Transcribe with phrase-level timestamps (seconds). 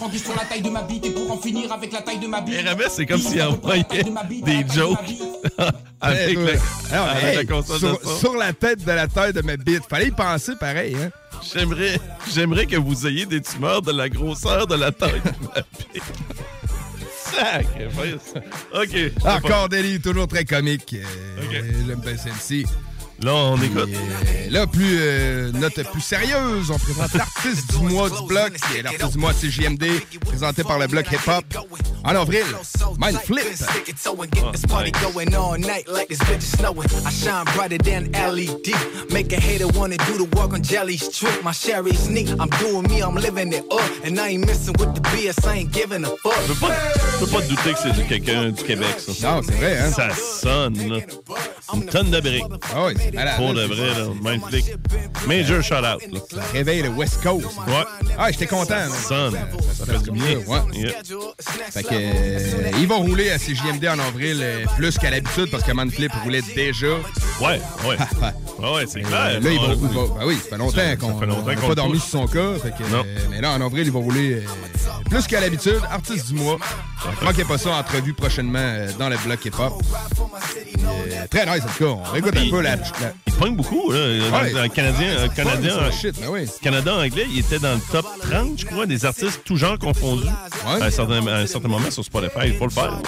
[0.00, 2.26] Rendu sur la taille de ma bite et pour en finir avec la taille de
[2.26, 2.66] ma bite.
[2.66, 3.84] RMS, c'est comme s'il envoyait
[4.44, 4.98] des jokes
[6.00, 6.58] avec, la, ouais.
[6.90, 8.16] Alors, avec hey, la console sur, de son.
[8.18, 9.84] sur la tête de la taille de ma bite.
[9.88, 11.10] Fallait y penser pareil, hein?
[11.54, 12.00] J'aimerais,
[12.34, 15.60] j'aimerais que vous ayez des tumeurs de la grosseur de la taille de ma
[15.94, 16.02] bite.
[17.36, 18.34] Sacrifice.
[18.74, 19.12] OK.
[19.24, 20.96] Encore des livres toujours très comiques.
[20.98, 21.52] Euh, Ok.
[21.86, 22.66] J'aime bien celle-ci.
[23.20, 23.90] Là, on écoute.
[24.46, 28.78] Et là, plus euh, note plus sérieuse, on présente l'artiste du mois du bloc, qui
[28.78, 29.84] est l'artiste du mois CJMD,
[30.24, 31.44] présenté par le bloc hip-hop.
[32.04, 32.44] En avril,
[32.98, 33.44] Mind Flip.
[34.52, 36.88] This party going all night like this bitch is snowing.
[37.04, 38.72] I shine brighter than LED.
[39.10, 41.42] Make a hater wanna do the work on Jelly's trick.
[41.42, 42.30] My sherry is neat.
[42.38, 43.90] I'm doing me, I'm living it up.
[44.04, 46.34] And I ain't messing with the BS, I ain't giving a fuck.
[46.46, 49.34] Je peux pas, je peux pas te douter que c'est quelqu'un du Québec, ça.
[49.34, 49.90] Non, c'est vrai, hein?
[49.90, 50.98] Ça sonne, là.
[51.74, 52.44] Une tonne de briques.
[52.74, 53.36] Ah oui, c'est malade.
[53.36, 54.36] Pour de vrai, là.
[55.26, 56.20] Major shout-out, là.
[56.30, 57.46] Ça réveille le West Coast.
[57.66, 57.84] Ouais.
[58.18, 58.74] Ah, j'étais content.
[59.08, 59.36] Sonne.
[59.74, 60.38] Ça fait du bien.
[60.46, 60.58] Ouais.
[60.74, 60.92] Yeah.
[61.70, 65.62] Fait que, euh, ils vont rouler à CJMD en avril euh, plus qu'à l'habitude parce
[65.62, 66.86] que Manflip roulait déjà.
[67.40, 67.96] Ouais, ouais.
[68.58, 69.20] Ouais, ouais, c'est clair.
[69.36, 71.74] Euh, là, ils On- vont, ils vont- ben oui, ça fait longtemps qu'on n'a pas
[71.76, 72.54] dormi sur son cas.
[72.60, 73.04] Fait que, Non.
[73.06, 74.42] euh, mais là, en avril, ils vont rouler
[75.08, 75.78] plus qu'à l'habitude.
[75.88, 76.58] Artiste du mois.
[77.22, 79.74] Manquez pas ça, entrevue prochainement dans le bloc hip-hop.
[81.30, 82.02] Très nice, en tout cas.
[82.12, 82.76] On écoute un peu la...
[83.00, 83.98] la- Il pogne beaucoup, là.
[83.98, 84.52] Ouais.
[84.52, 86.46] Dans le Canadien, euh, Canadien, Fun, shit, ben oui.
[86.60, 90.24] Canada anglais, il était dans le top 30, je crois, des artistes tout genre confondus.
[90.24, 90.82] Ouais.
[90.82, 92.46] À, un certain, à un certain moment sur Spotify.
[92.46, 92.98] Il faut le faire.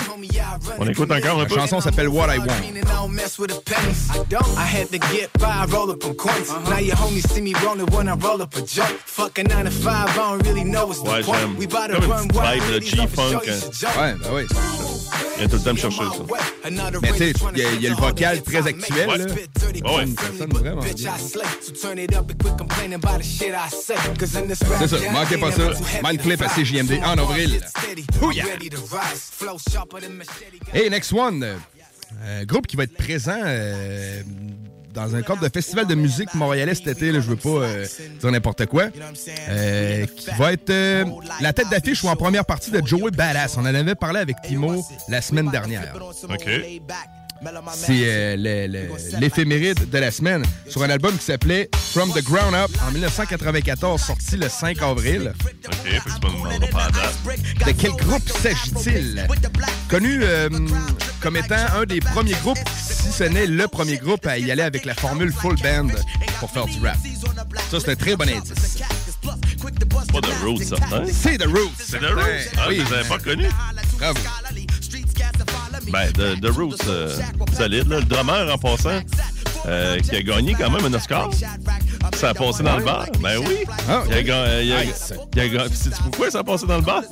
[0.78, 1.54] On écoute encore un La peu.
[1.56, 2.44] chanson s'appelle What I Want.
[2.46, 4.08] And I don't mess with the pennies.
[4.14, 4.46] I don't.
[4.56, 6.48] I had to get five roll up on coins.
[6.68, 8.94] Now your homies see me rolling when I roll up a joint.
[9.06, 11.56] Fucking 9 to 5, I don't really know what's Ouais, j'aime.
[12.00, 14.00] Comme une vibe de G-funk, hein.
[14.00, 14.42] Ouais, ben oui.
[15.42, 16.70] Il vient tout le temps me chercher ça.
[17.02, 19.24] Mais tu sais, il y a- il y a le vocal très actuel, là.
[19.84, 20.04] Ouais.
[24.78, 25.62] C'est ça, manquez pas ça.
[26.02, 27.60] Mindclip à CJMD en avril.
[28.22, 28.44] Ouya.
[30.74, 31.42] Hey, next one.
[31.42, 31.56] euh,
[32.24, 34.22] euh, groupe qui va être présent euh,
[34.92, 37.12] dans un cadre de festival de musique montréalais cet été.
[37.12, 37.86] Là, je veux pas euh,
[38.20, 38.88] dire n'importe quoi.
[39.48, 41.04] Euh, qui va être euh,
[41.40, 43.56] la tête d'affiche ou en première partie de Joey Badass.
[43.56, 45.94] On en avait parlé avec Timo la semaine dernière.
[46.28, 46.48] OK.
[47.74, 48.36] C'est euh,
[49.18, 54.00] l'éphéméride de la semaine sur un album qui s'appelait From the Ground Up en 1994,
[54.00, 55.32] sorti le 5 avril.
[57.66, 59.26] De quel groupe s'agit-il?
[59.88, 60.48] Connu euh,
[61.20, 64.62] comme étant un des premiers groupes, si ce n'est le premier groupe à y aller
[64.62, 65.88] avec la formule full band
[66.38, 66.96] pour faire du rap.
[67.70, 68.78] Ça, c'est un très bon indice.
[70.12, 71.04] Pas de Roots, certain.
[71.10, 71.72] C'est The Roots.
[71.78, 72.50] C'est The Roots.
[72.56, 72.78] Ah, oui.
[72.78, 73.48] les avais pas connus.
[73.98, 74.20] Bravo.
[75.90, 77.16] Ben, The, The Roots, euh,
[77.56, 77.88] solide.
[77.88, 77.98] Là.
[78.00, 79.00] Le drummer, en passant,
[79.66, 81.30] euh, qui a gagné quand même un Oscar.
[82.14, 83.06] Ça a passé dans le bar.
[83.20, 83.58] Ben oui.
[83.88, 84.24] Ah, Il a ok.
[84.24, 85.12] ga- euh, il a- Nice.
[85.34, 87.02] il a ga- Puis sais-tu pourquoi ça a passé dans le bar?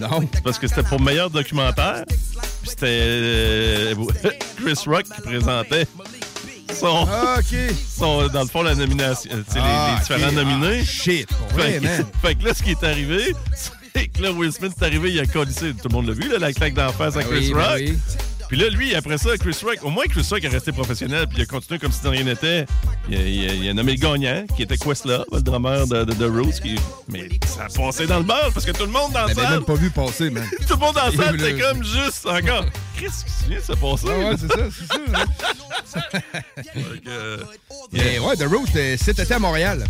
[0.00, 0.28] Non.
[0.32, 2.04] C'est parce que c'était pour meilleur documentaire.
[2.06, 3.94] Puis c'était euh,
[4.56, 5.86] Chris Rock qui présentait
[6.78, 7.56] son, Ah, OK.
[7.96, 9.30] son- dans le fond, la nomination.
[9.32, 10.34] euh, tu sais, les- les, Ah, différents ok.
[10.34, 10.80] nominés.
[10.82, 11.86] Ah, shit, Fait que,
[12.26, 13.70] fait que là, ce qui est arrivé, c'est
[14.04, 15.72] que là, Will Smith est arrivé, il a collissé.
[15.72, 17.60] Tout le monde l'a vu, là, la claque d'en face à Ah Chris oui, ben
[17.60, 17.76] Rock.
[17.78, 17.98] oui.
[18.48, 21.38] Puis là, lui, après ça, Chris Rock, au moins Chris Rock est resté professionnel, puis
[21.38, 22.64] il a continué comme si de rien n'était.
[23.08, 26.04] Il, a- il a- il a nommé le gagnant, qui était Questlove, le drummer de,
[26.04, 26.60] de, de Roots.
[26.62, 26.76] Qui...
[27.08, 29.50] Mais ça a passé dans le bar, parce que tout le monde dans la salle,
[29.50, 30.46] même pas vu passer, man.
[30.68, 32.66] tout le monde dans la salle, c'est comme juste encore.
[33.00, 34.06] Qu'est-ce qui vient de se passer?
[34.08, 34.68] Ah ouais, c'est ça,
[35.82, 36.00] c'est ça.
[37.08, 37.38] euh,
[37.92, 39.84] Mais ouais, The Roots, euh, été à Montréal.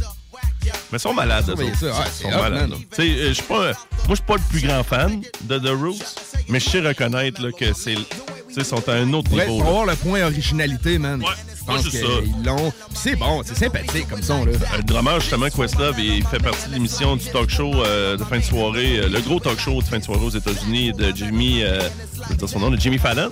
[0.92, 1.48] Mais ils sont malades.
[1.56, 2.70] Ouais, Ils sont malades.
[2.70, 2.76] là.
[2.76, 3.54] Tu sais, euh, je suis pas.
[3.64, 3.72] Moi,
[4.10, 6.04] je suis pas le plus grand fan de The Roots,
[6.48, 7.96] mais je sais reconnaître là, que c'est
[8.50, 9.58] sais, sont à un autre être- niveau.
[9.58, 11.20] pour avoir le point originalité, man.
[11.20, 11.26] Ouais,
[11.66, 12.06] moi, c'est ça.
[12.06, 12.70] qu'ils l'ont.
[12.70, 14.52] Puis C'est bon, c'est sympathique comme son, là.
[14.52, 18.24] Euh, Le drummer, justement, Questlove, il fait partie de l'émission du talk show euh, de
[18.24, 21.12] fin de soirée, euh, le gros talk show de fin de soirée aux États-Unis de
[21.14, 21.80] Jimmy, euh,
[22.40, 23.30] je son nom, de Jimmy Fallon.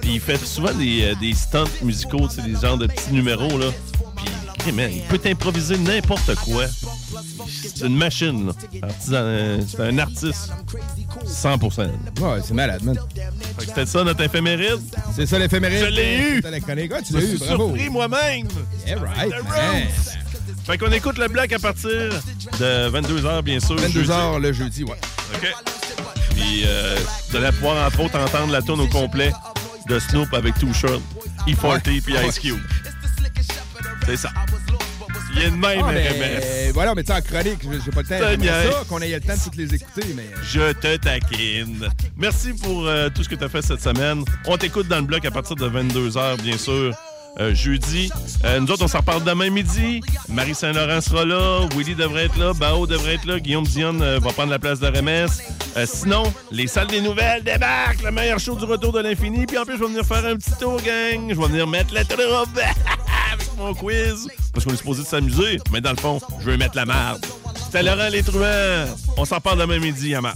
[0.00, 3.66] Puis il fait souvent des, des stunts musicaux, des genres de petits numéros, là.
[4.58, 6.66] Puis, hey, man, il peut improviser n'importe quoi.
[7.46, 8.52] C'est une machine, là.
[9.12, 10.50] Euh, C'est un artiste.
[11.26, 12.98] 100 Ouais, c'est malade, man.
[13.58, 14.80] C'était ça notre éphéméride?
[15.14, 15.80] C'est ça l'éphéméride.
[15.80, 16.40] Je l'ai eu.
[16.40, 16.50] La.
[16.50, 17.68] Ouais, tu Je l'as eu, suis bravo.
[17.68, 18.48] surpris moi-même.
[18.86, 19.32] Yeah, right.
[20.64, 23.76] Fait qu'on écoute le bloc à partir de 22h, bien sûr.
[23.76, 24.10] 22 jeudi.
[24.12, 24.98] h le jeudi, ouais.
[25.34, 25.54] OK.
[26.34, 26.96] Puis, euh,
[27.30, 29.32] vous allez pouvoir, entre autres, entendre la tune au complet
[29.88, 31.00] de Snoop avec Too Short,
[31.46, 32.58] E40 puis Ice Cube.
[34.06, 34.30] C'est ça.
[35.38, 36.72] Il est de même, Ah, RMS.
[36.74, 38.36] voilà, mais tu en chronique, j'ai pas le temps.
[38.42, 38.70] Niaise.
[38.72, 40.26] ça, qu'on ait le temps de toutes les écouter, mais...
[40.42, 41.88] Je te taquine.
[42.16, 44.24] Merci pour euh, tout ce que tu as fait cette semaine.
[44.46, 46.94] On t'écoute dans le bloc à partir de 22h, bien sûr.
[47.40, 48.10] euh, jeudi.
[48.44, 50.00] Euh, nous autres, on s'en reparle demain midi.
[50.28, 51.60] Marie Saint-Laurent sera là.
[51.76, 52.52] Willy devrait être là.
[52.52, 53.38] Bao devrait être là.
[53.38, 55.28] Guillaume Dion euh, va prendre la place de RMS.
[55.76, 58.02] Euh, sinon, les salles des nouvelles débarquent.
[58.02, 59.46] Le meilleur show du retour de l'infini.
[59.46, 61.28] Puis en plus, je vais venir faire un petit tour, gang.
[61.30, 62.18] Je vais venir mettre la troupe
[63.74, 64.28] quiz.
[64.52, 65.58] Parce qu'on est supposé s'amuser.
[65.72, 67.24] Mais dans le fond, je veux mettre la marde.
[67.64, 68.86] C'était Laurent Les Truands.
[69.16, 70.32] On s'en parle demain midi, à ya,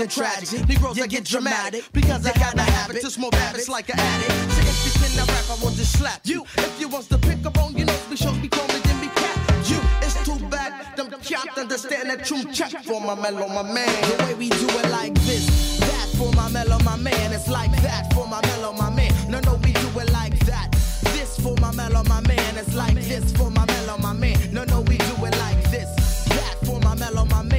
[0.00, 0.66] I'm tragic.
[0.66, 4.32] Negroes I get dramatic because I got a habit to smoke habits like an addict.
[4.52, 6.44] So if you can rap, I want to slap you.
[6.56, 9.08] If you want to pick up on your nose, be sure be me then be
[9.08, 9.36] cap.
[9.68, 10.96] You, it's too bad.
[10.96, 14.16] Them can't understand that true check for my mellow, my man.
[14.16, 17.32] The way we do it like this, that for my mellow, my man.
[17.32, 19.12] It's like that for my mellow, my man.
[19.30, 20.72] No, no, we do it like that.
[21.12, 22.56] This for my mellow, my man.
[22.56, 24.38] It's like this for my mellow, my man.
[24.50, 26.24] No, no, we do it like this.
[26.24, 27.49] That for my mellow, my man.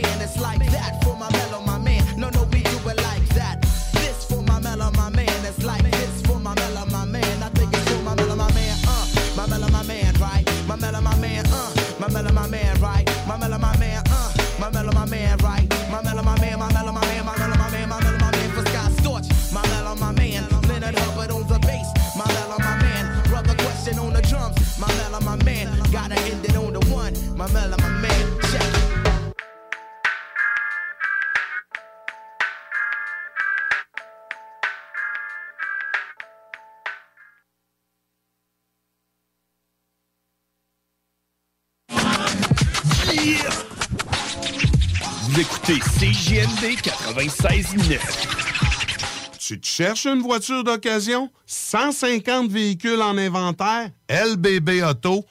[45.42, 47.98] Écoutez CJND 96.9.
[49.40, 51.32] Tu te cherches une voiture d'occasion?
[51.48, 53.90] 150 véhicules en inventaire?
[54.08, 55.31] lbbauto.com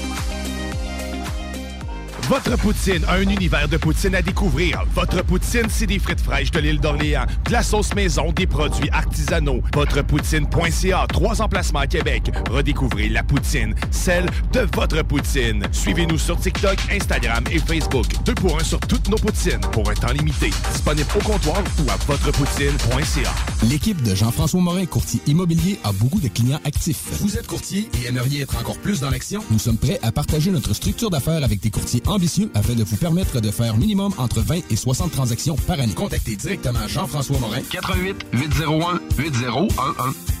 [2.31, 4.85] Votre poutine, un univers de poutine à découvrir.
[4.95, 8.89] Votre poutine, c'est des frites fraîches de l'île d'Orléans, de la sauce maison, des produits
[8.91, 9.61] artisanaux.
[9.73, 12.31] Votrepoutine.ca, trois emplacements à Québec.
[12.49, 15.67] Redécouvrez la poutine, celle de votre poutine.
[15.73, 18.05] Suivez-nous sur TikTok, Instagram et Facebook.
[18.23, 20.51] Deux pour un sur toutes nos poutines, pour un temps limité.
[20.71, 23.35] Disponible au comptoir ou à votrepoutine.ca.
[23.69, 27.09] L'équipe de Jean-François Morin, courtier immobilier, a beaucoup de clients actifs.
[27.19, 29.43] Vous êtes courtier et aimeriez être encore plus dans l'action?
[29.51, 32.97] Nous sommes prêts à partager notre structure d'affaires avec des courtiers ambitieux afin de vous
[32.97, 35.95] permettre de faire minimum entre 20 et 60 transactions par année.
[35.95, 37.61] Contactez directement Jean-François Morin.
[37.71, 40.40] 88 801 8011.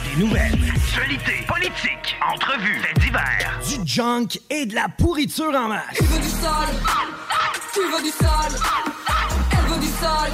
[0.17, 0.57] nouvelles.
[0.75, 3.59] Actualité, politique, entrevues, faits divers.
[3.67, 5.83] Du junk et de la pourriture en masse.
[5.95, 6.75] Tu veux du sale
[7.73, 8.59] Tu veux du sale
[9.51, 10.31] Elle veut du sale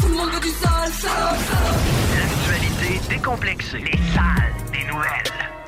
[0.00, 3.78] Tout le monde veut du sale, sale, sale L'actualité décomplexée.
[3.78, 5.61] Les salles des nouvelles.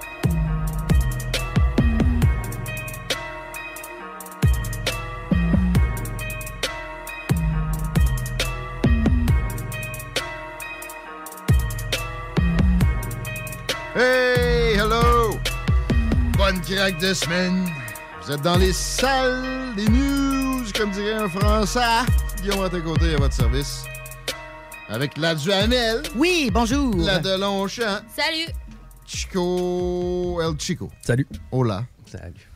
[13.97, 15.39] Hey, hello!
[16.37, 17.65] Bonne craque de semaine.
[18.21, 21.79] Vous êtes dans les salles des news, comme dirait un Français.
[22.43, 23.85] Guillaume à tes côtés à votre service.
[24.89, 26.03] Avec la Duhamel.
[26.17, 26.93] Oui, bonjour.
[26.97, 28.01] La Delonchamp.
[28.13, 28.53] Salut.
[29.07, 30.91] Chico El Chico.
[31.01, 31.29] Salut.
[31.53, 31.85] Hola.
[32.11, 32.51] Salut.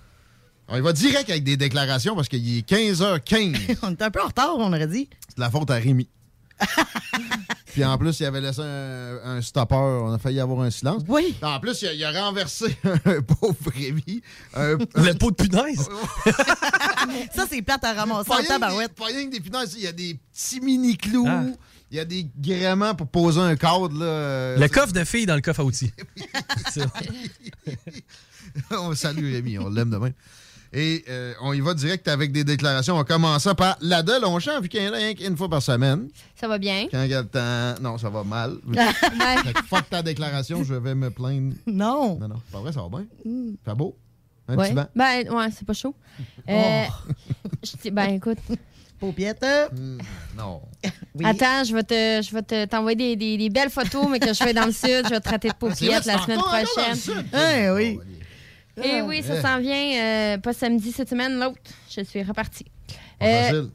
[0.66, 3.78] On y va direct avec des déclarations parce qu'il est 15h15.
[3.82, 5.08] on est un peu en retard, on aurait dit.
[5.28, 6.08] C'est de la faute à Rémi.
[7.72, 9.74] Puis en plus, il avait laissé un, un stopper.
[9.76, 11.02] On a failli avoir un silence.
[11.06, 11.36] Oui.
[11.42, 14.22] En plus, il a, il a renversé un pauvre Rémi.
[14.54, 15.88] Un, Le pot de punaise.
[17.34, 18.88] Ça, c'est plate à ramasser Pas en rien que tabarouette.
[18.88, 19.74] des- Pas rien que des punaises.
[19.76, 21.26] Il y a des petits mini-clous.
[21.28, 21.44] Ah.
[21.90, 23.90] Il y a des gréements pour poser un cadre.
[23.98, 24.56] Là.
[24.56, 25.92] Le coffre de filles dans le coffre à outils.
[28.70, 30.10] On salue Rémi, on l'aime demain.
[30.72, 32.98] Et euh, on y va direct avec des déclarations.
[32.98, 36.08] On commence par la Longchamp, vu qu'il y en a rien qu'une fois par semaine.
[36.38, 36.86] Ça va bien?
[36.90, 37.80] Quand il y a le temps.
[37.82, 38.56] Non, ça va mal.
[38.72, 41.54] Fait que fuck ta déclaration, je vais me plaindre.
[41.66, 42.18] Non.
[42.20, 43.06] Non, non, c'est pas vrai, ça va bien.
[43.64, 43.96] Fait beau.
[44.46, 44.66] Un Ouais.
[44.68, 44.86] petit banc.
[44.94, 45.94] Ben, ouais, c'est pas chaud.
[46.48, 46.84] Euh,
[47.62, 48.38] je dis- ben, écoute.
[49.00, 49.44] Paupiette.
[50.36, 50.60] Non.
[51.24, 54.28] Attends, je vais te, je vais te, t'envoyer des, des- des belles photos, mais que
[54.34, 55.04] je fais dans le sud.
[55.04, 56.94] Je vais te traiter de paupiette la semaine prochaine.
[56.96, 58.00] sud, Eh oui.
[58.84, 59.42] Et oui, ça Eh.
[59.42, 60.02] s'en vient.
[60.02, 61.58] euh, pas samedi cette semaine, l'autre.
[61.94, 62.66] Je suis repartie.
[63.18, 63.70] Pas Euh, facile.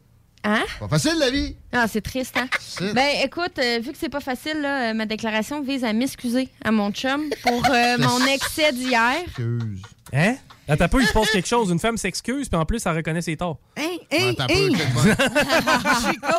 [0.46, 0.64] Hein?
[0.80, 1.56] Pas facile, la vie.
[1.72, 2.48] Ah, c'est triste, hein?
[2.94, 6.50] Ben, écoute, euh, vu que c'est pas facile, là, euh, ma déclaration vise à m'excuser
[6.64, 9.14] à mon chum pour euh, mon excès d'hier.
[9.26, 9.82] Excuse.
[10.12, 10.36] Hein?
[10.68, 11.70] Attends un peu, il se passe quelque chose.
[11.72, 13.58] Une femme s'excuse, puis en plus, elle reconnaît ses torts.
[13.78, 14.48] Hein, hein, hein?
[16.12, 16.36] Chico.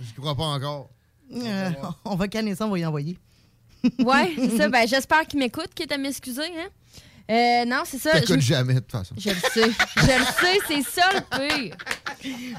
[0.00, 0.90] Je crois pas encore.
[1.34, 1.70] Euh,
[2.04, 3.16] on va canner ça, on va y envoyer.
[4.00, 4.68] Ouais, c'est ça.
[4.68, 6.68] Ben, j'espère qu'il m'écoute, qu'il est à m'excuser, hein?
[7.30, 8.12] Euh, non, c'est ça.
[8.18, 9.14] T'écoutes je- jamais, de toute façon.
[9.16, 9.70] Je le sais.
[9.96, 11.20] Je le sais, c'est ça le
[11.64, 11.76] pire.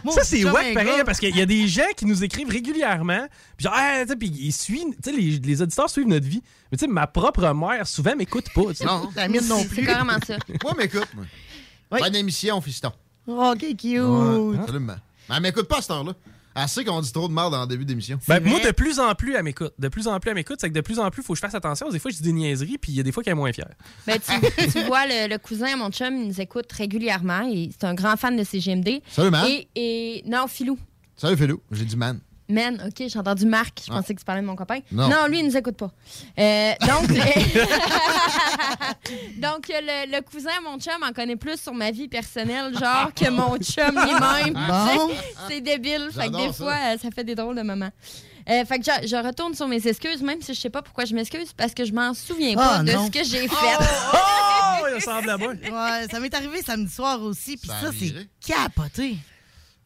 [0.03, 1.03] Mon ça, c'est wack pareil, gars.
[1.03, 3.27] parce qu'il y a des gens qui nous écrivent régulièrement.
[3.57, 6.25] Puis genre, ah, tu sais, puis ils suivent, tu sais, les, les auditeurs suivent notre
[6.27, 6.41] vie.
[6.71, 8.61] Mais tu sais, ma propre mère, souvent, m'écoute pas.
[8.85, 9.09] Non.
[9.15, 9.85] La mienne non C'est plus.
[9.85, 10.37] carrément ça.
[10.63, 11.25] Moi, m'écoute, moi.
[11.91, 11.99] Oui.
[11.99, 12.93] Bonne émission, fiston.
[13.27, 13.81] Oh, OK, cute.
[13.83, 14.95] Ouais, absolument.
[15.29, 16.13] Mais elle m'écoute pas à cette heure-là.
[16.67, 18.19] Sait qu'on dit trop de merde en début d'émission.
[18.27, 19.73] Ben, moi, de plus en plus, elle m'écoute.
[19.79, 20.57] De plus en plus, elle m'écoute.
[20.61, 21.89] C'est que de plus en plus, il faut que je fasse attention.
[21.89, 23.53] Des fois, je dis des niaiseries, puis il y a des fois qu'elle est moins
[23.53, 23.69] fière.
[24.05, 27.49] Ben, tu, tu vois, le, le cousin à mon chum, il nous écoute régulièrement.
[27.71, 29.01] C'est un grand fan de CGMD.
[29.09, 29.45] Salut, man.
[29.47, 30.77] Et, et non, Filou.
[31.15, 31.61] Salut, Philou.
[31.71, 32.19] J'ai dit man.
[32.51, 33.81] Man, OK, j'ai entendu Marc.
[33.85, 33.95] Je Ah.
[33.95, 34.79] pensais que tu parlais de mon copain.
[34.91, 35.09] Non.
[35.27, 35.91] lui, il nous écoute pas.
[36.39, 37.07] Euh, donc,
[39.37, 43.29] donc le, le cousin mon chum en connaît plus sur ma vie personnelle, genre, que
[43.29, 44.55] mon chum lui-même.
[44.55, 45.15] Sais,
[45.49, 46.09] C'est débile.
[46.13, 46.53] Fait que des ça.
[46.53, 47.91] fois, euh, ça fait des drôles de moments.
[48.49, 51.05] Euh, fait que je, je retourne sur mes excuses, même si je sais pas pourquoi
[51.05, 53.05] je m'excuse, parce que je m'en souviens pas Ah, de non.
[53.05, 53.53] ce que j'ai fait.
[53.53, 55.53] Oh, il ressemble à moi.
[55.53, 59.15] Ouais, ça m'est arrivé samedi soir aussi, puis Ça ça, c'est capoté.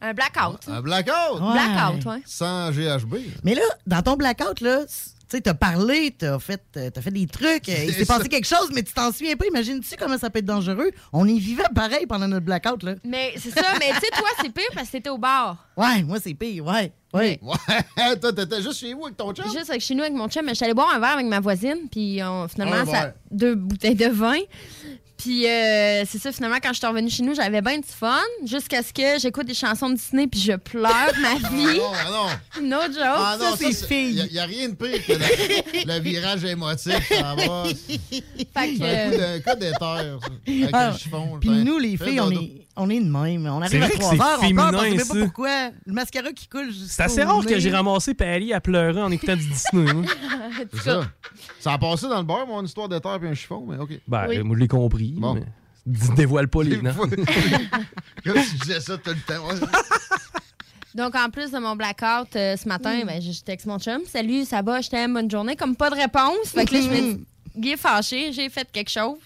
[0.00, 0.68] Un blackout.
[0.68, 1.40] Un blackout.
[1.40, 1.52] Ouais.
[1.52, 2.22] Blackout, ouais.
[2.26, 3.14] Sans GHB.
[3.44, 4.92] Mais là, dans ton blackout, là, tu
[5.36, 8.46] sais, t'as parlé, t'as fait, euh, t'as fait des trucs, euh, il s'est passé quelque
[8.46, 9.46] chose, mais tu t'en souviens pas.
[9.46, 10.90] Imagine-tu comment ça peut être dangereux?
[11.12, 12.94] On y vivait pareil pendant notre blackout, là.
[13.04, 15.66] Mais c'est ça, mais tu sais, toi, c'est pire parce que t'étais au bar.
[15.76, 16.92] Ouais, moi, c'est pire, ouais.
[17.14, 17.40] Ouais.
[17.42, 19.46] Ouais, toi, t'étais juste chez vous avec ton chum?
[19.50, 21.26] Juste avec chez nous, avec mon chum, mais je suis allée boire un verre avec
[21.26, 24.36] ma voisine, puis on- finalement, ça, deux bouteilles de vin.
[25.26, 28.14] Puis euh, c'est ça, finalement, quand je suis revenue chez nous, j'avais bien du fun,
[28.44, 31.80] jusqu'à ce que j'écoute des chansons de Disney, puis je pleure ma vie.
[31.80, 32.62] Ah non, ah non.
[32.62, 33.00] No joke.
[33.02, 34.24] Ah non, ça, c'est fille.
[34.24, 37.08] Il n'y a, rien de pire que le, le virage émotif.
[37.08, 37.64] Ça va.
[37.64, 38.22] Fait que,
[38.54, 40.28] C'est un coup euh, de- cas d'éther, ça.
[40.46, 41.38] Avec Ah, le chiffon.
[41.40, 43.46] Puis nous, les filles, on est, on est de même.
[43.46, 45.14] On arrive à vrai que 3 c'est heures, on pleure, on sait féminin, même pas
[45.26, 45.70] pourquoi.
[45.86, 49.10] Le mascara qui coule jusqu'au C'est assez rare que j'ai ramassé Paris à pleurer en
[49.10, 49.92] écoutant du Disney.
[49.92, 50.04] moi.
[50.72, 51.10] C'est ça.
[51.60, 53.90] Ça a passé dans le bar, mon histoire d'éther puis un chiffon, mais OK.
[54.06, 54.38] Ben, Oui.
[54.40, 55.14] moi, je l'ai compris.
[55.16, 55.34] Bon.
[55.34, 55.42] mais
[56.16, 56.92] Dévoile pas les noms.
[58.24, 59.66] Comme si je disais ça tout le temps.
[60.94, 64.00] Donc, en plus de mon blackout euh, ce matin, ben, je, je texte mon chum.
[64.06, 65.54] Salut, ça va, je t'aime, bonne journée.
[65.54, 66.48] Comme pas de réponse.
[66.54, 67.24] Fait que là, je me dis,
[67.56, 69.18] Guy est fâché, j'ai fait quelque chose.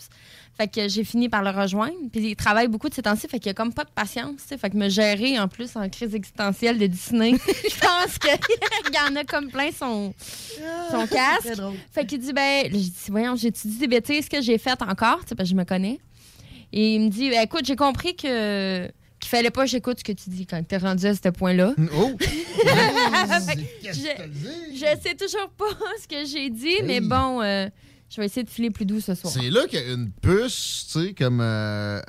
[0.61, 1.95] Fait que j'ai fini par le rejoindre.
[2.13, 4.43] Puis il travaille beaucoup de ces temps-ci, fait qu'il a comme pas de patience.
[4.43, 8.31] Fait que me gérer en plus en crise existentielle de Disney, je pense qu'il
[8.95, 10.13] y en a comme plein son,
[10.91, 11.59] son casque.
[11.93, 15.35] Fait qu'il dit, ben, j'ai dit, voyons, j'étudie des bêtises que j'ai faites encore, parce
[15.35, 15.99] que je me connais.
[16.75, 18.87] Et il me dit, Ben, écoute, j'ai compris que
[19.19, 21.73] qu'il fallait pas que j'écoute ce que tu dis quand t'es rendu à ce point-là.
[21.97, 22.11] Oh!
[23.83, 23.91] Je,
[24.75, 25.65] je sais toujours pas
[26.01, 27.67] ce que j'ai dit, mais bon, euh,
[28.11, 29.33] je vais essayer de filer plus doux ce soir.
[29.33, 31.41] C'est là qu'il y a une puce, tu sais, comme.
[31.41, 32.01] euh,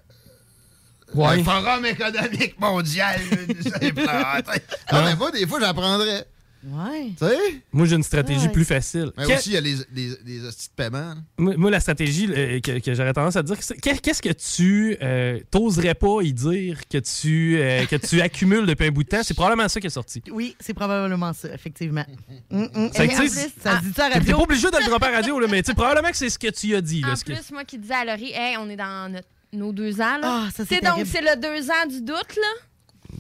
[1.14, 1.38] Ouais.
[1.38, 3.20] Le Forum économique mondial.
[3.22, 4.62] antenne.
[4.94, 6.26] non, mais moi, des fois, j'apprendrais.
[6.64, 7.10] Ouais.
[7.18, 7.38] Tu sais?
[7.72, 8.52] Moi, j'ai une stratégie Ouais.
[8.52, 9.12] plus facile.
[9.18, 11.16] Mais Que- aussi, il y a les, les, les hosties de paiement.
[11.38, 14.96] Moi, moi, la stratégie euh, que, que j'aurais tendance à dire, c'est- qu'est-ce que tu
[15.02, 19.10] euh, t'oserais pas y dire que tu, euh, que tu accumules depuis un bout de
[19.10, 19.22] temps?
[19.24, 20.22] C'est probablement ça qui est sorti.
[20.32, 22.06] Oui, c'est probablement ça, effectivement.
[22.52, 22.90] Mm, mm.
[22.92, 23.30] Plus,
[23.62, 25.48] ça se dit ça à la T'es pas obligé de le dropper à radio, là,
[25.50, 27.02] mais tu sais, probablement que c'est ce que tu as dit.
[27.02, 29.28] Là, En ce que- plus, moi qui disais à Laurie, hey, on est dans notre-
[29.54, 30.18] nos deux ans.
[30.18, 30.46] Là.
[30.48, 32.62] Ah, ça, c'est donc, c'est le deux ans du doute, là.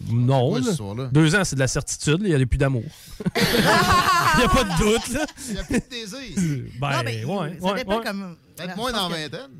[0.09, 0.55] Non.
[0.55, 0.73] Là.
[0.73, 1.09] soir-là.
[1.11, 2.21] Deux ans, c'est de la certitude.
[2.21, 2.83] là, Il n'y a plus d'amour.
[3.35, 5.07] Il n'y a pas de doute.
[5.13, 5.25] Là.
[5.47, 6.63] Il n'y a plus de désir.
[6.79, 8.03] Ben, Non, mais ouais, ça ouais, dépend ouais.
[8.05, 8.35] comme.
[8.55, 9.51] Peut-être moins dans que- vingtaine.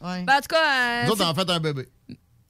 [0.00, 0.22] Ouais.
[0.24, 1.88] Ben, en tout cas, euh, Nous autres, on a fait un bébé.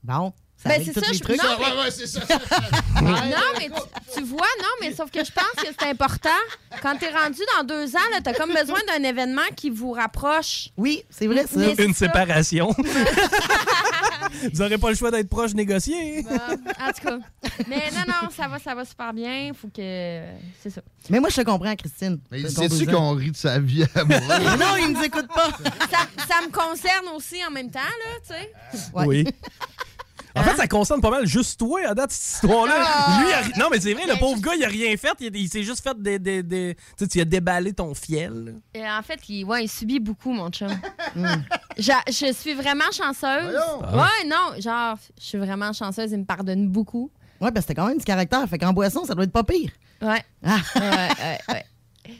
[0.02, 1.36] Bon, ça Ben, c'est ça, je- trucs.
[1.42, 2.20] non, mais- Ouais, ouais, c'est ça.
[3.02, 6.28] non, mais tu, tu vois, non, mais sauf que je pense que c'est important.
[6.82, 10.70] Quand t'es rendu dans deux ans, là, t'as comme besoin d'un événement qui vous rapproche.
[10.76, 11.60] Oui, c'est vrai, ça.
[11.82, 12.06] Une ça.
[12.06, 12.74] séparation.
[14.52, 16.24] Vous n'aurez pas le choix d'être proche négocier.
[16.28, 17.18] En tout cas.
[17.68, 19.52] Mais non, non, ça va, ça va super bien.
[19.54, 20.20] Faut que.
[20.62, 20.80] C'est ça.
[21.08, 22.18] Mais moi, je te comprends, Christine.
[22.30, 24.58] Mais sais-tu qu'on rit de sa vie amoureuse?
[24.58, 25.48] non, il nous écoute pas.
[25.90, 25.98] ça.
[26.28, 28.88] Ça me concerne aussi en même temps, là, tu sais.
[28.92, 29.06] Ouais.
[29.06, 29.24] Oui.
[30.38, 32.74] En fait, ça concerne pas mal juste toi à date, cette histoire-là.
[32.78, 33.20] Ah!
[33.22, 35.12] Lui, a non, mais c'est vrai, le pauvre gars, il a rien fait.
[35.20, 36.18] Il, il s'est juste fait des.
[36.18, 38.56] des, des- Tu sais, tu as déballé ton fiel.
[38.74, 40.68] Et en fait, il, ouais, il subit beaucoup, mon chum.
[41.78, 43.52] J'a- je suis vraiment chanceuse.
[43.80, 43.96] Voyons.
[44.02, 46.12] Ouais, non, genre, je suis vraiment chanceuse.
[46.12, 47.10] Il me pardonne beaucoup.
[47.40, 48.46] Ouais, parce que c'était quand même du caractère.
[48.48, 49.70] Fait qu'en boisson, ça doit être pas pire.
[50.02, 50.22] Ouais.
[50.44, 50.58] Ah.
[50.76, 51.64] Ouais, ouais, ouais.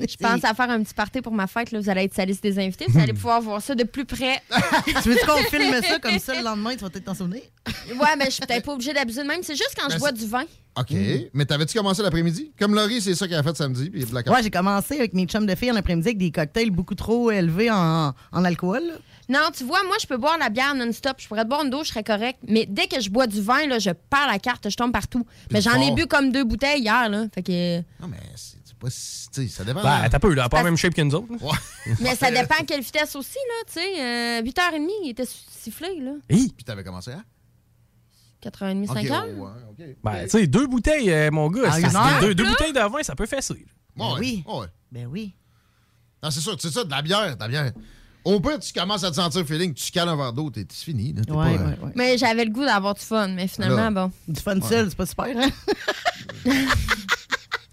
[0.01, 1.71] Je pense à faire un petit party pour ma fête.
[1.73, 1.81] Là.
[1.81, 2.87] Vous allez être sa liste des invités.
[2.89, 4.41] Vous allez pouvoir voir ça de plus près.
[5.03, 7.43] tu veux qu'on filme ça comme ça le lendemain, tu vas peut-être t'en souvenir?
[7.91, 9.43] Ouais, mais je suis peut-être pas obligée d'abuser de même.
[9.43, 10.45] C'est juste quand je Ben, bois c'est- du vin.
[10.79, 10.93] OK.
[11.35, 12.53] Mais t'avais-tu commencé l'après-midi?
[12.59, 14.05] Comme Laurie, c'est ça qu'elle a fait samedi, puis.
[14.05, 17.31] Ouais, j'ai commencé avec mes chums de filles en après-midi avec des cocktails beaucoup trop
[17.33, 18.83] élevés en, en alcool.
[18.87, 18.95] là.
[19.31, 21.17] Non, tu vois, moi, je peux boire la bière non-stop.
[21.19, 22.39] Je pourrais te boire une douche, je serais correct.
[22.47, 25.27] Mais dès que je bois du vin, là, je perds la carte, je tombe partout.
[25.51, 27.25] Mais j'en ai bu comme deux bouteilles hier, là.
[27.35, 27.79] Fait que...
[28.01, 29.29] Non, mais c'est pas si.
[29.31, 29.83] Tu sais, ça dépend.
[29.83, 30.49] Ben, t'as peu, là.
[30.49, 31.29] Pas la même shape que nous autres.
[31.41, 31.95] Ouais.
[32.01, 33.65] Mais ça dépend à quelle vitesse aussi, là.
[33.67, 36.13] Tu sais, euh, 8h30, il était sifflé, là.
[36.31, 36.53] Hi!
[36.57, 37.23] Puis t'avais commencé à?
[38.43, 38.91] 4h30, 5h.
[38.91, 39.97] OK, ouais, OK.
[40.05, 41.71] Ben, tu sais, deux bouteilles, euh, mon gars.
[41.73, 43.55] Ah, heure, deux, bouteilles de vin, ça peut fesser.
[43.55, 44.45] Ouais, Ben oui.
[44.47, 44.67] ouais.
[44.93, 45.35] Ben oui.
[46.23, 47.73] Non, c'est sûr, c'est ça, de la bière, de la bière.
[48.25, 50.85] Au pire, tu commences à te sentir feeling, tu cales un verre d'eau, t'es c'est
[50.85, 51.13] fini.
[51.15, 51.93] Là, t'es Ouais, pas, euh, ouais, ouais.
[51.95, 53.91] Mais j'avais le goût d'avoir du fun, mais finalement, Là.
[53.91, 54.13] bon.
[54.29, 55.51] Du fun seul, c'est pas super, hein?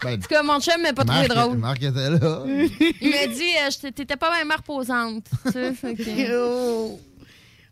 [0.03, 1.57] ben, En tout cas, mon chum m'a pas trouvé Marc, drôle.
[1.57, 2.43] Marc était là.
[3.01, 3.51] Il m'a dit,
[3.85, 5.25] euh, t'étais pas même reposante.
[5.45, 6.99] tu sais, fait que- Oh.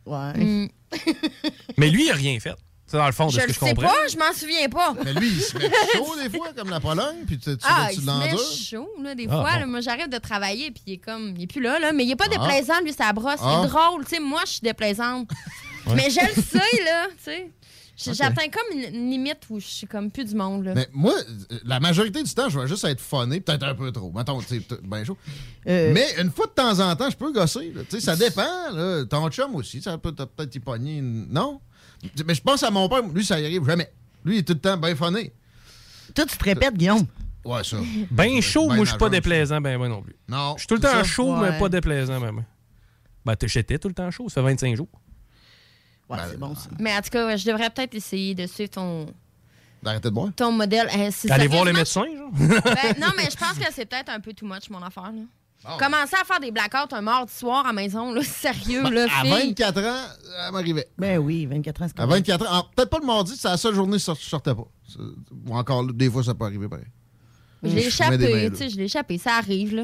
[0.05, 0.33] Ouais.
[0.37, 0.69] Mm.
[1.77, 2.55] Mais lui, il a rien fait.
[2.85, 3.87] C'est dans le fond de Je ce que le je sais comprends.
[3.87, 4.93] pas, je m'en souviens pas.
[5.03, 7.87] Mais lui, il se met chaud des fois, comme la Pologne, puis tu, tu, Ah,
[7.89, 9.51] tu il se met chaud, là, des Ah, fois.
[9.53, 9.59] bon.
[9.61, 9.65] là.
[9.65, 11.91] moi, j'arrive de travailler, puis il est comme, il est plus là, là.
[11.93, 12.37] Mais il est pas Ah.
[12.37, 13.39] déplaisant, lui, ça brosse.
[13.41, 13.61] Ah.
[13.61, 14.19] Il est drôle, tu sais.
[14.19, 15.29] Moi, je suis déplaisante.
[15.87, 17.51] Mais je le sais, là, tu sais.
[17.95, 20.73] J'atteins comme une limite où je suis comme plus du monde, là.
[20.73, 21.13] Mais moi,
[21.63, 24.11] la majorité du temps, je vais juste être funné, peut-être un peu trop.
[24.11, 25.17] Mettons, tu sais, bien chaud.
[25.67, 27.71] Euh, Mais une fois de temps en temps, je peux gosser.
[27.73, 27.81] là.
[27.83, 28.71] Tu sais, ça dépend.
[28.71, 29.05] Là.
[29.05, 30.97] Ton chum aussi, ça peut t'as peut-être y pogner.
[30.97, 31.61] une- Non?
[32.25, 33.91] Mais je pense à mon père, lui, ça y arrive jamais.
[34.25, 35.31] Lui, il est tout le temps bien funné.
[36.15, 37.05] Toi, tu te répètes, Guillaume.
[37.45, 37.77] Ouais, ça.
[38.09, 40.15] Ben chaud, Ben moi, je suis pas déplaisant, ben, ben non plus.
[40.27, 40.53] Non.
[40.55, 41.03] Je suis tout le temps ça.
[41.03, 41.51] chaud, Ouais.
[41.51, 42.45] mais pas déplaisant, ben, ben.
[43.25, 44.87] Ben, j'étais tout le temps chaud, ça fait 25 jours.
[46.13, 46.69] Ouais, Ben, c'est bon, ça.
[46.79, 49.05] Mais en tout cas, ouais, je devrais peut-être essayer de suivre ton,
[49.81, 50.29] D'arrêter de boire?
[50.35, 50.87] ton modèle.
[50.95, 52.31] Euh, voir les médecins, genre?
[52.37, 55.11] Ben, non, mais je pense que c'est peut-être un peu too much, mon affaire.
[55.11, 55.21] Là.
[55.65, 55.77] Bon.
[55.77, 59.05] Commencer à faire des blackouts un mardi soir à la maison, là, sérieux, Ben, là,
[59.05, 59.31] à fille.
[59.31, 60.03] 24 ans,
[60.37, 60.87] ça m'arrivait.
[60.97, 63.55] Ben oui, 24 ans, c'est À 24 ans, ah, peut-être pas le mardi, c'est la
[63.57, 64.67] seule journée que je sortais pas.
[65.47, 66.85] Ou encore, là, des fois, ça peut arriver pareil.
[67.63, 69.83] Je l'ai échappé, tu sais, je l'ai échappé, ça arrive, là.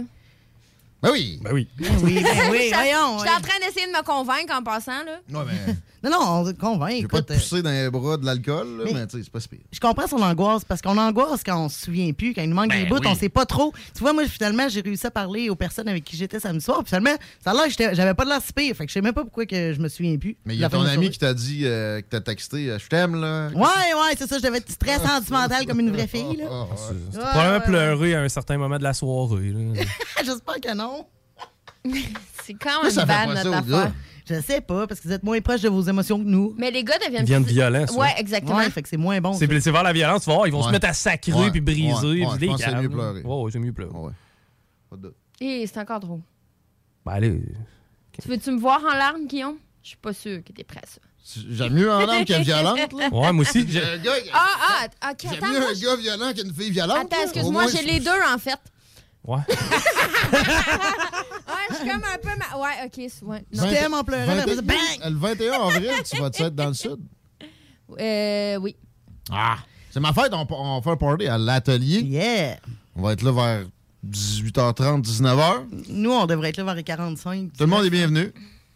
[1.01, 1.39] Ben oui.
[1.41, 1.65] Ben oui.
[1.77, 3.17] Ben oui, ben oui, Je- voyons.
[3.19, 3.27] Je ouais.
[3.29, 5.19] suis en train d'essayer de me convaincre en passant, là.
[5.29, 6.95] Ouais, mais Non, non, on convainc.
[6.97, 9.17] je vais pas Écoute, te pousser dans les bras de l'alcool, là, Mais- mais tu
[9.17, 9.59] sais, c'est pas si pire.
[9.71, 12.55] je comprends son angoisse parce qu'on angoisse quand on se souvient plus, quand il nous
[12.55, 13.07] manque Ben des bouts, oui.
[13.07, 13.73] on sait pas trop.
[13.93, 16.79] Tu vois, moi, finalement, j'ai réussi à parler aux personnes avec qui j'étais samedi soir.
[16.79, 18.75] Puis finalement, ça a l'air que j'étais- j'avais pas de l'air si pire.
[18.75, 20.37] Fait que je sais même pas pourquoi que je me souviens plus.
[20.45, 22.87] Mais il y a ton ami qui t'a dit, euh, que t'as texté, euh, je
[22.87, 23.49] t'aime, là.
[23.53, 24.37] Ouais, ouais, c'est ça.
[24.37, 26.45] Je devais être très sentimentale comme une vraie fille, là.
[26.45, 26.67] Ouais.
[26.77, 29.51] C'était Ouais, probablement ouais, pleurer à un certain moment de la soirée.
[29.53, 29.81] là.
[30.25, 31.05] J'espère que non.
[32.45, 33.91] C'est quand même ça fait bad, pas ça notre affaire.
[34.29, 36.53] Je sais pas, parce que vous êtes moins proche de vos émotions que nous.
[36.57, 37.15] Mais les gars deviennent...
[37.21, 37.93] Ils deviennent plus- violents, ça.
[37.99, 38.57] Ouais, exactement.
[38.57, 39.33] Ouais, fait que c'est moins bon.
[39.33, 39.59] C'est ça.
[39.61, 41.51] c'est vers la violence, tu vas voir, ils vont se mettre à sacrer Ouais.
[41.51, 41.85] puis briser.
[42.25, 42.25] Ouais.
[42.37, 43.21] puis je pense c'est mieux pleurer.
[43.23, 43.91] Ouais, ouais, c'est mieux pleurer.
[44.89, 45.15] Pas de doute.
[45.41, 46.19] Et c'est encore drôle.
[47.05, 47.41] Ben, allez.
[48.21, 49.55] Tu veux-tu me voir en larmes, Guillaume?
[49.81, 50.99] Je suis pas sûre que t'es prêt à ça.
[51.49, 53.09] J'aime mieux un homme qu'une violente, là.
[53.11, 53.65] Ouais, moi aussi.
[53.69, 53.81] J'ai
[54.33, 55.47] Ah, ah, ok, J'aime attends.
[55.47, 56.97] mieux moi, un gars violent qu'une fille violente.
[57.01, 58.59] Attends, excuse-moi, j'ai les deux, en fait.
[59.25, 59.37] Ouais.
[59.47, 60.35] Ouais,
[61.69, 62.29] je suis comme un peu...
[62.37, 62.57] Ma...
[62.57, 63.43] Ouais, OK, c'est- ouais.
[63.53, 63.63] non.
[63.63, 64.77] Tu t'aimes en pleurant, mais après ça, bang!
[65.05, 66.97] Le 21 avril, tu vas être dans le sud?
[67.99, 68.75] Euh, oui.
[69.31, 69.57] Ah!
[69.91, 72.01] C'est ma fête, on, on fait un party à l'atelier.
[72.01, 72.57] Yeah!
[72.95, 73.65] On va être là vers
[74.07, 75.65] 18h30, 19h.
[75.89, 77.49] Nous, on devrait être là vers les 45.
[77.53, 78.31] Tout le monde est bienvenu.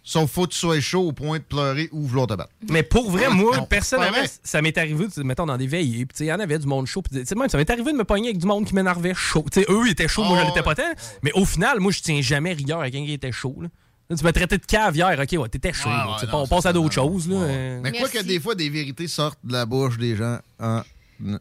[0.06, 2.50] Sauf faut que tu sois chaud au point de pleurer ou vouloir te battre.
[2.70, 4.30] Mais pour vrai, moi, Non, personnellement, vrai.
[4.44, 6.40] ça m'est arrivé, tu sais, mettons, dans des veillées, puis tu sais, il y en
[6.42, 8.38] avait du monde chaud, puis tu sais, même, ça m'est arrivé de me pogner avec
[8.38, 9.46] du monde qui m'énervait chaud.
[9.50, 10.84] Tu sais, eux, ils étaient chauds, moi, je Oh, l'étais pas tant.
[11.22, 13.70] Mais au final, moi, je tiens jamais rigueur avec quelqu'un qui était chaud, là.
[14.10, 15.88] Là, Tu me traitais de caviar, ok, ouais, t'étais chaud.
[15.88, 17.36] Ouais, ouais, non, on passe à d'autres choses, là.
[17.38, 17.80] euh.
[17.82, 20.82] Mais quoi que des fois, des vérités sortent de la bouche des gens en,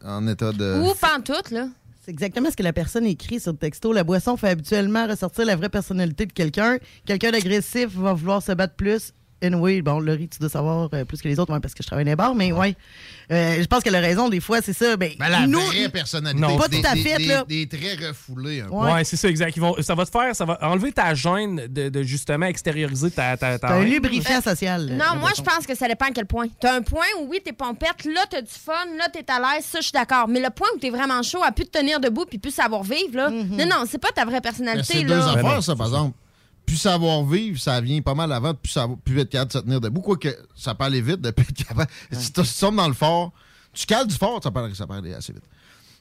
[0.05, 0.81] en état de.
[0.85, 1.67] Ou pantoute, là.
[2.05, 3.93] C'est exactement ce que la personne écrit sur le texto.
[3.93, 6.79] La boisson fait habituellement ressortir la vraie personnalité de quelqu'un.
[7.07, 9.13] Quelqu'un d'agressif va vouloir se battre plus.
[9.43, 11.87] Anyway, bon, Laurie, tu dois savoir euh, plus que les autres, ouais, parce que je
[11.89, 12.77] travaille dans les bars, mais ouais.
[13.31, 14.97] Euh, je pense qu'elle a raison, des fois, c'est ça.
[14.97, 16.41] Ben, Ben, la nous, vraie personnalité.
[16.41, 17.45] Non, pas des, tout à des- fait, des- là.
[17.49, 18.63] Des traits refoulés.
[18.71, 19.57] Ouais, c'est ça, exact.
[19.57, 23.11] Ils vont, ça va te faire, ça va enlever ta gêne de, de justement extérioriser
[23.11, 23.37] ta.
[23.37, 24.89] ta, ta un lubrifiant social.
[24.91, 26.47] euh, Non, la moi, je pense que ça dépend à quel point.
[26.61, 29.65] T'as un point où, oui, t'es pompette, là, t'as du fun, là, t'es à l'aise,
[29.65, 30.29] ça, je suis d'accord.
[30.29, 32.83] Mais le point où t'es vraiment chaud, à plus te tenir debout puis plus savoir
[32.83, 33.31] vivre, là.
[33.31, 33.57] Mm-hmm.
[33.57, 35.31] Non, non, c'est pas ta vraie Mais personnalité, c'est deux là.
[35.31, 36.17] affaires, Ben non, ça, par exemple.
[36.67, 39.63] Plus savoir vivre, ça vient pas mal avant, plus, savoir, plus être capable de se
[39.63, 40.01] tenir debout.
[40.01, 41.91] Quoique, ça peut aller vite depuis être capable.
[42.13, 43.33] Si tu tombes dans le fort,
[43.73, 45.45] tu cales du fort, ça peut, ça peut aller assez vite.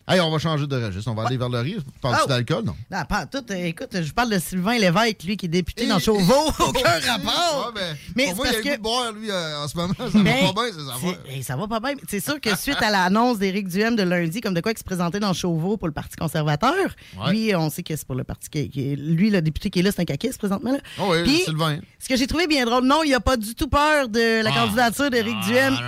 [0.08, 1.10] Hey, on va changer de registre.
[1.10, 1.78] On va aller vers le riz.
[2.02, 2.28] Parles-tu Oh.
[2.28, 2.76] d'alcool, non?
[2.92, 3.44] Non, pas tout.
[3.52, 6.48] euh, écoute, je parle de Sylvain Lévesque, lui, qui est député dans Et- Chauveau.
[6.60, 7.72] Aucun rapport!
[7.76, 7.82] Ouais,
[8.16, 9.94] Mais moi, il a que- de boire, lui, euh, en ce moment.
[10.00, 11.94] Ça va pas bien, c'est- hey, ça va pas bien.
[12.10, 14.84] C'est sûr que suite à l'annonce d'Éric Duhem de lundi, comme de quoi il se
[14.84, 16.74] présentait dans Chauveau pour le Parti conservateur,
[17.18, 17.32] Ouais.
[17.32, 19.92] lui, on sait que c'est pour le Parti qui, Lui, le député qui est là,
[19.92, 20.72] c'est un caquiste présentement.
[20.74, 20.80] Là.
[21.00, 21.80] Oh oui, Puis, Sylvain.
[22.00, 24.50] Ce que j'ai trouvé bien drôle, non, il a pas du tout peur de la
[24.52, 24.60] Ah.
[24.62, 25.80] candidature d'Éric Ah, Duhem, non.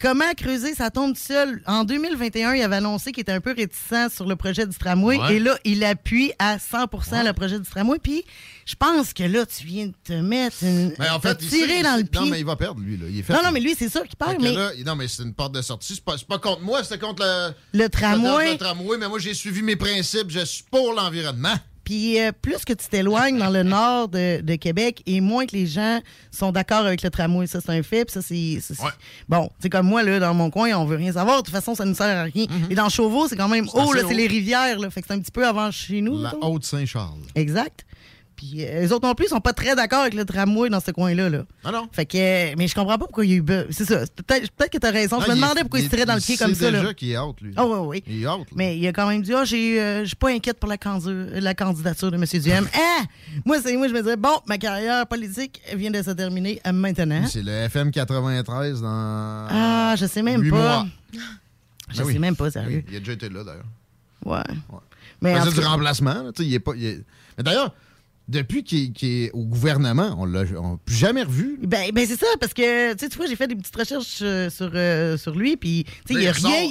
[0.00, 1.62] Comment creuser, ça tombe seul?
[1.66, 5.16] En 2021, il avait annoncé qu'il était un peu réticent sur le projet du tramway.
[5.18, 5.36] Ouais.
[5.36, 7.98] Et là, il appuie à 100% le projet du tramway.
[7.98, 8.24] Puis,
[8.66, 10.92] je pense que là, tu viens de te mettre une.
[10.98, 12.96] Mais en fait, tirer dans le Non, mais il va perdre, lui.
[12.96, 13.06] Là.
[13.08, 13.32] Il est fait.
[13.32, 15.54] Non, non, mais lui, c'est sûr qu'il perd, mais là, non, mais c'est une porte
[15.54, 15.94] de sortie.
[15.94, 18.52] C'est pas, pas contre moi, c'est contre le, le tramway.
[18.52, 18.98] le tramway.
[18.98, 20.30] Mais moi, j'ai suivi mes principes.
[20.30, 21.54] Je suis pour l'environnement.
[21.84, 25.54] Puis euh, plus que tu t'éloignes dans le nord de, de Québec et moins que
[25.54, 27.46] les gens sont d'accord avec le tramway.
[27.46, 28.04] Ça, c'est un fait.
[28.04, 28.58] Puis ça, c'est.
[29.28, 31.42] Bon, c'est comme moi, là, dans mon coin, on veut rien savoir.
[31.42, 32.46] De toute façon, ça ne sert à rien.
[32.70, 34.78] Et dans Chauveau, c'est quand même haut, là, c'est les rivières.
[34.78, 36.18] Là, fait que c'est un petit peu avant chez nous.
[36.20, 36.54] La mettons.
[36.54, 37.20] Haute-Saint-Charles.
[37.34, 37.84] Exact.
[38.36, 40.90] Puis euh, les autres non plus sont pas très d'accord avec le tramway dans ce
[40.90, 41.28] coin-là.
[41.30, 41.44] Là.
[41.64, 41.88] Ah non?
[41.92, 43.42] Fait que, euh, mais je comprends pas pourquoi il y a eu.
[43.42, 44.00] be- C'est ça.
[44.06, 45.20] c'est Peut-être peut que t'as raison.
[45.20, 46.70] Je me demandais pourquoi il se tirait dans le pied comme ça.
[46.70, 46.94] déjà là.
[46.94, 47.52] qu'il est out, lui.
[47.56, 48.04] Ah oui, oui.
[48.08, 48.44] Il est out, là.
[48.56, 50.76] Mais il a quand même dit Ah, j'ai, euh, je suis pas inquiète pour la,
[50.76, 52.24] candu- la candidature de M.
[52.42, 52.66] Duhem.
[52.74, 53.02] ah!
[53.44, 56.72] Moi, c'est moi, je me disais Bon, ma carrière politique vient de se terminer euh,
[56.72, 57.24] maintenant.
[57.28, 58.88] C'est le FM 93 dans.
[58.88, 60.56] Ah, je sais même huit pas.
[60.56, 60.86] mois.
[61.12, 61.18] Je
[61.88, 62.18] Ben sais oui.
[62.18, 62.82] même pas, sérieux.
[62.86, 63.64] Oui, il a déjà été là, d'ailleurs.
[64.24, 64.42] Ouais.
[65.20, 66.14] Mais Mais en c'est tout du cas- remplacement.
[66.14, 67.04] là, tu sais, il est pas, il est-
[67.36, 67.74] Mais d'ailleurs,
[68.26, 70.44] depuis qu'il est au gouvernement, on l'a
[70.84, 71.58] plus jamais revu.
[71.62, 74.20] Ben, ben c'est ça, parce que, tu sais, tu vois, j'ai fait des petites recherches
[74.22, 76.28] euh, sur, euh, sur lui, puis, tu sais, il n'y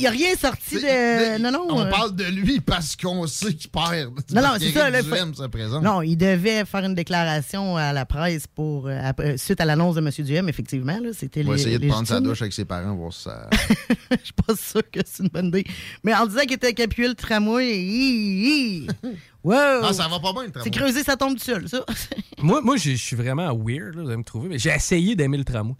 [0.07, 1.37] a, rien- a sorti de.
[1.39, 1.67] Non, non.
[1.69, 4.13] On euh, parle de lui parce qu'on sait qu'il perd.
[4.33, 4.89] Non, non, c'est ça.
[4.89, 5.83] Duhem présente.
[5.83, 10.01] Non, il devait faire une déclaration à la presse pour euh, suite à l'annonce de
[10.01, 10.09] M.
[10.25, 10.97] Duhem, effectivement.
[11.13, 13.49] C'était Il va essayer de prendre sa douche avec ses parents, voir ça.
[14.11, 15.65] Je suis pas sûr que c'est une bonne idée.
[16.03, 18.87] Mais en disant qu'il était capué le tramway, hi, hi.
[19.43, 19.53] wow!
[19.83, 20.63] Ah, ça va pas bien, le tramway.
[20.71, 21.83] C'est creuser, ça tombe du seul, ça.
[22.39, 25.37] Moi, moi je suis vraiment weird, là, vous allez me trouver, mais j'ai essayé d'aimer
[25.37, 25.75] le tramway.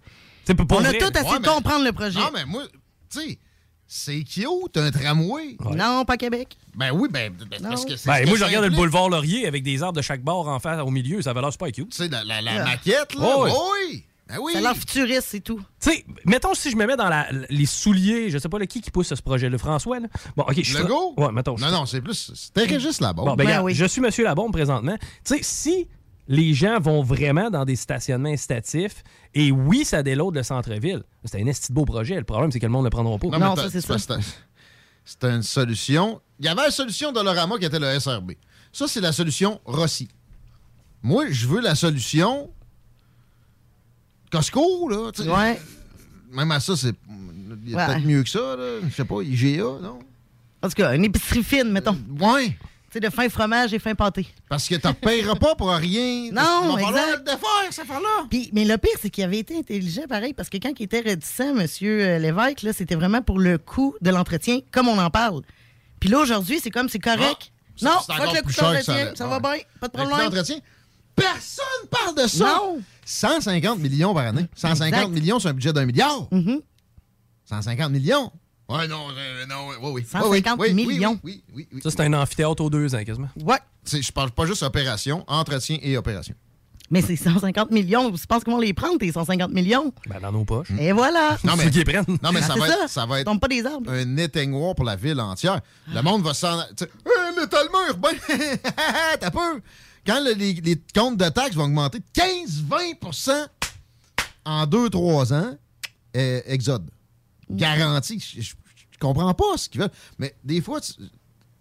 [0.46, 2.20] Pour- On a tout essayé de comprendre le projet.
[2.20, 2.64] Non, mais moi,
[3.10, 3.40] tu sais,
[3.88, 5.56] c'est cute, un tramway.
[5.76, 6.58] Non, pas Québec.
[6.76, 8.08] Ben oui, ben, ben, parce que c'est.
[8.10, 10.48] Ben, ce que moi, je regarde le boulevard Laurier avec des arbres de chaque bord
[10.48, 11.90] en face au milieu, ça avait l'air super cute.
[11.90, 13.22] Tu sais, la, la, la maquette, là.
[13.38, 13.52] Oh, oui.
[13.92, 14.06] oui.
[14.28, 14.54] Ben oui.
[14.54, 15.60] Ça a l'air futuriste, c'est tout.
[15.80, 18.66] Tu sais, mettons si je me mets dans la- les souliers, je sais pas là,
[18.66, 20.00] qui qui pousse ce projet-là, François.
[20.00, 20.08] Là?
[20.38, 20.78] Bon, ok, je suis.
[20.78, 21.14] Le go?
[21.18, 21.58] Ouais, mettons.
[21.58, 22.32] je Non, non, c'est plus.
[22.34, 23.24] C'était Régis là-bas.
[23.24, 24.98] Bon, ben, regarde, je suis Monsieur Labombe présentement.
[25.26, 25.88] Tu sais, si
[26.30, 31.42] les gens vont vraiment dans des stationnements incitatifs, et oui, ça déloade le centre-ville, c'est
[31.42, 32.16] un esti beau projet.
[32.16, 33.28] Le problème, c'est que le monde ne le prendra pas.
[33.28, 34.24] mais t'as- c'est que
[35.04, 36.22] C'était une solution.
[36.40, 38.32] Il y avait la solution Dolorama qui était le SRB.
[38.72, 40.08] Ça, c'est la solution Rossi.
[41.02, 42.50] Moi, je veux la solution
[44.34, 45.12] Costco, là.
[45.12, 45.30] tu sais.
[45.30, 45.60] Ouais.
[46.32, 46.88] Même à ça, c'est.
[46.88, 47.86] Ouais.
[47.86, 48.80] peut-être mieux que ça, là.
[48.90, 50.00] Je sais pas, IGA, non?
[50.62, 51.98] En tout cas, une épicerie fine, mettons.
[52.20, 52.58] Ouais.
[52.92, 54.28] sais, de fin fromage et fin pâté.
[54.50, 56.32] Parce que tu ne paieras pas pour rien.
[56.32, 57.20] Non, Il va exact.
[57.26, 58.26] le faire, cette affaire-là.
[58.30, 61.02] Puis, mais le pire, c'est qu'il avait été intelligent pareil, parce que quand il était
[61.02, 61.66] réticent, M.
[62.22, 65.42] Lévesque, là, c'était vraiment pour le coût de l'entretien, comme on en parle.
[66.00, 67.52] Puis là, aujourd'hui, c'est comme, c'est correct.
[67.76, 70.32] c'est- non, que le coût d'entretien, ça ça, va bien, pas de problème.
[71.16, 72.46] Personne parle de ça.
[72.62, 72.82] Non.
[73.06, 74.48] 150 millions par année.
[74.56, 75.10] 150 Exact.
[75.12, 76.28] millions sur un budget d'un milliard.
[76.32, 76.62] Mhm.
[77.46, 78.32] 150 millions.
[78.70, 80.06] Ouais, non, euh, non, oui, oui.
[80.10, 81.20] 150 oui, millions.
[81.24, 81.82] Oui, oui, oui, oui.
[81.84, 83.28] Ça, c'est un amphithéâtre aux deux ans, quasiment.
[83.44, 83.58] Ouais.
[83.84, 86.34] C'est- Je parle pas juste opération, entretien et opération.
[86.90, 88.12] Mais c'est 150 millions.
[88.12, 89.92] Tu penses qu'ils vont les prendre, tes 150 millions?
[90.08, 90.70] Ben, dans nos poches.
[90.80, 91.38] Et voilà.
[91.44, 92.06] Non, mais, Ceux qui les prennent.
[92.22, 92.74] non, mais Ah, ça, va ça.
[92.84, 93.90] être, ça va être Tombe pas des arbres.
[93.92, 95.60] un éteignoir pour la ville entière.
[95.94, 96.62] Le monde va s'en.
[96.78, 98.10] tu sais, Hey, L'étalement urbain!
[99.20, 99.56] T'as peur!
[100.06, 103.48] Quand le- les, les comptes de taxes vont augmenter de 15-20%
[104.46, 105.58] en 2-3 ans,
[106.18, 106.90] euh, exode.
[107.50, 108.20] Garanti.
[108.20, 108.54] Je, je-
[108.92, 109.92] je comprends pas ce qu'ils veulent.
[110.20, 110.94] Mais des fois, tu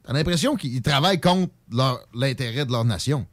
[0.07, 1.53] as l'impression qu'ils travaillent contre
[2.15, 3.27] l'intérêt de leur nation.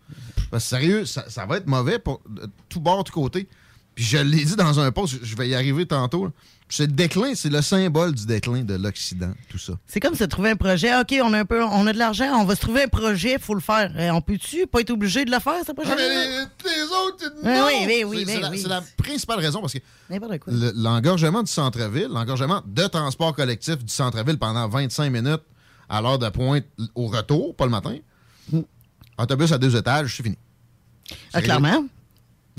[0.52, 3.48] Parce que sérieux, ça, ça va être mauvais pour de tout bord, tout côté.
[3.96, 6.26] Puis je l'ai dit dans un post, je- je vais y arriver tantôt.
[6.26, 6.32] là.
[6.72, 9.74] C'est le déclin, c'est le symbole du déclin de l'Occident, tout ça.
[9.88, 10.96] C'est comme se trouver un projet.
[11.00, 13.40] OK, on a un peu, on a de l'argent, on va se trouver un projet,
[13.40, 13.92] faut le faire.
[13.98, 15.90] Euh, on peut-tu pas être obligé de le faire, ce projet?
[15.92, 17.66] Ah, mais les, les autres, Oui, non!
[17.66, 18.60] oui, oui, oui, C'est- oui, c'est la- oui.
[18.62, 19.80] C'est la principale raison parce que
[20.52, 25.42] le- l'engorgement du centre-ville, l'engorgement de transport collectif du centre-ville pendant 25 minutes
[25.90, 27.96] à l'heure de pointe au retour, pas le matin.
[29.18, 30.38] Autobus à deux étages, c'est fini.
[31.34, 31.86] Ah, clairement.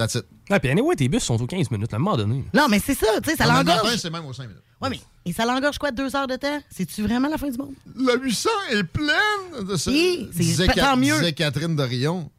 [0.00, 0.24] That's it.
[0.48, 2.42] Ah, puis anyway, tes bus sont aux 15 minutes, à un moment donné.
[2.54, 3.82] Non, mais c'est ça, tu sais, ça l'engorge.
[3.84, 4.62] matin, c'est même aux 5 minutes.
[4.80, 6.58] Ouais, mais et ça l'engorge quoi, deux heures de temps?
[6.70, 7.74] C'est-tu vraiment la fin du monde?
[7.96, 9.90] La 800 est pleine de ça.
[9.90, 11.12] Oui, c'est tant mieux.
[11.18, 12.30] disait Catherine Dorion.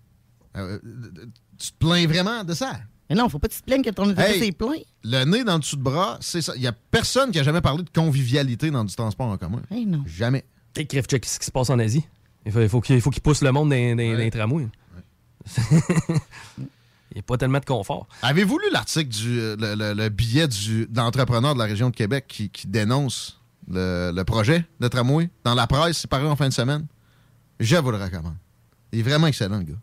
[0.58, 1.26] Euh, euh,
[1.60, 2.71] tu te plains vraiment de ça?
[3.10, 4.74] Mais non, faut pas que tu te plaignes que ton Hey, est plein.
[5.04, 6.54] Le nez dans le dessous de bras, c'est ça.
[6.56, 9.62] Il y a personne qui a jamais parlé de convivialité dans du transport en commun.
[9.69, 10.04] Hey, non.
[10.08, 10.45] Jamais.
[10.78, 12.04] Et crève check ce qui se passe en Asie.
[12.47, 14.67] Il faut, il faut qu'il pousse le monde dans, dans- dans les tramways.
[17.12, 18.08] Il n'y a pas tellement de confort.
[18.21, 21.89] Avez-vous lu l'article du euh, le, le- le billet du, de l'entrepreneur de la région
[21.89, 26.28] de Québec qui, qui dénonce le, le projet de tramway dans la presse, c'est paru
[26.28, 26.88] en fin de semaine?
[27.60, 28.36] Je vous le recommande.
[28.93, 29.80] Il est vraiment excellent, le gars.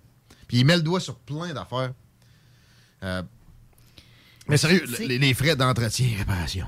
[0.49, 1.93] Puis il met le doigt sur plein d'affaires.
[3.03, 3.23] Euh,
[4.49, 6.67] mais sérieux, les, les frais d'entretien et réparation.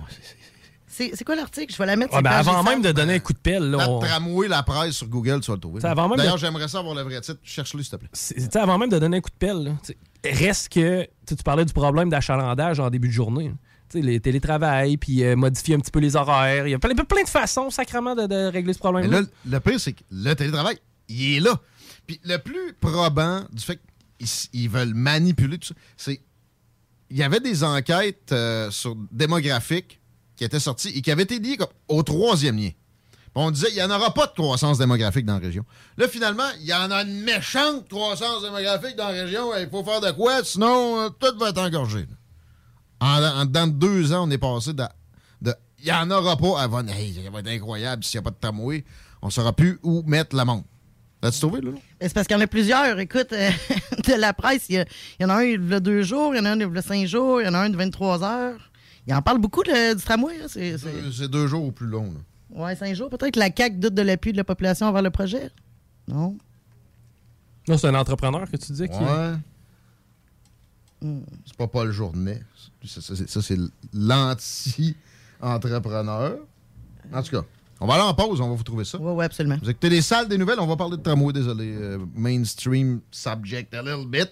[0.87, 1.73] C'est c'est quoi l'article?
[1.73, 3.39] Je vais la mettre Ouais, sur ben, page avant même de donner un coup de
[3.39, 5.81] pelle, là, La on- tramway, la presse sur Google, tu vas le trouver.
[5.81, 7.39] Ça, avant même D'ailleurs, de- j'aimerais ça avoir le vrai titre.
[7.43, 8.09] Cherche-le, s'il te plaît.
[8.13, 10.71] c'est- tu sais, avant même de donner un coup de pelle, là, tu sais, reste
[10.71, 13.49] que tu parlais du problème d'achalandage en début de journée.
[13.49, 13.55] là.
[13.89, 16.67] Tu sais, les télétravail, puis euh, modifier un petit peu les horaires.
[16.67, 19.23] Il y a plein, plein de façons, sacrément, de, régler ce problème-là.
[19.23, 20.79] là, le pire, c'est que le télétravail,
[21.09, 21.61] il est là.
[22.07, 23.81] Puis le plus probant du fait
[24.19, 26.21] qu'ils veulent manipuler tout ça, c'est.
[27.13, 30.01] Il y avait des enquêtes euh, sur démographiques
[30.37, 32.71] qui étaient sorties et qui avaient été liées au troisième lien.
[33.35, 35.65] On disait, il n'y en aura pas de croissance démographique dans la région.
[35.97, 39.51] Là, finalement, il y en a une méchante croissance démographique dans la région.
[39.57, 40.43] Il faut faire de quoi?
[40.43, 42.07] Sinon, euh, tout va être engorgé.
[43.01, 44.85] En, de deux ans, on est passé de.
[45.83, 46.87] Il n'y en aura pas avant.
[46.89, 48.85] Hey, ça va être incroyable s'il n'y a pas de tramway.
[49.23, 50.67] On ne saura plus où mettre la montre.
[51.23, 51.71] L'as-tu trouvé, là?
[51.71, 52.99] Ben, C'est parce qu'il y en a plusieurs.
[52.99, 53.51] Écoute, euh,
[54.07, 54.85] de la presse, il
[55.21, 56.75] y, en a un il y a deux jours, il y en a un il
[56.75, 58.71] y a cinq jours, il y en a un de 23 heures.
[59.07, 59.71] Il en parle beaucoup du
[60.05, 60.35] tramway.
[60.43, 60.77] hein, Euh,
[61.17, 62.05] C'est deux jours ou plus long.
[62.13, 62.21] là.
[62.55, 63.09] Ouais, cinq jours.
[63.11, 65.51] Peut-être que la CAQ doute de l'appui de la population envers le projet.
[66.09, 66.37] Non.
[67.69, 68.83] Non, c'est un entrepreneur que tu qui.
[68.83, 69.35] Ouais.
[71.47, 72.43] C'est pas Paul Journet.
[72.85, 73.57] Ça, ça, c'est- ça, c'est
[73.93, 76.37] l'anti-entrepreneur.
[77.13, 77.43] En tout cas,
[77.81, 78.99] on va aller en pause, on va vous trouver ça.
[79.01, 79.57] Oui, ouais, absolument.
[79.63, 81.75] Vous écoutez les salles des nouvelles, on va parler de tramway, désolé.
[81.75, 84.29] euh, mainstream subject a little bit.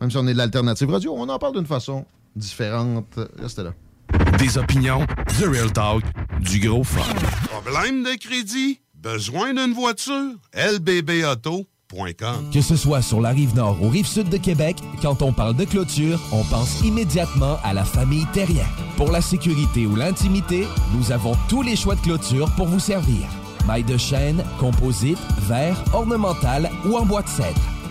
[0.00, 2.04] Même si on est de l'alternative radio, on en parle d'une façon
[2.34, 3.18] différente.
[3.38, 3.72] Restez là.
[4.38, 5.06] Des opinions,
[5.38, 6.02] du real talk,
[6.40, 7.00] du gros fun.
[7.50, 8.80] Problème de crédit?
[8.94, 10.34] Besoin d'une voiture?
[10.54, 15.32] lbbauto.com Que ce soit sur la rive nord ou rive sud de Québec, quand on
[15.32, 18.66] parle de clôture, on pense immédiatement à la famille Terrien.
[18.96, 23.28] Pour la sécurité ou l'intimité, nous avons tous les choix de clôture pour vous servir.
[23.66, 27.60] Maille de chêne, composite, verre, ornemental ou en bois de cèdre.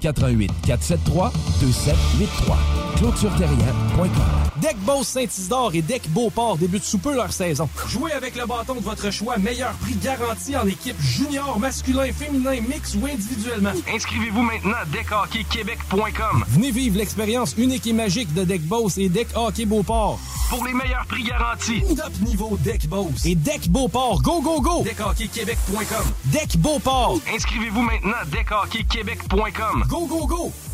[0.00, 2.56] 88 473 2783.
[2.96, 4.10] ClôtureTerrien.com.
[4.60, 7.68] Deck Boss Saint-Isidore et Deck Beauport débutent sous peu leur saison.
[7.88, 12.60] Jouez avec le bâton de votre choix, meilleur prix garanti en équipe junior, masculin, féminin,
[12.60, 13.72] mix ou individuellement.
[13.92, 16.44] Inscrivez-vous maintenant à deckhockeyquebec.com.
[16.48, 20.18] Venez vivre l'expérience unique et magique de Deck Boss et Deck Hockey Beauport.
[20.48, 21.82] Pour les meilleurs prix garantis.
[21.96, 24.22] Top niveau Deck Boss et Deck Beauport.
[24.22, 24.84] Go, go, go!
[24.84, 26.04] Deckhockeyquebec.com.
[26.26, 27.18] Deck Beauport.
[27.34, 29.84] Inscrivez-vous maintenant à deckhockeyquebec.com.
[29.94, 30.73] Go, go, go!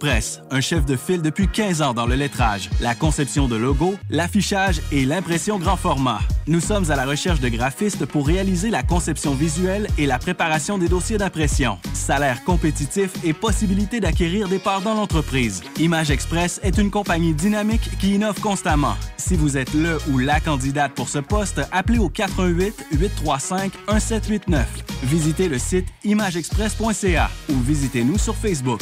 [0.01, 3.93] Express, un chef de file depuis 15 ans dans le lettrage, la conception de logos,
[4.09, 6.21] l'affichage et l'impression grand format.
[6.47, 10.79] Nous sommes à la recherche de graphistes pour réaliser la conception visuelle et la préparation
[10.79, 11.77] des dossiers d'impression.
[11.93, 15.61] Salaire compétitif et possibilité d'acquérir des parts dans l'entreprise.
[15.79, 18.95] Image Express est une compagnie dynamique qui innove constamment.
[19.17, 24.67] Si vous êtes le ou la candidate pour ce poste, appelez au 88 835 1789.
[25.03, 28.81] Visitez le site imageexpress.ca ou visitez-nous sur Facebook.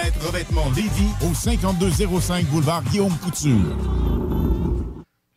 [0.01, 3.77] Revêtement Lévis au 5205 boulevard Guillaume Couture.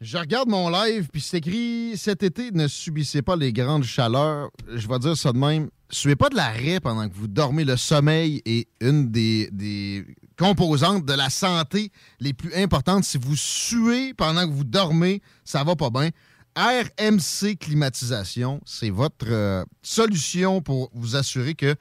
[0.00, 4.50] Je regarde mon live, puis c'est écrit Cet été, ne subissez pas les grandes chaleurs.
[4.74, 5.68] Je vais dire ça de même.
[5.90, 7.64] Suez pas de l'arrêt pendant que vous dormez.
[7.64, 10.06] Le sommeil est une des, des
[10.38, 13.04] composantes de la santé les plus importantes.
[13.04, 16.08] Si vous suez pendant que vous dormez, ça va pas bien.
[16.56, 21.74] RMC Climatisation, c'est votre euh, solution pour vous assurer que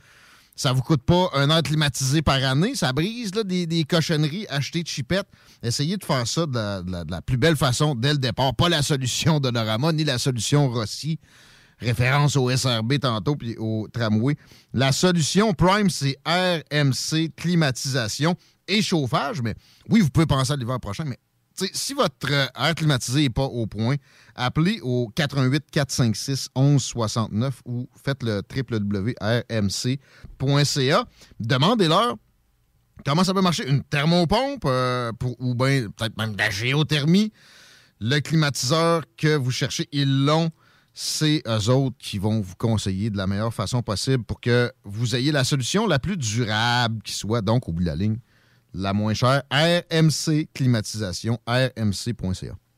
[0.55, 2.75] ça vous coûte pas un air climatisé par année.
[2.75, 5.27] Ça brise là, des, des cochonneries achetées de chipettes.
[5.63, 8.19] Essayez de faire ça de la, de la- de la plus belle façon dès le
[8.19, 8.53] départ.
[8.55, 11.19] Pas la solution Dolorama ni la solution Rossi.
[11.79, 14.35] Référence au SRB tantôt puis au tramway.
[14.73, 18.35] La solution Prime, c'est RMC climatisation
[18.67, 19.41] et chauffage.
[19.41, 19.55] Mais
[19.89, 21.17] oui, vous pouvez penser à l'hiver prochain, mais
[21.55, 23.95] si votre euh, air climatisé n'est pas au point,
[24.35, 29.15] appelez au 88 456 1169 ou faites le www.rmc.ca.
[31.39, 32.15] Demandez-leur
[33.05, 33.67] comment ça peut marcher.
[33.67, 37.31] Une thermopompe euh, ou bien peut-être même de la géothermie.
[37.99, 40.49] Le climatiseur que vous cherchez, ils l'ont.
[40.95, 45.15] C'est eux autres qui vont vous conseiller de la meilleure façon possible pour que vous
[45.15, 48.19] ayez la solution la plus durable qui soit, donc au bout de la ligne,
[48.73, 49.43] la moins chère.
[49.51, 52.55] RMC Climatisation, rmc.ca.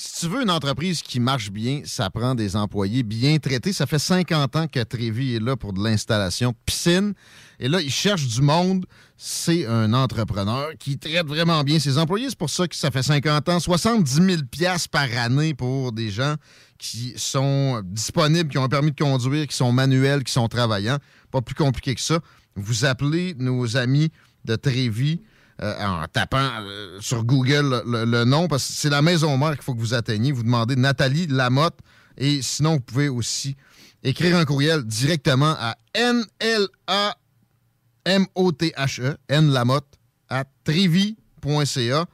[0.00, 3.72] Si tu veux une entreprise qui marche bien, ça prend des employés bien traités.
[3.72, 7.14] Ça fait 50 ans que Trévi est là pour de l'installation piscine.
[7.58, 8.86] Et là, il cherche du monde.
[9.16, 12.28] C'est un entrepreneur qui traite vraiment bien ses employés.
[12.28, 13.58] C'est pour ça que ça fait 50 ans.
[13.58, 16.36] 70 000 piastres par année pour des gens
[16.78, 20.98] qui sont disponibles, qui ont un permis de conduire, qui sont manuels, qui sont travaillants.
[21.32, 22.20] Pas plus compliqué que ça.
[22.54, 24.12] Vous appelez nos amis
[24.44, 25.22] de Trévi
[25.60, 29.62] euh, en tapant euh, sur Google le, nom, parce que c'est la maison mère qu'il
[29.62, 30.30] faut que vous atteigniez.
[30.30, 31.78] Vous demandez Nathalie Lamotte.
[32.16, 33.56] Et sinon, vous pouvez aussi
[34.04, 37.16] écrire un courriel directement à NLA
[38.04, 39.98] M-O-T-H-E, N Lamotte,
[40.28, 42.06] à trivi.ca.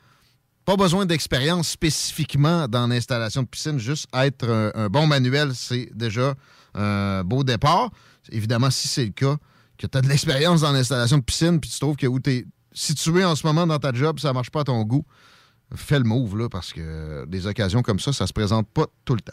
[0.65, 6.35] Pas besoin d'expérience spécifiquement dans l'installation de piscine, juste être un, bon manuel, c'est déjà
[6.75, 7.91] un beau départ.
[8.31, 9.37] Évidemment, si c'est le cas,
[9.77, 12.49] que tu as de l'expérience dans l'installation de piscine, puis tu trouves que où tu
[12.75, 15.05] situé en ce moment dans ta job, ça marche pas à ton goût,
[15.75, 19.14] fais le move, là, parce que des occasions comme ça, ça se présente pas tout
[19.14, 19.33] le temps.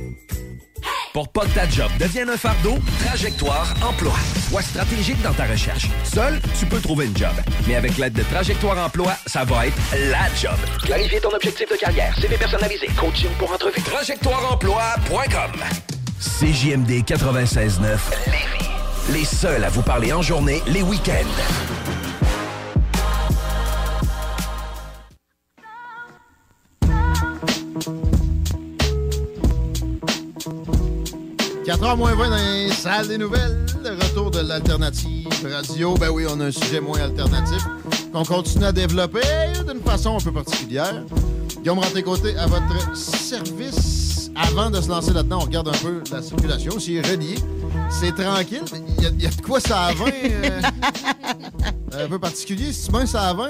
[1.13, 4.13] Pour pas que ta job devienne un fardeau, Trajectoire Emploi.
[4.49, 5.87] Sois stratégique dans ta recherche.
[6.05, 7.33] Seul, tu peux trouver une job.
[7.67, 9.75] Mais avec l'aide de Trajectoire Emploi, ça va être
[10.09, 10.57] la job.
[10.83, 13.81] Clarifier ton objectif de carrière, CV personnalisé, coaching pour entrevue.
[13.81, 15.51] TrajectoireEmploi.com
[16.19, 17.81] CJMD 96.9
[18.27, 18.69] Lévis.
[19.11, 21.91] Les seuls à vous parler en journée, les week-ends.
[31.65, 33.65] «4h moins 20 dans les salles des nouvelles.
[33.83, 35.93] Le retour de l'alternative radio.
[35.95, 37.63] Ben oui, on a un sujet moins alternatif
[38.11, 39.21] qu'on continue à développer
[39.67, 41.03] d'une façon un peu particulière.
[41.61, 44.31] Guillaume Ranté-Côté, à votre service.
[44.35, 46.79] Avant de se lancer là-dedans, on regarde un peu la circulation.
[46.79, 47.35] S'il est relié,
[47.89, 48.63] c'est tranquille.
[48.97, 50.61] Il y, a- il y a de quoi ça à 20 euh,
[52.05, 52.71] un peu particulier.
[52.73, 53.49] Si tu mets ça à 20,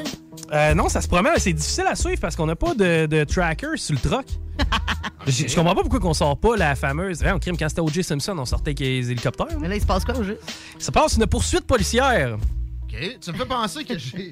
[0.54, 3.24] Euh, non, ça se promène, c'est difficile à suivre parce qu'on n'a pas de, de
[3.24, 4.26] tracker sur le truck.
[5.28, 7.24] Je je comprends pas pourquoi on sort pas la fameuse.
[7.24, 8.04] Hein, on crime quand c'était O.J.
[8.04, 9.60] Simpson, on sortait avec les hélicoptères.
[9.60, 10.42] Mais là, il se passe quoi au juste?
[10.80, 12.38] Ça passe une poursuite policière.
[12.84, 13.18] OK.
[13.22, 14.32] Tu me fais penser que j'ai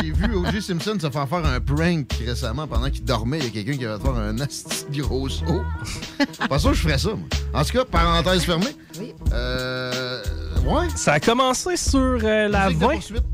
[0.00, 0.60] j'ai vu O.J.
[0.62, 3.38] Simpson se faire faire un prank récemment pendant qu'il dormait.
[3.38, 5.62] Il y a quelqu'un qui va faire un asti de gros saut.
[6.48, 7.28] Pas sûr que je ferais ça, moi.
[7.54, 8.74] En tout cas, parenthèse fermée.
[8.98, 9.14] Oui.
[9.32, 10.22] Euh.
[10.66, 10.88] Ouais.
[10.96, 12.92] Ça a commencé sur euh, la Musique de 20.
[12.94, 13.24] poursuite.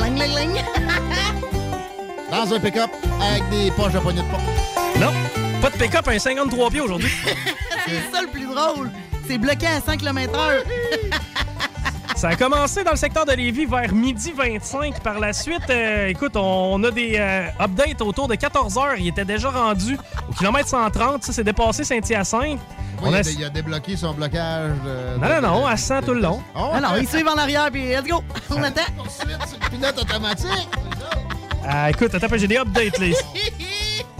[0.00, 0.56] Ling, ling, ling.
[2.30, 2.90] Dans un pick-up
[3.20, 4.42] avec des poches de poignée de porte.
[5.66, 7.10] Pas de pick-up à un 53 pieds aujourd'hui.
[7.88, 8.88] C'est ça le plus drôle.
[9.26, 10.62] C'est bloqué à 100 km/h.
[12.16, 15.00] Ça a commencé dans le secteur de Lévis vers midi 25.
[15.00, 18.94] Par la suite, euh, écoute, on a des euh, updates autour de 14 heures.
[18.96, 19.98] Il était déjà rendu
[20.28, 21.24] au kilomètre 130.
[21.24, 22.60] Ça, c'est dépassé Saint-Hyacinthe.
[23.02, 24.70] Oui, il, a- a, il a débloqué son blocage.
[24.84, 26.40] de- Non, de- non, non, à 100 tout le long.
[26.54, 28.22] Oh, Alors, ils suivent en arrière, puis let's go.
[28.50, 28.82] On attend.
[28.96, 30.68] Poursuite, c'est le pilote automatique.
[31.68, 33.06] Ah, écoute, attends, j'ai des updates, là.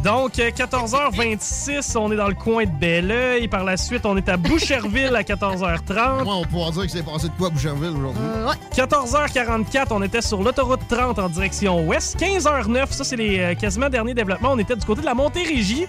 [0.07, 3.49] Donc, euh, 14h26, on est dans le coin de Belleuil.
[3.49, 6.23] Par la suite, on est à Boucherville à 14h30.
[6.23, 8.23] Moi, on pourra dire que c'est passé de quoi à Boucherville aujourd'hui?
[8.23, 8.55] Euh, ouais.
[8.73, 12.17] 14h44, on était sur l'autoroute 30 en direction ouest.
[12.21, 14.53] 15h09, ça c'est les euh, quasiment derniers développements.
[14.53, 15.89] On était du côté de la Montérégie.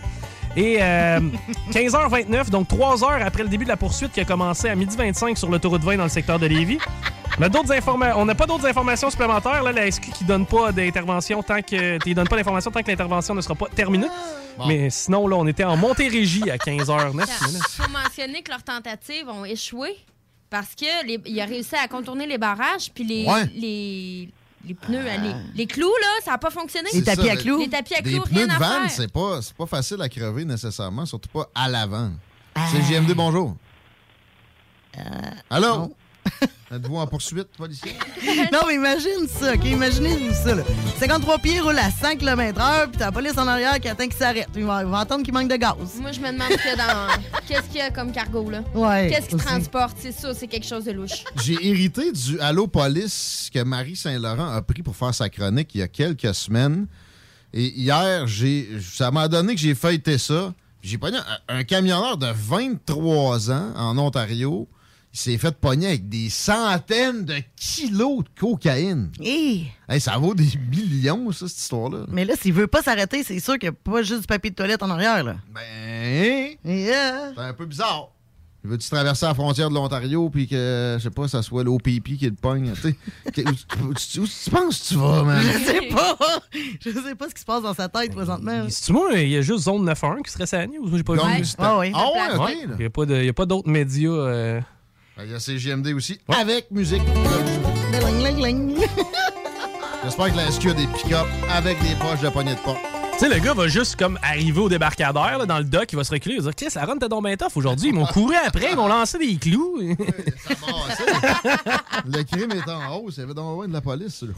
[0.55, 1.20] Et euh,
[1.72, 5.36] 15h29, donc 3 heures après le début de la poursuite qui a commencé à 12h25
[5.36, 6.80] sur l'autoroute 20 dans le secteur de Lévis.
[7.40, 9.62] D'autres on n'a pas d'autres informations supplémentaires.
[9.62, 12.88] Là, la SQ qui donne pas d'intervention tant que tu donne pas d'informations tant que
[12.90, 14.08] l'intervention ne sera pas terminée.
[14.68, 17.24] Mais sinon, là, on était en Montérégie à 15h09.
[17.24, 19.96] Il faut mentionner que leurs tentatives ont échoué
[20.50, 23.46] parce qu'il a réussi à contourner les barrages, puis les, Ouais.
[23.54, 24.30] les,
[24.66, 26.90] les pneus, hein, les, les clous, là, ça n'a pas fonctionné.
[26.90, 27.60] Ça, tapis à clous.
[27.60, 30.02] Les tapis à Des clous, pneus rien de à van, c'est pas, c'est pas facile
[30.02, 32.12] à crever nécessairement, surtout pas à l'avant.
[32.56, 32.66] Ah.
[32.72, 33.56] C'est JMD, bonjour.
[34.98, 35.02] Euh,
[35.50, 35.94] Allô?
[36.70, 37.93] Êtes-vous en poursuite, policier?
[38.51, 39.63] non, mais imagine ça, OK?
[39.63, 40.63] Imaginez-vous ça, là.
[40.99, 44.18] 53 pieds roule à 100 km/h, puis t'as la police en arrière qui attend qu'il
[44.18, 44.49] s'arrête.
[44.53, 45.76] Il va, il va entendre qu'il manque de gaz.
[46.01, 47.24] Moi, je me demande ce qu'il y a dans.
[47.47, 48.63] Qu'est-ce qu'il y a comme cargo, là?
[48.76, 49.95] Ouais, Qu'est-ce qu'il transporte?
[50.01, 51.24] C'est ça, c'est quelque chose de louche.
[51.41, 55.80] J'ai hérité du Allo Police que Marie Saint-Laurent a pris pour faire sa chronique il
[55.80, 56.88] y a quelques semaines.
[57.53, 60.53] Et hier, j'ai, ça m'a donné que j'ai feuilleté ça.
[60.82, 64.68] J'ai pogné un, un camionneur de 23 ans en Ontario.
[65.18, 69.09] Il s'est fait pogner avec des centaines de kilos de cocaïne.
[69.20, 72.05] Hey, Hey, ça vaut des millions, ça, cette histoire-là.
[72.09, 74.51] mais là, s'il veut pas s'arrêter, c'est sûr qu'il n'y a pas juste du papier
[74.51, 75.38] de toilette en arrière, là.
[75.51, 77.32] Ben, Yeah.
[77.36, 78.09] c'est un peu bizarre.
[78.63, 82.26] Veux-tu traverser la frontière de l'Ontario puis que, je sais pas, ça soit l'OPP qui
[82.26, 82.74] le pogne?
[82.80, 82.95] tu?
[83.32, 85.41] Que- où, où- où- où tu penses que tu vas, man?
[85.41, 86.15] Je sais pas.
[86.80, 88.65] Je sais pas ce qui se passe dans sa tête présentement.
[88.70, 90.86] C'est moi, il y a juste Zone 91 qui serait sa news.
[90.88, 91.20] Moi, j'ai pas vu?
[91.57, 91.91] Ah oui.
[91.95, 92.57] Ah ouais, ok, Ouais.
[92.74, 94.09] Il n'y a pas de- il y a pas d'autres médias.
[94.11, 94.61] euh,
[95.24, 97.01] Il y a CGMD aussi, avec musique.
[100.03, 102.78] J'espère que la SQ a des pick-up avec des poches de poignée de porte.
[103.13, 105.95] Tu sais, le gars va juste comme arriver au débarcadère là, dans le dock, il
[105.95, 107.89] va se reculer, il va dire la run t'es donc bien tough aujourd'hui.
[107.89, 109.80] Ils m'ont couru après, ils m'ont lancé des clous.
[112.05, 113.18] Le crime est en hausse.
[113.18, 114.24] Il y avait donc loin de la police.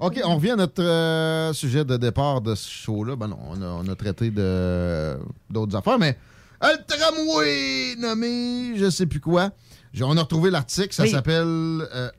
[0.00, 3.16] OK, on revient à notre euh, sujet de départ de ce show-là.
[3.16, 6.16] Ben non, on a, on a traité d'autres affaires, mais
[6.62, 9.50] un tramway nommé je sais plus quoi.
[10.00, 11.10] On a retrouvé l'article, ça Oui.
[11.10, 11.44] s'appelle...
[11.44, 12.10] euh,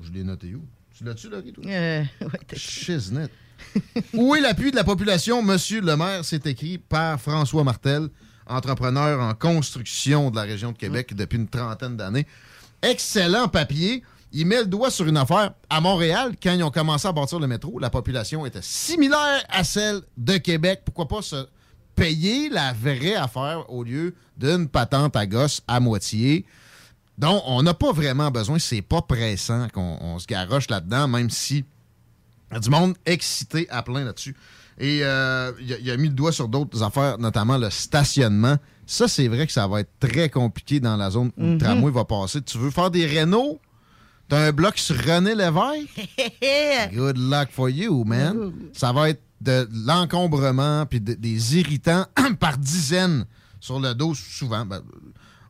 [0.00, 0.62] je l'ai noté où?
[0.96, 1.64] Tu l'as-tu, Laurie, toi?
[1.66, 3.28] Euh, ouais.
[4.14, 6.24] Où est l'appui de la population, Monsieur le maire?
[6.24, 8.08] C'est écrit par François Martel,
[8.46, 12.26] entrepreneur en construction de la région de Québec depuis une trentaine d'années.
[12.82, 14.02] Excellent papier.
[14.30, 15.54] Il met le doigt sur une affaire.
[15.70, 19.64] À Montréal, quand ils ont commencé à bâtir le métro, la population était similaire à
[19.64, 20.82] celle de Québec.
[20.84, 21.46] Pourquoi pas se
[21.98, 26.44] payer la vraie affaire au lieu d'une patente à gosse à moitié?
[27.16, 31.30] Donc, on n'a pas vraiment besoin, c'est pas pressant qu'on on se garoche là-dedans, même
[31.30, 31.64] si
[32.50, 34.36] il y a du monde excité à plein là-dessus.
[34.78, 38.56] Et euh, il, a, il a mis le doigt sur d'autres affaires, notamment le stationnement.
[38.86, 41.58] Ça, c'est vrai que ça va être très compliqué dans la zone où le Mhm.
[41.58, 42.40] tramway va passer.
[42.42, 43.58] Tu veux faire des rénaux?
[44.28, 46.92] T'as un bloc sur René Lévesque?
[46.94, 48.52] Good luck for you, man.
[48.72, 52.06] Ça va être de l'encombrement puis de- des irritants
[52.40, 53.24] par dizaines
[53.60, 54.64] sur le dos, souvent.
[54.66, 54.82] Ben,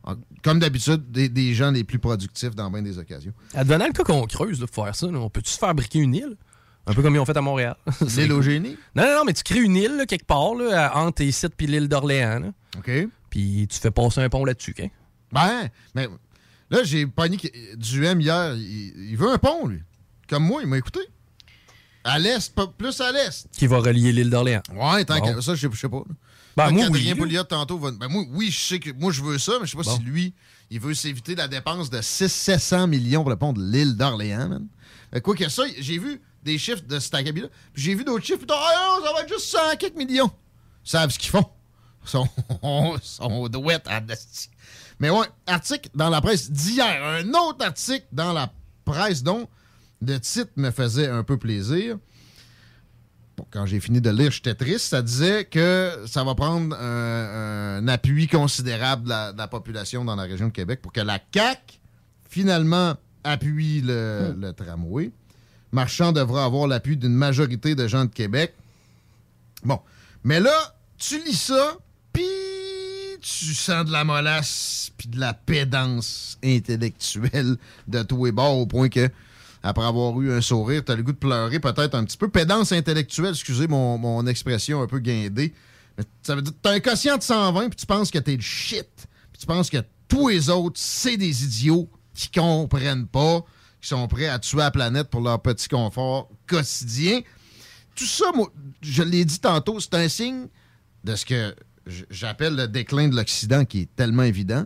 [0.03, 3.33] en- comme d'habitude, des, des gens les plus productifs dans bien des occasions.
[3.53, 6.15] Advenant le cas qu'on creuse là, pour faire ça, là, on peut-tu se fabriquer une
[6.15, 6.35] île?
[6.87, 7.75] Un peu comme ils ont fait à Montréal.
[8.07, 8.75] C'est L'île au génie?
[8.95, 10.51] Non, non, non, mais tu crées une île là, quelque part
[10.95, 12.51] entre tes sites puis l'île d'Orléans.
[12.77, 12.89] OK.
[13.29, 14.73] Puis tu fais passer un pont là-dessus.
[14.81, 14.87] hein.
[15.31, 16.07] Ben, mais
[16.71, 18.55] là, j'ai pogné que- du M hier.
[18.55, 19.83] Il, il veut un pont, lui.
[20.27, 20.99] Comme moi, il m'a écouté.
[22.09, 23.47] À l'est, pas- plus à l'est.
[23.51, 24.61] Qui va relier l'île d'Orléans.
[24.73, 25.33] Ouais, tant Bon.
[25.35, 26.01] que ça, je sais- pas.
[26.57, 27.15] Ben, Là, moi, Adrien oui, là.
[27.15, 29.71] Pouliot, tantôt, va- ben, moi, oui, je sais que moi, je veux ça, mais je
[29.71, 29.95] sais pas Bon.
[29.97, 30.33] si lui,
[30.69, 34.67] il veut s'éviter la dépense de 600-700 millions pour le pont de l'île d'Orléans, man.
[35.13, 38.25] Fait Quoi que ça, j'ai vu des chiffres de cet acabit-là, puis j'ai vu d'autres
[38.25, 40.31] chiffres, puis ah, non, ça va être juste 100 quelques millions.
[40.85, 41.45] Ils savent ce qu'ils font.
[42.03, 42.27] Ils sont,
[43.03, 44.01] sont douettes à.
[44.99, 48.51] Mais ouais, article dans la presse d'hier, un autre article dans la
[48.85, 49.47] presse dont
[50.01, 51.97] le titre me faisait un peu plaisir.
[53.37, 54.87] Bon, quand j'ai fini de lire, j'étais triste.
[54.87, 60.03] Ça disait que ça va prendre un, un appui considérable de la, de la population
[60.03, 61.79] dans la région de Québec pour que la CAC
[62.29, 65.11] finalement appuie le, le tramway.
[65.71, 68.53] Marchand devra avoir l'appui d'une majorité de gens de Québec.
[69.63, 69.79] Bon.
[70.23, 71.77] Mais là, tu lis ça,
[72.11, 72.23] puis
[73.21, 78.65] tu sens de la molasse, puis de la pédance intellectuelle de tous les bords, au
[78.65, 79.09] point que,
[79.61, 82.29] après avoir eu un sourire, t'as le goût de pleurer peut-être un petit peu.
[82.29, 85.53] Pédance intellectuelle, excusez mon, mon expression un peu guindée.
[85.97, 88.41] Mais ça veut dire t'as un quotient de 120, puis tu penses que t'es le
[88.41, 88.87] shit.
[89.31, 93.43] Puis tu penses que tous les autres, c'est des idiots qui comprennent pas,
[93.81, 97.21] qui sont prêts à tuer la planète pour leur petit confort quotidien.
[97.95, 98.51] Tout ça, moi,
[98.81, 100.47] je l'ai dit tantôt, c'est un signe
[101.03, 101.55] de ce que
[102.09, 104.63] j'appelle le déclin de l'Occident, qui est tellement évident.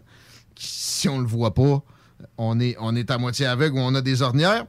[0.55, 1.83] que Si on le voit pas,
[2.37, 4.65] on est, on est à moitié aveugle ou on a des ornières.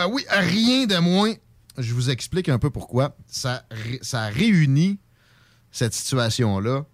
[0.00, 1.34] Ah oui, rien de moins.
[1.76, 3.16] Je vous explique un peu pourquoi.
[3.26, 4.98] Ça, ré- ça réunit
[5.72, 6.84] cette situation-là.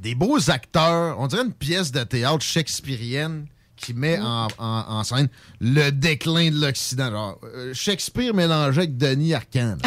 [0.00, 3.46] Des beaux acteurs, on dirait une pièce de théâtre shakespearienne
[3.76, 5.28] qui met en, en- en scène
[5.60, 7.38] le déclin de l'Occident.
[7.44, 9.76] Euh, Shakespeare mélangé avec Denis Arcand.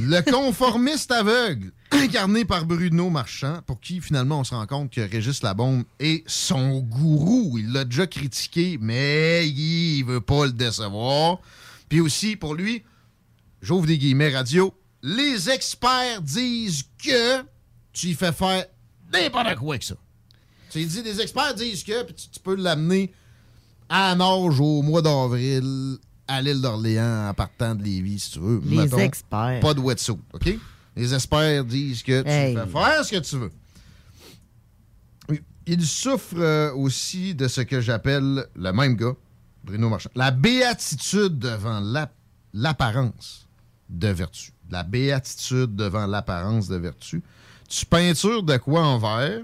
[0.00, 5.00] le conformiste aveugle, incarné par Bruno Marchand, pour qui finalement on se rend compte que
[5.00, 7.58] Régis Labombe est son gourou.
[7.58, 11.38] Il l'a déjà critiqué, mais il veut pas le décevoir.
[11.88, 12.82] Puis aussi, pour lui,
[13.60, 17.42] j'ouvre des guillemets radio, les experts disent que
[17.92, 18.64] tu y fais faire
[19.12, 19.94] n'importe quoi avec ça.
[20.70, 23.12] Tu dis, des experts disent que, puis tu, peux l'amener
[23.88, 25.98] à nage au mois d'avril
[26.28, 28.60] à l'île d'Orléans en partant de Lévis, si tu veux.
[28.64, 29.60] Les experts.
[29.60, 30.58] Pas de wetsuit, OK?
[30.96, 32.54] Les experts disent que tu Hey.
[32.54, 33.50] peux faire ce que tu veux.
[35.66, 39.14] Il souffre euh, aussi de ce que j'appelle le même gars,
[39.62, 40.10] Bruno Marchand.
[40.16, 42.14] La béatitude devant l'ap-
[42.52, 43.46] l'apparence
[43.88, 44.50] de vertu.
[44.70, 47.22] La béatitude devant l'apparence de vertu.
[47.68, 49.42] Tu peintures de quoi en vert?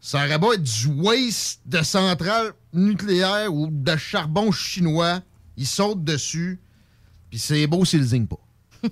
[0.00, 5.20] Ça aurait beau être du waste de centrale nucléaire ou de charbon chinois.
[5.58, 6.60] Il saute dessus,
[7.30, 8.38] puis c'est beau s'il zigne pas.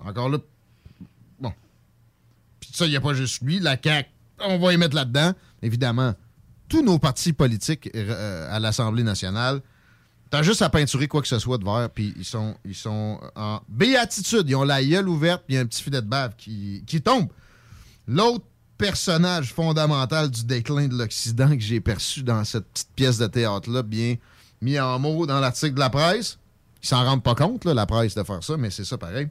[0.00, 0.38] Encore là,
[1.38, 1.52] bon.
[2.58, 3.60] Puis ça, il n'y a pas juste lui.
[3.60, 4.08] La CAQ,
[4.40, 5.34] on va y mettre là-dedans.
[5.60, 6.14] Évidemment,
[6.66, 9.60] tous nos partis politiques euh, à l'Assemblée nationale,
[10.30, 13.20] t'as juste à peinturer quoi que ce soit de vert, puis ils sont, ils sont
[13.36, 14.48] en béatitude.
[14.48, 16.82] Ils ont la gueule ouverte, puis il y a un petit filet de bave qui,
[16.86, 17.28] qui tombe.
[18.08, 18.46] L'autre
[18.78, 23.82] personnage fondamental du déclin de l'Occident que j'ai perçu dans cette petite pièce de théâtre-là,
[23.82, 24.16] bien
[24.60, 26.38] mis en mots dans l'article de la presse,
[26.82, 29.28] ils s'en rendent pas compte, la presse, de faire ça, mais c'est ça pareil.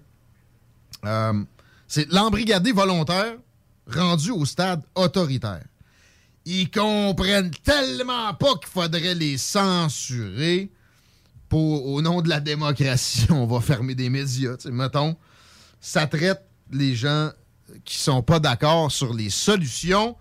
[1.06, 1.44] Euh,
[1.88, 3.36] c'est l'embrigadé volontaire
[3.88, 5.66] rendu au stade autoritaire.
[6.46, 10.72] Ils comprennent tellement pas qu'il faudrait les censurer
[11.50, 14.56] pour, au nom de la démocratie, on va fermer des médias.
[14.66, 15.16] mettons,
[15.80, 17.32] ça traite les gens
[17.86, 20.18] qui sont pas d'accord sur les solutions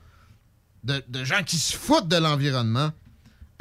[0.84, 2.90] de gens qui se foutent de l'environnement.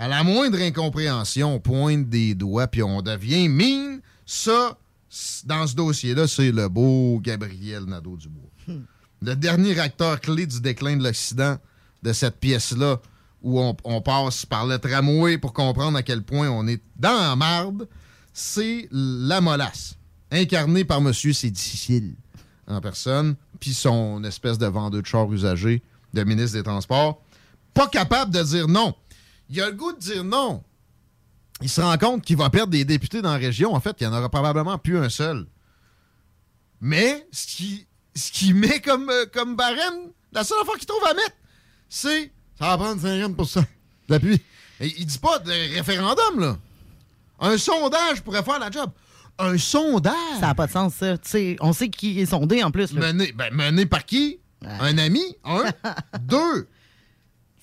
[0.02, 4.02] À la moindre incompréhension, on pointe des doigts puis on devient mine.
[4.26, 4.76] Ça,
[5.46, 8.50] dans ce dossier-là, c'est le beau Gabriel Nadeau-Dubois.
[9.22, 11.60] Le dernier acteur clé du déclin de l'Occident
[12.02, 13.00] de cette pièce-là,
[13.44, 17.22] où on, on passe par le tramway pour comprendre à quel point on est dans
[17.22, 17.88] la marde,
[18.34, 20.00] c'est la molasse,
[20.32, 22.16] incarné par Monsieur C'est difficile
[22.66, 27.22] en personne, puis son espèce de vendeur de char usagé de ministre des Transports,
[27.76, 28.96] pas capable de dire non.
[29.52, 30.64] Il a le goût de dire non.
[31.62, 33.76] Il se rend compte qu'il va perdre des députés dans la région.
[33.76, 35.46] En fait, il n'y en aura probablement plus un seul.
[36.80, 37.86] Mais ce qui,
[38.16, 41.36] ce qui met comme, euh, comme barème, la seule affaire qu'il trouve à mettre,
[41.90, 43.66] c'est ça va prendre 50
[44.08, 44.42] d'appui.
[44.80, 46.58] Il dit pas de référendum, là.
[47.40, 48.90] Un sondage pourrait faire la job.
[49.38, 50.14] Un sondage?
[50.40, 51.18] Ça n'a pas de sens, ça.
[51.18, 52.94] Tu sais, on sait qui est sondé en plus.
[52.94, 53.12] Là.
[53.12, 54.40] Mené, ben, mené par qui?
[54.64, 55.22] Un ami?
[55.44, 55.64] Un?
[56.22, 56.68] Deux?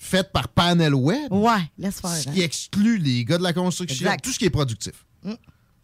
[0.01, 1.31] Fait par panel web.
[1.31, 2.09] Ouais, laisse faire.
[2.11, 2.31] Ce hein.
[2.33, 4.05] qui exclut les gars de la construction.
[4.07, 4.23] Exact.
[4.23, 5.33] Tout ce qui est productif Mm.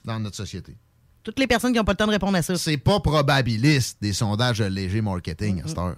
[0.05, 0.77] dans notre société.
[1.21, 2.55] Toutes les personnes qui n'ont pas le temps de répondre à ça.
[2.57, 5.95] C'est pas probabiliste des sondages de léger marketing à cette heure.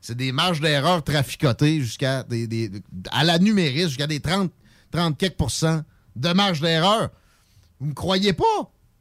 [0.00, 2.70] C'est des marges d'erreur traficotées jusqu'à des, des-
[3.12, 4.52] à la numériste, jusqu'à des 30,
[4.90, 5.82] 30 quelques pourcents
[6.16, 7.08] de marge d'erreur.
[7.80, 8.44] Vous me croyez pas?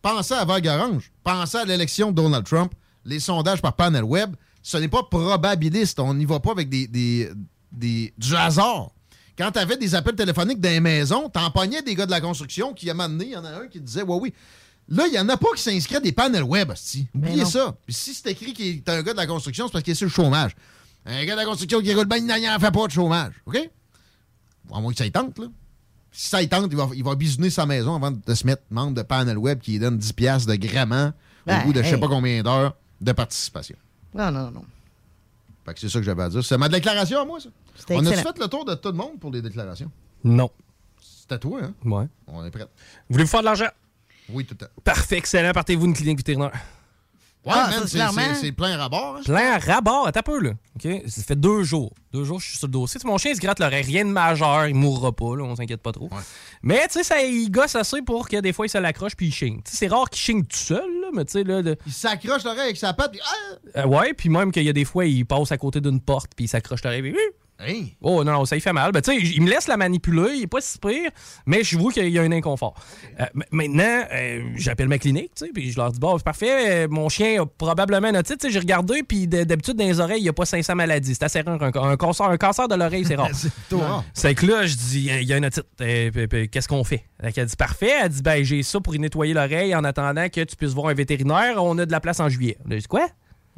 [0.01, 1.11] Pensez à Vague Orange.
[1.23, 2.71] Pensez à l'élection de Donald Trump.
[3.03, 5.99] Les sondages par panel web, ce n'est pas probabiliste.
[5.99, 7.29] On n'y va pas avec des, des-
[7.71, 8.91] des- du hasard.
[9.37, 12.73] Quand tu avais des appels téléphoniques dans les maisons, t'empognais des gars de la construction
[12.73, 14.33] qui, à un moment donné, il y en a un qui disait Ouais, oui.
[14.89, 17.07] Là, il n'y en a pas qui s'inscrivent à des panels web, hostie.
[17.15, 17.49] Oubliez non.
[17.49, 17.75] ça.
[17.85, 19.95] Puis si c'est écrit qu'il est un gars de la construction, c'est parce qu'il est
[19.95, 20.51] sur le chômage.
[21.05, 23.33] Un gars de la construction qui roule bien, il n'en fait pas de chômage.
[23.45, 23.57] OK?
[24.73, 25.45] À moins que ça y tente, là.
[26.11, 28.63] Si ça y tente, il va, il va bisouner sa maison avant de se mettre
[28.69, 31.81] membre de panel web qui lui donne 10$ piastres de gramment au Ben, bout de
[31.81, 31.99] je sais hey.
[32.01, 33.77] pas combien d'heures de participation.
[34.13, 34.65] Non, non, non.
[35.65, 36.43] Fait que c'est ça que j'avais à dire.
[36.43, 37.49] C'est ma déclaration à moi, ça.
[37.75, 38.33] C'était On a excellent.
[38.33, 39.91] fait le tour de tout le monde pour les déclarations?
[40.23, 40.49] Non.
[40.99, 41.73] C'était toi, hein?
[41.85, 42.05] Ouais.
[42.27, 42.65] On est prêt.
[43.09, 43.69] Voulez-vous faire de l'argent?
[44.29, 44.81] Oui, tout à fait.
[44.83, 45.51] Parfait, excellent.
[45.51, 46.51] Partez-vous d'une clinique vétérinaire.
[47.43, 49.15] Ouais, Ah, man, c'est- plein rabord.
[49.17, 49.21] hein?
[49.25, 50.51] Plein rabat, attends un peu, là.
[50.75, 50.87] OK?
[51.07, 51.91] Ça fait deux jours.
[52.13, 52.99] Deux jours, je suis sur le dossier.
[53.03, 53.83] Mon chien, il se gratte l'oreille.
[53.83, 54.67] Rien de majeur.
[54.67, 55.43] Il mourra pas, là.
[55.43, 56.07] On s'inquiète pas trop.
[56.61, 59.27] Mais, tu sais, ça, il gosse assez pour que des fois, il se l'accroche puis
[59.27, 59.59] il chigne.
[59.65, 61.07] Tu sais, c'est rare qu'il chigne tout seul, là.
[61.13, 61.63] Mais, tu sais, là.
[61.63, 63.79] de- Il s'accroche l'oreille avec sa patte, puis ah!
[63.79, 66.31] Euh, ouais, puis même qu'il y a des fois, il passe à côté d'une porte
[66.35, 67.01] puis il s'accroche l'oreille.
[67.01, 67.15] puis,
[67.63, 67.95] Hey!
[68.01, 68.91] Oh non, ça y fait mal.
[68.91, 71.11] Ben, il me laisse la manipuler, il est pas si pire,
[71.45, 72.73] mais je vois qu'il y a un inconfort.
[73.19, 77.09] Euh, maintenant, euh, j'appelle ma clinique, puis je leur dis, bon, c'est parfait, euh, mon
[77.09, 78.49] chien a probablement une otite.
[78.49, 81.13] J'ai regardé, puis d'habitude, dans les oreilles, il n'y a pas 500 maladies.
[81.15, 81.61] C'est assez rare.
[81.61, 83.29] Un, un cancer, un cancer de l'oreille, c'est rare.
[84.13, 85.65] C'est que là, je dis, il y a une otite.
[85.77, 87.05] Qu'est-ce qu'on fait?
[87.21, 87.91] Elle dit, parfait.
[88.01, 90.87] Elle dit, ben, j'ai ça pour y nettoyer l'oreille en attendant que tu puisses voir
[90.87, 91.63] un vétérinaire.
[91.63, 92.57] On a de la place en juillet.
[92.69, 93.07] J'ai dit, quoi?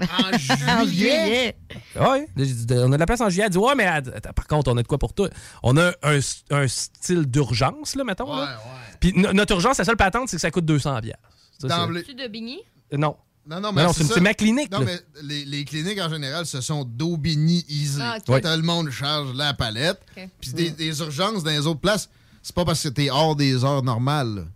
[0.02, 0.38] En En
[0.86, 0.86] juillet!
[0.86, 1.56] juillet.
[2.00, 3.46] Ouais, j'ai dit, on a de la place en juillet.
[3.46, 5.30] Elle dit, ouais, mais attends, par contre, on a de quoi pour toi?
[5.62, 6.20] On a un,
[6.52, 8.36] un style d'urgence, là, mettons.
[8.36, 8.60] là.
[9.00, 11.16] Puis no- notre urgence, la seule patente, c'est que ça coûte 200 pièces.
[11.62, 12.04] D'emblée.
[12.04, 12.60] Tu de Bigny?
[12.92, 13.16] Non.
[13.46, 14.14] Non, non, Mais non, c'est ça.
[14.16, 14.72] c'est ma clinique.
[14.72, 14.86] Non, là.
[14.86, 18.00] mais les, les cliniques en général, ce sont d'Aubigny Easy.
[18.02, 18.18] Ah.
[18.30, 18.40] Ouais.
[18.42, 20.00] Tout le monde charge la palette.
[20.18, 20.30] Ok.
[20.40, 22.10] Puis des, des urgences dans les autres places,
[22.42, 24.48] c'est pas parce que t'es hors des heures normales.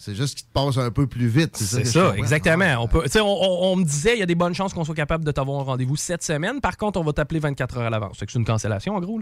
[0.00, 1.56] C'est juste qu'il te passe un peu plus vite.
[1.56, 2.76] C'est ça, exactement.
[2.80, 4.94] On, peut, on, on- on me disait, il y a des bonnes chances qu'on soit
[4.94, 6.60] capable de t'avoir un rendez-vous cette semaine.
[6.60, 8.16] Par contre, on va t'appeler 24 heures à l'avance.
[8.20, 9.20] C'est une cancellation, en gros.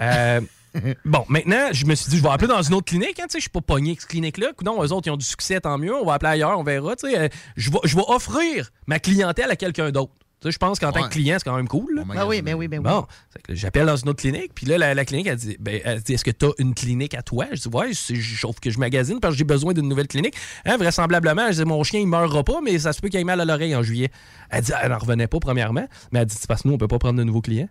[0.00, 0.40] Euh,
[1.04, 3.20] bon, maintenant, je me suis dit, je vais appeler dans une autre clinique.
[3.20, 4.48] Hein, je suis pas pogné avec cette clinique-là.
[4.64, 5.94] Non, eux autres, ils ont du succès, tant mieux.
[5.94, 6.94] On va appeler ailleurs, on verra.
[7.04, 10.12] Euh, je, vais, je vais offrir ma clientèle à quelqu'un d'autre.
[10.50, 11.94] Je pense qu'en tant que client, c'est quand même cool.
[11.96, 12.02] là.
[12.14, 12.84] Ben oui, ben oui, ben oui.
[12.84, 13.06] Bon,
[13.48, 16.14] j'appelle dans une autre clinique, puis là, la, la clinique, elle dit, ben, elle dit
[16.14, 17.46] Est-ce que tu as une clinique à toi?
[17.52, 20.34] Je dis Ouais, c'est- sauf que je magasine parce que j'ai besoin d'une nouvelle clinique.
[20.64, 23.24] Hein, vraisemblablement, je dis Mon chien, il meurra pas, mais ça se peut qu'il ait
[23.24, 24.10] mal à l'oreille en juillet.
[24.50, 26.78] Elle dit Elle n'en revenait pas, premièrement, mais elle dit C'est parce que nous, on
[26.78, 27.68] peut pas prendre de nouveaux clients.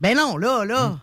[0.00, 0.98] Ben non, là, là.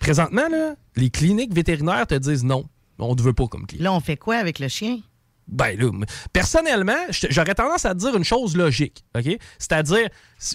[0.00, 2.64] Présentement, là, les cliniques vétérinaires te disent non,
[2.98, 3.84] on ne veut pas comme client.
[3.84, 4.98] Là, on fait quoi avec le chien?
[5.50, 5.90] Ben là,
[6.32, 6.96] personnellement,
[7.30, 9.36] j'aurais tendance à te dire une chose logique, OK?
[9.58, 10.08] C'est-à-dire,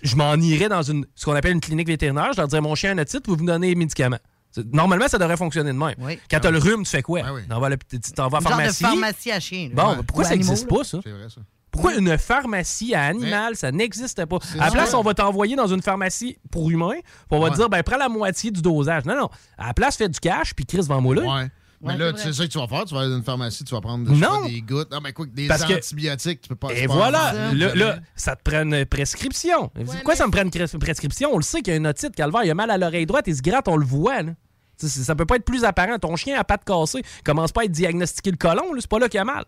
[0.04, 2.76] je m'en irais dans une, ce qu'on appelle une clinique vétérinaire, je leur dirais, mon
[2.76, 4.20] chien a un otite, vous me donner des médicaments.
[4.72, 5.96] Normalement, ça devrait fonctionner de même.
[6.32, 7.22] Quand t'as le rhume, tu fais quoi?
[7.50, 8.84] T'en vas à l'hôpital- tu t'en vas à la Genre de pharmacie.
[8.84, 9.70] pharmacie à chien.
[9.70, 9.76] là.
[9.84, 9.96] Bon, Ouais.
[9.98, 11.00] ben, pourquoi Ou ça n'existe pas, ça?
[11.04, 11.42] C'est vrai, ça.
[11.72, 14.38] Pourquoi une pharmacie à animal, ça n'existe pas?
[14.58, 17.56] À la place, on va t'envoyer dans une pharmacie pour humains, puis on va te
[17.56, 19.04] dire, ben, prends la moitié du dosage.
[19.04, 19.30] Non, non.
[19.58, 21.22] À la place, fais du cash, puis Chris, vends-moi là.
[21.24, 21.48] Ouais.
[21.82, 22.86] Mais là, tu sais ça que tu vas faire?
[22.86, 24.46] Tu vas aller dans une pharmacie, tu vas prendre Non.
[24.48, 24.92] des gouttes.
[24.92, 26.74] Non, mais quoi, des Parce que- antibiotiques, tu peux pas.
[26.74, 29.70] Et voilà, là, ça te prend une prescription.
[29.86, 31.30] Pourquoi ça me prend une prescription?
[31.34, 33.26] On le sait qu'il y a une otite, calvaire, il a mal à l'oreille droite,
[33.28, 34.22] il se gratte, on le voit.
[34.24, 34.32] Là.
[34.78, 35.98] Ça peut pas être plus apparent.
[36.00, 37.02] Ton chien a pas de cassée.
[37.24, 39.46] Commence pas à être diagnostiqué le colon, là, c'est pas là qu'il a mal.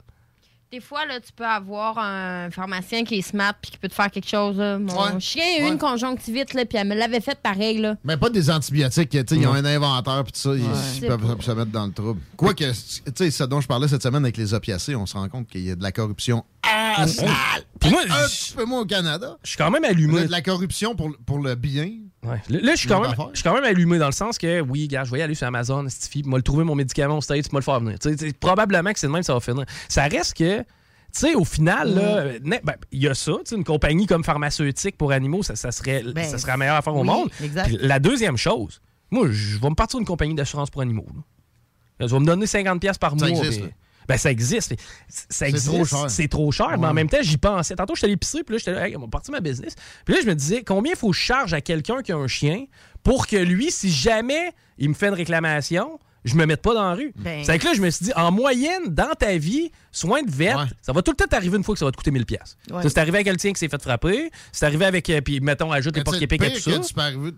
[0.70, 3.94] Des fois, là, tu peux avoir un pharmacien qui est smart puis qui peut te
[3.94, 4.58] faire quelque chose.
[4.58, 4.78] là.
[4.78, 5.20] Mon Ouais.
[5.22, 7.78] chien a eu une conjonctivite, là, puis elle me l'avait fait pareil.
[7.78, 7.96] Là.
[8.04, 9.10] Mais pas des antibiotiques.
[9.12, 10.52] tu sais, Ils ont un inventaire puis tout ça.
[10.56, 12.20] Ils, peuvent pas- se mettre dans le trouble.
[12.36, 12.74] Quoique, tu
[13.16, 15.62] sais, ce dont je parlais cette semaine avec les opiacés, on se rend compte qu'il
[15.62, 19.38] y a de la corruption à moi, un petit peu moins au Canada.
[19.44, 20.20] Je suis quand même Il y allumé.
[20.22, 21.92] a de la corruption pour, pour le bien.
[22.24, 22.42] Ouais.
[22.50, 23.30] Là, je suis quand, même- affaire.
[23.32, 25.36] je suis quand même allumé dans le sens que, oui, gars, je vais y aller
[25.36, 27.98] sur Amazon, Stifi, puis moi le trouver mon médicament au States, puis le faire venir.
[28.40, 29.66] Probablement que c'est de même que ça va finir.
[29.88, 30.66] Ça reste que, tu
[31.12, 32.60] sais, au final, ben,
[32.92, 36.38] il y a ça, une compagnie comme pharmaceutique pour animaux, ça, ça serait, Ben, ça
[36.38, 37.30] serait la meilleure affaire au monde.
[37.44, 37.68] exact.
[37.68, 41.06] Puis la deuxième chose, moi, je vais me partir d'une compagnie d'assurance pour animaux.
[41.16, 42.08] là.
[42.08, 43.30] Je vais me donner 50$ par Ça mois.
[43.30, 43.76] existe, puis- là.
[44.08, 44.74] Ben, ça existe.
[45.10, 45.68] Ça C'est existe.
[45.68, 46.10] trop cher.
[46.10, 46.78] C'est trop cher.
[46.80, 47.76] Mais en même temps, j'y pensais.
[47.76, 49.76] Tantôt, j'étais allé pisser, puis là, j'étais là, hey, on va partir ma business.
[50.06, 52.18] Puis là, je me disais, combien il faut que je charge à quelqu'un qui a
[52.18, 52.66] un chien
[53.04, 56.90] pour que lui, si jamais il me fait une réclamation, je me mette pas dans
[56.90, 57.14] la rue?
[57.18, 60.32] Ben- C'est que là, je me suis dit, en moyenne, dans ta vie, soin de
[60.32, 62.26] vet, ça va tout le temps t'arriver une fois que ça va te coûter 1000$.
[62.26, 62.58] pièces.
[62.72, 62.82] Ouais.
[62.84, 64.30] C'est arrivé avec le tien qui s'est fait frapper.
[64.52, 66.72] C'est arrivé avec, euh, puis mettons, ajoute les sais, épiques et tout ça.
[66.80, 67.32] que tu peux arriver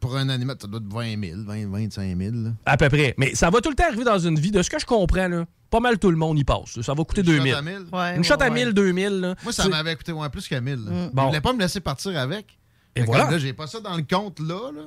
[0.00, 2.30] pour un animal, ça doit être 20 000, 20, 25 000.
[2.36, 2.50] là.
[2.66, 3.14] À peu près.
[3.18, 4.50] Mais ça va tout le temps arriver dans une vie.
[4.50, 6.80] De ce que je comprends, là, pas mal tout le monde y passe.
[6.80, 7.52] Ça va coûter Une 2000.
[7.52, 7.78] shot à 1000?
[7.92, 8.72] Ouais, Une shot à ouais, 1000, ouais.
[8.72, 9.08] 2000.
[9.20, 9.34] là.
[9.42, 10.74] Moi, ça C'est- m'avait coûté moins plus que 1000.
[10.84, 10.90] là.
[10.90, 11.10] Mm.
[11.12, 11.26] Bon.
[11.26, 12.58] voulaient pas me laisser partir avec.
[12.96, 13.30] Et voilà.
[13.30, 14.70] Là, j'ai pas ça dans le compte là.
[14.74, 14.82] là.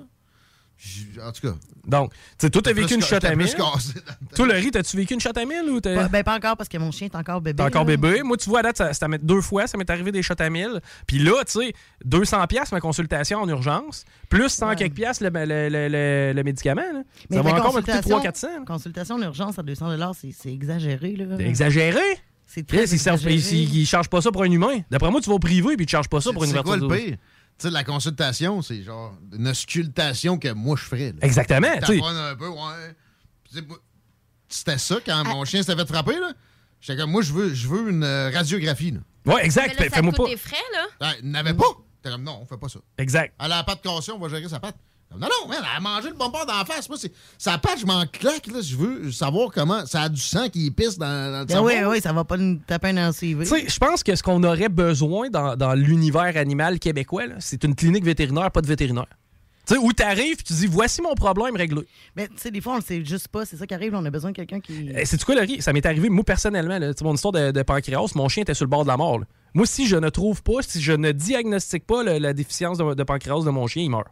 [1.24, 1.54] En tout cas.
[1.88, 3.48] Donc, tu sais, toi, t'as J'étais vécu une shot à j'étais 1000.
[3.48, 5.94] plus cassé dans- Toi, Laurie, t'as-tu vécu une shot à 1000 ou t'es.
[5.96, 7.58] Pas- ben, pas encore parce que mon chien est encore bébé.
[7.58, 7.96] T'es encore là.
[7.98, 8.24] bébé.
[8.24, 10.34] Moi, tu vois, à date, ça, ça m'est deux fois, ça m'est arrivé des shots
[10.40, 10.80] à 1000.
[11.08, 11.74] Puis là, tu sais,
[12.06, 16.44] 200 pièces ma consultation en urgence, plus 100 quelques pièces le, le, le- le- le
[16.44, 16.82] médicament.
[16.82, 17.04] là.
[17.30, 18.66] Mais ça va encore me coûter consultation- 300-400.
[18.66, 21.16] Consultation d'urgence à 200 c'est c'est exagéré.
[21.16, 21.38] là.
[21.40, 22.00] Exagéré?
[22.48, 24.80] C'est très ils chargent pas ça pour un humain.
[24.90, 26.76] D'après moi, tu vas au privé puis tu charges pas ça pour une C'est quoi
[26.76, 27.18] le pire?
[27.62, 31.12] Tu sais, la consultation, c'est genre une auscultation que moi je ferais.
[31.12, 31.20] là.
[31.22, 32.96] Exactement, Tu un peu, ouais.
[34.50, 36.32] C'était ça quand mon chien s'était fait frapper, là.
[36.80, 39.02] J'étais comme, moi, je veux, je veux une euh, radiographie, là.
[39.32, 39.76] Ouais, exact.
[39.78, 40.88] Mais là, ça te coûte des frais, là.
[41.02, 41.66] Ah, il n'avait pas.
[42.02, 42.80] T'es comme, non, on fait pas ça.
[42.98, 43.36] Exact.
[43.38, 44.78] Elle a la patte cassée, on va gérer sa patte.
[45.20, 46.88] Non, non, man, elle a mangé le bonbon d'en face.
[46.88, 48.62] Moi, c'est sa patte, je m'en claque, là.
[48.62, 49.86] Je veux savoir comment.
[49.86, 51.68] Ça a du sang qui pisse dans, dans le Ben cerveau.
[51.68, 53.44] oui, oui, ça va pas nous taper un LCV.
[53.44, 57.36] Tu sais, je pense que ce qu'on aurait besoin dans, dans l'univers animal québécois, là,
[57.40, 59.06] c'est une clinique vétérinaire, pas de vétérinaire.
[59.68, 61.82] Tu sais, où t'arrives, tu dis, voici mon problème réglé.
[62.16, 63.46] Mais tu sais, des fois, on le sait juste pas.
[63.46, 63.94] C'est ça qui arrive.
[63.94, 64.90] On a besoin de quelqu'un qui.
[64.96, 65.62] Eh, C'est quoi, Laurie?
[65.62, 66.80] Ça m'est arrivé, moi, personnellement.
[66.80, 69.20] Là, mon histoire de, de pancréas, mon chien était sur le bord de la mort.
[69.20, 69.26] là.
[69.54, 72.94] Moi, si je ne trouve pas, si je ne diagnostique pas le- la déficience de,
[72.96, 74.08] de pancréas de mon chien, il meurt.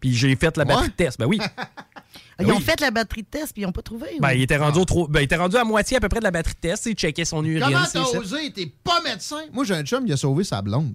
[0.00, 1.18] Puis j'ai fait la batterie de test.
[1.18, 1.40] Ben oui.
[2.38, 2.62] Ils ont Oui.
[2.62, 4.08] fait la batterie de test puis ils ont pas trouvé.
[4.20, 4.32] Ben, ou?
[4.32, 6.24] il était rendu, au trop- ben, il était rendu à moitié à peu près de
[6.24, 6.84] la batterie de test.
[6.84, 7.64] Il checkait son urine.
[7.64, 8.52] Comment t'as osé?
[8.52, 9.40] T'es pas médecin?
[9.52, 10.94] Moi, j'ai un chum, il a sauvé sa blonde.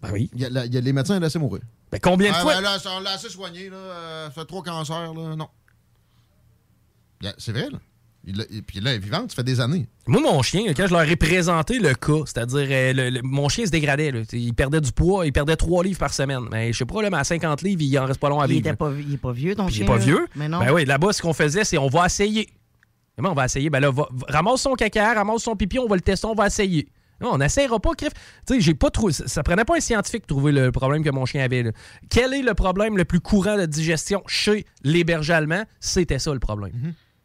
[0.00, 0.30] Ben oui.
[0.32, 1.62] Il y a, la- il y a les médecins, il a laissé mourir.
[1.90, 2.54] Ben, combien de Ah, fois?
[2.54, 3.76] ben là, on l'a assez soigné, là.
[3.76, 5.34] euh, ça fait trois cancers, là.
[5.34, 5.48] Non.
[7.24, 7.78] A- C'est vrai, là.
[8.26, 9.86] Il, et puis là, elle est vivante, ça fait des années.
[10.08, 13.48] Moi, mon chien, quand je leur ai présenté le cas, c'est-à-dire, euh, le- le- mon
[13.48, 14.10] chien se dégradait.
[14.10, 14.22] là.
[14.32, 16.40] Il perdait du poids, il perdait 3 livres par semaine.
[16.50, 18.46] Mais je sais pas, là, mais à 50 livres, il en reste pas long à
[18.46, 18.60] Il, vivre.
[18.60, 18.76] était là.
[18.76, 19.84] pas, il est pas vieux, ton Puis il chien.
[19.84, 20.04] est pas là.
[20.04, 20.26] vieux.
[20.34, 20.58] Mais non.
[20.58, 22.48] Ben oui, là-bas, ce qu'on faisait, c'est on va essayer.
[23.16, 23.70] Comment on va essayer?
[23.70, 26.46] Ben là, va- ramasse son caca, ramasse son pipi, on va le tester, on va
[26.48, 26.88] essayer.
[27.20, 28.12] Non, on n'essayera pas, Criff.
[28.46, 29.12] Tu sais, j'ai pas trouvé.
[29.14, 31.62] Ça, ça prenait pas un scientifique pour trouver le problème que mon chien avait.
[31.62, 31.70] là.
[32.10, 35.64] Quel est le problème le plus courant de digestion chez les bergers allemands?
[35.80, 36.72] C'était ça le problème.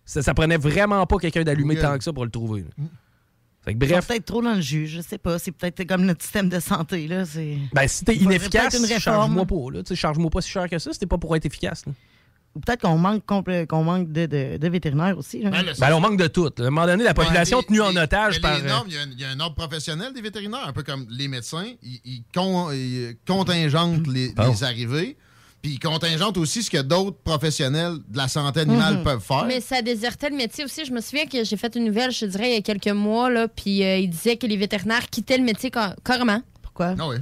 [0.06, 2.62] Ça, ça prenait vraiment pas quelqu'un d'allumé tant que ça pour le trouver.
[2.62, 2.86] là.
[3.64, 5.38] Fait que Ils sont bref, peut-être trop dans le jus, je sais pas.
[5.38, 7.08] C'est peut-être comme notre système de santé.
[7.08, 7.26] Là.
[7.26, 9.70] c'est- ben, si t'es faudrait inefficace, peut-être une charge-moi réforme.
[9.72, 9.78] pas.
[9.78, 9.84] Là.
[9.84, 11.86] Tu sais, Charge-moi pas si cher que ça, c'était pas pour être efficace.
[11.86, 11.94] là.
[12.56, 15.42] Ou peut-être qu'on manque, qu'on manque de, de- de vétérinaires aussi.
[15.44, 15.52] là.
[15.52, 16.48] Ben, là, on manque de tout.
[16.48, 18.58] À un moment donné, la population Ouais, les- tenue en les- otage mais par.
[18.58, 20.68] les euh, normes, il y, a un- il y a un ordre professionnel des vétérinaires,
[20.68, 21.68] un peu comme les médecins.
[21.84, 24.42] Ils, ils con- ils contingentent les, Oh.
[24.50, 25.18] les arrivées.
[25.62, 29.04] Puis ils contingentent aussi ce que d'autres professionnels de la santé animale Mhm.
[29.04, 29.46] peuvent faire.
[29.46, 30.86] Mais ça désertait le métier aussi.
[30.86, 32.88] Je me souviens que j'ai fait une nouvelle, je te dirais, il y a quelques
[32.88, 36.42] mois, là, puis euh, il disait que les vétérinaires quittaient le métier ca- carrément.
[36.64, 36.96] Pourquoi?
[37.00, 37.18] Ah oui.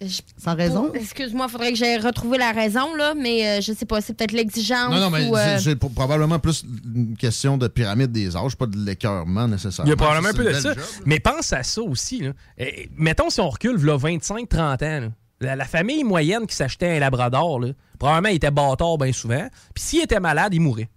[0.00, 0.92] Je- Sans raison?
[0.94, 4.14] Excuse-moi, il faudrait que j'aille retrouver la raison, là, mais euh, je sais pas, c'est
[4.14, 4.92] peut-être l'exigence.
[4.94, 8.76] Non, non, mais euh, c'est- probablement plus une question de pyramide des âges, pas de
[8.78, 9.88] l'écœurement nécessairement.
[9.88, 10.72] Il y a probablement un peu de ça.
[10.74, 10.82] job.
[11.04, 12.20] Mais pense à ça aussi.
[12.20, 12.32] Là.
[12.58, 15.00] Eh, mettons si on recule, là, 25-30 ans.
[15.00, 15.08] là.
[15.40, 17.68] La, famille moyenne qui s'achetait un labrador, là,
[17.98, 19.46] probablement il était bâtard bien souvent.
[19.74, 20.88] Puis s'il était malade, il mourait.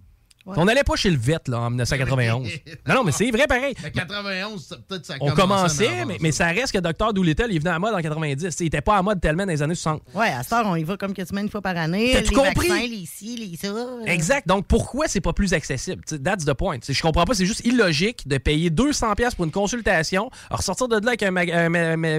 [0.46, 2.48] On n'allait pas chez le vet là, en 1991.
[2.86, 3.74] non, non, mais c'est vrai pareil.
[3.82, 6.18] Mais 91, ça- peut-être ça On commençait, mais, ça.
[6.20, 7.12] mais ça reste que Dr.
[7.12, 8.48] Doolittle, il venait à mode en 90.
[8.48, 10.02] T'sais, il était pas à mode tellement dans les années 60.
[10.14, 12.12] Ouais, à cette heure, on y va comme quasiment une fois par année.
[12.12, 12.68] T'as tout compris?
[12.68, 13.72] vaccins, les ci, les ça.
[14.06, 14.46] Exact.
[14.48, 16.02] Donc, pourquoi c'est pas plus accessible?
[16.04, 16.78] T'sais, that's the point.
[16.78, 17.34] T'sais, je comprends pas.
[17.34, 21.30] C'est juste illogique de payer 200$ piastres pour une consultation, ressortir de là avec un,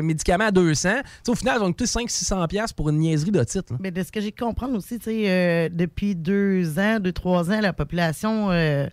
[0.01, 0.73] médicament à 200$.
[0.73, 3.73] T'sais, au final, ils vont coûter 500-600$ piastres pour une niaiserie de titre.
[3.73, 3.77] là.
[3.79, 7.61] Mais de ce que j'ai comprendre aussi, tu euh, depuis deux ans, deux, trois ans,
[7.61, 8.12] la population,
[8.51, 8.89] euh, la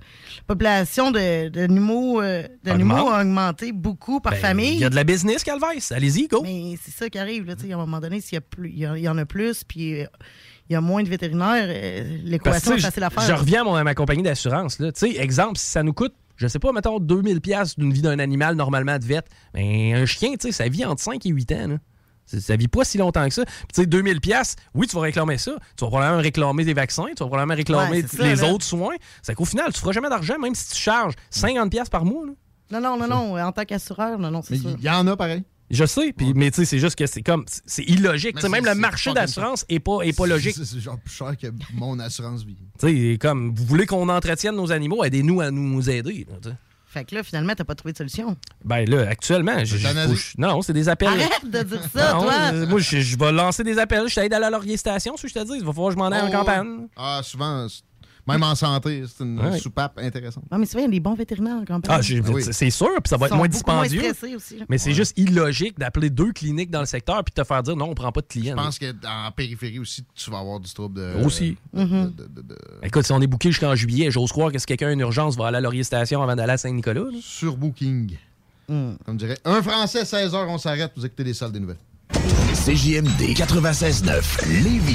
[0.46, 3.08] population de- d'animaux euh, Augmente.
[3.12, 4.74] a augmenté beaucoup par Ben, famille.
[4.74, 5.66] Il y a de la business, Calvais.
[5.90, 6.40] Allez-y, go.
[6.42, 8.78] Mais c'est ça qui arrive, là, à un moment donné, s'il y, a plus- il
[8.78, 10.06] y, y en a plus, puis euh,
[10.68, 13.22] il y a moins de vétérinaires, euh, l'équation est facile à faire.
[13.22, 14.78] Je reviens à, mon- à ma compagnie d'assurance.
[15.04, 18.54] exemple, si ça nous coûte, je sais pas, mettons 2000$ piastres d'une vie d'un animal
[18.56, 19.22] normalement de vet,
[19.54, 21.66] mais un chien, tu sais, ça vit entre 5 et 8 ans.
[21.68, 21.76] là.
[22.30, 23.44] Ça- Ça vit pas si longtemps que ça.
[23.44, 25.52] Puis, tu sais, 2000$, piastres, oui, tu vas réclamer ça.
[25.76, 28.52] Tu vas probablement réclamer des vaccins, tu vas probablement réclamer Ouais, ça, les là.
[28.52, 28.94] autres soins.
[29.22, 32.26] C'est qu'au final, tu feras jamais d'argent, même si tu charges 50$ piastres par mois.
[32.26, 32.32] là.
[32.72, 34.76] Non, non, non, non, en tant qu'assureur, non, non, c'est sûr.
[34.78, 35.42] Il y en a pareil.
[35.70, 38.34] Je sais, puis, mais tu sais, c'est juste que c'est comme, c'est- illogique.
[38.34, 40.56] Mais Tu sais, même le marché d'assurance est pas, est pas logique.
[40.56, 42.56] C'est genre plus cher que mon assurance vie.
[42.80, 46.26] Tu sais, comme, vous voulez qu'on entretienne nos animaux, aidez-nous à nous aider.
[46.28, 46.54] là, tu sais.
[46.92, 48.36] Fait que là, finalement, t'as pas trouvé de solution.
[48.64, 51.06] Ben là, actuellement, je, je- non, c'est des appels.
[51.06, 52.32] Arrête de dire ça, Non, toi!
[52.52, 54.08] euh, moi, je, je vais lancer des appels.
[54.08, 55.58] Je t'aide à la Laurier Station, si je te dis.
[55.58, 56.88] Il va falloir que je m'en aille en Oh, campagne.
[56.96, 57.68] Ah, souvent,
[58.26, 59.58] même en santé, c'est une Ouais.
[59.58, 60.44] soupape intéressante.
[60.50, 61.96] Non, mais c'est vrai, il y a des bons vétérinaires en campagne.
[61.98, 64.02] Ah, j'ai- c'est sûr, puis ça va Ils être moins dispendieux.
[64.36, 67.62] aussi, mais c'est juste illogique d'appeler deux cliniques dans le secteur puis de te faire
[67.62, 68.56] dire non, on prend pas de clients.
[68.58, 71.24] Je pense qu'en périphérie aussi, tu vas avoir du trouble de.
[71.24, 71.56] Aussi.
[71.72, 72.12] de- Mhm.
[72.16, 74.88] de- de- de- Écoute, si on est booké jusqu'en juillet, j'ose croire que si quelqu'un
[74.88, 77.02] a une urgence va aller à Laurier Station avant d'aller à Saint-Nicolas.
[77.22, 78.16] Surbooking.
[78.68, 78.92] Hmm.
[79.04, 81.78] Comme dirait un Français, 16h, on s'arrête, vous écoutez les salles des nouvelles.
[82.54, 84.94] CJMD 96.9 Lévis.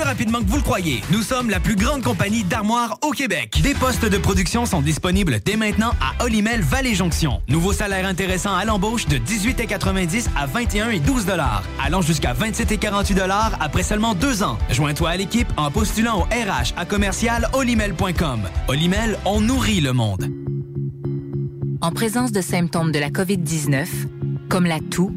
[0.03, 1.01] rapidement que vous le croyez.
[1.11, 3.59] Nous sommes la plus grande compagnie d'armoires au Québec.
[3.63, 7.41] Des postes de production sont disponibles dès maintenant à Olimel Valley Jonction.
[7.47, 12.71] Nouveau salaire intéressant à l'embauche de 18,90 à 21 et 12 dollars, allant jusqu'à 27
[12.71, 14.57] et 48 dollars après seulement deux ans.
[14.69, 18.41] Joins-toi à l'équipe en postulant au RH à commercial olimel.com.
[18.67, 20.29] Olimel, on nourrit le monde.
[21.81, 23.87] En présence de symptômes de la COVID-19,
[24.49, 25.11] comme la toux,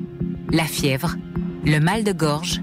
[0.50, 1.16] la fièvre,
[1.66, 2.62] le mal de gorge,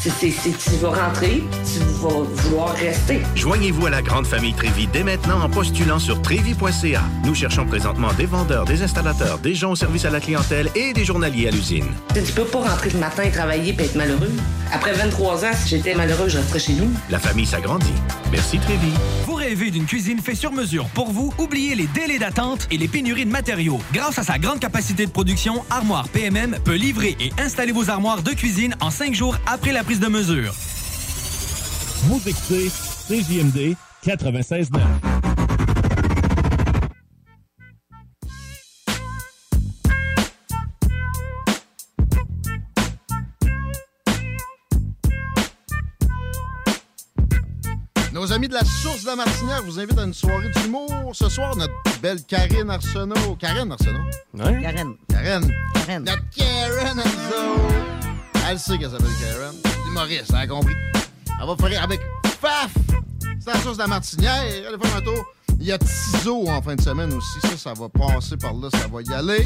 [0.00, 2.08] C'est- tu vas rentrer, tu vas
[2.42, 3.20] vouloir rester.
[3.34, 7.02] Joignez-vous à la grande famille Trévi dès maintenant en postulant sur trévi.ca.
[7.24, 10.92] Nous cherchons présentement des vendeurs, des installateurs, des gens au service à la clientèle et
[10.92, 11.86] des journaliers à l'usine.
[12.14, 14.30] Tu peux pas rentrer le matin et travailler et être malheureux.
[14.72, 16.90] Après 23 ans, si j'étais malheureux, je resterais chez nous.
[17.10, 17.86] La famille s'agrandit.
[18.30, 18.92] Merci Trévi.
[19.26, 21.32] Vous rêvez d'une cuisine faite sur mesure pour vous?
[21.38, 23.80] Oubliez les délais d'attente et les pénuries de matériaux.
[23.92, 28.22] Grâce à sa grande capacité de production, Armoire PMM peut livrer et installer vos armoires
[28.22, 30.52] de cuisine en cinq jours après la prise de mesure.
[32.04, 32.68] Vous écoutez
[33.08, 33.74] CJMD
[34.04, 34.68] 96.9.
[48.12, 51.12] Nos amis de la Source de la Martinière vous invitent à une soirée d'humour.
[51.14, 51.72] Ce soir, notre
[52.02, 53.36] belle Karine Arsenault.
[53.38, 54.04] Karine Arsenault?
[54.34, 54.60] Ouais.
[54.60, 54.96] Karen.
[55.08, 55.50] Karen.
[55.72, 56.04] Karen.
[56.04, 57.97] Notre Karen Arsenault.
[58.50, 59.54] Elle sait qu'elle s'appelle Karen.
[59.86, 60.74] Humoriste, elle a compris.
[61.40, 62.00] Elle va faire avec
[62.40, 62.72] Faf.
[63.40, 64.40] C'est la Source de la Martinière.
[64.40, 65.24] Allez faire un tour.
[65.60, 67.40] Il y a Tizo en fin de semaine aussi.
[67.42, 68.68] Ça, ça va passer par là.
[68.72, 69.44] Ça va y aller.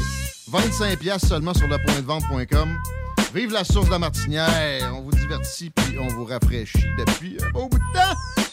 [0.49, 2.77] 25 pièces seulement sur lepointdevente.com.
[3.35, 4.93] Vive la Source de la Martinière.
[4.95, 8.52] On vous divertit puis on vous rafraîchit depuis un beau bout de temps.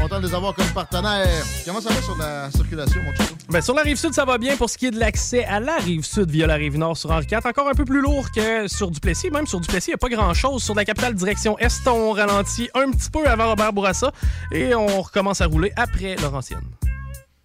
[0.00, 1.44] Content de les avoir comme partenaires.
[1.64, 3.34] Comment ça va sur la circulation, mon chouchou?
[3.48, 5.58] Ben, sur la rive sud, ça va bien pour ce qui est de l'accès à
[5.58, 7.38] la rive sud via la rive nord sur Henri IV.
[7.44, 9.30] Encore un peu plus lourd que sur Duplessis.
[9.30, 10.62] Même sur Duplessis, il n'y a pas grand-chose.
[10.62, 14.12] Sur la capitale direction est, on ralentit un petit peu avant Robert Bourassa
[14.52, 16.60] et on recommence à rouler après Laurentienne.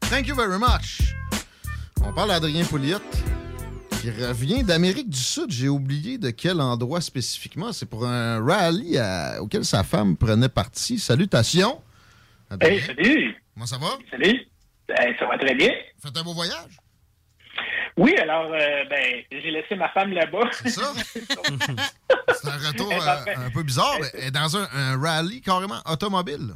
[0.09, 1.15] Thank you very much.
[2.05, 2.97] On parle d'Adrien Pouliot
[4.01, 5.45] qui revient d'Amérique du Sud.
[5.49, 7.71] J'ai oublié de quel endroit spécifiquement.
[7.71, 10.99] C'est pour un rallye à- auquel sa femme prenait partie.
[10.99, 11.79] Salutations.
[12.51, 12.73] Adrien.
[12.73, 13.35] Hey, salut!
[13.53, 13.97] Comment ça va?
[14.09, 14.47] Salut!
[14.87, 15.71] Ben, ça va très bien.
[16.03, 16.77] Faites un beau voyage?
[17.97, 20.49] Oui, alors, euh, ben, j'ai laissé ma femme là-bas.
[20.51, 20.93] C'est ça?
[21.13, 25.79] C'est un retour euh, un peu bizarre, mais elle est dans un, un rallye carrément
[25.85, 26.55] automobile.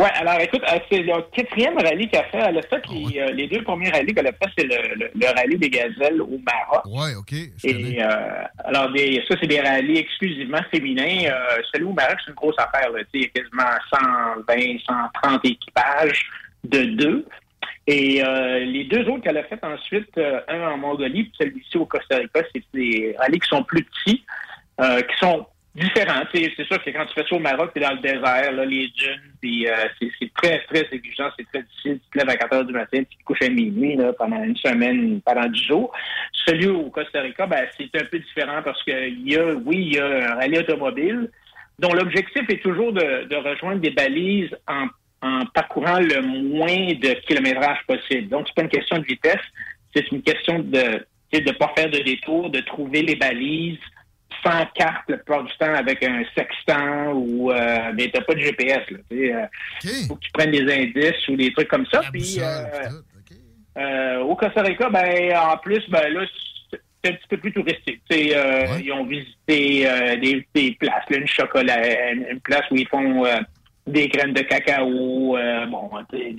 [0.00, 2.38] Ouais, alors écoute, euh, c'est le quatrième rallye qu'elle fait.
[2.38, 5.10] Elle a fait les, euh, les deux premiers rallyes qu'elle a fait, c'est le, le,
[5.14, 6.86] le rallye des gazelles au Maroc.
[6.86, 7.34] Ouais, OK.
[7.64, 11.26] Et euh, alors, des, ça, c'est des rallyes exclusivement féminins.
[11.26, 12.90] Euh, celui au Maroc, c'est une grosse affaire.
[12.90, 13.00] Là.
[13.00, 14.78] Tu sais, Il y a quasiment 120,
[15.22, 16.22] 130 équipages
[16.64, 17.26] de deux.
[17.86, 21.76] Et euh, les deux autres qu'elle a fait ensuite, euh, un en Mongolie, puis celui-ci
[21.76, 24.24] au Costa Rica, c'est des rallyes qui sont plus petits,
[24.80, 25.46] euh, qui sont
[25.78, 28.52] sais, C'est sûr que quand tu fais ça au Maroc, tu es dans le désert,
[28.52, 32.00] là, les dunes, puis euh, c'est très, très exigeant, c'est très difficile.
[32.04, 34.42] Tu te lèves à 4 heures du matin, tu te couches à minuit là, pendant
[34.42, 35.92] une semaine, pendant 10 jours.
[36.46, 39.94] Celui au Costa Rica, ben, c'est un peu différent parce que y a, oui, il
[39.94, 41.30] y a un rallye automobile
[41.78, 44.86] dont l'objectif est toujours de, de rejoindre des balises en,
[45.22, 48.28] en parcourant le moins de kilométrage possible.
[48.28, 49.40] Donc, c'est pas une question de vitesse,
[49.94, 53.78] c'est une question de de pas faire de détour, de trouver les balises
[54.44, 58.40] sans carte la plupart du temps avec un sextant ou euh, mais t'as pas de
[58.40, 58.98] GPS là.
[59.12, 59.46] Euh,
[60.08, 62.00] faut que tu prennes des indices ou des trucs comme ça.
[62.12, 62.64] Puis euh,
[63.78, 66.24] euh, au Costa Rica, ben en plus, ben là,
[66.70, 68.02] c'est- un petit peu plus touristique.
[68.10, 69.88] Ils ont visité
[70.20, 73.24] des, des places, là, une chocolat, une, place où ils font
[73.90, 76.32] des graines de cacao, euh, bon, des-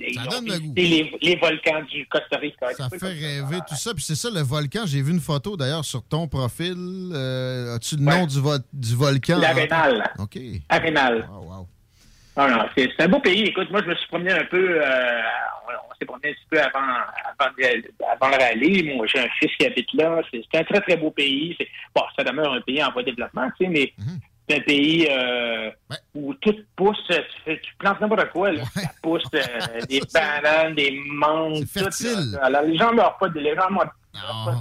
[0.76, 2.72] les, les volcans du Costa Rica.
[2.74, 3.94] Ça fait rêver tout ça.
[3.94, 4.80] Puis c'est ça, le volcan.
[4.86, 6.74] J'ai vu une photo d'ailleurs sur ton profil.
[7.14, 9.38] Euh, As-tu le nom du, vo- du volcan?
[9.38, 10.02] L'Arénal.
[10.18, 10.38] OK.
[10.68, 11.28] Arénal.
[12.34, 13.42] Ah non, c'est c'est un beau pays.
[13.42, 15.20] Écoute, moi, je me suis promené un peu, euh,
[15.68, 16.80] on, on s'est promené un petit peu avant,
[17.38, 18.94] avant, le rallye.
[18.96, 20.22] Moi, j'ai un fils qui habite là.
[20.32, 21.54] C'est un très, très beau pays.
[21.94, 24.18] Bon, ça demeure un pays en voie de développement, tu sais, mais Mhm.
[24.52, 25.70] C'est un pays euh,
[26.14, 26.98] où tout pousse.
[27.08, 28.62] Tu, fais- tu plantes n'importe quoi, là.
[28.74, 29.40] Ça pousse euh,
[29.88, 32.32] des bananes, des mangues, tout.
[32.32, 32.44] là.
[32.44, 33.92] Alors, les gens ne meurent pas de les gens meurent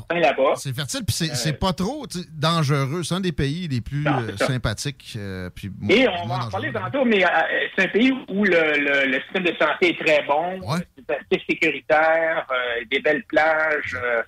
[0.10, 0.54] là-bas.
[0.56, 3.04] C'est fertile, puis c'est c'est pas trop tu dangereux.
[3.04, 5.14] C'est un des pays les plus Non, euh, c'est sympathiques.
[5.18, 7.28] euh, puis Et on va en parler tantôt, mais euh,
[7.76, 10.62] c'est un pays où le, le- le système de santé est très bon,
[10.98, 13.96] c'est assez sécuritaire, euh, des belles plages.
[14.02, 14.22] euh,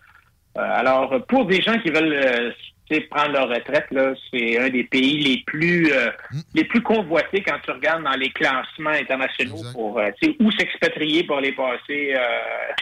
[0.57, 4.59] euh, alors, pour des gens qui veulent euh, tu sais, prendre leur retraite, là, c'est
[4.59, 6.39] un des pays les plus euh, Mm.
[6.55, 11.37] les plus convoités quand tu regardes dans les classements internationaux pour euh, où s'expatrier pour
[11.37, 12.17] aller passer euh,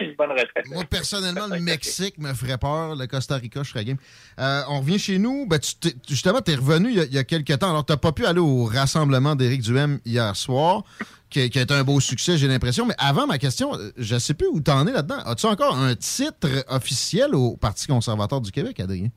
[0.04, 0.66] une bonne retraite.
[0.68, 2.94] Moi, personnellement, le Mexique me ferait peur.
[2.96, 3.96] Le Costa Rica, je serais game.
[4.38, 5.46] Euh, on revient chez nous.
[5.46, 7.70] Ben, tu t'es- justement, tu es revenu il y, a, il y a quelques temps.
[7.70, 10.82] Alors, tu pas pu aller au rassemblement d'Éric Duhem hier soir,
[11.30, 12.84] qui, qui a été un beau succès, j'ai l'impression.
[12.86, 15.18] Mais avant ma question, je sais plus où tu en es là-dedans.
[15.24, 19.08] As-tu encore un titre officiel au Parti conservateur du Québec, Adrien?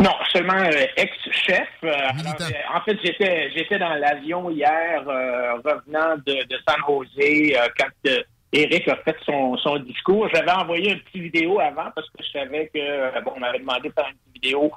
[0.00, 1.68] Non, seulement euh, ex-chef.
[1.82, 6.76] Euh, alors, euh, en fait, j'étais j'étais dans l'avion hier, euh, revenant de, de San
[6.86, 8.10] Jose, euh, quand
[8.52, 10.28] Eric a fait son, son discours.
[10.32, 13.88] J'avais envoyé une petite vidéo avant parce que je savais que bon, on m'avait demandé
[13.88, 14.70] de faire une petite vidéo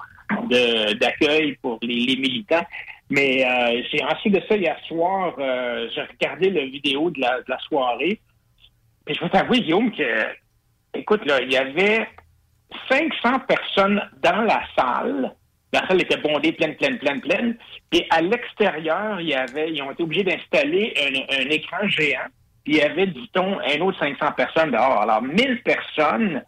[0.50, 2.66] de- d'accueil pour les, les militants.
[3.10, 7.38] Mais euh, j'ai ensuite de ça hier soir, euh, j'ai regardé la vidéo de la,
[7.42, 8.20] de la soirée.
[9.08, 10.26] Et je vais t'avouer, Guillaume, que
[10.96, 12.08] écoute, là, il y avait
[12.90, 15.36] 500 personnes dans la salle.
[15.74, 17.58] La salle était bondée, pleine, pleine, pleine, pleine.
[17.92, 22.28] Et à l'extérieur, il y avait, ils ont été obligés d'installer un, un écran géant.
[22.64, 25.02] Puis il y avait, dit-on, un autre 500 personnes dehors.
[25.02, 26.44] Alors, 1000 personnes.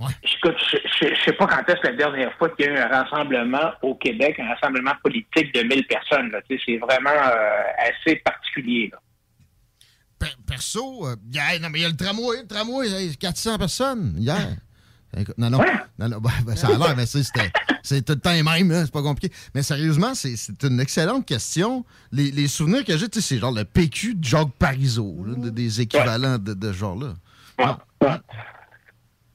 [0.00, 3.72] Je ne sais pas quand est-ce la dernière fois qu'il y a eu un rassemblement
[3.82, 6.32] au Québec, un rassemblement politique de 1000 personnes.
[6.48, 8.90] C'est vraiment euh, assez particulier.
[8.92, 8.98] là.
[10.46, 11.16] Perso, euh,
[11.60, 12.42] non, mais il y a le tramway.
[12.42, 14.56] Le tramway, hey, 400 personnes hier.
[15.38, 15.58] Non, non,
[15.98, 17.50] non, non, ben, ça a l'air, mais c'est c'était-
[17.82, 19.34] c'est tout le temps les mêmes, là, c'est pas compliqué.
[19.54, 21.84] Mais sérieusement, c'est c'est une excellente question.
[22.12, 25.50] Les, les souvenirs que j'ai, tu sais, c'est genre le PQ de Jacques Parizeau, là,
[25.50, 27.14] des équivalents de, de ce genre-là.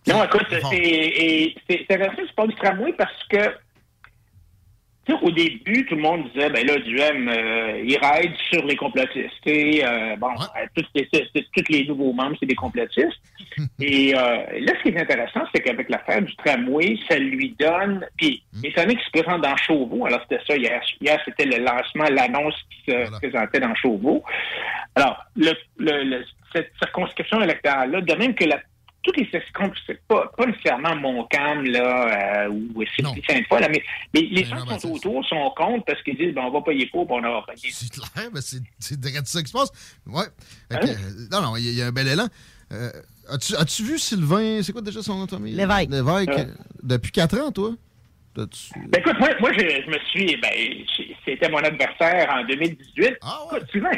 [0.07, 3.38] Non, écoute, C'est intéressant, je parle du tramway parce que
[5.22, 9.32] au début, tout le monde disait, ben là, Duhem, euh, il raide sur les complotistes.
[9.47, 13.20] Euh, bon, euh, tous, les, tous nouveaux membres, c'est des complotistes.
[13.82, 14.20] Et euh,
[14.62, 18.06] là, ce qui est intéressant, c'est qu'avec l'affaire du tramway, ça lui donne...
[18.18, 21.64] Puis, étant donné qu'il se présente dans Chauveau, alors c'était ça hier, hier c'était le
[21.64, 24.24] lancement, l'annonce qui se présentait dans Chauveau.
[24.95, 26.26] Alors, le, le- le-
[26.56, 28.60] cette circonscription électorale-là, de même que la
[29.04, 32.84] toutes les circonscriptions, c'est pas, pas nécessairement Montcalm, là, euh, ou
[33.30, 33.84] Sainte-Foy, là, mais,
[34.14, 36.88] mais les gens qui sont autour sont contre parce qu'ils disent, ben, on va payer
[36.88, 37.70] pour, puis on aura payé.
[37.72, 39.72] C'est clair, mais c'est c'est direct ça qui se passe.
[40.08, 40.26] Ouais.
[40.70, 42.28] Que, euh, non, non, il y, a- il y a un bel élan.
[42.72, 42.89] Euh,
[43.30, 45.54] As-tu as-tu vu Sylvain, c'est quoi déjà son nom de famille?
[45.54, 45.89] Lévesque.
[45.91, 46.28] Lévesque.
[46.30, 46.39] Ouais.
[46.41, 47.72] euh, Depuis 4 ans, toi?
[48.36, 48.47] Ben,
[48.99, 50.49] écoute, moi, moi je, je me suis, ben,
[51.24, 53.18] c'était mon adversaire en 2018.
[53.45, 53.91] Écoute, Sylvain,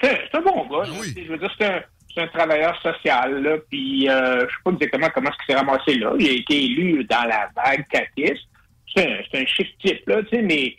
[0.00, 0.88] c'est un- c'est un bon gars.
[0.88, 0.94] là.
[1.16, 1.82] Je veux dire, c'est un,
[2.14, 5.94] c'est un travailleur social, là, puis euh, je sais pas exactement comment qu'il s'est ramassé
[5.96, 6.12] là.
[6.18, 8.46] Il a été élu dans la vague catiste.
[8.94, 10.76] C'est un, c'est un chic type, là, tu sais, mais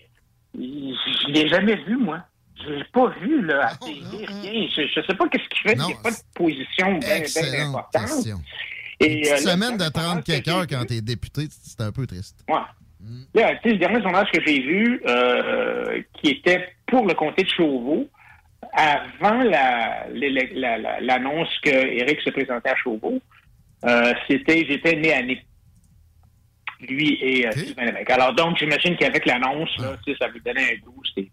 [0.54, 2.20] je l'ai jamais vu, moi.
[2.64, 4.68] Je l'ai pas vu, là, à télé, rien.
[4.76, 5.74] Je, je sais pas qu'est-ce qu'il fait.
[5.74, 8.02] Il n'y a pas de position bien, importante.
[8.02, 8.38] question.
[9.02, 11.82] Et, Une euh, semaine de là, 30 que j'ai quelques heures quand t'es député, c'est
[11.82, 12.46] un peu triste.
[12.48, 12.56] Ouais.
[13.34, 17.44] Là, tu sais, le dernier sondage que j'ai vu, euh, qui était pour le comté
[17.44, 18.08] de Chauveau,
[18.76, 23.20] avant la- l'élec- la- la- l'annonce que Éric se présentait à Chauveau,
[23.86, 25.40] euh, c'était j'étais né à Nip.
[26.82, 28.10] Lui et euh, Sylvain Lévesque.
[28.10, 31.02] Alors donc, j'imagine qu'avec l'annonce, là, tu sais, ça lui donnait un goût.
[31.16, 31.30] c'est-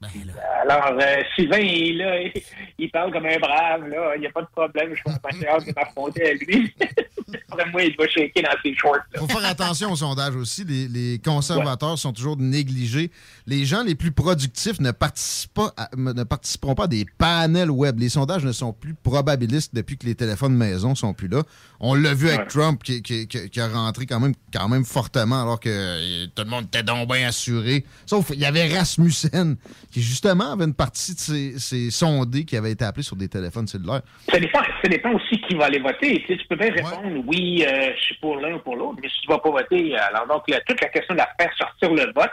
[0.63, 2.33] Alors, euh, Sylvain, il, là, il,
[2.79, 4.13] il parle comme un brave, là.
[4.17, 4.95] Il n'y a pas de problème.
[4.95, 6.73] Je pense pas hâte de m'affronter à lui.
[7.51, 8.97] Après moi, il va shaker dans ses shorts.
[9.13, 9.21] là.
[9.21, 10.65] faut faire attention au sondage aussi.
[10.65, 13.11] Les, les conservateurs sont toujours négligés.
[13.47, 17.71] Les gens les plus productifs ne, participent pas à- ne participeront pas à des panels
[17.71, 17.99] web.
[17.99, 21.43] Les sondages ne sont plus probabilistes depuis que les téléphones maison sont plus là.
[21.81, 22.47] On l'a vu avec Ouais.
[22.47, 25.69] Trump qui, qui- qui- qui a rentré quand même, quand même fortement justement, alors que
[25.69, 27.85] euh, tout le monde était donc bien assuré.
[28.07, 29.57] Sauf qu'il y avait Rasmussen,
[29.91, 33.29] qui justement avait une partie de ses, ses sondés qui avaient été appelés sur des
[33.29, 34.03] téléphones cellulaires.
[34.29, 36.23] Ça dépend, ça dépend aussi qui va aller voter.
[36.23, 38.99] Tu, sais, tu peux bien répondre oui, euh, je suis pour l'un ou pour l'autre,
[39.03, 41.51] mais si tu ne vas pas voter, alors donc toute la question de la faire
[41.57, 42.31] sortir le vote,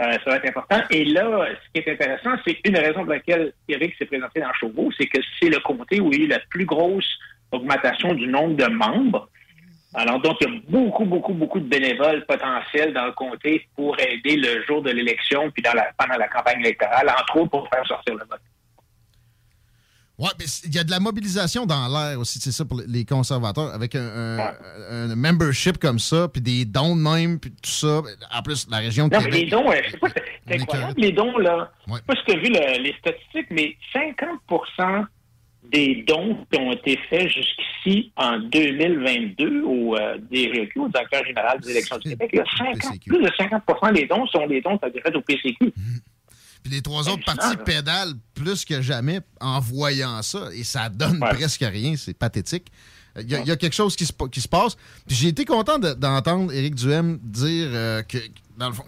[0.00, 0.80] euh, ça va être important.
[0.90, 4.52] Et là, ce qui est intéressant, c'est une raison pour laquelle Eric s'est présenté dans
[4.54, 7.08] Chauveau, c'est que c'est le comté où il y a eu la plus grosse
[7.52, 9.28] augmentation du nombre de membres.
[9.94, 13.98] Alors donc, il y a beaucoup, beaucoup, beaucoup de bénévoles potentiels dans le comté pour
[14.00, 17.68] aider le jour de l'élection puis dans la, pendant la campagne électorale, entre autres pour
[17.68, 18.40] faire sortir le vote.
[20.18, 23.04] Ouais, mais il y a de la mobilisation dans l'air aussi, c'est ça pour les
[23.04, 24.54] conservateurs, avec un, un-
[25.10, 28.02] un membership comme ça, puis des dons de même, puis tout ça.
[28.32, 30.08] En plus, la région de Non, mais les dons, je sais pas,
[30.46, 31.72] c'est incroyable, les dons, là.
[31.88, 34.38] Je sais pas si tu as vu le- les statistiques, mais 50
[35.72, 41.60] des dons qui ont été faits jusqu'ici en 2022 au euh, DGQ, au directeur général
[41.60, 44.84] des élections du Québec, là, 50 plus de 50% des dons sont des dons qui
[44.84, 45.72] ont été faits au PCQ.
[46.62, 51.18] Puis les trois autres partis pédalent plus que jamais en voyant ça, et ça donne
[51.18, 52.68] presque rien, c'est pathétique.
[53.20, 54.74] Il y, a, il y a quelque chose qui se, qui se passe.
[55.06, 58.16] Puis j'ai été content de- d'entendre Éric Duhem dire euh, que,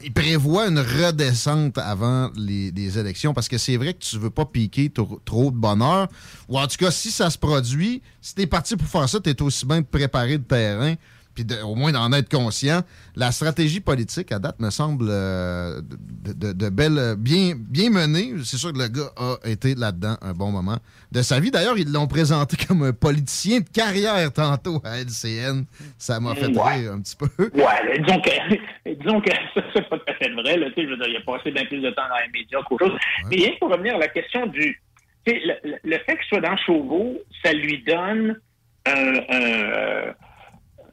[0.02, 4.44] il prévoit une redescente avant les, élections parce que c'est vrai que tu veux pas
[4.44, 6.08] piquer trop, de bonheur.
[6.48, 9.40] Ou en tout cas, si ça se produit, si t'es parti pour faire ça, t'es
[9.42, 10.94] aussi bien de préparer le terrain
[11.34, 12.82] puis de- au moins d'en être conscient.
[13.16, 18.32] La stratégie politique, à date, me semble euh, de, de- de belle, bien, bien menée.
[18.44, 20.78] C'est sûr que le gars a été là-dedans un bon moment
[21.12, 21.50] de sa vie.
[21.50, 25.64] D'ailleurs, ils l'ont présenté comme un politicien de carrière tantôt à LCN.
[25.98, 26.74] Ça m'a fait Ouais.
[26.76, 27.28] rire un petit peu.
[27.38, 28.30] Ouais, disons que,
[29.02, 30.56] disons que ça, c'est pas tout à fait vrai.
[30.56, 32.86] Là, je veux dire, il a passé bien plus de temps dans les médias qu'autre
[32.86, 32.98] chose.
[33.30, 34.80] Mais rien pour revenir à la question du...
[35.26, 35.32] Le,
[35.64, 38.38] le- le fait qu'il soit dans Chauveau, ça lui donne
[38.86, 40.14] un, un,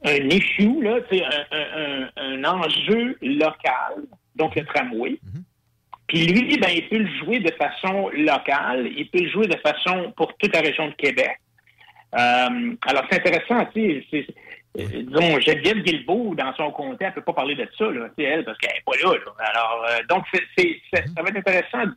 [0.04, 4.04] un issue, là, un, un- un- enjeu local,
[4.36, 5.18] donc le tramway.
[6.08, 9.56] Puis lui, ben, il peut le jouer de façon locale, il peut le jouer de
[9.58, 11.36] façon pour toute la région de Québec.
[12.14, 14.26] Euh, alors, c'est intéressant, tu sais, c'est-
[14.82, 18.44] euh, disons, Geneviève Guilbeault, dans son comté, elle peut pas parler de ça, là, elle,
[18.44, 19.32] parce qu'elle est pas là, là.
[19.50, 20.24] Alors, euh, donc,
[20.56, 21.90] c'est- ça va être intéressant.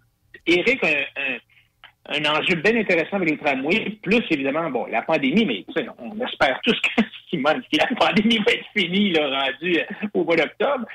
[0.47, 1.37] Éric a un,
[2.09, 5.87] un, enjeu bien intéressant avec les tramways, plus, évidemment, bon, la pandémie, mais, tu sais,
[5.97, 7.01] on espère tous que,
[7.37, 10.85] que la pandémie va être finie, là, rendue euh, au mois d'octobre,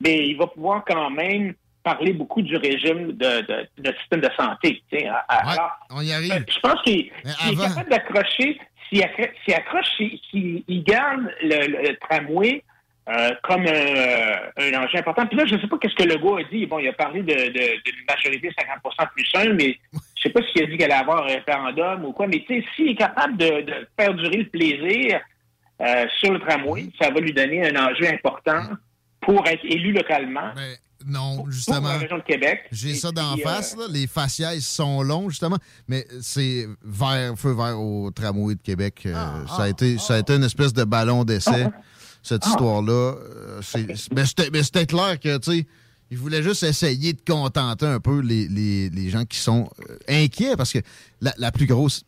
[0.00, 4.20] mais il va pouvoir quand même parler beaucoup du régime de, de, de notre système
[4.20, 4.82] de santé,
[5.28, 6.32] alors, On y arrive.
[6.32, 8.58] euh, je pense qu'il est capable d'accrocher,
[8.88, 12.62] s'il accro- s'il accroche, s'il s'il- il garde le, le tramway
[13.08, 15.26] euh, comme un, un enjeu important.
[15.26, 16.66] Puis là, je ne sais pas qu'est-ce que Legault a dit.
[16.66, 19.78] Bon, il a parlé de, de- d'une majorité 50% plus 1, mais
[20.20, 22.26] je sais pas s'il a dit qu'elle allait avoir un référendum ou quoi.
[22.26, 25.20] Mais tu sais, s'il est capable de, de faire durer le plaisir
[25.80, 28.60] euh, sur le tramway, ça va lui donner un enjeu important
[29.22, 30.52] pour être élu localement.
[31.06, 31.88] Non, pour justement.
[31.88, 32.64] la région de Québec.
[32.70, 33.84] J'ai ça d'en euh, face, là.
[33.90, 35.56] les faciales sont longs, justement,
[35.88, 39.04] mais c'est vert, feu vert au tramway de Québec.
[39.06, 39.14] euh,
[39.46, 41.68] ça, a été, ça a été une espèce de ballon d'essai,
[42.22, 43.14] cette histoire-là.
[44.12, 45.66] Mais mais c'était clair que, tu sais,
[46.10, 49.96] il voulait juste essayer de contenter un peu les, les- les gens qui sont euh,
[50.08, 50.80] inquiets, parce que
[51.20, 52.02] la, la plus grosse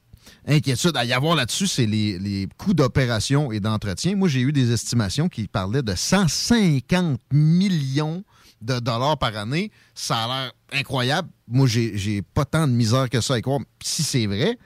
[0.47, 4.17] inquiétude à y avoir là-dessus, c'est les, les coûts d'opération et d'entretien.
[4.17, 8.25] Moi, j'ai eu des estimations qui parlaient de 150 millions
[8.61, 9.71] de dollars par année.
[9.95, 11.29] Ça a l'air incroyable.
[11.49, 13.61] Moi, j'ai pas tant de misère que ça à croire.
[13.83, 14.59] Si c'est vrai,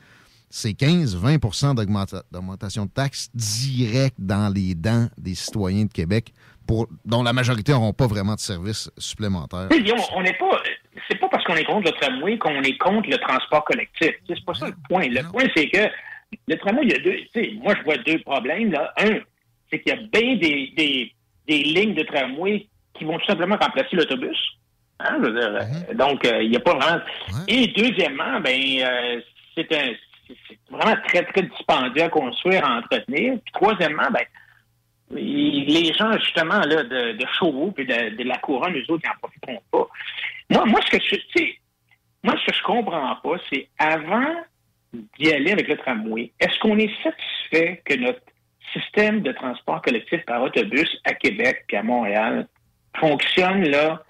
[0.50, 6.32] c'est 15-20 d'augmenta- d'augmentation de taxes directes dans les dents des citoyens de Québec,
[6.66, 9.68] pour, dont la majorité n'auront pas vraiment de services supplémentaires.
[9.68, 10.60] Guillaume, on n'est pas.
[11.08, 14.12] C'est pas parce qu'on est contre le tramway qu'on est contre le transport collectif.
[14.26, 15.06] C'est pas ça le point.
[15.08, 15.86] Le point, c'est que
[16.48, 17.52] le tramway, il y a deux.
[17.62, 18.72] Moi, je vois deux problèmes.
[18.72, 18.92] Là.
[18.98, 19.18] Un,
[19.70, 21.12] c'est qu'il y a bien des, des,
[21.46, 24.36] des lignes de tramway qui vont tout simplement remplacer l'autobus.
[25.00, 25.50] Hein, je veux dire,
[25.90, 27.02] euh, Donc, euh, il n'y a pas vraiment.
[27.48, 29.20] Et deuxièmement, ben, euh,
[29.54, 29.92] c'est un.
[30.26, 33.34] c'est- vraiment très, très dispendieux à construire, à entretenir.
[33.44, 34.24] Puis troisièmement, ben,
[35.10, 39.14] les gens, justement, là, de, de Chauveau puis de, de la couronne, eux autres, n'en
[39.20, 39.86] profiteront pas.
[40.50, 41.42] Moi, moi, ce que je,
[42.22, 44.34] moi, ce que je comprends pas, c'est avant
[44.92, 48.20] d'y aller avec le tramway, est-ce qu'on est satisfait que notre
[48.72, 52.48] système de transport collectif par autobus à Québec puis à Montréal
[52.98, 54.02] fonctionne, là,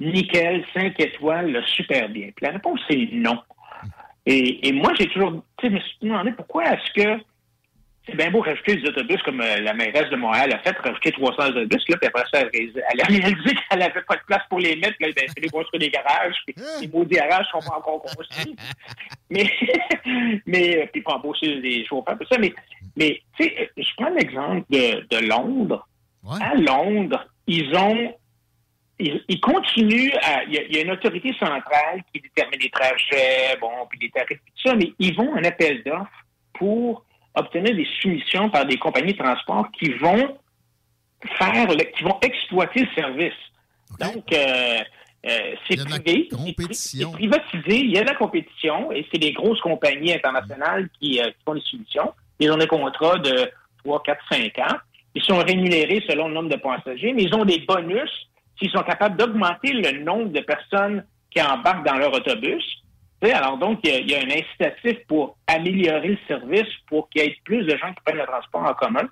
[0.00, 2.30] nickel, 5 étoiles, là, super bien?
[2.34, 3.38] Puis la réponse, c'est non.
[4.26, 7.22] Et, et moi, j'ai toujours, je me suis demandé pourquoi est-ce que
[8.10, 11.12] c'est bien beau rajouter des autobus comme euh, la mairesse de Montréal a fait, rajouter
[11.12, 14.58] 300 autobus, là, puis après ça, elle, a réalisé qu'elle n'avait pas de place pour
[14.58, 18.02] les mettre, là, ben, les construire des garages, puis les maudits garages sont pas encore
[18.02, 18.56] construits.
[19.30, 19.50] mais,
[20.46, 22.52] mais, euh, puis pour embaucher des chauffeurs, tout ça, mais,
[22.96, 25.86] mais tu sais, euh, je prends l'exemple de, de Londres.
[26.40, 28.14] À Londres, ils ont
[28.98, 30.44] ils, ils continuent à.
[30.44, 33.98] Il y, a, il y a une autorité centrale qui détermine les trajets, bon, puis
[34.02, 37.04] les tarifs, tout ça, mais ils vont en appel d'offres pour
[37.34, 40.36] obtenir des soumissions par des compagnies de transport qui vont
[41.38, 43.32] faire, le- qui vont exploiter le service.
[44.14, 44.78] Donc, euh,
[45.26, 46.74] euh, c'est privé, c'est pri-
[47.12, 51.20] c'est privatisé, il y a de la compétition et c'est des grosses compagnies internationales qui,
[51.20, 52.12] euh, qui font des soumissions.
[52.38, 53.50] Ils ont des contrats de
[53.84, 54.76] 3, 4, 5 ans.
[55.14, 58.10] Ils sont rémunérés selon le nombre de passagers, mais ils ont des bonus
[58.58, 62.62] s'ils sont capables d'augmenter le nombre de personnes qui embarquent dans leur autobus.
[63.22, 67.08] Alors donc, il y, a, il y a un incitatif pour améliorer le service, pour
[67.10, 69.08] qu'il y ait plus de gens qui prennent le transport en commun.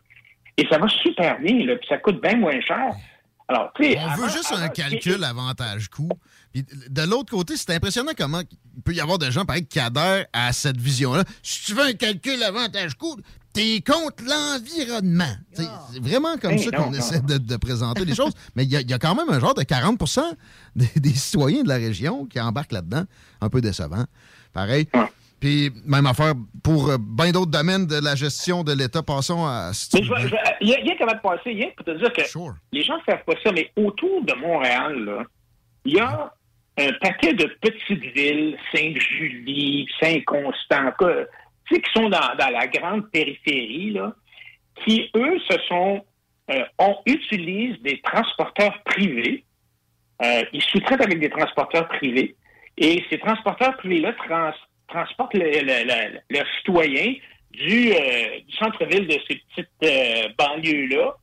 [0.56, 2.90] Et ça va super bien, là, puis ça coûte bien moins cher.
[3.46, 6.08] Alors, tu sais, On avant- veut juste un calcul avantage-coût.
[6.52, 8.40] Puis de l'autre côté, c'est impressionnant comment
[8.76, 11.24] il peut y avoir des gens pareil, qui adhèrent à cette vision-là.
[11.42, 13.16] Si tu veux un calcul avantage-coût,
[13.52, 15.34] t'es contre l'environnement.
[15.52, 18.32] C'est vraiment comme Hey, ça qu'on essaie de, de présenter les choses.
[18.54, 19.98] Mais il y, a- il y a quand même un genre de 40
[20.76, 23.04] des, des citoyens de la région qui embarquent là-dedans.
[23.40, 24.04] Un peu décevant.
[24.52, 24.88] Pareil.
[25.40, 26.34] Puis, même affaire
[26.64, 29.02] pour euh, bien d'autres domaines de la gestion de l'État.
[29.04, 29.70] Passons à...
[30.60, 32.22] il y a, comment de passer, il y a pour te dire que
[32.72, 35.22] les gens ne savent pas ça, mais autour de Montréal, là,
[35.84, 36.34] il y a
[36.78, 40.92] un paquet de petites villes, Sainte-Julie, Saint-Constant,
[41.66, 43.96] tu sais, qui sont dans, la grande périphérie,
[44.84, 46.04] qui, eux, se sont,
[46.50, 46.64] euh,
[47.82, 49.44] des transporteurs privés.
[50.22, 52.34] Euh, ils sous-traitent avec des transporteurs privés.
[52.76, 54.52] Et ces transporteurs privés-là trans-
[54.88, 56.20] transportent le, le-
[57.92, 61.14] euh, du centre-ville de ces petites euh, banlieues-là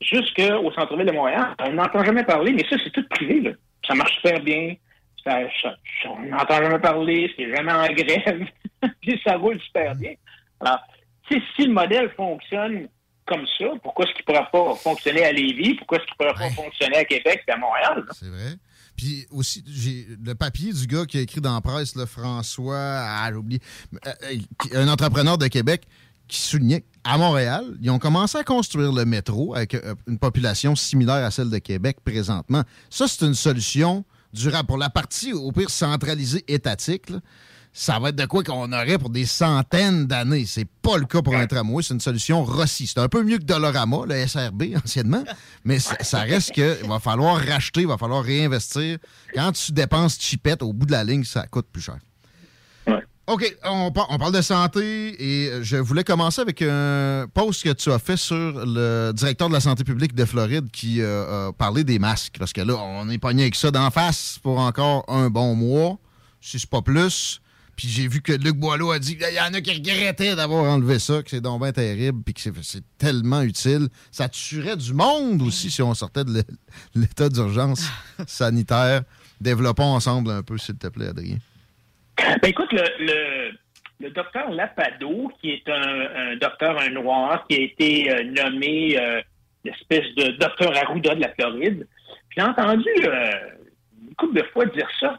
[0.00, 1.54] jusqu'au centre-ville de Montréal.
[1.60, 3.54] On n'entend jamais parler, mais ça, c'est tout privé.
[3.86, 4.74] Ça marche super bien.
[5.24, 7.32] Ça, ça- ça- on n'entend jamais parler.
[7.36, 8.46] C'est jamais en grève.
[9.00, 10.14] Puis ça roule super bien.
[10.60, 10.80] Alors,
[11.28, 12.88] tu sais, si le modèle fonctionne
[13.26, 15.74] comme ça, pourquoi est-ce qu'il ne pourrait pas fonctionner à Lévis?
[15.76, 18.04] Pourquoi est-ce qu'il ne pourrait pas fonctionner à Québec et à Montréal?
[18.12, 18.54] C'est vrai.
[18.96, 22.76] Puis aussi, j'ai le papier du gars qui a écrit dans la presse, là, François,
[22.78, 23.60] ah, j'ai oublié,
[24.06, 24.36] euh,
[24.74, 25.82] un entrepreneur de Québec
[26.28, 30.76] qui soulignait qu'à Montréal, ils ont commencé à construire le métro avec euh, une population
[30.76, 32.62] similaire à celle de Québec présentement.
[32.90, 34.04] Ça, c'est une solution
[34.34, 34.66] durable.
[34.66, 37.20] Pour la partie, au pire, centralisée étatique, là,
[37.72, 40.46] ça va être de quoi qu'on aurait pour des centaines d'années.
[40.46, 42.86] C'est pas le cas pour un tramway, c'est une solution Rossi.
[42.86, 45.24] C'est un peu mieux que Dolorama, le SRB anciennement,
[45.64, 48.98] mais ça, ça reste que il va falloir racheter, il va falloir réinvestir.
[49.34, 51.98] Quand tu dépenses chipette, au bout de la ligne, ça coûte plus cher.
[53.26, 57.62] OK, on, par- on parle de santé et euh, je voulais commencer avec un post
[57.64, 58.34] que tu as fait sur
[58.66, 62.36] le directeur de la santé publique de Floride qui euh, a parlé des masques.
[62.38, 65.96] Parce que là, on est pogné avec ça d'en face pour encore un bon mois,
[66.42, 67.40] si c'est pas plus.
[67.76, 70.64] Puis j'ai vu que Luc Boileau a dit qu'il y en a qui regrettaient d'avoir
[70.72, 73.88] enlevé ça, que c'est donc bien terrible, puis que c'est- tellement utile.
[74.12, 76.42] Ça tuerait du monde aussi si on sortait de l'é-
[76.94, 77.84] l'état d'urgence
[78.26, 79.02] sanitaire.
[79.40, 81.38] Développons ensemble un peu, s'il te plaît, Adrien.
[82.16, 83.52] Ben écoute, le,
[84.00, 89.20] le, docteur Lapado, qui est un, docteur, un noir, qui a été euh, nommé euh,
[89.64, 91.86] l'espèce de docteur Arruda de la Floride,
[92.36, 93.30] j'ai entendu euh,
[94.08, 95.18] une couple de fois dire ça.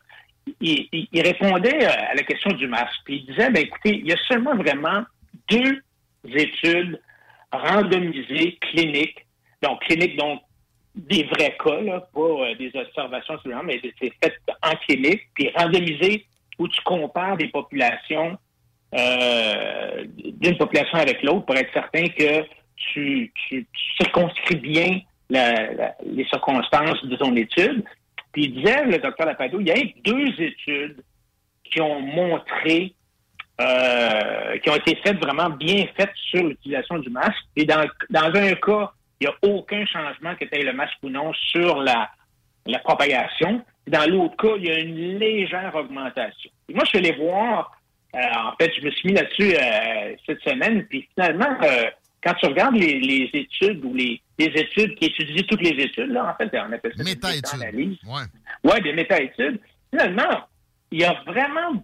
[0.62, 3.00] Il, répondait à la question du masque.
[3.04, 5.04] Puis il disait, ben écoutez, il y a seulement vraiment
[5.50, 5.82] deux
[6.26, 7.00] études
[7.52, 9.26] randomisées cliniques.
[9.64, 10.42] Donc, cliniques, donc,
[10.94, 16.26] des vrais cas, là, pas des observations mais c'est fait en clinique, puis randomisées
[16.58, 18.38] où tu compares des populations
[18.94, 22.46] euh, d'une population avec l'autre pour être certain que
[22.78, 23.34] tu,
[23.98, 25.00] circonscris bien
[25.30, 27.84] les circonstances de ton étude.
[28.32, 31.04] Puis il disait, le docteur Lapado, il y a eu deux études
[31.64, 32.94] qui ont montré,
[33.60, 37.44] euh, qui ont été faites vraiment bien faites sur l'utilisation du masque.
[37.56, 40.98] Et dans, dans un cas, il n'y a aucun changement que tu aies le masque
[41.04, 42.10] ou non sur la,
[42.66, 43.64] la propagation.
[43.88, 46.50] Dans l'autre cas, il y a une légère augmentation.
[46.70, 47.72] Et moi, je suis allé voir,
[48.16, 51.90] euh, en fait, je me suis mis là-dessus euh, cette semaine, puis finalement, euh,
[52.24, 56.10] quand tu regardes les, les études ou les, les études qui étudient toutes les études,
[56.10, 57.98] là, en fait, on appelle ça des méta-analyses.
[58.64, 58.82] Ouais.
[58.82, 59.60] Des méta-études.
[59.92, 60.42] Finalement,
[60.92, 61.84] il y a vraiment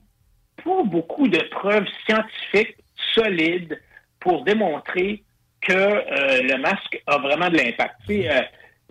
[0.64, 2.78] pas beaucoup de preuves scientifiques
[3.14, 3.80] solides
[4.20, 5.24] pour démontrer
[5.62, 7.96] que euh, le masque a vraiment de l'impact.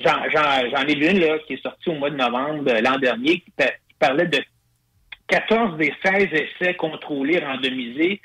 [0.01, 3.51] J'en ai vu une là, qui est sortie au mois de novembre l'an dernier qui,
[3.57, 4.43] pa- qui parlait de
[5.29, 8.21] 14 des 16 essais contrôlés, randomisés,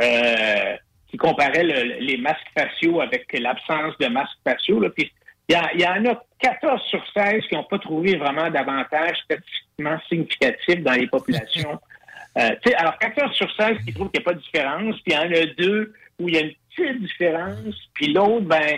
[0.00, 0.76] euh,
[1.08, 4.80] qui comparaient le- les masques faciaux avec l'absence de masques faciaux.
[4.80, 4.90] là.
[4.90, 5.10] Puis
[5.48, 8.50] il y, a- il y en a 14 sur 16 qui n'ont pas trouvé vraiment
[8.50, 11.80] d'avantages statistiquement significatifs dans les populations.
[12.36, 14.96] Euh, tu sais, alors, 14 sur 16 qui trouvent qu'il n'y a pas de différence,
[15.02, 18.40] puis il y en a deux où il y a une petite différence, puis l'autre,
[18.46, 18.76] ben,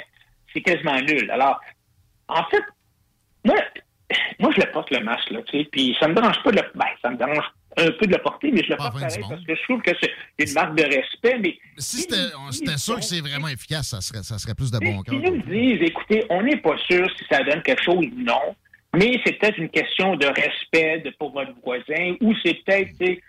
[0.52, 1.31] c'est quasiment nul.
[1.31, 1.59] Alors,
[2.28, 2.62] en fait,
[3.44, 3.57] moi,
[4.39, 6.57] moi, je le porte le masque, là, tu sais, puis ça me dérange pas de
[6.57, 7.44] le, ben, ça me dérange
[7.78, 9.90] un peu de le porter, mais je le porte pareil parce que je trouve que
[10.01, 11.59] c'est une marque de respect, mais...
[11.78, 15.15] Si c'était sûr que c'est vraiment efficace, ça serait, ça serait plus de bon cœur.
[15.15, 18.55] Ils nous disent, écoutez, on n'est pas sûr si ça donne quelque chose ou non,
[18.94, 23.20] mais c'est peut-être une question de respect de, pour votre voisin ou c'est peut-être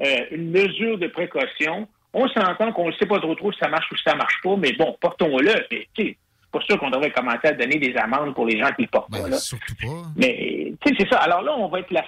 [0.00, 1.88] euh, une mesure de précaution.
[2.12, 4.40] On s'entend qu'on ne sait pas trop trop si ça marche ou si ça marche
[4.42, 5.66] pas, mais bon, portons-le.
[5.70, 6.25] Mais, tu sais, C'est
[6.58, 9.10] pas sûr qu'on devrait commencer à donner des amendes pour les gens qui le portent
[9.10, 9.18] pas.
[9.18, 9.28] là.
[9.30, 10.08] Ben, Surtout pas.
[10.16, 11.18] Mais, tu sais, c'est ça.
[11.18, 12.04] Alors là, on va être la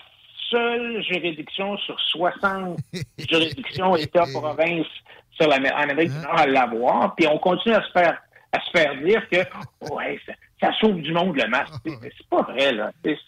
[0.51, 2.79] seule juridiction sur 60
[3.31, 4.87] juridictions, États, provinces
[5.33, 7.15] sur la, en Amérique du Nord à l'avoir.
[7.15, 8.19] Puis on continue à se faire,
[8.53, 9.37] à se faire dire que,
[9.95, 11.75] ouais, ça, ça sauve du monde, le masque.
[11.85, 12.91] C'est pas vrai, là.
[13.05, 13.19] C'est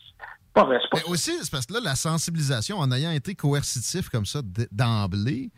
[0.55, 0.78] pas vrai.
[0.82, 4.26] c'est pas Mais aussi, c'est parce que là, la sensibilisation, en ayant été coercitif comme
[4.26, 4.40] ça
[4.72, 5.51] d'emblée,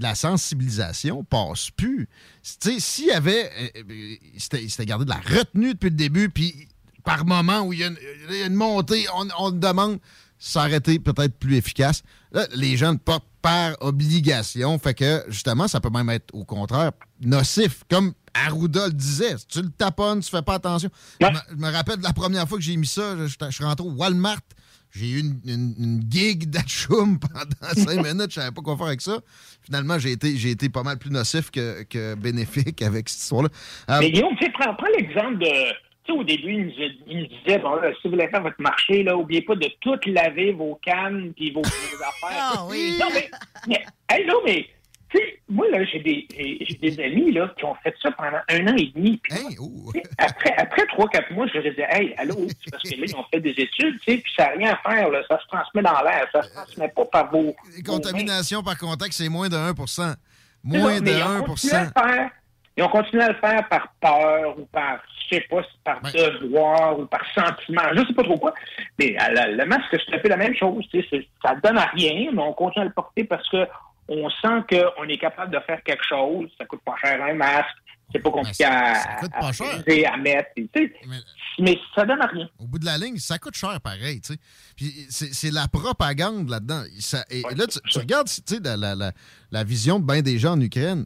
[0.00, 2.08] la sensibilisation passe plus.
[2.60, 3.50] Tu sais, s'il y avait.
[3.76, 6.68] euh, euh, C'était gardé de la retenue depuis le début, puis
[7.04, 7.98] par moment où il y a une,
[8.30, 9.98] il y a une montée, on, on demande,
[10.72, 12.02] été peut-être plus efficace.
[12.32, 16.44] Là, les gens le portent par obligation, fait que justement, ça peut même être au
[16.44, 16.90] contraire
[17.20, 17.84] nocif.
[17.88, 20.90] Comme Arruda le disait, si tu le taponnes, tu fais pas attention.
[21.20, 23.50] Je, me, je me rappelle de la première fois que j'ai mis ça, je, je
[23.50, 24.40] suis rentré au Walmart.
[24.98, 28.30] J'ai eu une, une- une gig d'atchoum pendant cinq minutes.
[28.30, 29.18] Je savais pas quoi faire avec ça.
[29.62, 33.48] Finalement, j'ai été, j'ai été pas mal plus nocif que, que bénéfique avec cette histoire-là.
[33.90, 35.46] Euh, Mais Guillaume, tu sais, prends, prends l'exemple de.
[36.04, 38.28] Tu sais, au début, il nous, a- il nous disait, bon, là, si vous voulez
[38.28, 42.52] faire votre marché, là, oubliez pas de tout laver vos cannes puis vos, vos affaires.
[42.54, 42.96] Ah oui.
[43.00, 43.28] Non, mais,
[43.66, 44.66] mais, hey, non, mais,
[45.16, 46.26] sais, moi, là, j'ai des,
[46.80, 49.20] des amis, là, qui ont fait ça pendant un an et demi.
[49.28, 53.04] Sais, après, après trois, quatre mois, je leur disais, hey, allô, c'est parce que là,
[53.06, 55.38] ils ont fait des études, tu sais, puis ça n'a rien à faire, là, ça
[55.40, 57.54] se transmet dans l'air, ça se transmet pas par vos.
[57.76, 60.16] les contaminations par contact, c'est moins de 1 C'est
[60.64, 62.30] Moins de mais ils ont 1 continué à le faire.
[62.78, 64.98] Ils ont continué à le faire par peur ou par,
[65.30, 68.52] je sais pas, par devoir ou par sentiment, je sais pas trop quoi.
[68.98, 70.84] Mais le masque, c'est un peu la même chose.
[70.90, 73.66] tu sais, c'est- Ça donne à rien, mais on continue à le porter parce que
[74.08, 76.48] on sent qu'on est capable de faire quelque chose.
[76.58, 77.66] Ça coûte pas cher un masque.
[78.12, 78.92] C'est pas compliqué à,
[79.32, 79.50] à,
[79.82, 80.48] utiliser, à mettre.
[80.56, 80.92] tu sais.
[81.58, 82.48] Mais ça donne à rien.
[82.60, 84.38] Au bout de la ligne, ça coûte cher pareil, tu sais.
[84.76, 86.84] Puis c'est la propagande là-dedans.
[87.00, 88.28] Ça- Et là, tu, tu regardes,
[88.64, 89.12] la- la-
[89.50, 91.04] la vision de bien des gens en Ukraine.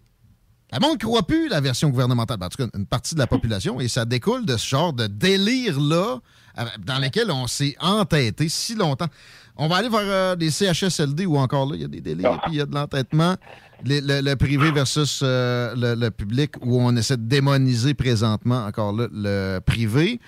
[0.73, 2.37] La monde ne croit plus la version gouvernementale.
[2.37, 3.81] Ben, En tout cas, une partie de la population.
[3.81, 6.19] Et ça découle de ce genre de délire-là
[6.59, 9.09] euh, dans lequel on s'est entêté si longtemps.
[9.63, 12.41] On va aller vers euh, des CHSLD où encore là, il y a des délires
[12.43, 13.37] puis il y a de l'entêtement.
[13.85, 18.93] Le, le privé versus euh, le, le public où on essaie de démoniser présentement encore
[18.93, 20.19] là le privé.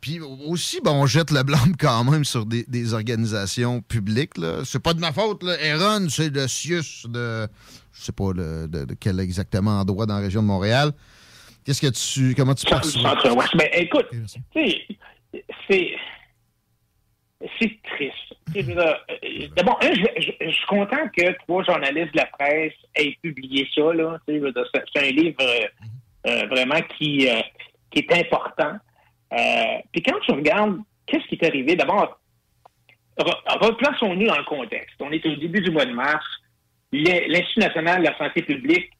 [0.00, 4.38] Puis aussi, ben, on jette le blâme quand même sur des, des organisations publiques.
[4.38, 4.60] là.
[4.64, 5.42] C'est pas de ma faute.
[5.42, 5.54] Là.
[5.62, 7.46] Aaron, c'est le CIUS de.
[7.92, 10.92] Je sais pas le- de, de quel exactement endroit dans la région de Montréal.
[11.64, 12.34] Qu'est-ce que tu.
[12.36, 13.00] Comment tu penses ça?
[13.00, 13.50] Centre-Ouest.
[13.56, 14.24] Ben, écoute, tu
[14.54, 14.78] sais,
[15.68, 15.90] c'est.
[17.60, 18.34] C'est triste.
[18.56, 18.94] Euh,
[19.56, 23.82] D'abord, un, je, suis content que trois journalistes de la presse aient publié ça.
[24.26, 25.66] C'est un livre euh,
[26.26, 28.76] euh, vraiment qui, est important.
[29.92, 32.18] Puis quand tu regardes qu'est-ce qui est arrivé, d'abord,
[33.18, 34.96] re- replaçons-nous dans le contexte.
[35.00, 36.26] On est au début du mois de mars.
[36.92, 38.90] L'I- L'Institut national de la santé publique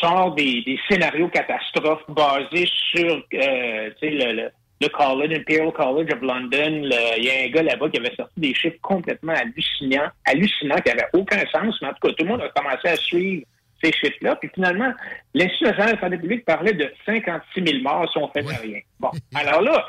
[0.00, 4.50] sort des, scénarios catastrophes basés sur le,
[4.80, 6.88] le College, Imperial College of London.
[7.18, 10.88] Il y a un gars là-bas qui avait sorti des chiffres complètement hallucinants, hallucinants, qui
[10.88, 13.44] n'avaient aucun sens, mais en tout cas, tout le monde a commencé à suivre
[13.82, 14.36] ces chiffres-là.
[14.36, 14.92] Puis finalement,
[15.34, 18.56] l'Institut national de la santé publique parlait de 56 000 morts si on ne faisait
[18.56, 18.80] rien.
[18.98, 19.86] Bon, alors là,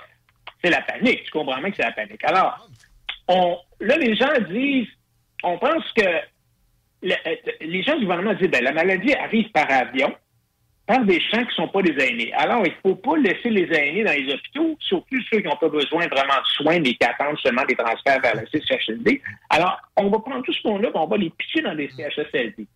[0.63, 1.23] c'est la panique.
[1.23, 2.23] Tu comprends bien que c'est la panique.
[2.23, 2.67] Alors,
[3.27, 4.87] on, là, les gens disent,
[5.43, 6.03] on pense que
[7.03, 10.13] le- euh, les gens du gouvernement disent, ben, la maladie arrive par avion,
[10.87, 12.33] par des gens qui ne sont pas des aînés.
[12.33, 15.55] Alors, il ne faut pas laisser les aînés dans les hôpitaux, surtout ceux qui n'ont
[15.55, 19.21] pas besoin vraiment de soins, mais qui attendent seulement des transferts vers le CHSLD.
[19.49, 22.67] Alors, on va prendre tout ce monde-là, puis on va les pitcher dans des CHSLD.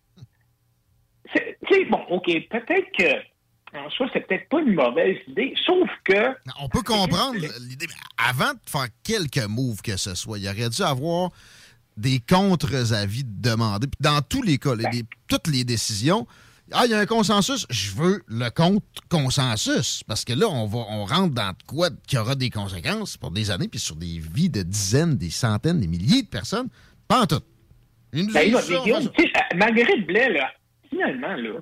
[1.34, 5.52] C'est- Tu sais, bon, OK, peut-être que, en soi, c'est peut-être pas une mauvaise idée,
[5.66, 6.28] sauf que...
[6.60, 7.34] On peut comprendre
[7.68, 11.30] l'idée, mais avant de faire quelque move que ce soit, il aurait dû avoir
[11.96, 13.88] des contre-avis demandés.
[14.00, 16.26] Dans tous les cas, les- toutes les décisions,
[16.72, 20.02] ah, il y a un consensus, je veux le contre-consensus.
[20.04, 23.30] Parce que là, on, va, on rentre dans de quoi qui aura des conséquences pour
[23.30, 26.68] des années, puis sur des vies de dizaines, des centaines, des milliers de personnes.
[27.06, 27.42] Pas en tout.
[28.12, 30.50] Nous Ben, là, ça, Guillaume, euh, Marguerite Blais, là,
[30.90, 31.60] finalement, là,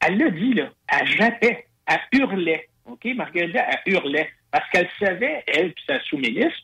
[0.00, 2.68] elle l'a dit, là, elle jappait, elle hurlait.
[2.86, 3.06] OK?
[3.16, 4.30] Marguerite Blais, elle hurlait.
[4.50, 6.62] Parce qu'elle savait, elle puis sa sous-ministre,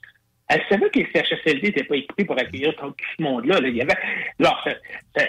[0.50, 3.60] elle savait que les CHSLD n'étaient pas équipés pour accueillir tout ce monde-là.
[3.60, 3.68] là.
[3.68, 3.94] Il, y avait,
[4.40, 4.68] alors,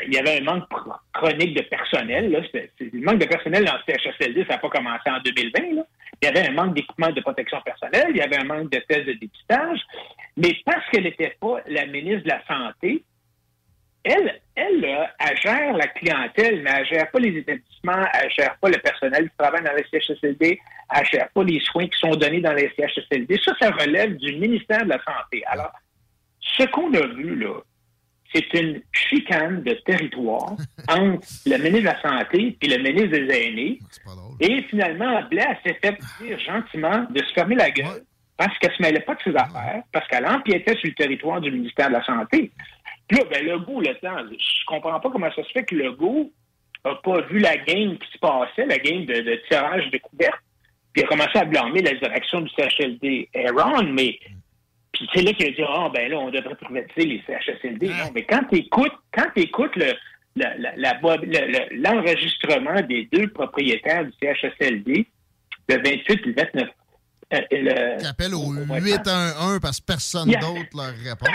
[0.07, 0.67] il y avait un manque
[1.13, 2.31] chronique de personnel.
[2.31, 5.75] Le manque de personnel dans le CHSLD, ça n'a pas commencé en 2020.
[5.75, 5.83] Là.
[6.21, 8.79] Il y avait un manque d'équipement de protection personnelle, il y avait un manque de
[8.79, 9.79] tests de dépistage,
[10.37, 13.03] mais parce qu'elle n'était pas la ministre de la Santé,
[14.03, 18.57] elle, elle, là, elle gère la clientèle, mais elle gère pas les établissements, elle gère
[18.57, 20.59] pas le personnel qui travaille dans les CHSLD,
[20.95, 23.39] elle gère pas les soins qui sont donnés dans les CHSLD.
[23.43, 25.43] Ça, ça relève du ministère de la Santé.
[25.47, 25.71] Alors,
[26.39, 27.59] ce qu'on a vu, là,
[28.33, 30.55] c'est une chicane de territoire
[30.89, 33.79] entre le ministre de la Santé et le ministre des Aînés.
[34.39, 38.03] Et finalement, Blaise s'est fait dire gentiment de se fermer la gueule
[38.37, 41.51] parce qu'elle se mêlait pas de ses affaires, parce qu'elle empiétait sur le territoire du
[41.51, 42.51] ministère de la Santé.
[43.11, 46.31] Puis là, ben, Legault, le temps, je comprends pas comment ça se fait que Legault
[46.85, 50.39] n'a pas vu la game qui se passait, la game de, de tirage de couvertes,
[50.93, 54.17] puis il a commencé à blâmer la direction du CHLD Aaron, mais
[54.93, 57.87] puis c'est là qu'il a dit Ah ben là, on devrait privatiser les CHSLD.
[57.89, 59.93] Non, mais quand tu écoutes, quand écoutes le,
[60.35, 60.75] le-
[61.25, 65.05] le- l'enregistrement des deux propriétaires du CHSLD,
[65.69, 66.69] le 28 et le 29.
[67.33, 71.25] euh, le- Qui appelle au Ouais, 811 parce que personne d'autre leur répond.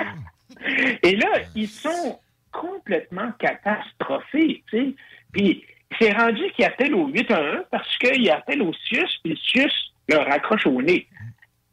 [1.02, 2.18] Et là, ils sont
[2.52, 4.94] complètement catastrophés, tu sais.
[5.32, 5.64] Puis,
[6.00, 9.72] c'est rendu qu'ils appellent au 811 parce qu'ils appellent au CIUS, puis le CIUS
[10.08, 11.06] leur accroche au nez.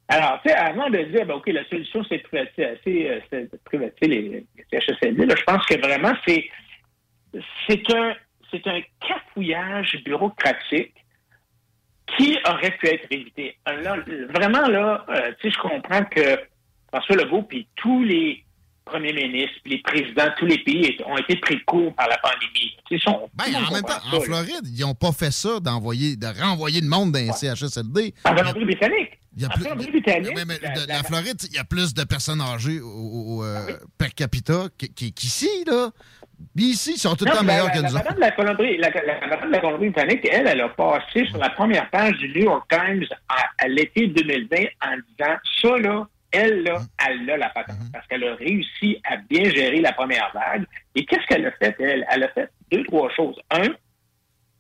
[0.10, 3.60] Alors, tu sais, avant de dire, ben, OK, la solution, c'est de privatiser, euh, de
[3.64, 6.50] privatiser les, les CHSLD, là, je pense que vraiment, c'est,
[7.68, 8.14] c'est un,
[8.52, 10.94] c'est un cafouillage bureaucratique
[12.16, 13.58] qui aurait pu être évité.
[13.66, 16.40] Vraiment, là, euh, tu sais, je comprends que
[16.90, 18.43] François Legault puis tous les
[18.86, 22.08] premiers ministres, puis les présidents de tous les pays ont été pris de court par
[22.08, 22.76] la pandémie.
[23.34, 24.22] Ben, en même temps, ça, en.
[24.22, 28.14] Floride, ils n'ont pas fait ça d'envoyer, de renvoyer le monde dans les CHSLD.
[28.26, 29.20] En Colombie-Britannique.
[29.36, 29.74] Il y a plus, la-
[30.70, 33.66] de- la- la Floride, il y a plus de personnes âgées au, au- au, Ah
[33.68, 35.90] euh, per capita qu'- qu'- qu'ici, là.
[36.58, 38.04] Ici, ils sont tout le temps meilleurs que nous autres.
[39.06, 42.44] la madame de la Colombie-Britannique, elle, elle a passé sur la première page du New
[42.44, 47.50] York Times à, à l'été 2020 en disant ça, là, elle, là, elle a la
[47.50, 50.66] patente parce qu'elle a réussi à bien gérer la première vague.
[50.96, 52.06] Et qu'est-ce qu'elle a fait, elle?
[52.10, 53.40] Elle a fait deux, trois choses.
[53.52, 53.64] Un,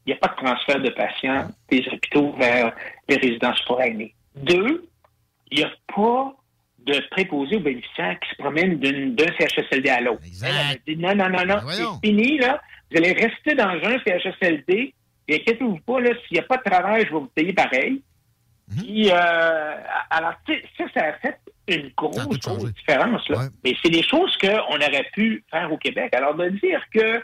[0.05, 2.73] il n'y a pas de transfert de patients des hôpitaux vers
[3.09, 4.13] les résidences pour aînés.
[4.35, 4.87] Deux,
[5.51, 6.33] il n'y a pas
[6.79, 10.21] de préposés aux bénéficiaires qui se promènent d'une- d'un CHSLD à l'autre.
[10.43, 11.59] Elle, elle a dit non, non, non, non,
[12.01, 12.61] c'est fini, là.
[12.91, 14.93] Vous allez rester dans un CHSLD,
[15.29, 18.01] et inquiétez-vous pas, là, s'il n'y a pas de travail, je vais vous payer pareil.
[18.77, 19.75] Puis, euh,
[20.09, 21.37] alors, tu sais, ça, ça a fait
[21.67, 22.17] une grosse,
[22.57, 23.37] grosse différence, là.
[23.63, 26.13] Mais c'est des choses qu'on aurait pu faire au Québec.
[26.15, 27.21] Alors, de dire que,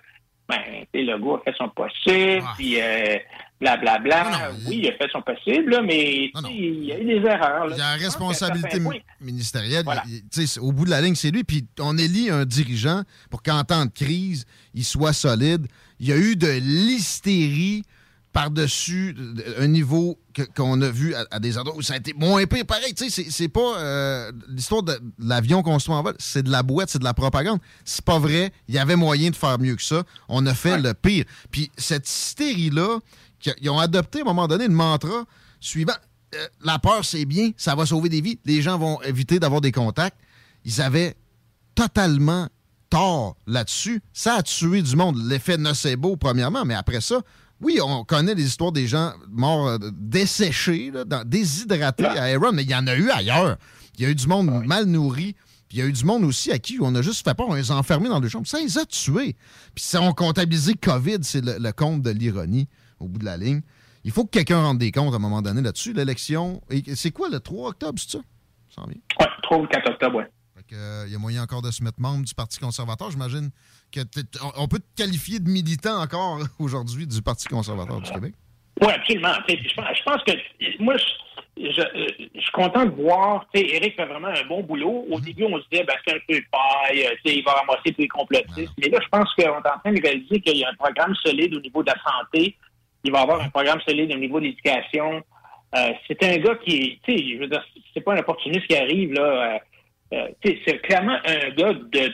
[0.48, 0.58] ben,
[0.94, 3.18] le gars a fait son possible, puis euh,
[3.62, 4.24] blablabla,
[4.68, 7.68] oui, il a fait son possible, là, mais il y a eu des erreurs.
[7.68, 7.76] là.
[7.76, 8.80] Il y a la responsabilité
[9.20, 9.84] ministérielle.
[10.08, 11.44] il- c'est- au bout de la ligne, c'est lui.
[11.44, 15.68] Puis on élit un dirigeant pour qu'en temps de crise, il soit solide.
[16.00, 17.84] Il y a eu de l'hystérie
[18.32, 19.16] par-dessus
[19.58, 20.20] un niveau
[20.56, 22.66] qu'on a vu à, à des endroits où ça a été moins pire.
[22.66, 26.62] Pareil, tu sais, c'est- pas euh, l'histoire de l'avion construit en vol, c'est de la
[26.64, 27.60] boîte, c'est de la propagande.
[27.86, 28.52] C'est pas vrai.
[28.68, 30.04] Il y avait moyen de faire mieux que ça.
[30.28, 31.26] On a fait le pire.
[31.50, 33.00] Puis cette hystérie-là,
[33.62, 35.26] ils ont adopté à un moment donné le mantra
[35.60, 35.94] suivant
[36.36, 38.38] euh, la peur, c'est bien, ça va sauver des vies.
[38.46, 40.16] Les gens vont éviter d'avoir des contacts.
[40.64, 41.16] Ils avaient
[41.74, 42.48] totalement
[42.90, 44.02] tort là-dessus.
[44.14, 45.18] Ça a tué du monde.
[45.28, 47.22] L'effet nocebo, premièrement, mais après ça,
[47.62, 52.52] oui, on connaît les histoires des gens morts euh, desséchés, là, dans- déshydratés à Aaron,
[52.54, 53.58] mais il y en a eu ailleurs.
[53.98, 55.36] Il y a eu du monde mal nourri.
[55.68, 57.48] Puis il y a eu du monde aussi à qui on a juste fait peur,
[57.48, 58.48] on les a enfermés dans deux chambres.
[58.48, 59.36] Ça les a tués.
[59.76, 62.68] Puis si on comptabilisé COVID, c'est le, le compte de l'ironie
[63.00, 63.62] au bout de la ligne.
[64.04, 65.94] Il faut que quelqu'un rende des comptes à un moment donné là-dessus.
[65.94, 66.62] L'élection,
[66.96, 68.20] c'est quoi le 3 octobre, c'est ça?
[68.74, 68.84] Ça.
[68.88, 69.00] Oui,
[69.44, 70.24] 3 ou 4 octobre, oui.
[70.74, 73.10] Euh, il y a moyen encore de se mettre membre du Parti conservateur.
[73.12, 73.50] J'imagine
[73.92, 74.00] que
[74.58, 78.34] on- peut te qualifier de militant encore aujourd'hui du Parti conservateur du Québec?
[78.82, 79.34] Oui, absolument.
[79.48, 80.32] Je pense, que
[80.82, 83.46] moi, je, je, euh, je suis content de voir.
[83.54, 85.06] tu sais, Eric fait vraiment un bon boulot.
[85.12, 87.92] Au début, on se disait, ben, c'est un peu paille, tu sais, il va ramasser
[87.92, 88.72] tous les complotistes.
[88.80, 91.14] Mais là, je pense qu'on est en train de réaliser qu'il y a un programme
[91.26, 92.56] solide au niveau de la santé.
[93.04, 95.22] Il va y avoir un programme solide au niveau de l'éducation.
[95.76, 97.64] Euh, c'est un gars qui est, tu sais, je veux dire,
[97.94, 99.22] c'est pas un opportuniste qui arrive, là.
[99.56, 99.60] euh,
[100.14, 102.14] euh, tu sais, c'est clairement un gars de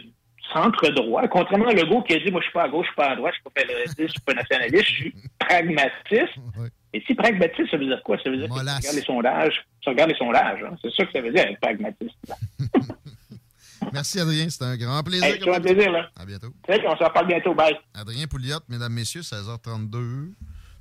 [0.53, 1.27] centre droit.
[1.27, 3.11] Contrairement à Legault qui a dit, moi, je suis pas à gauche, je suis pas
[3.11, 6.34] à droite, je suis pas fédéraliste, je suis pas nationaliste, je suis pragmatiste.
[6.93, 8.17] Et si pragmatiste, ça veut dire quoi?
[8.23, 9.65] Ça veut dire que tu regardes les sondages.
[9.81, 10.63] Tu regardes les sondages.
[10.63, 10.76] hein.
[10.81, 12.15] C'est ça que ça veut dire, être pragmatiste.
[13.93, 14.49] Merci, Adrien.
[14.49, 15.26] C'était un grand plaisir.
[15.26, 16.09] Hey, un plaisir, là.
[16.19, 16.47] À bientôt.
[16.67, 17.53] On se reparle bientôt.
[17.53, 17.77] Bye.
[17.93, 20.31] Adrien Pouliot, mesdames, messieurs, 16h32.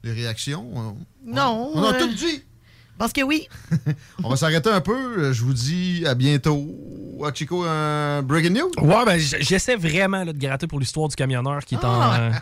[0.03, 0.69] Les réactions?
[0.75, 1.71] on- Non.
[1.75, 2.43] On a euh, tout dit.
[2.99, 3.49] Parce que oui.
[4.25, 5.33] On va s'arrêter un peu.
[5.33, 6.67] Je vous dis à bientôt.
[7.25, 8.71] À Chico, un breaking news?
[8.83, 12.21] Ouais, ben j'essaie vraiment là, de gratter pour l'histoire du camionneur qui est en Ah!
[12.21, 12.33] euh,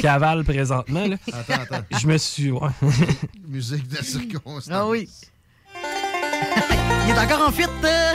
[0.00, 1.06] cavale présentement.
[1.06, 1.16] là.
[1.32, 1.84] Attends, attends.
[2.00, 2.50] Je me suis.
[2.50, 2.68] ouais.
[3.48, 4.68] Musique de circonstance.
[4.72, 5.08] Ah oui.
[7.06, 7.64] Il est encore en fit.
[7.84, 8.14] euh.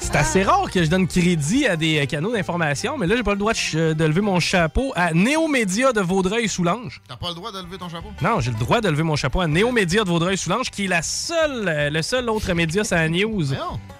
[0.00, 3.22] C'est assez rare que je donne crédit à des euh, canaux d'information, mais là, j'ai
[3.22, 7.00] pas le droit de, de lever mon chapeau à Néomédia de Vaudreuil-Soulanges.
[7.08, 8.08] T'as pas le droit de lever ton chapeau?
[8.22, 11.02] Non, j'ai le droit de lever mon chapeau à Néomédia de Vaudreuil-Soulanges, qui est la
[11.02, 13.52] seule, euh, le seul autre média sur la news,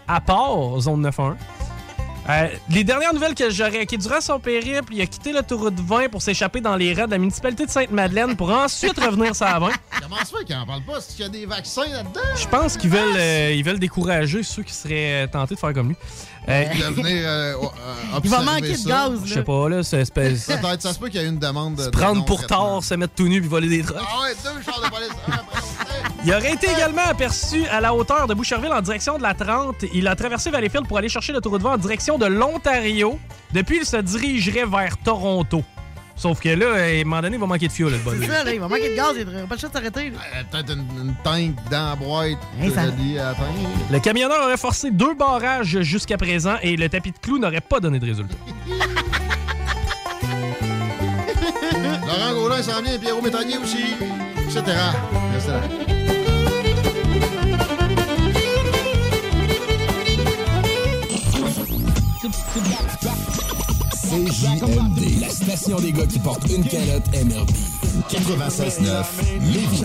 [0.07, 1.37] à part Zone 91.
[2.29, 6.11] Euh, les dernières nouvelles que j'aurais, qui durant son périple, il a quitté l'autoroute 20
[6.11, 9.59] pour s'échapper dans les rangs de la municipalité de Sainte-Madeleine pour ensuite revenir sur la
[9.59, 9.71] 20.
[10.03, 10.99] Comment ça fait qu'il en parle pas?
[10.99, 12.21] Est-ce qu'il y a des vaccins là-dedans?
[12.37, 15.73] Je pense qu'ils veulent, euh, ils veulent décourager ceux qui seraient euh, tentés de faire
[15.73, 15.97] comme lui.
[16.49, 20.47] Euh, Devenir, euh, euh, Il va manquer de gaz, Je sais pas, là, c'est espèce.
[20.47, 21.83] Peut-être, ça se peut qu'il y ait une demande de.
[21.83, 23.99] Se de prendre pour tard, se mettre tout nu puis voler des trucs.
[23.99, 25.11] Ah ouais, deux chars de police.
[26.29, 29.77] Il aurait été également aperçu à la hauteur de Boucherville en direction de la 30.
[29.95, 33.19] Il a traversé Valleyfield pour aller chercher l'autoroute 20 en direction de l'Ontario.
[33.55, 35.65] Depuis, il se dirigerait vers Toronto.
[36.17, 38.21] Sauf que là, à un moment donné, il va manquer de fuel, le bonhomme.
[38.21, 40.13] C'est ça, là, il va manquer de gaz, il n'aura pas le choix de s'arrêter.
[40.13, 43.47] Euh, Peut-être une, une tank dans la boîte Hey, ça- reliée à la tank.
[43.91, 47.81] Le camionneur aurait forcé deux barrages jusqu'à présent et le tapis de clous n'aurait pas
[47.81, 48.35] donné de résultat.
[52.07, 53.95] Laurent Gaudin s'en vient, Pierrot Métallier aussi,
[54.47, 54.77] etc.
[64.09, 67.51] CJMD, la station des gars qui portent une calotte MRB.
[68.11, 69.05] 96.9,
[69.41, 69.85] Lévis.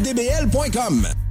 [0.01, 1.30] dbl.com.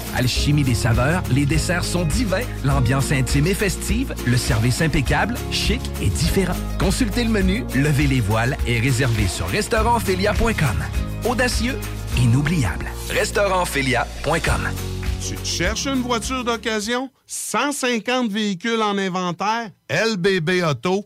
[0.15, 5.81] Alchimie des saveurs, les desserts sont divins, l'ambiance intime et festive, le service impeccable, chic
[6.01, 6.55] et différent.
[6.79, 10.83] Consultez le menu, levez les voiles et réservez sur restaurantphilia.com.
[11.29, 11.77] Audacieux,
[12.17, 12.87] inoubliable.
[13.09, 14.69] Restaurantphilia.com.
[15.27, 17.09] Tu cherches une voiture d'occasion?
[17.27, 19.69] 150 véhicules en inventaire?
[19.89, 21.05] lbbauto.com.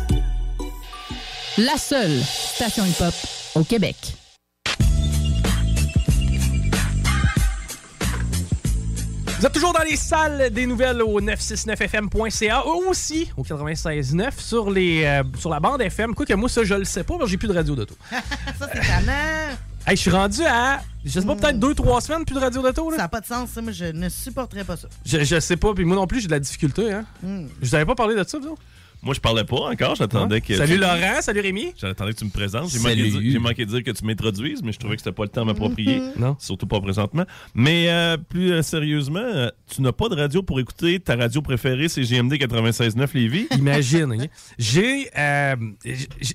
[1.61, 3.13] La seule station hip-hop
[3.53, 3.95] au Québec.
[9.37, 14.71] Vous êtes toujours dans les salles des nouvelles au 969fm.ca ou aussi au 96.9 sur,
[14.71, 16.15] les, euh, sur la bande FM.
[16.15, 17.95] Quoi que moi, ça, je le sais pas, parce que j'ai plus de radio d'auto.
[18.09, 19.55] ça, c'est tannant.
[19.85, 22.63] Hey, je suis rendu à, je sais pas, peut-être deux, trois semaines plus de radio
[22.63, 22.89] d'auto.
[22.91, 23.61] Ça n'a pas de sens, ça.
[23.61, 24.87] Moi, je ne supporterais pas ça.
[25.05, 26.91] Je, je sais pas, puis moi non plus, j'ai de la difficulté.
[26.91, 27.05] Hein.
[27.21, 27.45] Hmm.
[27.61, 28.61] Je vous avais pas parlé de ça, vous autres?
[29.03, 29.95] Moi, je parlais pas encore.
[29.95, 30.55] J'attendais que.
[30.55, 31.73] Salut tu- Laurent, salut Rémi.
[31.75, 32.69] J'attendais que tu me présentes.
[32.69, 35.01] J'ai manqué, de dire- j'ai manqué de dire que tu m'introduises, mais je trouvais que
[35.01, 35.99] c'était pas le temps à m'approprier.
[35.99, 36.11] Mhm.
[36.17, 36.35] Non.
[36.39, 37.25] Surtout pas présentement.
[37.55, 41.41] Mais euh, plus euh, sérieusement, euh, tu n'as pas de radio pour écouter ta radio
[41.41, 43.47] préférée, c'est GMD 96.9 Lévis.
[43.57, 44.27] Imagine?
[44.59, 45.09] J'ai.
[45.17, 45.55] euh,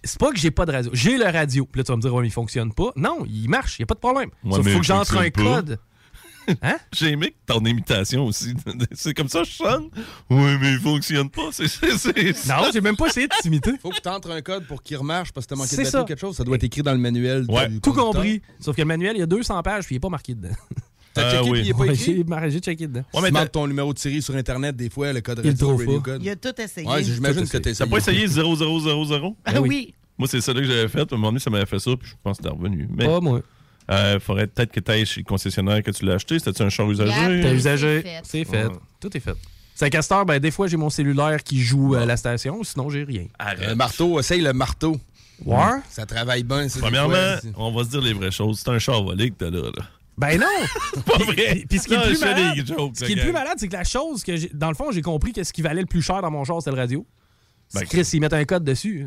[0.05, 0.91] c'est pas que j'ai pas de radio.
[0.93, 1.67] J'ai le radio.
[1.67, 2.91] Puis là, tu vas me dire, ouais, mais il fonctionne pas.
[2.97, 4.31] Non, il marche, il a pas de problème.
[4.45, 5.43] Ouais, Sauf mais faut que j'entre un pas.
[5.43, 5.79] code.
[6.63, 6.77] Hein?
[6.93, 8.55] J'ai aimé ton imitation aussi.
[8.93, 9.89] C'est comme ça que je sonne?
[10.31, 11.51] Oui, mais il fonctionne pas.
[12.49, 13.73] Non, j'ai même pas essayé de t'imiter.
[13.81, 15.77] Faut que tu entres un code pour qu'il remarche parce que t'as manqué de C'est
[15.85, 16.03] batterie ça.
[16.03, 16.37] ou quelque chose.
[16.37, 17.45] Ça doit être écrit dans le manuel.
[17.49, 17.69] Ouais.
[17.69, 18.43] du Tout compris.
[18.61, 20.55] Sauf que le manuel, il y a 200 pages, puis il est pas marqué dedans.
[21.15, 21.59] T'as Euh, checké oui.
[21.61, 22.51] puis il est pas Ouais, écrit?
[22.51, 23.01] j'ai checké dedans.
[23.15, 25.77] Ouais, mais tu demandes ton numéro de série sur Internet, des fois, le code radio,
[25.77, 26.23] radio code.
[26.23, 26.87] Il a tout essayé.
[26.87, 28.45] Ouais, j'imagine que t'as pas essayé 0000?
[29.45, 29.95] Ah oui.
[30.19, 31.01] Moi, c'est ça que j'avais fait.
[31.01, 32.89] À un moment donné, ça m'avait fait ça, puis je pense que c'était revenu.
[32.91, 33.41] Mais, Pas moi.
[33.91, 36.39] Euh, faudrait peut-être que tu ailles chez le concessionnaire que tu l'as acheté.
[36.39, 37.43] C'était-tu un char usagé?
[37.43, 38.03] C'est usagé.
[38.03, 38.21] fait.
[38.25, 38.67] C'est fait.
[38.67, 38.77] Ouais.
[39.01, 39.37] Tout est fait.
[39.75, 43.05] C'est Castor, ben des fois j'ai mon cellulaire qui joue à la station, sinon j'ai
[43.05, 43.27] rien.
[43.39, 43.69] Arrête.
[43.69, 44.97] Le marteau, essaye le marteau.
[45.45, 45.81] Ouais?
[45.91, 46.67] Ça travaille bien.
[46.79, 48.61] Premièrement, fois, on va se dire les vraies choses.
[48.65, 49.71] C'est un char volé que t'as là.
[49.77, 49.85] là.
[50.17, 50.47] Ben non!
[51.03, 51.35] Pas vrai.
[51.35, 53.17] Puis, puis ce qui est Non, plus je fais malade, des jokes, ce qui est
[53.17, 55.45] le plus malade, c'est que la chose que j'ai, dans le fond, j'ai compris que
[55.45, 57.07] ce qui valait le plus cher dans mon char, c'était le radio.
[57.75, 59.07] Ben, Chris, ils mettent un code dessus.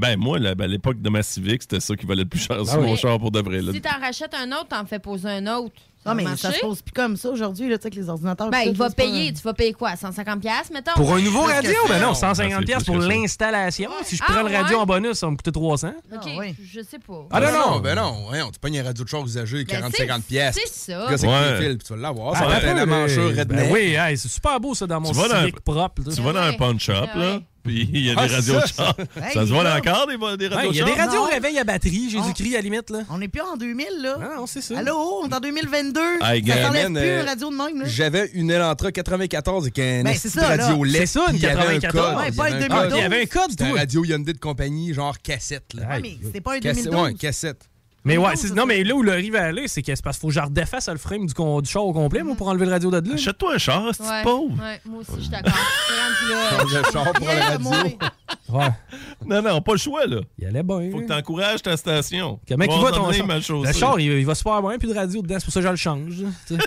[0.00, 2.40] Ben, moi, là, ben, à l'époque de ma Civic, c'était ça qui valait le plus
[2.40, 3.60] cher sur Ah mon char pour de vrai.
[3.60, 3.72] là.
[3.72, 5.74] Si t'en rachètes un autre, t'en fais poser un autre.
[6.06, 8.48] Non, mais ça se pose plus comme ça aujourd'hui, là, tu sais, avec les ordinateurs.
[8.48, 9.34] Ben, il va payer.
[9.34, 9.92] Tu vas payer quoi?
[9.96, 10.92] 150$, piastres, mettons?
[10.96, 11.74] Pour un nouveau radio?
[11.90, 13.90] Ben non, Ah, 150$ c'est piastres plus pour l'installation.
[14.04, 14.82] Si je Ah, prends le radio ouais?
[14.82, 15.92] en bonus, ça va me coûter 300.
[16.10, 17.26] OK, Ah, je sais pas.
[17.30, 17.80] Ah non, non!
[17.80, 18.14] Ben non,
[18.50, 20.58] tu pognes un radio de char usagé, Ben, 40-50 c'est- pièces.
[20.58, 21.06] C'est ça.
[21.18, 21.34] C'est Ouais.
[21.58, 22.32] qui file, puis tu vas l'avoir.
[22.34, 23.70] Ah, Ça va ben, être un ben, manchure ben redneck.
[23.72, 26.02] oui, c'est super beau ça dans mon Tu vas dans- Civic propre.
[26.02, 26.56] Tu vas dans un Ouais.
[26.56, 27.40] pawn shop, Ah là.
[27.62, 28.96] Puis il y a Ah, des radios ça, de char.
[29.34, 29.46] ça.
[29.46, 29.76] Se voit là.
[29.76, 32.54] encore, des, des Ouais, radios Il y a de des radios réveil à batterie, Jésus-Christ,
[32.54, 32.88] à la limite.
[32.90, 33.00] Là.
[33.10, 34.16] On n'est plus en 2000, là.
[34.22, 34.78] Ah, non, c'est ça.
[34.78, 36.00] Allô, on est en 2022.
[36.22, 37.84] Hey, ça s'enlève plus, euh, une radio de même, là.
[37.86, 40.96] J'avais une Elantra 94 avec un Ben, ça, radio LED.
[41.00, 41.92] C'est ça, une puis il y avait un 94.
[41.92, 42.80] code, Ouais, il y pas avait une un 2012.
[42.88, 42.92] code.
[42.98, 45.74] Il y avait un code, C'était un radio Hyundai de compagnie, genre cassette.
[45.74, 45.88] Là.
[45.88, 47.04] Ouais, mais c'était pas un Cassette, 2012.
[47.04, 47.60] ouais, cassette.
[48.04, 50.22] Mais ouais, non, mais là où le rive va aller, c'est que c'est parce qu'il
[50.22, 52.64] faut que je redéfasse le frame du, con- du char au complet, moi, pour enlever
[52.64, 53.14] le radio de là.
[53.14, 54.54] Achète-toi un char, c'est Ouais, pauvre?
[54.58, 55.52] ouais, moi aussi, je suis d'accord.
[56.50, 57.70] Change de char pour la radio.
[58.48, 58.68] Ouais.
[59.26, 60.20] Non, non, pas le choix, là.
[60.38, 60.90] Il allait bien.
[60.90, 62.40] Faut que t'encourages ta station.
[62.48, 63.26] Comment il Va ton char?
[63.62, 65.66] Le char, il, il va super bien, plus de radio dedans, c'est pour ça que
[65.66, 66.14] je le change.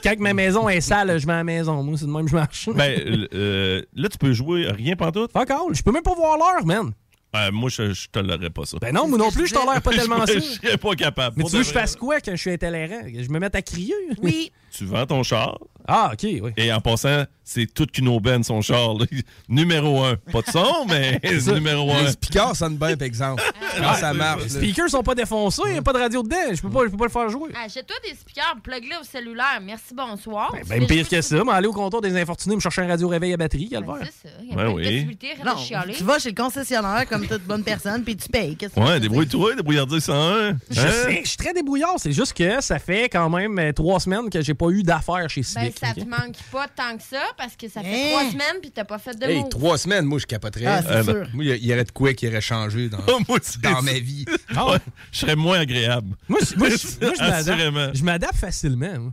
[0.03, 1.81] Quand ma maison est sale, je mets à la maison.
[1.83, 2.69] Moi, c'est de même que je marche.
[2.75, 5.31] Ben, euh, là, tu peux jouer rien pantoute.
[5.31, 6.91] Fuck all, je peux même pas voir l'heure, man.
[7.35, 8.77] Euh, moi, je, je tolérerais pas ça.
[8.79, 10.33] Ben non, moi non plus, je tolère pas tellement ça.
[10.33, 11.37] Je serais pas capable.
[11.37, 13.01] Mais tu veux que je fasse quoi quand je suis intolérant?
[13.03, 13.95] Que je me mette à crier?
[14.21, 14.51] Oui.
[14.71, 15.57] Tu vends ton char.
[15.87, 16.51] Ah, OK, oui.
[16.57, 18.93] Et en passant, c'est toute qu'une aubaine, son char.
[18.95, 19.05] là.
[19.49, 20.15] Numéro un.
[20.31, 22.03] Pas de son, mais c'est numéro un.
[22.03, 23.43] Les speakers sonnent bien, par exemple.
[23.77, 24.43] Quand ça marche.
[24.43, 26.35] Les speakers sont pas défoncés, il n'y a pas de radio dedans.
[26.53, 27.49] Je peux pas, je peux pas le faire jouer.
[27.65, 29.59] Achète-toi des speakers, plug-les au cellulaire.
[29.61, 30.51] Merci, bonsoir.
[30.53, 33.07] Ben, fais pire que ça, mais aller au comptoir des infortunés, me chercher un radio
[33.07, 34.35] réveil à batterie, Ben, c'est ça.
[34.41, 35.17] Il y a Ben oui.
[35.45, 38.55] Non, de tu vas chez le concessionnaire comme toute bonne personne, puis tu payes.
[38.55, 40.57] Qu'est-ce que Ouais, débrouille-toi, débrouillardise 101.
[40.69, 40.87] Je Hein?
[40.91, 41.95] sais, je suis très débrouillard.
[41.97, 45.29] C'est juste que ça fait quand même euh, trois semaines que j'ai pas eu d'affaires
[45.29, 45.79] chez Ben, Civic.
[45.79, 45.95] ça ok?
[45.95, 48.09] te manque pas tant que ça parce que ça fait Hein?
[48.09, 49.47] trois semaines puis t'as pas fait de Hey, mots.
[49.49, 50.65] trois semaines, moi, je capoterais.
[50.65, 51.27] Ah, c'est Euh, sûr.
[51.33, 53.61] Moi, il y- il y aurait de quoi qui aurait changé dans, Oh, moi, c'est
[53.61, 54.25] dans ma vie.
[54.55, 54.77] Ah ouais.
[55.11, 56.15] Je serais moins agréable.
[56.29, 57.71] Moi, je- moi, je moi, je Assurément.
[57.79, 57.97] m'adapte.
[57.97, 58.99] Je m'adapte facilement.
[58.99, 59.11] moi.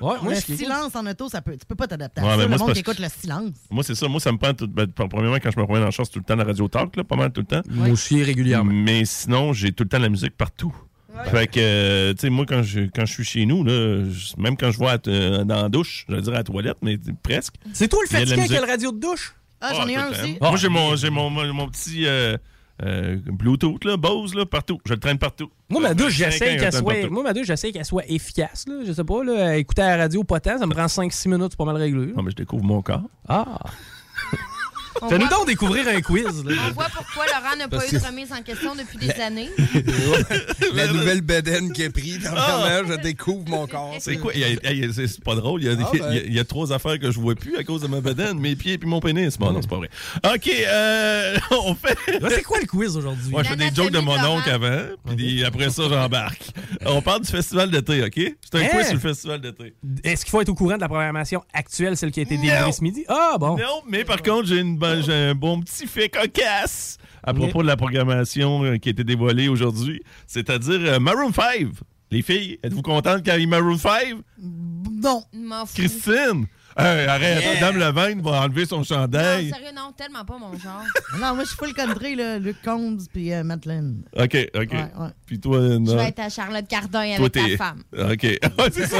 [0.00, 2.20] Ouais, moi, le je suis quelqu'un- silence en auto, ça peut, tu peux pas t'adapter
[2.20, 2.36] à Ouais, ça.
[2.36, 3.50] mais Le moi, c'est monde parce qui écoute que- le silence.
[3.70, 4.06] Moi, c'est ça.
[4.06, 4.68] Moi, ça me prend tout.
[4.68, 6.94] Ben, premièrement, quand je me promène en char, c'est tout le temps la radio talk,
[6.96, 7.62] là, pas mal tout le temps.
[7.68, 8.70] Moi aussi, régulièrement.
[8.72, 10.72] Mais sinon, j'ai tout le temps la musique partout.
[11.26, 14.40] Fait que, euh, tu sais, moi, quand je, quand je suis chez nous, là, je-
[14.40, 16.98] même quand je vois euh, dans la douche, je vais dire à la toilette, mais
[17.22, 17.54] presque.
[17.72, 18.64] C'est toi le a fatigué avec musique.
[18.64, 19.34] le radio de douche?
[19.60, 20.36] Ah, j'en ai tout un aussi.
[20.40, 22.36] Moi, j'ai mon, j'ai mon, mon, mon petit euh,
[22.84, 24.78] euh, Bluetooth, là, Bose, là, partout.
[24.86, 25.50] Je le traîne partout.
[25.68, 27.10] Moi, ma douche, j'essaie que je le qu'elle soit.
[27.10, 28.66] Moi, ma douche, j'essaie qu'elle soit efficace.
[28.68, 28.82] Là.
[28.86, 31.48] Je sais pas, là, écouter à la radio pas tant, ça me prend 5-6 minutes,
[31.50, 32.12] c'est pas mal réglé.
[32.16, 33.02] Non, mais je découvre mon corps.
[33.28, 33.58] Ah!
[35.02, 36.44] On Fais-nous voit- donc découvrir un quiz.
[36.44, 36.54] Là.
[36.68, 39.50] On voit pourquoi Laurent n'a pas eu de remise en question depuis des années.
[40.74, 43.94] La nouvelle bedaine qui est prise, dernièrement, je découvre mon corps.
[44.00, 44.32] C'est quoi?
[44.34, 45.62] C'est pas drôle.
[45.62, 46.22] Il y, a, Ah, il y a- ben.
[46.26, 48.56] il y a trois affaires que je vois plus à cause de ma bedaine, mes
[48.56, 49.36] pieds et mon pénis.
[49.38, 49.90] Bon, non, c'est pas vrai.
[50.24, 51.96] OK, euh, on fait...
[52.20, 53.30] Là, c'est quoi le quiz aujourd'hui?
[53.30, 54.82] Moi, je fais des jokes de mon oncle avant,
[55.16, 56.42] puis après ça, j'embarque.
[56.86, 58.12] On parle du festival d'été, OK?
[58.14, 58.66] C'est un Hein?
[58.72, 59.74] quiz sur le festival d'été.
[60.04, 62.72] Est-ce qu'il faut être au courant de la programmation actuelle, celle qui a été délivrée
[62.72, 63.04] ce midi?
[63.08, 63.56] Ah, bon.
[63.56, 67.62] Non, mais par contre, j'ai une bonne- j'ai un bon petit fait cocasse à propos
[67.62, 71.66] de la programmation euh, qui a été dévoilée aujourd'hui, c'est-à-dire euh, Maroon 5.
[72.10, 74.14] Les filles, êtes-vous contentes quand il y a Maroon 5?
[74.40, 75.22] Non.
[75.74, 76.46] Christine!
[76.80, 77.54] Hey, arrête, Yeah.
[77.54, 79.48] Madame Levine va enlever son Non, chandail.
[79.48, 80.84] sérieux, non, tellement pas mon genre.
[81.20, 82.38] Non, moi, je suis full country, là.
[82.38, 84.04] Luc Combs puis euh, Lynn.
[84.16, 84.70] OK, OK.
[84.72, 85.08] Ouais, ouais.
[85.26, 85.96] Puis toi, Je non?
[85.96, 87.82] vais être à Charlotte Cardin Toi, avec ta femme.
[87.98, 88.22] OK.
[88.22, 88.38] Ouais,
[88.70, 88.96] c'est ça.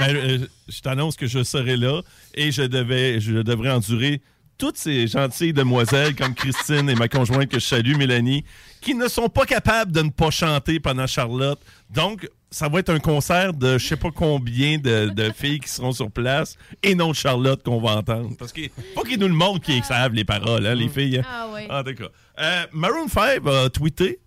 [0.00, 0.38] Ben, euh,
[0.68, 2.00] je t'annonce que je serai là
[2.34, 4.22] et je, devais, je devrais endurer
[4.58, 8.44] toutes ces gentilles demoiselles comme Christine et ma conjointe que je salue, Mélanie,
[8.80, 11.60] qui ne sont pas capables de ne pas chanter pendant Charlotte.
[11.90, 15.68] Donc, ça va être un concert de je sais pas combien de, de filles qui
[15.68, 18.30] seront sur place et non de Charlotte qu'on va entendre.
[18.38, 18.62] Parce que
[18.94, 21.18] pas qu'ils nous le montrent qu'ils savent les paroles, hein, les filles.
[21.18, 21.24] hein.
[21.28, 21.60] Ah oui.
[21.68, 22.10] Ah, d'accord.
[22.38, 24.20] Euh, Maroon 5 a tweeté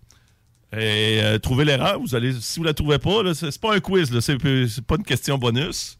[0.72, 1.98] et euh, trouvez l'erreur.
[2.00, 4.36] Vous allez, si vous la trouvez pas, c'est pas un quiz, c'est
[4.68, 5.96] c'est pas une question bonus.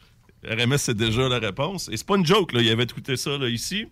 [0.48, 1.89] RMS, c'est déjà la réponse.
[1.93, 2.62] Et c'est pas une joke, là.
[2.62, 3.86] Il avait tweeté ça là, ici.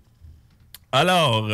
[0.92, 1.50] Alors,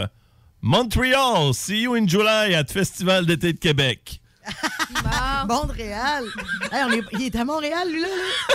[0.63, 4.21] Montreal, see you in July at Festival d'été de Québec.
[5.49, 6.25] Montréal.
[6.71, 7.03] Hey, on est...
[7.15, 8.09] Il est à Montréal, lui, là.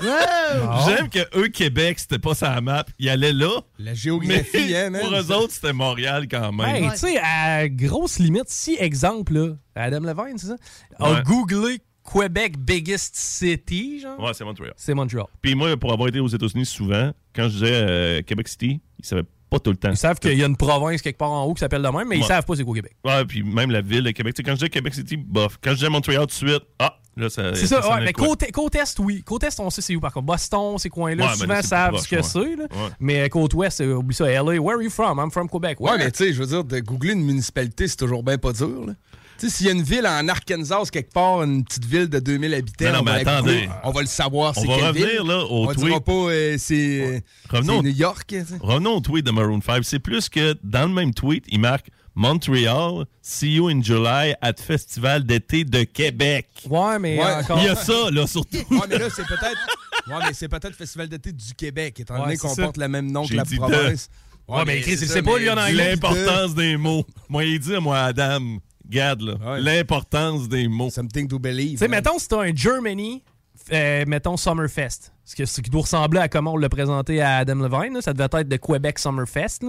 [0.03, 0.63] là.
[0.63, 0.87] Wow.
[0.87, 2.85] J'aime que eux, Québec, c'était pas sa map.
[2.99, 3.61] Ils allaient là.
[3.79, 4.91] La géographie, mais hein.
[5.01, 6.83] Pour eux autres, c'était Montréal quand même.
[6.83, 10.55] Hey, tu sais, à grosse limite, si, exemple, là, Adam Levine, c'est ça,
[10.99, 11.23] a Ouais.
[11.23, 11.79] googlé
[12.11, 14.73] Québec biggest city, genre, Ouais, c'est Montréal.
[14.77, 15.25] c'est Montreal.
[15.41, 19.05] Puis moi, pour avoir été aux États-Unis souvent, quand je disais euh, Québec City, ils
[19.05, 19.89] savaient pas tout le temps.
[19.89, 22.07] Ils savent qu'il y a une province quelque part en haut qui s'appelle de même,
[22.07, 22.27] mais ils Ouais.
[22.27, 22.95] savent pas c'est quoi Québec.
[23.03, 24.33] Ouais, puis même la ville de Québec.
[24.35, 25.57] Tu sais, quand je disais Québec City, bof.
[25.63, 27.55] Quand je disais Montréal tout de suite, ah, là, ça.
[27.55, 29.23] C'est ça, ouais, mais côte, côte Est, oui.
[29.23, 30.27] Côte Est, on sait c'est où par contre.
[30.27, 32.55] Boston, ces coins-là, Ouais, souvent là, savent ce que c'est.
[32.99, 34.25] Mais côte Ouest, euh, oublie ça.
[34.29, 35.19] LA, where are you from?
[35.19, 35.79] I'm from Quebec.
[35.81, 38.53] Ouais, mais tu sais, je veux dire, de googler une municipalité, c'est toujours bien pas
[38.53, 38.85] dur.
[38.87, 38.93] là.
[39.39, 42.19] Tu sais, s'il y a une ville en Arkansas, quelque part, une petite ville de
[42.19, 43.51] 2000 habitants, Non, non, on, va mais la attendez.
[43.53, 44.53] googler, on va le savoir.
[44.57, 45.27] On c'est va quelle revenir, ville.
[45.27, 45.85] là, au on tweet.
[45.85, 48.25] dira pas euh, c'est Revenons- c'est New York.
[48.29, 48.45] sais.
[48.59, 49.83] Revenons au tweet de Maroon 5.
[49.83, 54.53] C'est plus que dans le même tweet, il marque Montréal, see you in July at
[54.61, 56.47] Festival d'été de Québec.
[56.69, 57.33] Ouais, mais Ouais.
[57.35, 57.59] encore.
[57.59, 58.57] Il y a ça, là, surtout.
[58.69, 59.57] Ouais, mais là, c'est peut-être.
[60.07, 63.27] Ouais, mais c'est peut-être Festival d'été du Québec, étant donné qu'on porte le même nom
[63.27, 63.59] que la dit de.
[63.59, 64.09] province.
[64.47, 65.91] Ouais, mais Chris, il sait pas, lui, en anglais.
[65.91, 67.05] L'importance des mots.
[67.29, 68.57] Moi, il dit, moi, Adam,
[68.89, 70.89] regarde, là, l'importance des mots.
[70.89, 71.73] Something to believe.
[71.73, 73.23] Tu sais, mettons, si t'as un Germany,
[73.71, 75.11] euh, mettons Summerfest.
[75.29, 78.01] Ce, que, ce qui doit ressembler à comment on l'a présenté à Adam Levine, là,
[78.01, 79.59] ça devait être de Québec Summerfest.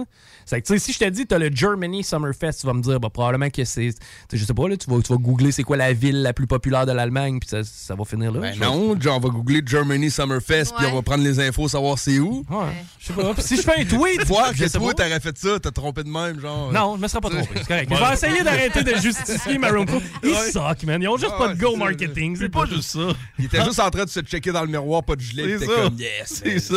[0.43, 2.99] C'est que, tu si je te dis, t'as le Germany Summerfest, tu vas me dire,
[2.99, 3.89] bah, probablement que c'est.
[3.91, 3.97] tu
[4.31, 6.33] sais, Je sais pas, là, tu vas, tu vas googler c'est quoi la ville la
[6.33, 8.39] plus populaire de l'Allemagne, puis ça, ça va finir là.
[8.39, 11.99] Ben non, genre, on va googler Germany Summerfest, puis on va prendre les infos, savoir
[11.99, 12.43] c'est où.
[12.49, 12.65] Ouais.
[12.97, 13.33] Je sais pas.
[13.37, 16.09] Si je fais un tweet, Toi, je que toi, t'aurais fait ça, t'as trompé de
[16.09, 16.71] même, genre.
[16.73, 17.49] Non, je me serais pas trompé.
[17.57, 17.91] C'est correct.
[17.91, 17.97] Ouais.
[17.97, 20.01] Je vais essayer d'arrêter de justifier Maroon 5.
[20.23, 20.51] Ils Ouais.
[20.51, 20.99] suck, man.
[21.03, 22.35] Ils ont juste Ah pas de go marketing.
[22.35, 23.09] C'est pas juste ça.
[23.37, 25.65] Il était juste en train de se checker dans le miroir, pas de gilet, C'est
[25.65, 25.71] ça.
[25.83, 26.41] comme yes.
[26.43, 26.75] C'est ça.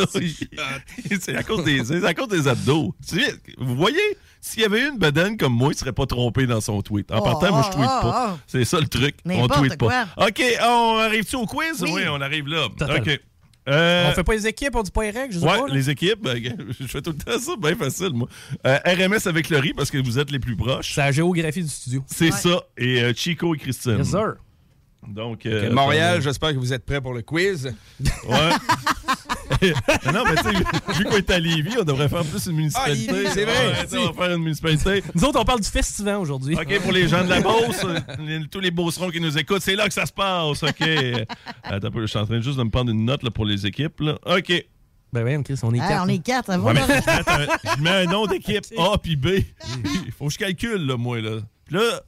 [1.21, 2.95] C'est à cause des, c'est à cause des abdos.
[3.59, 3.99] Vous voyez,
[4.41, 7.11] s'il y avait eu une bedaine comme moi, il serait pas trompé dans son tweet.
[7.13, 8.33] En Oh, partant, moi, je tweet oh, pas.
[8.35, 8.39] oh.
[8.47, 9.17] C'est ça le truc.
[9.25, 10.07] On N'importe tweet pas.
[10.17, 10.27] quoi.
[10.27, 11.83] OK, on arrive-tu au quiz?
[11.83, 11.91] Oui.
[11.95, 12.67] Oui, on arrive là.
[12.67, 13.21] OK.
[13.67, 15.67] Euh, On fait pas les équipes, on dit pas les règles, je sais Ouais, pas.
[15.67, 15.73] là.
[15.75, 16.39] les équipes, ben,
[16.81, 18.29] je fais tout le temps ça, bien facile, moi.
[18.67, 20.93] Euh, RMS avec Laurie, parce que vous êtes les plus proches.
[20.95, 22.05] C'est la géographie du studio.
[22.07, 22.63] C'est ça.
[22.77, 23.97] Et euh, Chico et Christine.
[23.97, 24.35] Yes, sir.
[25.09, 27.75] Donc, Ok, euh, Montréal, j'espère que vous êtes prêts pour le quiz.
[28.29, 28.51] Ouais.
[30.13, 33.25] non, mais tu sais, vu qu'on est à Lévis, on devrait faire plus une municipalité.
[33.27, 33.69] Ah, c'est vrai.
[33.69, 35.03] Ouais, on va faire une municipalité.
[35.15, 36.57] Nous autres, on parle du festival aujourd'hui.
[36.57, 39.63] OK, pour les gens de la Beauce, euh, les- tous les Beaucerons qui nous écoutent,
[39.63, 40.63] c'est là que ça se passe.
[40.63, 40.89] OK.
[41.63, 43.45] Attends un peu, je suis en train juste de me prendre une note là, pour
[43.45, 44.01] les équipes.
[44.01, 44.19] Là.
[44.27, 44.53] OK.
[45.13, 46.05] Ben oui, Chris, on est Ah, quatre.
[46.05, 46.65] on est quatre, ça va.
[46.65, 47.59] Ouais, mais là?
[47.77, 49.29] je, mets un, nom d'équipe A puis B.
[50.07, 51.21] Il faut que je calcule, là, moi.
[51.21, 52.01] Là, Puis là,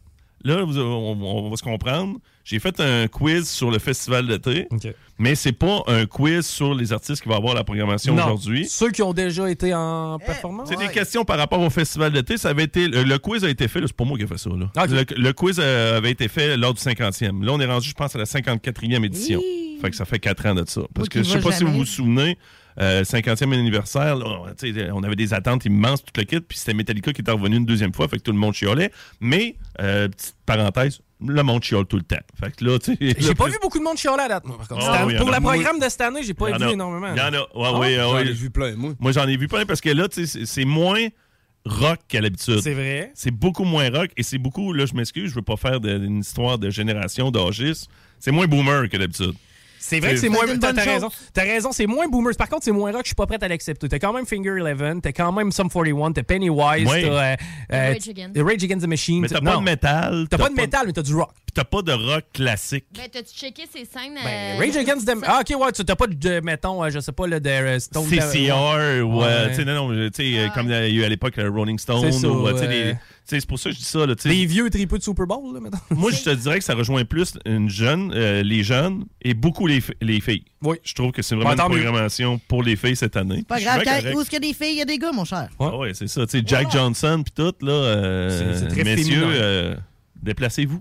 [0.42, 2.18] là on va se comprendre.
[2.46, 4.68] J'ai fait un quiz sur le festival d'été,
[5.18, 8.22] mais c'est pas un quiz sur les artistes qui vont avoir la programmation Non.
[8.26, 8.68] aujourd'hui.
[8.68, 10.68] Ceux qui ont déjà été en performance?
[10.68, 12.36] C'est des questions par rapport au festival d'été.
[12.38, 13.80] Ça avait été le, le quiz a été fait.
[13.80, 14.50] C'est pas moi qui ai fait ça.
[14.50, 14.70] Là.
[14.86, 17.44] Le, le quiz euh, avait été fait lors du 50e.
[17.44, 19.40] Là, on est rendu, je pense, à la 54e édition.
[19.82, 20.82] Fait que ça fait 4 ans de ça.
[20.94, 22.38] Parce Moi que je sais pas si vous vous souvenez,
[22.80, 26.74] euh, 50e anniversaire, là, on, on avait des attentes immenses, tout le kit, puis c'était
[26.74, 28.92] Metallica qui était revenu une deuxième fois, fait que tout le monde chiolait.
[29.20, 32.16] Mais, euh, petite parenthèse, le monde chiole tout le temps.
[32.38, 33.14] Fait que là, tu sais.
[33.18, 34.86] J'ai pas plus- vu beaucoup de monde chialer à date, moi, par contre.
[34.88, 36.70] Ah oui, pour le programme de cette année, j'ai pas vu a.
[36.72, 37.08] énormément.
[37.14, 37.40] Il y en a.
[37.40, 38.28] Ouais, Ah, oui, j'en oui.
[38.28, 38.92] ai vu plein, moi.
[38.98, 41.06] Moi, j'en ai vu plein parce que là, tu sais, c'est- c'est moins
[41.64, 42.60] rock qu'à l'habitude.
[42.60, 43.10] C'est vrai.
[43.14, 45.96] C'est beaucoup moins rock et c'est beaucoup, là, je m'excuse, je veux pas faire de-
[46.04, 47.88] une histoire de génération d'âgistes.
[48.20, 49.34] C'est moins boomer que d'habitude.
[49.88, 50.46] C'est vrai que c'est moins.
[50.60, 51.08] T'as t'as raison.
[51.32, 52.34] T'as raison, c'est moins boomers.
[52.36, 53.88] Par contre, c'est moins rock, je suis pas prêt à l'accepter.
[53.88, 56.92] T'as quand même Finger Eleven, t'as quand même Sum 41, t'as Pennywise, t'as.
[56.96, 57.36] euh,
[57.72, 58.34] euh, Rage Against.
[58.34, 59.20] t'as Rage Against the Machine.
[59.22, 59.52] Mais t'as Non.
[59.52, 60.26] pas de métal.
[60.28, 61.30] T'as pas de métal, mais t'as du rock.
[61.46, 62.84] Puis t'as pas de rock classique.
[62.94, 64.14] Ben, t'as-tu checké ces scènes?
[64.24, 65.24] Ben, euh, Rage Against festival?
[65.26, 67.78] Ah, ok, ouais, tu- t'as pas de, mettons, euh, je sais pas, là, de euh,
[67.78, 69.48] Stone CCR ou, euh, Ouais.
[69.50, 71.48] tu sais, non, non, tu sais, euh, comme il y a eu à l'époque le
[71.48, 72.04] Rolling Stone.
[72.06, 74.06] Ou, euh, tu sais, c'est pour ça que je dis ça.
[74.06, 74.28] Là, tu sais.
[74.28, 75.78] Les vieux tripeux de Super Bowl, là, mettons.
[75.90, 79.66] Moi, je te dirais que ça rejoint plus une jeune, euh, les jeunes et beaucoup
[79.66, 80.44] les, les filles.
[80.62, 80.76] Oui.
[80.84, 81.82] Je trouve que c'est vraiment une mieux.
[81.82, 83.42] programmation pour les filles cette année.
[83.46, 83.82] Pas grave,
[84.14, 85.48] où est-ce qu'il y a des filles, il y a des gars, mon cher.
[85.58, 86.26] Ah ouais, c'est ça.
[86.26, 89.76] Tu sais, Jack Johnson puis tout, là, euh, C'est- très messieurs, euh,
[90.22, 90.80] déplacez-vous.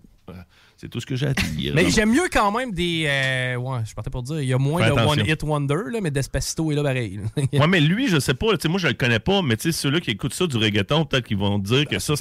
[0.85, 1.73] C'est tout ce que j'ai à dire.
[1.73, 3.05] Mais j'aime mieux quand même des.
[3.07, 5.21] euh, ouais, je partais pour dire, il y a moins Fais de attention.
[5.23, 7.19] One Hit Wonder, là, mais Despacito est là pareil.
[7.53, 8.47] Ouais, mais lui, je sais pas.
[8.69, 11.57] Moi, je le connais pas, mais ceux-là qui écoutent ça du reggaeton, peut-être qu'ils vont
[11.57, 12.15] dire que ça,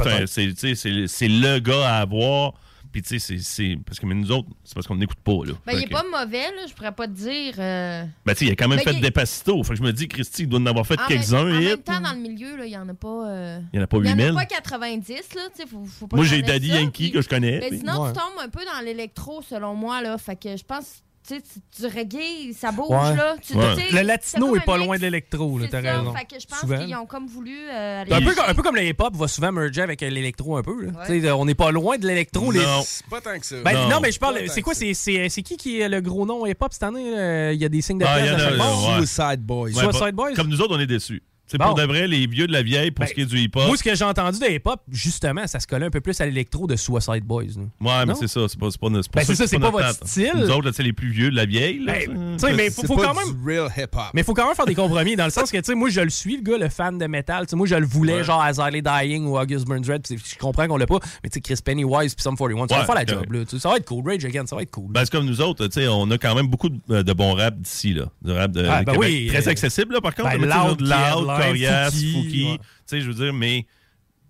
[0.56, 2.54] sais, c'est- c'est le gars à avoir.
[2.94, 3.76] Puis, tu sais, c'est- c'est.
[3.84, 5.54] Parce que mais nous autres, c'est parce qu'on n'écoute pas, là.
[5.66, 6.64] Ben, il est que- pas mauvais, là.
[6.68, 7.54] Je pourrais pas te dire.
[7.58, 9.60] euh, Ben, tu sais, il a quand même Ben, fait il- Despacito.
[9.64, 11.40] Fait que je me dis, Christy, il doit en avoir fait en quelques-uns.
[11.40, 13.28] En même temps, dans le milieu, là, il y en a pas.
[13.30, 14.30] euh, Il y en a pas Il y en 8000.
[14.30, 15.42] a pas 90, là.
[15.56, 17.58] Tu sais, faut, faut pas Moi, j'ai Daddy ça, Yankee puis- que je connais.
[17.58, 18.12] Mais puis- sinon, Ouais.
[18.12, 20.16] tu tombes un peu dans l'électro, selon moi, là.
[20.16, 21.02] Fait que je pense.
[21.26, 21.42] Tu sais,
[21.74, 23.16] tu- reggae, ça bouge, Ouais.
[23.16, 23.36] là.
[23.40, 23.74] Tu, Ouais.
[23.92, 26.14] Le latino est pas loin de l'électro, t'as raison.
[26.14, 27.56] Fait que je pense qu'ils ont comme voulu.
[27.70, 30.10] euh, aller Un peu, comme- un peu comme le hip-hop va souvent merger avec euh,
[30.10, 30.84] l'électro un peu.
[30.84, 31.36] là.
[31.36, 32.52] On n'est pas loin de l'électro.
[32.52, 32.82] les- Non.
[32.84, 33.56] C'est pas tant que ça.
[33.64, 33.88] Ben, non.
[33.88, 34.00] Non.
[34.00, 34.38] mais je parle.
[34.48, 37.52] C'est quoi C'est c'est- c'est qui qui est le gros nom hip-hop cette année?
[37.54, 38.88] Il y a des signes de Ah, il y pièces en à a, chaque bord.
[38.88, 38.96] ouais.
[39.06, 39.70] Suicide Boys.
[39.72, 40.34] Suicide Boys?
[40.34, 41.22] Comme nous autres, on est déçus.
[41.54, 41.66] C'est Bon.
[41.66, 43.68] pour de vrai, les vieux de la vieille, pour Ben, ce qui est du hip-hop.
[43.68, 46.26] Moi, ce que j'ai entendu de hip-hop, justement, ça se collait un peu plus à
[46.26, 47.44] l'électro de Suicide Boys.
[47.44, 47.62] là.
[48.00, 48.40] Ouais, mais c'est ça.
[48.48, 50.32] C'est pas, c'est pas, notre- Ben, c'est ça, c'est pas notre votre style.
[50.34, 51.78] Nous autres, là, tu sais, les plus vieux de la vieille.
[51.84, 53.32] là, Ben, sais, mais faut, C'est faut pas quand même.
[53.40, 54.02] du real hip-hop.
[54.14, 55.90] Mais il faut quand même faire des compromis dans le sens que, tu sais, moi,
[55.90, 57.46] je le suis, le gars, le fan de métal.
[57.46, 58.24] Tu sais, moi, je le voulais, Ouais.
[58.24, 60.04] genre, à Ziley Dying ou August Burns Red.
[60.10, 60.98] Je comprends qu'on l'a pas.
[61.22, 63.40] Mais, tu sais, Chris Pennywise puis Sum 41, ça va faire la c'est job, là.
[63.58, 64.02] Ça va être cool.
[64.10, 64.90] Rage Again, ça va être cool.
[64.90, 67.34] Ben, c'est comme nous autres, tu sais, on a quand même beaucoup de, de bons
[67.34, 68.06] rap d'ici, là.
[68.22, 68.94] De rap de Ah, ben
[69.28, 70.34] Très euh, accessible, là, par contre.
[70.36, 72.58] Loud, Loud, Corias, Fouki, ouais.
[72.58, 73.66] Tu sais, je veux dire, mais,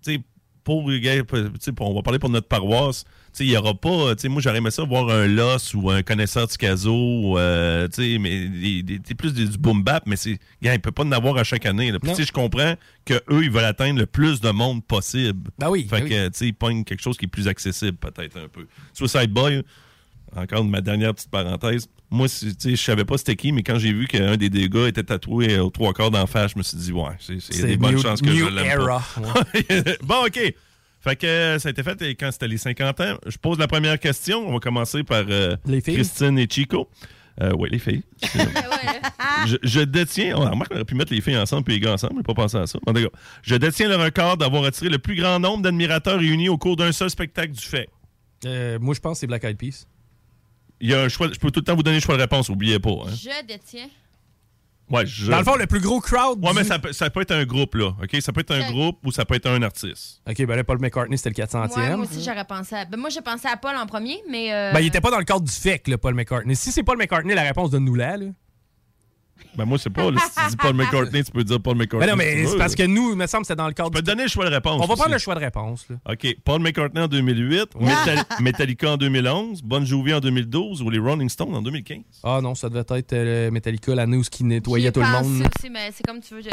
[0.03, 0.19] tu sais,
[0.63, 1.01] pour, tu
[1.59, 3.03] sais, pour- on va parler pour notre paroisse.
[3.03, 5.73] Tu sais, il n'y aura pas, tu sais, moi, j'aurais aimé ça voir un Loss
[5.73, 9.57] ou un connaisseur du caso, euh, tu sais, mais des- des- c'est plus des- du
[9.57, 11.91] boom bap, mais c'est, gars, il peut pas en avoir à chaque année,
[12.25, 15.51] je comprends que eux ils veulent atteindre le plus de monde possible.
[15.59, 18.47] Ben oui, Fait ben que, ils pognent quelque chose qui est plus accessible, peut-être un
[18.47, 18.65] peu.
[18.93, 19.63] Suicide Boy,
[20.35, 21.87] encore ma dernière petite parenthèse.
[22.11, 24.49] Moi, c'est- tu sais, je savais pas c'était qui, mais quand j'ai vu qu'un des
[24.69, 27.77] gars était tatoué aux trois quarts d'en face, je me suis dit, ouais, c'est des
[27.77, 29.03] bonnes new- chances que new je l'aime pas.
[30.03, 30.53] bon, OK.
[31.01, 33.17] Fait que euh, ça a été fait et quand c'était les 50 ans.
[33.27, 34.47] Je pose la première question.
[34.47, 35.79] On va commencer par euh, Les?
[35.81, 36.89] Christine et Chico.
[37.41, 38.01] Euh, oui, les filles.
[39.45, 40.35] je, je détiens.
[40.37, 42.15] On remarque qu'on aurait pu mettre les filles ensemble puis les gars ensemble.
[42.17, 42.79] Je pas pensé à ça.
[42.79, 42.93] Cas,
[43.43, 46.91] je détiens le record d'avoir attiré le plus grand nombre d'admirateurs réunis au cours d'un
[46.91, 47.89] seul spectacle du fait.
[48.45, 49.85] Euh, moi, je pense que c'est Black Eyed Peas.
[50.81, 51.27] Il y a un choix.
[51.33, 52.49] Je peux tout le temps vous donner le choix de réponse.
[52.49, 52.89] Oubliez pas.
[52.91, 53.11] hein.
[53.13, 53.87] Je détiens.
[54.87, 56.43] Ouais, je- Dans le fond, le plus gros crowd.
[56.43, 57.95] Ouais, du- mais ça peut, ça peut être un groupe, là.
[58.03, 58.17] OK?
[58.21, 60.21] Ça peut être un groupe ou ça peut être un artiste.
[60.29, 61.75] OK, ben là, Paul McCartney, c'était le 400e.
[61.81, 62.85] Ouais, moi aussi, j'aurais pensé à.
[62.85, 64.53] Ben, moi, j'ai pensé à Paul en premier, mais.
[64.53, 66.55] euh, Ben, il était pas dans le cadre du FEC, là, Paul McCartney.
[66.55, 68.17] Si c'est Paul McCartney, la réponse, donne-nous-la.
[68.17, 68.25] Là.
[69.57, 70.11] Ben, moi, c'est pas.
[70.11, 72.05] là, si tu dis Paul McCartney, tu peux dire Paul McCartney.
[72.07, 73.67] Ben non, mais si tu c'est parce que nous, il me semble que c'était dans
[73.67, 74.05] le cadre Je peux du...
[74.11, 74.81] donner le choix de réponse.
[74.83, 75.85] On va prendre le choix de réponse.
[75.89, 75.95] Là.
[76.11, 76.35] OK.
[76.43, 81.29] Paul McCartney en 2008, Metal- Metallica en 2011, Bon Jovi en 2012 ou les Rolling
[81.29, 81.99] Stones en 2015.
[82.23, 85.25] Ah non, ça devait être euh, Metallica, l'année où ce qui nettoyait tout le monde.
[85.57, 86.41] aussi, mais c'est comme tu veux.
[86.41, 86.49] je-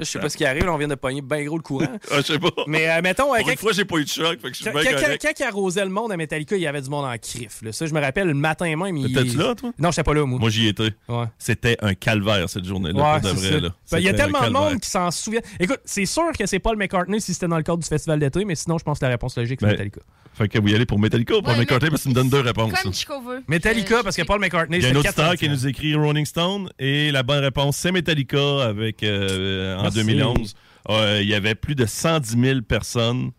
[0.00, 1.86] je sais pas ce qui arrive, là, on vient de pogner bien gros le courant.
[2.10, 2.50] Ah, je sais pas.
[2.66, 4.54] Mais euh, mettons, euh, quand, une fois, j'ai pas eu de choc, fait que je
[4.54, 5.22] suis quand, bien quand- correct.
[5.22, 7.62] quand il arrosait le monde à Metallica, il y avait du monde en crif.
[7.62, 7.72] là.
[7.72, 8.96] Ça, je me rappelle, le matin même.
[8.96, 9.70] il- T'étais-tu là, toi?
[9.78, 10.38] Non, j'étais pas là, moi.
[10.38, 10.90] Moi, j'y étais.
[11.08, 11.24] Ouais.
[11.38, 13.60] C'était un calvaire, cette journée-là, Ouais, pour de vrai.
[13.60, 13.68] là.
[13.92, 15.40] Ben, Il y a tellement de monde qui s'en souvient.
[15.58, 18.44] Écoute, c'est sûr que c'est Paul McCartney si c'était dans le cadre du festival d'été,
[18.44, 20.00] mais sinon, je pense que la réponse logique, c'est Ben, Metallica.
[20.40, 22.10] Fait que vous y allez pour Metallica ou Paul Ouais, McCartney mais- parce que tu
[22.10, 22.72] me donnes deux réponses.
[22.82, 22.94] Comme.
[22.94, 23.42] Chico veut.
[23.46, 25.36] Metallica, parce que Paul McCartney, Il y a c'est un auditeur 400e.
[25.36, 29.98] qui nous écrit Rolling Stone et la bonne réponse, c'est Metallica avec, euh, en Merci.
[29.98, 30.54] 2011.
[30.88, 33.32] Euh, il y avait plus de 110 000 personnes.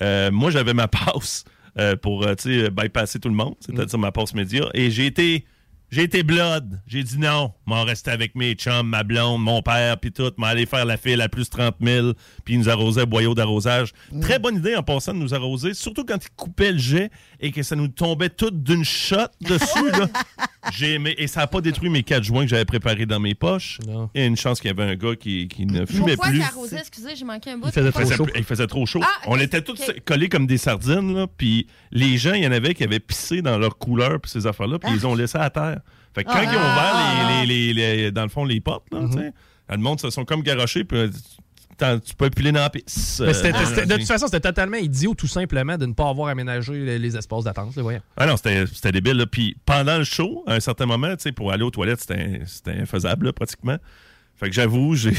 [0.00, 1.44] Euh, moi, j'avais ma passe
[1.78, 4.64] euh, pour euh, tu sais, bypasser tout le monde, c'est-à-dire ma passe média.
[4.74, 5.44] Et j'ai été,
[5.90, 6.80] j'ai été blood.
[6.86, 10.46] J'ai dit non, m'en rester avec mes chums, ma blonde, mon père, puis tout, m'en
[10.46, 12.12] aller faire la file à plus 30 000,
[12.44, 13.92] puis ils nous arrosaient boyau d'arrosage.
[14.20, 17.10] Très bonne idée en passant de nous arroser, surtout quand ils coupaient le jet
[17.44, 19.90] et que ça nous tombait tout d'une shot dessus.
[19.92, 20.06] là.
[20.72, 23.34] J'ai aimé, et ça n'a pas détruit mes quatre joints que j'avais préparés dans mes
[23.34, 23.78] poches.
[24.14, 26.30] Il y a une chance qu'il y avait un gars qui, qui ne fumait Pourquoi
[26.30, 26.38] plus.
[26.40, 26.78] t'arrosais?
[26.78, 27.66] Excusez, j'ai manqué un bout.
[27.66, 29.00] Il faisait, plus- il faisait trop chaud.
[29.02, 32.52] Ah, On était tous collés comme des sardines, là, puis les gens, il y en
[32.52, 35.36] avait qui avaient pissé dans leur couleur puis ces affaires-là, puis ils les ont laissés
[35.36, 35.80] à terre.
[36.14, 36.44] Fait que quand Ah.
[36.44, 37.44] ils ont ouvert, les, Ah.
[37.44, 39.32] les- les- les- dans le fond, les portes, là, tu sais,
[39.68, 41.10] le monde se sont comme garochés, puis euh,
[41.78, 42.70] tu peux piler dans la
[43.20, 46.98] Euh, de toute façon, c'était totalement idiot, tout simplement, de ne pas avoir aménagé les,
[46.98, 47.74] les espaces d'attente.
[48.16, 49.16] Ah non, c'était c'était débile.
[49.16, 49.26] là.
[49.26, 53.32] Puis pendant le show, à un certain moment, pour aller aux toilettes, c'était c'était infaisable,
[53.32, 53.76] pratiquement.
[54.36, 55.12] Fait que j'avoue, j'ai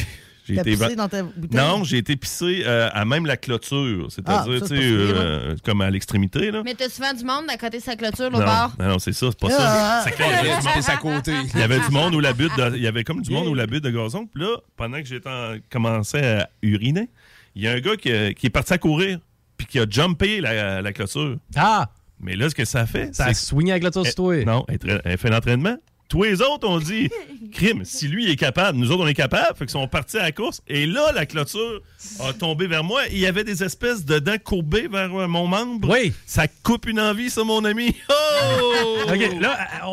[0.45, 0.71] j'ai été...
[0.77, 1.59] pissé dans ta bouteille?
[1.59, 6.51] Non, j'ai été pissé euh, à même la clôture, c'est-à-dire, Ah, euh, comme à l'extrémité,
[6.51, 6.61] là.
[6.63, 8.73] Mais t'as souvent du monde à côté de sa clôture, au bord.
[8.79, 10.01] non, non, c'est ça, c'est pas Ah.
[10.03, 10.09] ça.
[10.09, 11.33] C'est clair, il y avait du monde- à côté.
[11.53, 13.47] Il y avait du monde où la butte, de- il y avait comme du monde
[13.47, 14.27] où la butte de gazon.
[14.27, 17.09] Puis là, pendant que j'étais en- commençais à uriner,
[17.55, 19.19] il y a un gars qui, a- qui est parti à courir,
[19.57, 21.37] puis qui a jumpé la, la clôture.
[21.55, 21.89] Ah!
[22.19, 24.45] Mais là, ce que ça fait, Ça a c'est swingé la clôture Eh, sur toi.
[24.45, 25.75] Non, elle, elle fait l'entraînement.
[26.07, 27.09] Tous les autres ont dit,
[27.51, 30.23] crime, si lui est capable, nous autres on est capable, fait qu'ils sont partis à
[30.23, 30.61] la course.
[30.67, 31.81] Et là, la clôture
[32.21, 33.01] a tombé vers moi.
[33.11, 35.89] Il y avait des espèces de dents courbées vers euh, mon membre.
[35.91, 36.13] Oui.
[36.25, 37.95] Ça coupe une envie, ça, mon ami.
[38.09, 38.97] Oh!
[39.07, 39.87] OK, là, euh,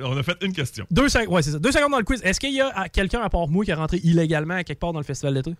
[0.00, 0.86] on, On a fait une question.
[0.90, 1.58] deux, sec- ouais, c'est ça.
[1.58, 2.20] deux secondes dans le quiz.
[2.24, 4.80] Est-ce qu'il y a euh, quelqu'un à part moi qui est rentré illégalement à quelque
[4.80, 5.52] part dans le festival d'été?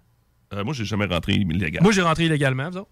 [0.53, 1.83] Euh, moi, j'ai jamais rentré illégal.
[1.83, 2.91] Moi, j'ai rentré illégalement, vous autres?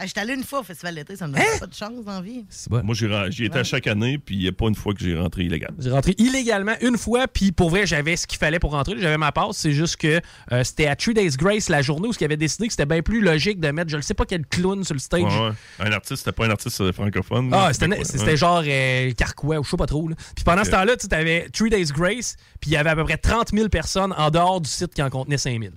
[0.00, 2.12] Ah, J'étais allé une fois au festival d'été, ça me donne pas de chance dans
[2.12, 2.44] la vie.
[2.70, 2.94] Moi,
[3.30, 5.42] j'y étais à chaque année, puis il n'y a pas une fois que j'ai rentré
[5.42, 5.72] illégal.
[5.76, 8.94] J'ai rentré illégalement une fois, puis pour vrai, j'avais ce qu'il fallait pour rentrer.
[8.98, 9.56] J'avais ma passe.
[9.56, 10.20] C'est juste que
[10.52, 13.02] euh, c'était à Three Days Grace la journée où ils avaient décidé que c'était bien
[13.02, 15.22] plus logique de mettre je ne sais pas quel clown sur le stage.
[15.22, 15.52] Ouais, ouais.
[15.80, 17.50] Un artiste, c'était pas un artiste euh, francophone.
[17.52, 18.36] Ah, c'était ouais.
[18.36, 20.06] genre euh, Carquois ou je sais pas trop.
[20.06, 20.14] là.
[20.36, 23.02] Puis pendant ce temps-là, tu avais Three Days Grace, puis il y avait à peu
[23.04, 25.72] près 30 000 personnes en dehors du site qui en contenait 5 000.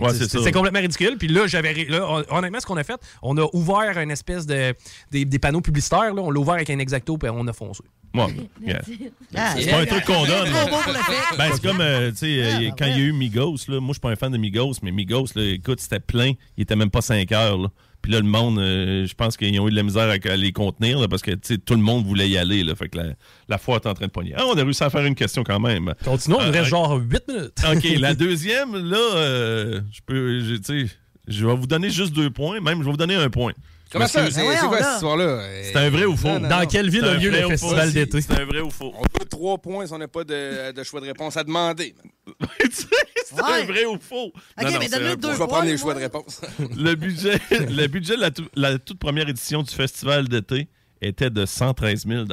[0.00, 1.16] Ouais, c'est C'est c'est complètement ridicule.
[1.18, 1.72] Puis là, j'avais.
[1.72, 4.74] ré- là, hon- honnêtement, ce qu'on a fait, on a ouvert une espèce de.
[5.10, 6.12] des, des panneaux publicitaires.
[6.14, 6.22] Là.
[6.22, 7.82] On l'a ouvert avec un exacto, puis on a foncé.
[8.14, 8.26] Ouais,
[8.66, 8.80] yeah.
[9.34, 10.48] Ah, C'est pas un truc qu'on donne.
[11.36, 13.88] Ben, c'est comme, euh, tu sais, euh, quand il y a eu Migos, là, moi,
[13.88, 16.32] je suis pas un fan de Migos, mais Migos, là, écoute, c'était plein.
[16.56, 17.68] Il était même pas 5 heures, là.
[18.02, 20.36] Puis là, le monde, euh, je pense qu'ils ont eu de la misère à, à
[20.36, 22.74] les contenir, là, parce que, tout le monde voulait y aller, là.
[22.74, 23.04] Fait que la,
[23.48, 24.34] la foire est en train de pogner.
[24.36, 25.94] Ah, on a réussi à faire une question quand même.
[26.04, 27.64] Continuons, il nous Euh, reste genre 8 minutes.
[27.72, 30.40] OK, la deuxième, là, euh, je peux,
[31.28, 33.52] je vais vous donner juste deux points, même, je vais vous donner un point.
[33.92, 34.24] Comment ça?
[34.24, 35.40] Que- C'est quoi cette histoire-là?
[35.62, 36.28] C'est un vrai ou faux?
[36.28, 36.66] Non, non, Dans non.
[36.66, 38.20] quelle ville a lieu le festival d'été?
[38.20, 38.92] C'est un vrai ou faux?
[38.96, 41.94] On veut trois points si on n'a pas de, de choix de réponse à demander.
[42.72, 44.32] C'est un vrai ou faux?
[44.60, 46.40] Ok, mais donne-le deux Je vais prendre les choix de réponse.
[46.76, 50.68] Le budget, le budget de la, tou- la toute première édition du festival d'été
[51.02, 52.24] était de 113 000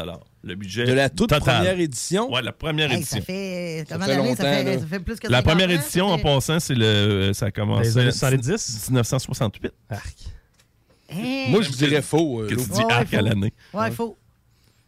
[0.43, 1.41] Le budget De la toute total.
[1.41, 2.31] première édition?
[2.31, 3.17] Ouais, la première Hey, édition.
[3.19, 3.85] ça fait.
[3.89, 4.35] Ça Comment fait d'années?
[4.35, 6.75] Ça longtemps, fait, ça fait plus que La 50 première ans, édition, en passant, c'est
[6.75, 8.89] le, ça a commencé en 70?
[8.89, 9.73] 1968.
[11.49, 12.41] Moi, je dirais faux.
[12.41, 13.53] euh, Qu'est-ce que tu dis Ouais, arc à l'année?
[13.73, 14.17] Ouais, faux.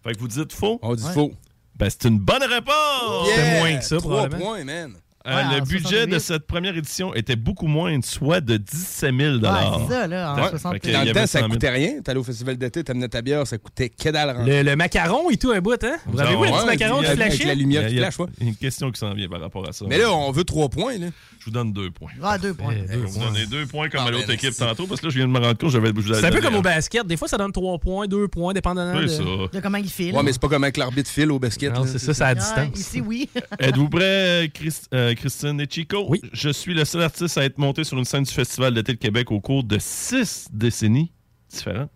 [0.03, 0.79] Fait que vous dites faux?
[0.81, 1.13] On dit Ouais.
[1.13, 1.33] faux.
[1.75, 3.27] Ben, c'est une bonne réponse!
[3.27, 3.59] Yeah!
[3.59, 4.45] moins que ça, Trois probablement.
[4.45, 4.93] points, man.
[5.27, 6.07] Euh, Ouais, le budget 68.
[6.13, 9.39] de cette première édition était beaucoup moins, soit de 17 000 Ouais,
[9.87, 10.49] c'est ça, là, en Ouais.
[10.51, 11.49] 60 Fait que il y Dans le temps, ça 100 000.
[11.51, 12.01] coûtait rien.
[12.03, 14.37] T'allais au festival d'été, t'amenais ta bière, ça coûtait que dalle.
[14.45, 15.97] Le, le macaron et tout, un bout, hein?
[16.05, 17.45] Vous avez vu le petit macaron qui avec flashait?
[17.45, 18.27] la lumière qui flash, ouais.
[18.39, 19.85] il y a une question qui s'en vient par rapport à ça.
[19.89, 21.07] Mais là, on veut trois points, là.
[21.39, 22.11] Je vous donne deux points.
[22.23, 22.73] Ah, deux points.
[22.87, 25.07] Je vais vous donner deux points comme Ah, à l'autre ben, équipe tantôt, parce que
[25.07, 27.05] là, je viens de me rendre compte, j'avais C'est un peu comme au basket.
[27.07, 29.07] Des fois, ça donne 3 points, 2 points, dépendamment de...
[29.07, 29.23] Ça.
[29.61, 30.15] Comment il file.
[30.15, 31.73] Ouais, mais c'est pas comme avec l'arbitre file au basket.
[31.73, 32.79] Non, c'est ça, c'est à Ouais, distance.
[32.79, 33.29] ici, oui.
[33.59, 36.05] Êtes-vous prêts, Christ- euh, Christine et Chico?
[36.09, 36.21] Oui.
[36.33, 38.97] Je suis le seul artiste à être monté sur une scène du Festival d'été de
[38.99, 41.11] Québec au cours de six décennies
[41.49, 41.89] différentes.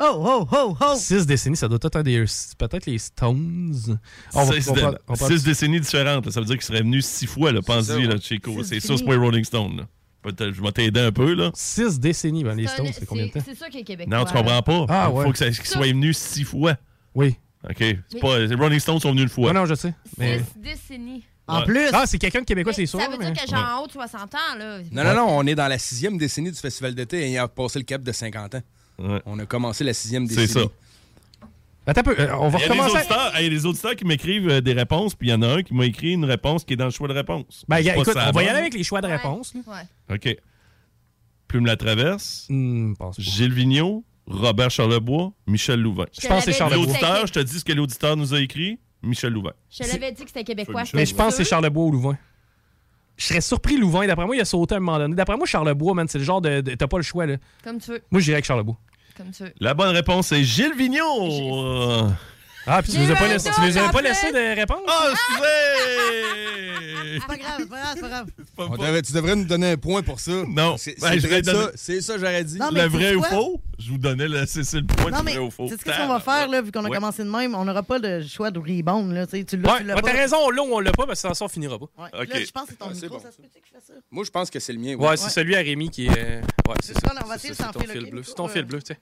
[0.00, 0.94] Oh, oh, oh, oh.
[0.96, 2.24] 6 décennies, ça doit être un des...
[2.56, 3.98] Peut-être les Stones.
[4.32, 6.24] On va- Six, on on va- six décennies différentes.
[6.24, 6.32] là.
[6.32, 8.20] Ça veut dire qu'il serait venu six fois, pense-y.
[8.22, 8.62] Chico.
[8.62, 9.76] Six C'est ça, c'est pas les Rolling Stone.
[9.76, 9.84] là.
[10.24, 11.50] Je vais t'aider un peu, là.
[11.52, 13.40] 6 décennies, ben, les Stones, c'est combien de temps?
[13.44, 14.16] C'est ça qui est québécois.
[14.18, 14.86] Non, tu comprends pas.
[14.88, 15.24] Ah, Il ouais.
[15.26, 16.74] faut que ça- qu'il soit venu six fois.
[17.14, 17.36] Oui.
[17.68, 17.76] OK.
[18.08, 19.52] C'est pas, les Rolling Stones sont venus une fois.
[19.52, 19.92] Non, non, je sais.
[20.16, 20.38] Mais...
[20.38, 21.22] Six décennies.
[21.58, 21.88] En plus.
[21.92, 23.00] Ah, c'est quelqu'un de québécois, c'est sûr.
[23.00, 24.78] Ça veut dire mais- que j'ai en haut de 60 ans, là.
[24.90, 27.48] Non, non, non, on est dans la sixième décennie du festival d'été et il a
[27.48, 28.62] passé le cap de 50 ans.
[29.26, 30.64] On a commencé la sixième C'est décennie.
[30.66, 30.70] ça.
[31.84, 32.98] Attends un peu, euh, on va Il y recommencer.
[33.38, 35.48] il y a des auditeurs qui m'écrivent euh, des réponses, puis il y en a
[35.48, 37.64] un qui m'a écrit une réponse qui est dans le choix de réponse.
[37.68, 39.52] Ben, écoute, c'est on va y aller avec les choix de réponse.
[39.54, 39.60] là.
[39.66, 40.14] Ouais.
[40.14, 40.36] OK.
[41.48, 42.46] Plume la traverse.
[42.48, 46.06] Hmm, Gilles Vigneault, Robert Charlebois, Michel Louvain.
[46.20, 46.86] Je pense que c'est Charlebois.
[46.86, 48.78] L'auditeur, je te dis ce que l'auditeur nous a écrit.
[49.02, 49.52] Michel Louvain.
[49.70, 50.84] Je te l'avais dit que c'était québécois.
[50.94, 51.50] Mais je pense que c'est.
[51.50, 52.16] Charlebois ou Louvain.
[53.16, 54.06] Je serais surpris, Louvain.
[54.06, 55.14] D'après moi, il a sauté à un moment donné.
[55.14, 56.60] D'après moi, Charlebois, man, c'est le genre de.
[56.60, 57.36] de- T'as pas le choix, là.
[57.62, 58.02] Comme tu veux.
[58.10, 58.76] Moi, j'irais avec Charlebois.
[59.16, 59.52] Comme tu veux.
[59.60, 62.08] La bonne réponse est Gilles Vigneault.
[62.66, 64.78] Ah, puis tu nous as pas laissé, tu nous avais pas laissé de réponse?
[64.86, 65.12] Ah,
[67.14, 68.26] C'est pas grave, c'est pas grave, c'est pas grave.
[68.58, 70.32] On devrait- tu devrais nous donner un point pour ça.
[70.48, 70.76] Non.
[70.76, 72.58] C'est Ben, ça, donner- c'est ça, j'aurais dit.
[72.58, 73.60] Non, le vrai ou faux?
[73.78, 75.66] Je vous donnais le, c'est, le point Non, du mais vrai ou faux.
[75.68, 76.94] c'est ce qu'on va faire, là, vu qu'on a Ouais.
[76.94, 77.54] commencé de même?
[77.54, 79.26] On n'aura pas de choix de rebound, là.
[79.26, 80.10] Tu l'as, Ouais, tu l'as ouais, pas.
[80.10, 81.86] t'as raison, on l'a ou on l'a pas, parce que sans ça, on finira pas.
[81.98, 82.08] Ouais.
[82.12, 83.94] Là, je pense que c'est ton micro, ça se peut-tu que je fasse ça?
[84.10, 84.94] Moi, je pense que c'est le mien.
[84.96, 86.10] Ouais, c'est celui à Rémi qui est.
[86.10, 87.00] Ouais, c'est ça.
[87.06, 88.00] ça, on va C'est essayer ton fil, bleu.
[88.02, 89.00] micro, C'est ton fil bleu, tu sais.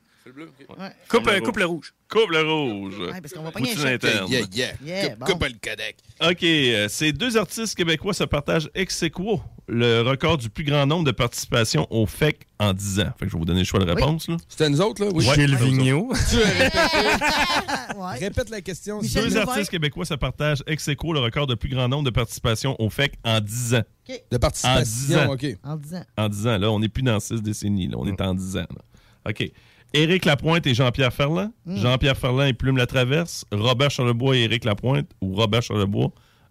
[1.08, 1.94] Coupe, le coupe le rouge.
[2.10, 2.98] Coupe le rouge.
[2.98, 4.04] Ouais, parce qu'on va pogner un Poutine choc.
[4.04, 4.30] interne.
[4.30, 4.68] Yeah, yeah.
[4.84, 5.26] Yeah, Coupe- bon.
[5.26, 5.96] coupe le codec.
[6.22, 6.42] OK.
[6.44, 9.40] euh, Ces deux artistes québécois se partagent ex aequo
[9.72, 13.12] le record du plus grand nombre de participations au FEC en 10 ans.
[13.18, 14.26] Fait que je vais vous donner le choix de réponse.
[14.28, 14.36] Là.
[14.48, 15.10] C'était nous autres, là?
[15.14, 15.24] Oui.
[15.28, 16.12] Ouais, Gilles Vigneault.
[16.30, 16.36] Tu.
[17.96, 18.18] Ouais.
[18.18, 19.00] Répète la question.
[19.02, 19.48] Michel Deux Louvain.
[19.52, 22.88] artistes québécois se partagent ex aequo le record de plus grand nombre de participations au
[22.90, 23.82] FEC en 10 ans.
[24.08, 25.32] De En 10 participation, ans.
[25.34, 25.46] OK.
[25.62, 26.02] En disant.
[26.16, 26.58] En 10 ans.
[26.58, 27.88] Là, on n'est plus dans 6 décennies.
[27.88, 27.96] Là.
[27.98, 28.60] On est en 10 ans.
[28.70, 29.30] là.
[29.30, 29.50] OK.
[29.92, 31.50] Éric Lapointe et Jean-Pierre Ferland.
[31.66, 33.44] Jean-Pierre Ferland et Plume la Traverse.
[33.52, 35.08] Robert Charlebois et Éric Lapointe.
[35.20, 36.10] Ou Robert Charlebois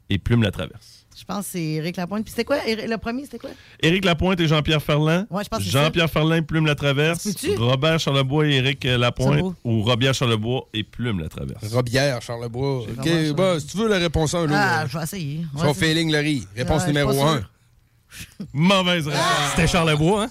[0.09, 1.05] et Plume la Traverse.
[1.17, 2.23] Je pense que c'est Eric Lapointe.
[2.23, 2.57] Puis c'était quoi?
[2.65, 3.49] Éric- Le premier, c'était quoi?
[3.81, 5.25] Éric Lapointe et Jean-Pierre Ferland.
[5.29, 7.27] Ouais, je pense que c'est Jean-Pierre Ferland et Plume la Traverse.
[7.57, 9.55] Robert Charlebois et Éric Lapointe.
[9.65, 11.73] Ou Robert Charlebois et Plume la Traverse.
[11.73, 12.83] Robière, Charlebois.
[12.83, 14.87] OK, bah, si tu veux la réponse 1, Ah, là.
[14.87, 15.41] je vais essayer.
[15.57, 16.47] Son feeling, Laurie.
[16.55, 17.37] Réponse suis numéro pas 1.
[17.39, 17.49] sûr.
[18.53, 19.21] Mauvaise réponse.
[19.51, 20.29] C'était Charlebois, hein?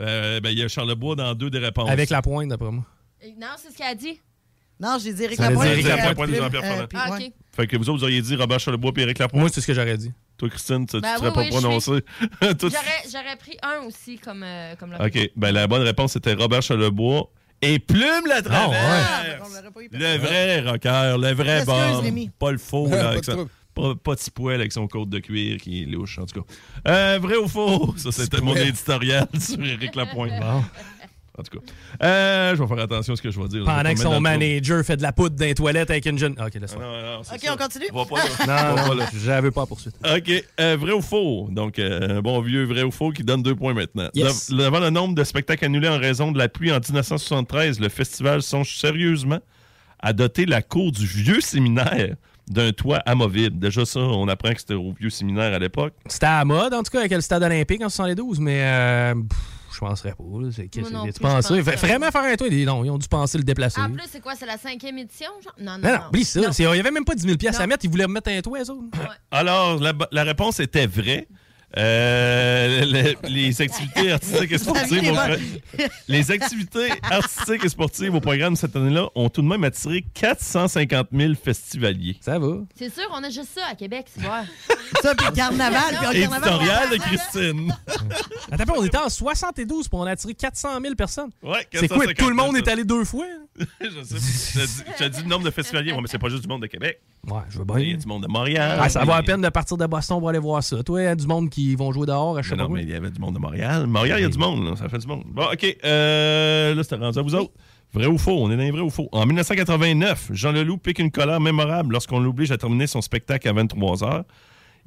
[0.00, 1.88] Euh, ben, il y a Charlebois dans deux des réponses.
[1.90, 2.84] Avec la pointe, d'après moi.
[3.38, 4.20] Non, c'est ce qu'elle a dit.
[4.78, 5.68] Non, j'ai dit Eric Ça veut Lapointe.
[5.68, 6.88] dire Éric Lapointe et Plume, Jean-Pierre euh, Ferland.
[6.94, 7.16] Ah.
[7.18, 7.32] OK.
[7.56, 9.40] Fait que vous autres, vous auriez dit Robert Charlebois et Éric Lapointe.
[9.40, 10.12] Moi, c'est ce que j'aurais dit.
[10.36, 11.90] Toi, Christine, tu ne Ben serais oui, pas oui, je prononcé.
[12.42, 15.30] J'aurais j'aurais pris un aussi comme, euh, comme le OK.
[15.34, 17.30] Ben, la bonne réponse, c'était Robert Charlebois
[17.62, 18.76] et Plume la Traverse.
[18.78, 22.00] Ah, on l'aurait pas eu Le vrai rocker, le vrai Excuse, bomb.
[22.02, 22.30] Rémi.
[22.38, 23.32] Pas le faux, là, avec ça.
[23.32, 23.50] trouble.
[24.02, 26.46] Petit poil avec son côte de cuir qui est louche, en tout cas.
[26.90, 27.94] Euh, vrai ou faux?
[27.96, 30.32] Ça, c'était mon éditorial sur Éric Lapointe.
[31.38, 31.66] En tout cas.
[32.02, 33.64] Euh, je vais faire attention à ce que je vais dire.
[33.66, 36.32] Pendant que son manager fait de la poudre dans les toilettes avec une jeune.
[36.40, 36.86] Ok, laisse trouble.
[36.86, 37.52] moi Non, non, c'est OK, ça.
[37.52, 37.84] on continue?
[37.92, 38.46] On va pas.
[38.46, 39.06] Non, non, pas là.
[39.22, 39.94] j'avais pas la poursuite.
[40.02, 40.44] OK.
[40.60, 41.48] Euh, vrai ou faux?
[41.50, 44.08] Donc, euh, un bon vieux vrai ou faux qui donne deux points maintenant.
[44.14, 44.48] Yes.
[44.50, 47.90] Dev- Devant le nombre de spectacles annulés en raison de la pluie en 1973, le
[47.90, 49.40] festival songe sérieusement
[49.98, 52.16] à doter la cour du vieux séminaire
[52.48, 53.58] d'un toit amovible.
[53.58, 55.94] Déjà, ça, on apprend que c'était au vieux séminaire à l'époque.
[56.06, 59.14] C'était à la mode, en tout cas, avec le stade olympique en 72, mais euh,
[59.14, 59.38] pff,
[59.74, 60.24] je penserais pas.
[60.40, 60.48] là.
[60.52, 61.20] C'est, qu'est-ce que tu.
[61.86, 62.46] Vraiment faire un toit?
[62.48, 63.80] Ils- Non, ils ont dû penser le déplacer.
[63.80, 64.34] En plus, c'est quoi?
[64.34, 65.28] C'est la cinquième édition?
[65.42, 65.52] Genre?
[65.58, 66.08] Non, non, non, non, non.
[66.08, 66.40] oublie ça.
[66.58, 67.84] Il n'y avait même pas 10 000 piastres à mettre.
[67.84, 68.84] Ils voulaient remettre un toit, eux autres.
[69.30, 71.28] Alors, la, la réponse était vraie.
[71.78, 78.56] Euh, le- les activités artistiques et sportives au les activités artistiques et sportives au programme
[78.56, 82.16] cette année-là ont tout de même attiré 450 000 festivaliers.
[82.22, 82.58] Ça va?
[82.76, 84.42] C'est sûr, on a juste ça à Québec, c'est vrai.
[85.02, 85.82] Ça, puis le carnaval.
[85.88, 86.48] Puis le carnaval.
[86.52, 87.74] Éditorial de Christine.
[88.52, 91.30] Attends, on était en 72 pour on a attiré 400 000 personnes.
[91.42, 92.06] Ouais, C'est quoi?
[92.06, 93.24] 450 Tout le monde 000 est allé deux fois?
[93.80, 94.60] Je sais.
[94.98, 95.92] Je te dis- le nombre de festivaliers.
[95.92, 97.00] Ouais, mais c'est pas juste du monde de Québec.
[97.26, 97.94] Ouais, je veux Il y bien.
[97.94, 98.78] a du monde de Montréal.
[98.80, 100.80] Ah, ça va à Il- peine de partir de Boston pour aller voir ça.
[100.84, 102.90] Toi, il y a du monde qui vont jouer dehors à pas non, mais il
[102.90, 103.86] y avait du monde de Montréal.
[103.86, 104.76] Montréal, il y a du monde, là.
[104.76, 105.24] ça fait du monde.
[105.26, 105.76] Bon, OK.
[105.84, 107.52] Euh, là, c'était rendu à vous autres.
[107.92, 108.36] Vrai ou faux?
[108.38, 109.08] On est dans les vrais ou faux.
[109.12, 113.52] En 1989, Jean Leloup pique une colère mémorable lorsqu'on l'oblige à terminer son spectacle à
[113.52, 114.22] 23 h.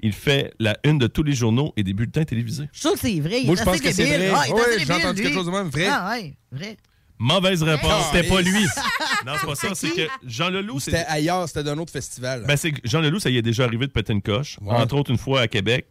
[0.01, 2.69] Il fait la une de tous les journaux et des bulletins télévisés.
[2.71, 3.41] Je suis sûr que c'est vrai.
[3.41, 4.31] il Moi, je pense que c'est vrai.
[4.33, 5.27] Ah, assez j'ai entendu lui.
[5.27, 5.67] quelque chose de même.
[5.69, 5.87] Vrai.
[5.89, 6.77] Ah, ouais, vrai.
[7.17, 8.65] Mauvaise réponse, c'était pas lui.
[9.25, 9.67] Non, c'est pas ça.
[9.75, 10.79] C'est que Jean Leloup.
[10.79, 12.45] C'était ailleurs, c'était d'un autre festival.
[12.47, 14.57] Ben, c'est que Jean Leloup, ça y est déjà arrivé de péter une coche.
[14.61, 14.73] Ouais.
[14.73, 15.87] Entre autres, une fois à Québec.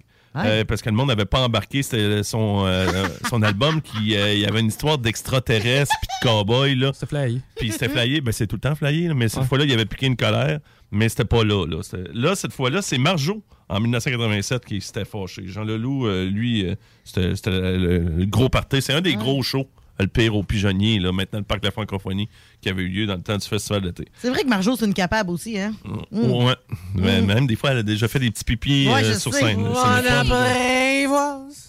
[0.46, 2.86] Euh, parce que le monde n'avait pas embarqué c'était son, euh,
[3.30, 6.90] son album qui euh, il y avait une histoire d'extraterrestre puis de cowboy là.
[6.94, 7.40] C'était flyé.
[7.56, 9.46] Puis c'était flyé, ben c'est tout le temps flyé, là, mais cette Ouais.
[9.46, 10.60] fois-là, il avait piqué une colère,
[10.90, 11.66] mais c'était pas là.
[11.66, 11.80] Là,
[12.14, 15.42] là cette fois-là, c'est Marjo en 1987 qui s'était fâché.
[15.46, 16.74] Jean Leloup, euh, lui, euh,
[17.04, 18.80] c'était c'était le, le- le gros party.
[18.80, 19.68] C'est un des gros shows,
[20.02, 22.28] le pire au pigeonnier, là, maintenant le parc de la francophonie,
[22.60, 24.06] qui avait eu lieu dans le temps du festival d'été.
[24.18, 25.74] C'est vrai que Marjo, c'est une capable aussi, hein?
[26.10, 26.30] Mm.
[26.30, 26.56] Ouais.
[26.94, 29.32] Mais Même des fois, elle a déjà fait des petits pipis Ouais, euh, je sur
[29.32, 29.40] sais.
[29.40, 29.66] scène.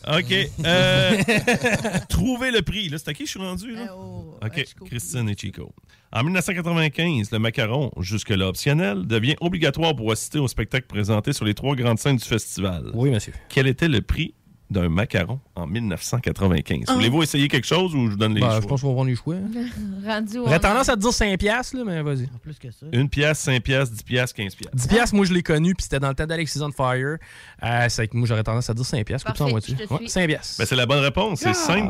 [0.08, 0.34] OK.
[0.66, 1.18] Euh,
[2.10, 2.90] trouver le prix.
[2.90, 3.74] Là, c'est à qui je suis rendu?
[3.74, 3.96] Là?
[3.96, 4.66] OK.
[4.86, 5.74] Christine et Chico.
[6.12, 11.54] En 1995, le macaron, jusque-là optionnel, devient obligatoire pour assister au spectacle présenté sur les
[11.54, 12.90] trois grandes scènes du festival.
[12.94, 13.34] Oui, monsieur.
[13.50, 14.34] Quel était le prix
[14.70, 16.86] d'un macaron en 1995?
[16.88, 16.94] Ah.
[16.94, 18.60] Voulez-vous essayer quelque chose ou je vous donne les Ben, choix?
[18.62, 19.36] je pense qu'on va prendre les choix.
[19.36, 20.24] hein.
[20.34, 22.28] J'aurais tendance à te dire 5 piastres, là, mais vas-y.
[22.42, 22.86] Plus que ça.
[22.92, 24.72] Une pièce, 5 pièces, 10 pièces, 15 pièces.
[24.74, 27.18] 10 piastres, moi, je l'ai connu, puis c'était dans le temps d'Alexis on Fire.
[27.64, 29.28] Euh, c'est que moi, j'aurais tendance à dire 5 piastres.
[29.28, 29.76] Coupe ça en Ouais, suis.
[30.08, 30.56] 5 piastres.
[30.60, 31.40] Ben, c'est la bonne réponse.
[31.40, 31.88] C'est 5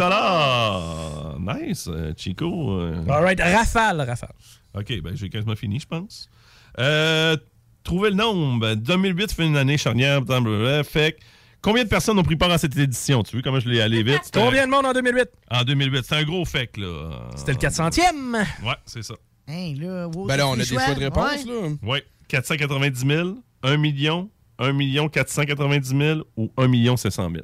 [1.40, 1.88] Nice.
[1.90, 2.80] euh, Chico.
[2.80, 3.40] euh, All right.
[3.42, 4.34] Rafale, rafale.
[4.76, 6.30] OK, ben j'ai quasiment fini, je pense.
[6.78, 7.36] Euh,
[7.84, 8.76] trouver le nombre.
[8.76, 10.22] 2008 fait une année charnière.
[10.22, 10.84] blablabla.
[10.84, 11.18] Fait que
[11.62, 13.24] combien de personnes ont pris part à cette édition?
[13.24, 14.22] Tu vois comment je l'ai allé vite?
[14.34, 15.28] Combien de monde en 2008?
[15.52, 16.06] En 2008.
[16.08, 17.30] C'est un gros fait, là.
[17.36, 18.34] C'était le 400e.
[18.66, 19.16] Ouais, c'est ça.
[19.48, 21.52] Hein, là, wow, Ben là, on a des choix de réponse, Ouais.
[21.70, 21.70] là.
[21.84, 22.00] Oui.
[22.28, 23.30] 490 000,
[23.64, 24.30] 1 million,
[24.60, 27.44] 1 million 490 000 ou 1 million 700 000.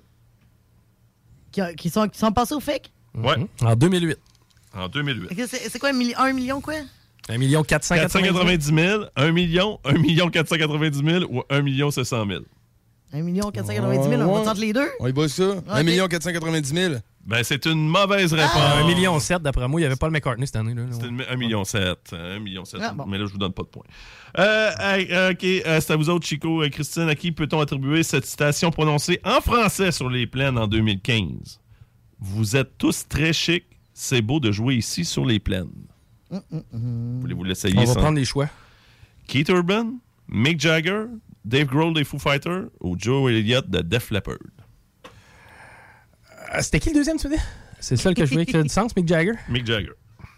[1.52, 2.92] Qui, a- qui sont, qui sont passés au FEC?
[3.16, 3.36] Ouais.
[3.62, 4.18] En 2008.
[4.76, 5.32] En 2008.
[5.32, 6.76] Ok, C'est c'est quoi, un, milli- un million quoi?
[7.30, 12.28] 1 million 490 490 000, 1 million, 1 million 490 000 ou 1 million 700
[12.28, 12.42] 000.
[13.16, 14.90] 1 million 490 000, on va les deux?
[15.00, 15.56] On y bat ça?
[15.70, 16.94] 1 million 490 000.
[17.26, 18.52] Ben, c'est une mauvaise réponse.
[18.56, 19.80] Ah, 1 million 7, d'après moi.
[19.80, 20.76] Il n'y avait pas le McCartney cette année.
[20.76, 22.14] Là, C'était une- 1 million 7.
[22.14, 22.80] 1 million 7.
[22.84, 23.06] Ah, bon.
[23.08, 23.84] Mais là, je vous donne pas de points.
[24.38, 27.10] Euh, euh, OK, euh, c'est à vous autres, Chico et Christine.
[27.10, 31.60] À qui peut-on attribuer cette citation prononcée en français sur les plaines en 2015?
[32.20, 33.66] Vous êtes tous très chics.
[33.94, 35.70] C'est beau de jouer ici sur les plaines.
[36.72, 37.76] Voulez-vous l'essayer?
[37.78, 38.50] On va sans- prendre les choix.
[39.28, 39.94] Keith Urban,
[40.28, 41.06] Mick Jagger,
[41.46, 44.38] Dave Grohl des Foo Fighters ou Joe Elliott de Def Leppard?
[45.06, 47.44] Euh, C'était qui le deuxième, tu veux dire?
[47.80, 49.34] C'est le seul que je voulais qui fait du sens, Mick Jagger?
[49.50, 49.92] Mick Jagger.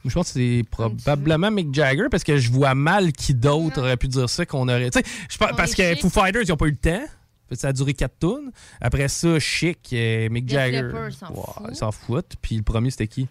[0.06, 3.98] Je pense que c'est probablement Mick Jagger parce que je vois mal qui d'autre aurait
[3.98, 4.90] pu dire ça qu'on aurait.
[4.90, 5.96] Tu sais, parce que.
[5.96, 7.06] Foo Fighters, ils n'ont pas eu le temps.
[7.54, 8.52] Ça a duré 4 tonnes.
[8.82, 10.92] Après ça, Chic, euh, Mick Def Jagger.
[11.12, 11.34] S'en.
[11.70, 12.36] Ils s'en foutent.
[12.42, 13.28] Puis le premier, c'était qui?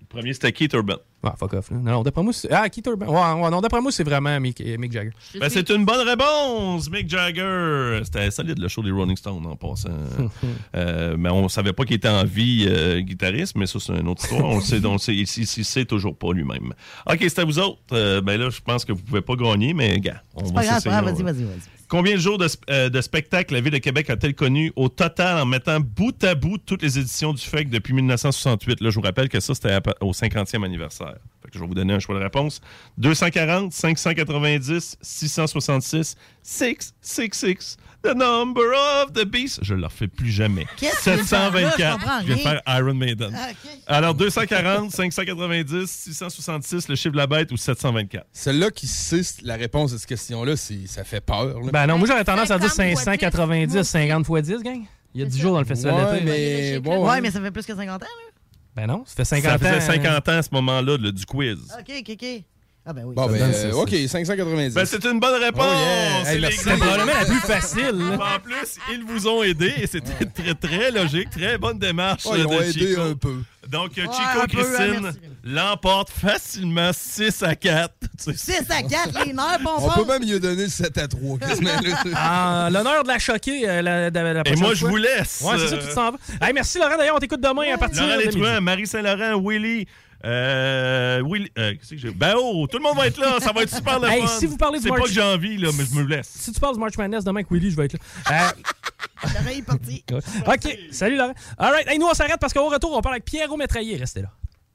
[0.00, 0.96] Le premier, c'était Keith Urban.
[1.22, 1.70] Ah, fuck off.
[1.70, 1.76] Là.
[1.76, 2.50] Non, non, d'après moi, c'est.
[2.50, 3.06] Ah, Keith Urban.
[3.06, 5.10] Ouais, ouais, non, d'après moi, c'est vraiment Mick, euh, Mick Jagger.
[5.38, 8.00] Ben, c'est une bonne réponse, Mick Jagger.
[8.04, 9.90] C'était solide le show des Rolling Stones en passant.
[10.74, 14.08] Euh, mais on savait pas qu'il était en vie euh, guitariste, mais ça, c'est une
[14.08, 14.44] autre histoire.
[14.44, 16.72] On le sait, on le sait, il, il- il sait toujours pas lui-même.
[17.10, 17.80] OK, c'est à vous autres.
[17.92, 20.84] Euh, ben là, je pense que vous pouvez pas gagner, mais gars, on va vas-y,
[20.84, 21.44] va- vas-y, vas-y.
[21.90, 25.38] Combien de jours de, euh, de spectacle la Ville de Québec a-t-elle connu au total
[25.38, 28.80] en mettant bout à bout toutes les éditions du FEC depuis 1968?
[28.80, 31.16] Là, je vous rappelle que ça, c'était au 50e anniversaire.
[31.52, 32.60] Je vais vous donner un choix de réponse.
[32.98, 36.14] 240, 590, 666,
[36.44, 37.76] 666.
[38.02, 38.62] The number
[39.02, 39.58] of the beast.
[39.62, 40.66] Je ne le refais plus jamais.
[40.78, 41.60] Qu'est-ce que tu veux faire là?
[41.60, 41.98] Je 724.
[41.98, 42.42] comprends Je vais rien.
[42.42, 43.36] faire Iron Maiden.
[43.36, 43.48] Ah.
[43.86, 48.26] Alors, 240, 590, 666, le chiffre de la bête ou 724?
[48.32, 51.60] Celle-là qui sait la réponse à cette question-là, ça fait peur.
[51.60, 51.70] là.
[51.72, 54.80] Ben non, moi, j'aurais tendance à dire 50 fois 590, 50 fois 10, gang.
[55.14, 56.80] Il y a 10 jours dans le festival Ouais, d'été.
[56.80, 58.32] mais Ouais, mais ça fait plus que 50 ans, là.
[58.76, 59.58] Ben non, ça fait 50 Ça ans.
[59.58, 61.58] faisait 50 ans à ce moment-là là, du quiz.
[61.78, 62.44] OK, OK, OK.
[62.86, 63.14] Ah, ben oui.
[63.14, 64.74] Bon, ben, euh, OK, c'est- 590.
[64.74, 65.66] Ben, c'est une bonne réponse!
[65.68, 66.32] Oh, yeah.
[66.34, 67.94] Hey, C'est probablement la plus facile.
[68.20, 71.28] En plus, ils vous ont aidé et c'était très, très logique.
[71.30, 73.00] Très bonne démarche Oh, ils de ont aidé Chico.
[73.02, 73.34] un peu.
[73.68, 75.12] Donc, euh, Ouais, Chico hein, Christine
[75.44, 77.92] l'emporte facilement 6 à 4.
[78.24, 80.96] Tu sais, 6 à 4, les nerfs, bon On peut même mieux donner le 7
[80.98, 81.70] à 3, quasiment.
[81.82, 82.66] là.
[82.66, 85.42] En l'honneur de la choquer euh, la, la, la Et moi, je vous laisse.
[85.44, 86.18] Ouais, c'est ça, tu te s'en vas.
[86.40, 86.96] Hey, merci, Laurent.
[86.96, 88.22] D'ailleurs, on t'écoute demain à partir Laurent de.
[88.22, 89.86] Létruant, Marie Saint-Laurent, Willy.
[90.24, 91.50] Euh, Willy.
[91.58, 92.10] Euh, qu'est-ce que j'ai?
[92.10, 93.38] Ben oh, tout le monde va être là.
[93.40, 94.26] Ça va être super le Hey, fun.
[94.26, 96.28] si vous parlez du C'est pas que j'ai envie, là, mais je me laisse.
[96.28, 97.98] Si tu parles du March Madness demain avec Willy, je vais être là.
[98.30, 100.04] Euh, L'oreille est partie.
[100.46, 100.78] OK.
[100.90, 101.34] Salut, Laurent.
[101.58, 101.88] All right.
[101.88, 103.96] Hey, nous, on s'arrête parce qu'au retour, on parle avec Pierre Métraillé.
[103.96, 104.28] Restez là.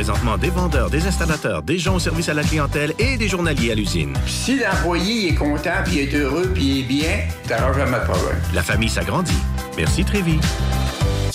[0.00, 3.72] présentement des vendeurs, des installateurs, des gens au service à la clientèle et des journaliers
[3.72, 4.14] à l'usine.
[4.26, 8.40] Si l'employé est content, puis est heureux, puis est bien, t'auras jamais de problème.
[8.54, 9.36] La famille s'agrandit.
[9.76, 10.40] Merci Trévis.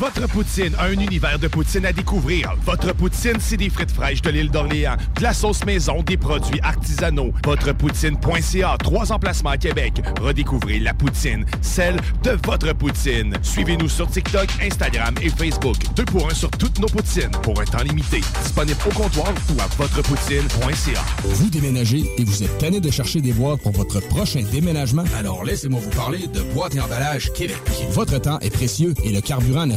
[0.00, 2.54] Votre poutine, un univers de poutine à découvrir.
[2.64, 6.60] Votre poutine, c'est des frites fraîches de l'île d'Orléans, de la sauce maison, des produits
[6.62, 7.32] artisanaux.
[7.44, 10.02] Votrepoutine.ca, trois emplacements à Québec.
[10.20, 13.36] Redécouvrez la poutine, celle de votre poutine.
[13.42, 15.76] Suivez-nous sur TikTok, Instagram et Facebook.
[15.94, 18.20] Deux pour un sur toutes nos poutines, pour un temps limité.
[18.42, 21.04] Disponible au comptoir ou à votrepoutine.ca.
[21.24, 25.04] Vous déménagez et vous êtes tanné de chercher des boîtes pour votre prochain déménagement?
[25.16, 27.56] Alors laissez-moi vous parler de Boîte et Emballage Québec.
[27.90, 29.76] Votre temps est précieux et le carburant ne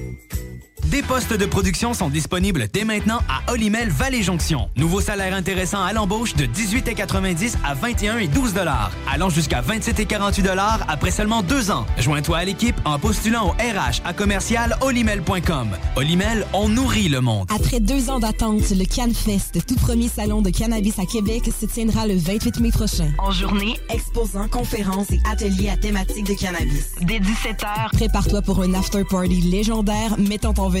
[0.91, 4.67] Des postes de production sont disponibles dès maintenant à Olimel Valley Jonction.
[4.75, 10.01] Nouveau salaire intéressant à l'embauche de 18,90 à 21 et 12 dollars, allant jusqu'à 27
[10.01, 11.85] et 48 dollars après seulement deux ans.
[11.97, 15.69] Joins-toi à l'équipe en postulant au RH à commercial olimel.com.
[15.95, 17.47] Olimel, on nourrit le monde.
[17.55, 22.05] Après deux ans d'attente, le CanFest, tout premier salon de cannabis à Québec, se tiendra
[22.05, 23.07] le 28 mai prochain.
[23.17, 26.95] En journée, exposants, conférences et ateliers à thématique de cannabis.
[26.99, 30.80] Dès 17h, Prépare-toi pour un after-party légendaire mettant en vedette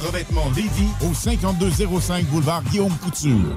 [0.00, 3.56] Revêtement Lévis au 5205 boulevard Guillaume Couture.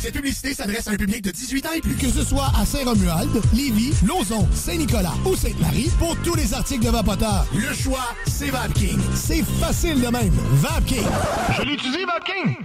[0.00, 1.94] Cette publicité s'adresse à un public de 18 ans et plus.
[1.94, 6.90] Que ce soit à Saint-Romuald, Lévis, Lauson, Saint-Nicolas ou Sainte-Marie, pour tous les articles de
[6.90, 8.98] Vapoteur, le choix, c'est VapKing.
[9.14, 10.32] C'est facile de même.
[10.54, 11.06] VapKing.
[11.58, 12.56] Je l'utilise, Vapking!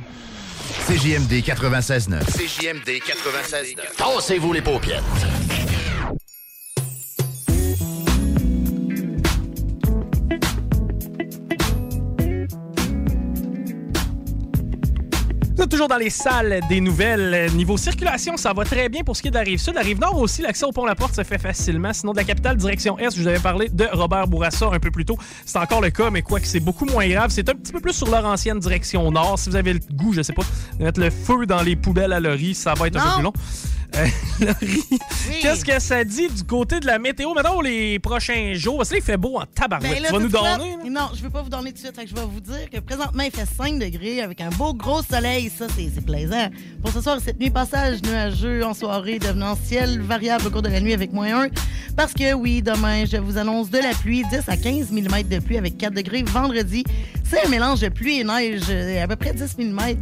[0.87, 2.23] CJMD 96.9.
[2.25, 3.75] CJMD 96.9.
[3.97, 5.03] Tassez-vous les paupières.
[15.55, 17.49] Vous êtes toujours dans les salles des nouvelles.
[17.53, 19.75] Niveau circulation, ça va très bien pour ce qui est de la rive sud.
[19.75, 21.93] La rive nord aussi, l'accès au pont La Porte se fait facilement.
[21.93, 24.91] Sinon, de la capitale, direction Est, je vous avais parlé de Robert Bourassa un peu
[24.91, 25.17] plus tôt.
[25.45, 27.29] C'est encore le cas, mais quoi que c'est beaucoup moins grave.
[27.29, 29.39] C'est un petit peu plus sur leur ancienne direction nord.
[29.39, 30.43] Si vous avez le goût, je sais pas,
[30.77, 33.23] de mettre le feu dans les poubelles à Laurie, ça va être un peu plus
[33.23, 33.33] long.
[33.97, 34.07] Euh,
[34.45, 34.83] Laurie,
[35.41, 37.33] qu'est-ce que ça dit du côté de la météo?
[37.33, 40.01] Maintenant, les prochains jours, parce que là, il fait beau en tabarouette.
[40.01, 40.89] Ben tu vas nous donner?
[40.89, 42.09] Non, je veux pas vous donner tout de suite.
[42.09, 45.51] Je vais vous dire que présentement, il fait 5 degrés avec un beau gros soleil.
[45.55, 46.49] Ça, c'est plaisant.
[46.81, 50.69] Pour ce soir, cette nuit, passage nuageux en soirée, devenant ciel variable au cours de
[50.69, 51.47] la nuit avec moins 1.
[51.95, 55.39] Parce que oui, demain, je vous annonce de la pluie, 10 à 15 mm de
[55.39, 56.23] pluie avec 4 degrés.
[56.23, 56.83] Vendredi,
[57.23, 59.95] c'est un mélange de pluie et neige, euh, à peu près 10 mm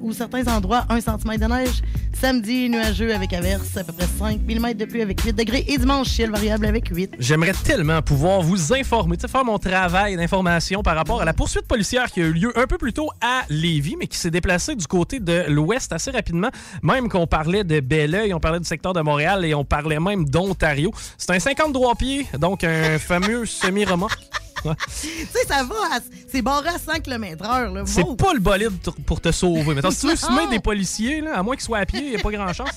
[0.00, 1.82] ou certains endroits, 1 cm de neige.
[2.20, 5.64] Samedi, nuageux avec à peu près 5 de avec 8 degrés.
[5.68, 7.16] Et dimanche, ciel variable avec 8.
[7.18, 12.10] J'aimerais tellement pouvoir vous informer, faire mon travail d'information par rapport à la poursuite policière
[12.10, 14.86] qui a eu lieu un peu plus tôt à Lévis, mais qui s'est déplacée du
[14.86, 16.48] côté de l'ouest assez rapidement.
[16.82, 20.24] Même qu'on parlait de Belleuil, on parlait du secteur de Montréal et on parlait même
[20.24, 20.90] d'Ontario.
[21.18, 24.45] C'est un 53 pieds, donc un fameux semi-remorque.
[25.00, 27.82] Tu sais, ça va, à- c'est barré à 100 km/h.
[27.86, 28.14] C'est Wow.
[28.16, 28.72] pas le bolide
[29.06, 29.74] pour te sauver.
[29.74, 32.10] Mais si tu veux semer des policiers, là, à moins qu'ils soient à pied, il
[32.10, 32.70] n'y a pas grand-chance.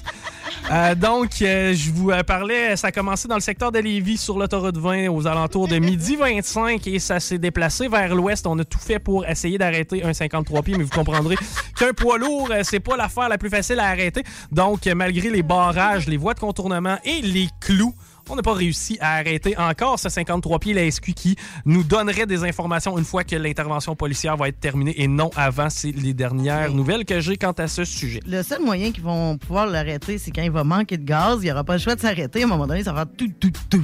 [0.72, 4.18] Euh, donc, euh, je vous euh, parlais, ça a commencé dans le secteur de Lévis
[4.18, 8.46] sur l'autoroute 20 aux alentours de midi 25 et ça s'est déplacé vers l'ouest.
[8.46, 11.36] On a tout fait pour essayer d'arrêter un 53 pieds, mais vous comprendrez
[11.80, 14.24] qu'un poids lourd, c'est pas l'affaire la plus facile à arrêter.
[14.52, 17.94] Donc, malgré les barrages, les voies de contournement et les clous,
[18.30, 21.36] on n'a pas réussi à arrêter encore ce 53 pieds, la SQ, qui
[21.66, 25.70] nous donnerait des informations une fois que l'intervention policière va être terminée et non avant.
[25.70, 28.20] C'est les dernières nouvelles que j'ai quant à ce sujet.
[28.28, 31.40] Le seul moyen qu'ils vont pouvoir l'arrêter, c'est quand il va manquer de gaz.
[31.42, 32.42] Il n'y aura pas le choix de s'arrêter.
[32.42, 33.84] À un moment donné, ça va faire tout, tout, tout.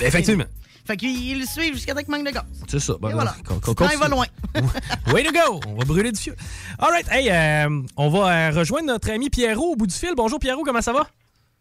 [0.00, 0.44] Effectivement.
[0.86, 2.44] Fait qu'ils le suivent jusqu'à temps qu'il manque de gaz.
[2.68, 2.94] C'est ça.
[3.00, 3.34] Ben, voilà.
[3.44, 4.26] Quand il va loin.
[5.12, 5.60] Way to go!
[5.66, 6.34] On va brûler du feu.
[6.78, 7.06] All right.
[7.10, 10.10] Hey, euh, on va euh, rejoindre notre ami Pierrot au bout du fil.
[10.14, 11.06] Bonjour Pierrot, comment ça va?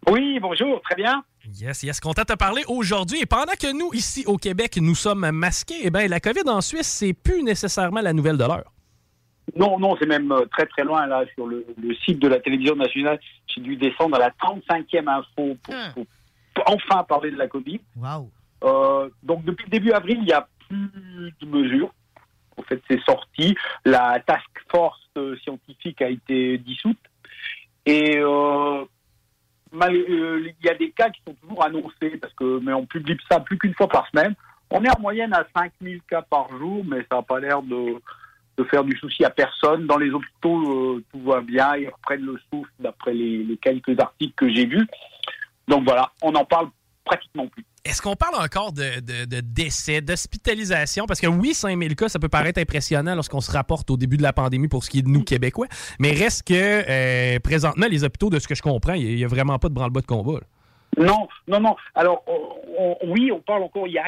[0.09, 1.23] Oui, bonjour, très bien.
[1.53, 3.21] Yes, yes, content de te parler aujourd'hui.
[3.21, 6.61] Et pendant que nous, ici au Québec, nous sommes masqués, eh bien, la COVID en
[6.61, 8.71] Suisse, c'est plus nécessairement la nouvelle de l'heure.
[9.55, 12.39] Non, non, c'est même euh, très très loin là sur le, le site de la
[12.39, 13.19] télévision nationale.
[13.47, 16.05] J'ai dû descendre à la 35e info pour, pour-
[16.55, 17.79] pour enfin parler de la Covid.
[17.97, 18.29] Wow.
[18.63, 21.91] Euh, donc depuis le début avril, il n'y a plus de mesures.
[22.57, 23.55] En fait, c'est sorti.
[23.83, 26.99] La task force euh, scientifique a été dissoute.
[27.85, 28.85] Et euh,
[29.73, 32.85] mal- euh, il y a des cas qui sont toujours annoncés, parce que, mais on
[32.85, 34.35] publie ça plus qu'une fois par semaine.
[34.69, 37.95] On est en moyenne à 5000 cas par jour, mais ça n'a pas l'air de,
[38.57, 39.85] de faire du souci à personne.
[39.85, 43.99] Dans les hôpitaux, euh, tout va bien, ils reprennent le souffle d'après les, les quelques
[43.99, 44.87] articles que j'ai vus.
[45.67, 46.69] Donc voilà, on n'en parle
[47.05, 47.65] pratiquement plus.
[47.85, 51.05] Est-ce qu'on parle encore de, décès, d'hospitalisation?
[51.05, 54.23] Parce que oui, 5000 cas, ça peut paraître impressionnant lorsqu'on se rapporte au début de
[54.23, 55.67] la pandémie pour ce qui est de nous, Québécois.
[55.99, 59.27] Mais reste que, euh, présentement, les hôpitaux, de ce que je comprends, il n'y a,
[59.27, 60.39] vraiment pas de branle-bas de combat.
[60.97, 61.75] Non, non, non.
[61.93, 62.23] Alors,
[63.05, 64.05] oui, on parle encore, il y a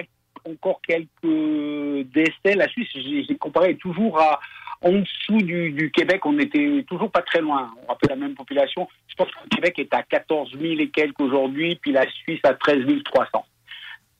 [0.49, 2.55] encore quelques décès.
[2.55, 4.39] La Suisse, j'ai comparé toujours à
[4.81, 7.71] en dessous du, Québec, on était toujours pas très loin.
[7.83, 8.87] On rappelle la même population.
[9.07, 12.39] Je pense que le Québec est à 14 000 et quelques aujourd'hui, puis la Suisse
[12.43, 13.45] à 13 300.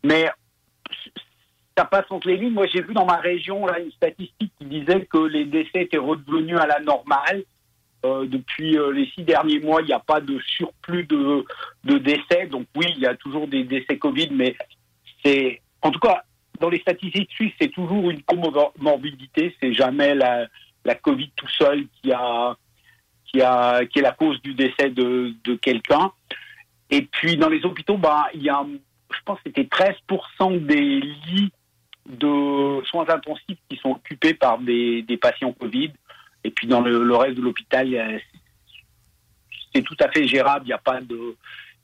[0.05, 0.29] Mais
[1.75, 2.53] ça passe entre les lignes.
[2.53, 5.97] Moi, j'ai vu dans ma région là, une statistique qui disait que les décès étaient
[5.97, 7.43] redevenus à la normale.
[8.05, 11.43] Euh, depuis euh, les six derniers mois, il n'y a pas de surplus de,
[11.85, 12.45] de décès.
[12.45, 14.55] Donc oui, il y a toujours des décès Covid, mais
[15.23, 16.23] c'est en tout cas
[16.59, 19.55] dans les statistiques suisses, c'est toujours une comorbidité.
[19.59, 20.45] C'est jamais la,
[20.85, 22.55] la Covid tout seul qui a
[23.25, 26.11] qui a qui est la cause du décès de, de quelqu'un.
[26.91, 28.63] Et puis dans les hôpitaux, bah il y a,
[29.17, 31.51] je pense que c'était 13% des lits
[32.07, 35.91] de soins intensifs qui sont occupés par des, des patients Covid.
[36.43, 38.21] Et puis dans le, le reste de l'hôpital,
[39.73, 40.65] c'est tout à fait gérable.
[40.65, 41.35] Il n'y a pas de,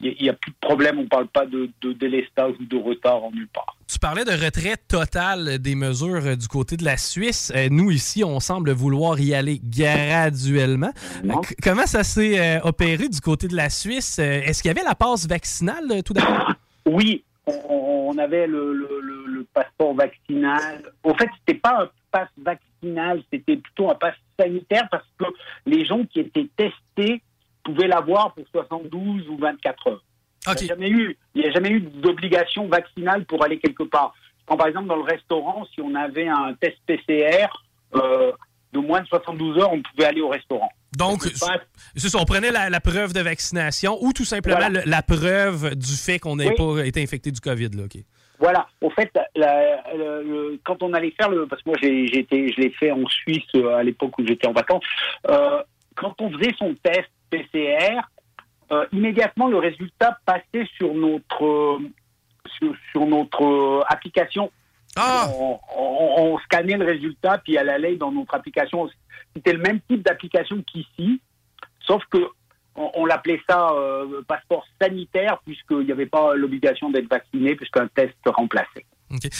[0.01, 0.99] il y a plus de problème.
[0.99, 3.75] On ne parle pas de, de délestage ou de retard en nulle part.
[3.87, 7.51] Tu parlais de retrait total des mesures euh, du côté de la Suisse.
[7.55, 10.91] Euh, nous, ici, on semble vouloir y aller graduellement.
[11.61, 14.17] Comment ça s'est euh, opéré du côté de la Suisse?
[14.19, 16.53] Est-ce qu'il y avait la passe vaccinale tout d'abord?
[16.95, 20.83] Oui, on, on avait le, le- le- le passeport vaccinal.
[21.03, 25.25] Au fait, c'était pas un passe vaccinal, c'était plutôt un passe sanitaire parce que
[25.65, 27.21] les gens qui étaient testés
[27.63, 30.03] pouvaient l'avoir pour 72 ou 24 heures.
[30.47, 33.83] Il n'y a jamais eu, il y a jamais eu d'obligation vaccinale pour aller quelque
[33.83, 34.13] part.
[34.45, 37.47] Quand par exemple dans le restaurant, si on avait un test PCR
[37.95, 38.31] euh,
[38.73, 40.69] de moins de 72 heures, on pouvait aller au restaurant.
[40.97, 44.81] Donc, c'est ça, on prenait la, la preuve de vaccination ou tout simplement Voilà.
[44.83, 46.55] le- la preuve du fait qu'on n'ait Oui.
[46.77, 47.69] pas été infecté du COVID.
[47.69, 47.83] Là.
[48.39, 48.67] Voilà.
[48.81, 52.61] Au fait, la- le- le- quand on allait faire le, parce que moi j'ai, je
[52.61, 54.83] l'ai fait en Suisse euh, à l'époque où j'étais en vacances.
[55.29, 55.61] euh,
[55.95, 57.99] quand on faisait son test PCR,
[58.71, 61.79] euh, immédiatement le résultat passait sur notre
[62.57, 63.81] sur, sur notre euh,
[64.97, 65.39] application.
[65.39, 68.89] On, on- on scannait le résultat puis elle allait dans notre application.
[69.35, 71.21] C'était le même type d'application qu'ici,
[71.85, 72.17] sauf que
[72.75, 77.87] on, on l'appelait ça euh, passeport sanitaire puisqu'il n'y avait pas l'obligation d'être vacciné puisqu'un
[77.93, 78.85] test remplaçait.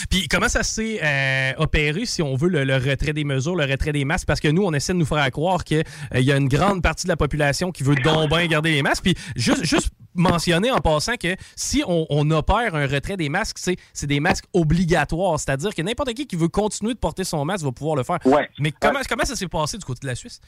[0.10, 3.64] Puis comment ça s'est euh, opéré, si on veut, le, le retrait des mesures, le
[3.64, 4.28] retrait des masques?
[4.28, 5.84] Parce que nous, on essaie de nous faire croire qu'il
[6.14, 9.04] y a une grande partie de la population qui veut donc bien garder les masques.
[9.04, 13.58] Puis juste, juste mentionner en passant que si on, on opère un retrait des masques,
[13.58, 15.40] c'est des masques obligatoires.
[15.40, 18.20] C'est-à-dire que n'importe qui qui veut continuer de porter son masque va pouvoir le faire.
[18.60, 20.40] Mais comment, comment ça s'est passé du côté de la Suisse?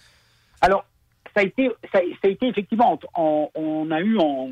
[0.62, 0.86] Alors,
[1.36, 4.52] ça a été, ça, ça a été effectivement, on, on a eu en,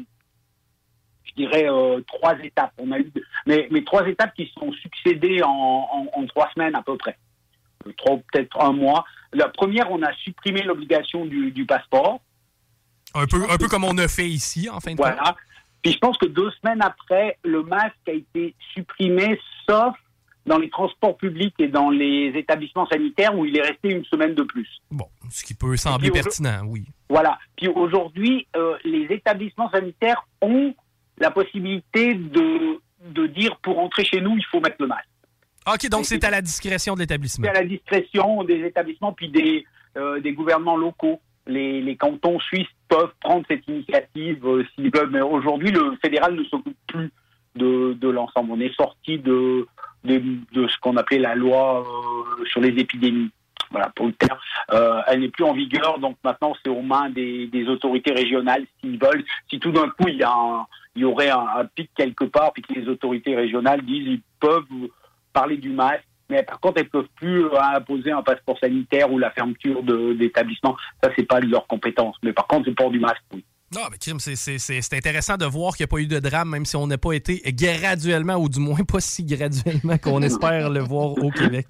[1.26, 2.74] je dirais, euh, trois étapes.
[2.78, 3.12] On a eu,
[3.46, 6.98] mais, mais trois étapes qui se sont succédées en, en- en trois semaines à peu
[6.98, 7.18] près.
[7.88, 9.06] Euh, Trois, peut-être un mois.
[9.34, 12.20] La première, on a supprimé l'obligation du, du passeport.
[13.14, 15.08] Un peu, un peu comme on a fait ici, en fin de compte.
[15.08, 15.36] Voilà.
[15.82, 19.96] Puis je pense que deux semaines après, le masque a été supprimé, sauf
[20.46, 24.34] dans les transports publics et dans les établissements sanitaires où il est resté une semaine
[24.34, 24.68] de plus.
[24.90, 26.86] Bon, ce qui peut sembler pertinent, oui.
[27.10, 27.38] Voilà.
[27.56, 30.74] Puis aujourd'hui, euh, les établissements sanitaires ont
[31.20, 32.80] la possibilité de,
[33.10, 35.08] de dire pour entrer chez nous, il faut mettre le masque.
[35.68, 37.46] OK, donc c'est à la discrétion de l'établissement.
[37.46, 39.64] C'est à la discrétion des établissements puis des,
[39.98, 41.22] euh, des gouvernements locaux.
[41.48, 46.36] Les, les cantons suisses peuvent prendre cette initiative euh, s'ils veulent, mais aujourd'hui, le fédéral
[46.36, 47.10] ne s'occupe plus
[47.56, 48.52] de, l'ensemble.
[48.52, 49.66] On est sorti de,
[50.06, 53.32] ce qu'on appelait la loi euh, sur les épidémies.
[53.70, 54.38] Voilà, pour le terme.
[54.74, 58.66] Euh, elle n'est plus en vigueur, donc maintenant c'est aux mains des, des autorités régionales
[58.82, 59.24] s'ils veulent.
[59.50, 62.26] Si tout d'un coup il y, a un- il y aurait un, un pic quelque
[62.26, 64.66] part, puis que les autorités régionales disent ils peuvent
[65.32, 69.20] parler du masque, mais par contre elles peuvent plus euh, imposer un passeport sanitaire ou
[69.20, 70.76] la fermeture d'établissements.
[71.04, 72.16] Ça c'est pas de leur compétence.
[72.24, 73.44] Mais par contre le port du masque, oui.
[73.74, 76.66] Non, mais Kim, c'est- intéressant de voir qu'il n'y a pas eu de drame, même
[76.66, 80.82] si on n'a pas été graduellement, ou du moins pas si graduellement qu'on espère le
[80.82, 81.66] voir au Québec.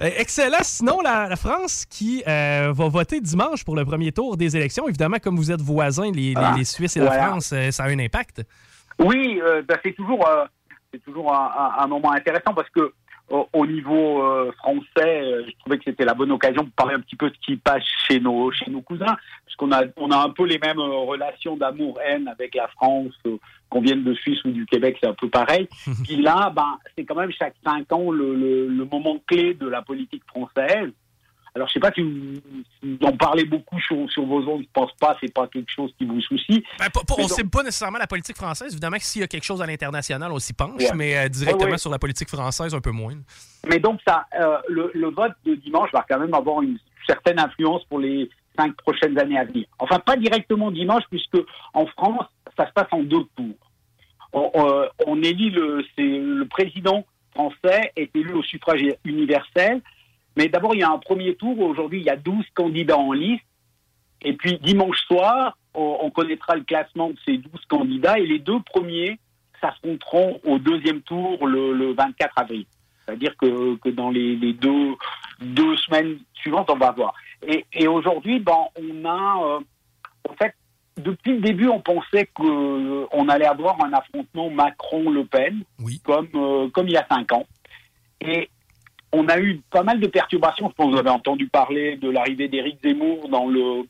[0.00, 0.56] Euh, excellent.
[0.62, 4.88] Sinon, la, la France qui euh, va voter dimanche pour le premier tour des élections,
[4.88, 7.10] évidemment, comme vous êtes voisins, les, les- Ah, les Suisses et la.
[7.12, 8.42] France, ça a un impact.
[8.98, 10.46] Oui, euh, ben, c'est toujours, euh,
[11.04, 12.94] toujours un moment intéressant parce que
[13.28, 16.94] au, au niveau euh, français, euh, je trouvais que c'était la bonne occasion de parler
[16.94, 20.10] un petit peu de ce qui passe chez nos chez nos cousins, puisqu'on a on
[20.10, 23.36] a un peu les mêmes euh, relations d'amour-haine avec la France, euh,
[23.68, 25.68] qu'on vienne de Suisse ou du Québec, c'est un peu pareil.
[26.04, 29.68] Puis là, ben c'est quand même chaque cinq ans le, le, le moment clé de
[29.68, 30.92] la politique française.
[31.56, 32.34] Alors, je sais pas si vous,
[32.82, 35.70] si vous en parlez beaucoup sur, sur vos ondes, je pense pas, c'est pas quelque
[35.74, 36.62] chose qui vous soucie.
[36.78, 38.72] Ben, on ne donc- sait pas nécessairement la politique française.
[38.72, 40.90] Évidemment que s'il y a quelque chose à l'international, on s'y penche, Ouais.
[40.94, 41.78] mais euh, directement Ouais, ouais.
[41.78, 43.14] sur la politique française, un peu moins.
[43.66, 46.78] Mais donc, ça, euh, le, le vote de dimanche va quand même avoir une
[47.08, 48.28] certaine influence pour les
[48.58, 49.64] cinq prochaines années à venir.
[49.78, 51.38] Enfin, pas directement dimanche, puisque
[51.72, 52.26] en France,
[52.58, 53.56] ça se passe en deux tours.
[54.34, 59.80] On, euh, on élit le président français est élu au suffrage universel.
[60.36, 61.58] Mais d'abord, il y a un premier tour.
[61.60, 63.44] Aujourd'hui, il y a 12 candidats en liste.
[64.22, 68.18] Et puis, dimanche soir, on, on connaîtra le classement de ces 12 candidats.
[68.18, 69.18] Et les deux premiers
[69.60, 72.66] s'affronteront au deuxième tour le, le 24 avril.
[73.04, 74.94] C'est-à-dire que, que dans les, les deux,
[75.40, 77.14] deux semaines suivantes, on va voir.
[77.46, 79.60] Et, et aujourd'hui, ben, on a, euh,
[80.28, 80.54] en fait,
[80.96, 85.62] depuis le début, on pensait qu'on allait avoir un affrontement Macron-Le Pen,
[86.04, 87.46] comme, euh, comme il y a cinq ans.
[88.20, 88.48] Et
[89.16, 90.68] on a eu pas mal de perturbations.
[90.68, 93.82] Je pense que vous avez entendu parler de l'arrivée d'Éric Zemmour dans le,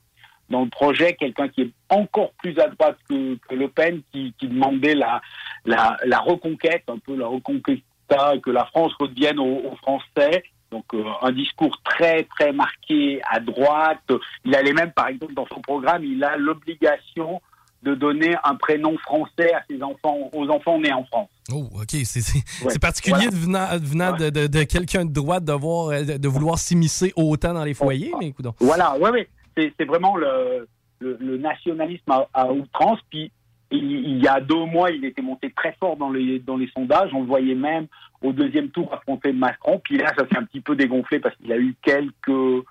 [0.50, 4.94] dans le projet, quelqu'un qui est encore plus à droite que, Le Pen, qui, demandait
[4.94, 5.20] la,
[5.64, 10.44] la, reconquête, un peu la reconquista, que la France redevienne aux, aux Français.
[10.70, 14.10] Donc euh, un discours très très marqué à droite.
[14.44, 17.40] Il allait même, par exemple, dans son programme, il a l'obligation
[17.86, 21.28] de donner un prénom français à ses enfants, aux enfants nés en France.
[21.52, 21.90] Oh, OK.
[22.05, 22.20] C'est
[22.65, 22.78] Ouais.
[22.81, 23.78] particulier Voilà.
[23.78, 27.65] de venant, de, de- de quelqu'un de droite de, voir, de, vouloir s'immiscer autant dans
[27.65, 28.47] les foyers, mais écoute.
[28.60, 29.28] Voilà, ouais, ouais.
[29.56, 32.98] C'est, vraiment le, le, le nationalisme à, à outrance.
[33.08, 33.31] Puis
[33.70, 36.68] il, il y a deux mois, il était monté très fort dans les, dans les
[36.76, 37.10] sondages.
[37.15, 37.86] On le voyait même
[38.20, 39.81] au deuxième tour affronter Macron.
[39.84, 42.65] Puis là, ça s'est un petit peu dégonflé parce qu'il a eu quelques,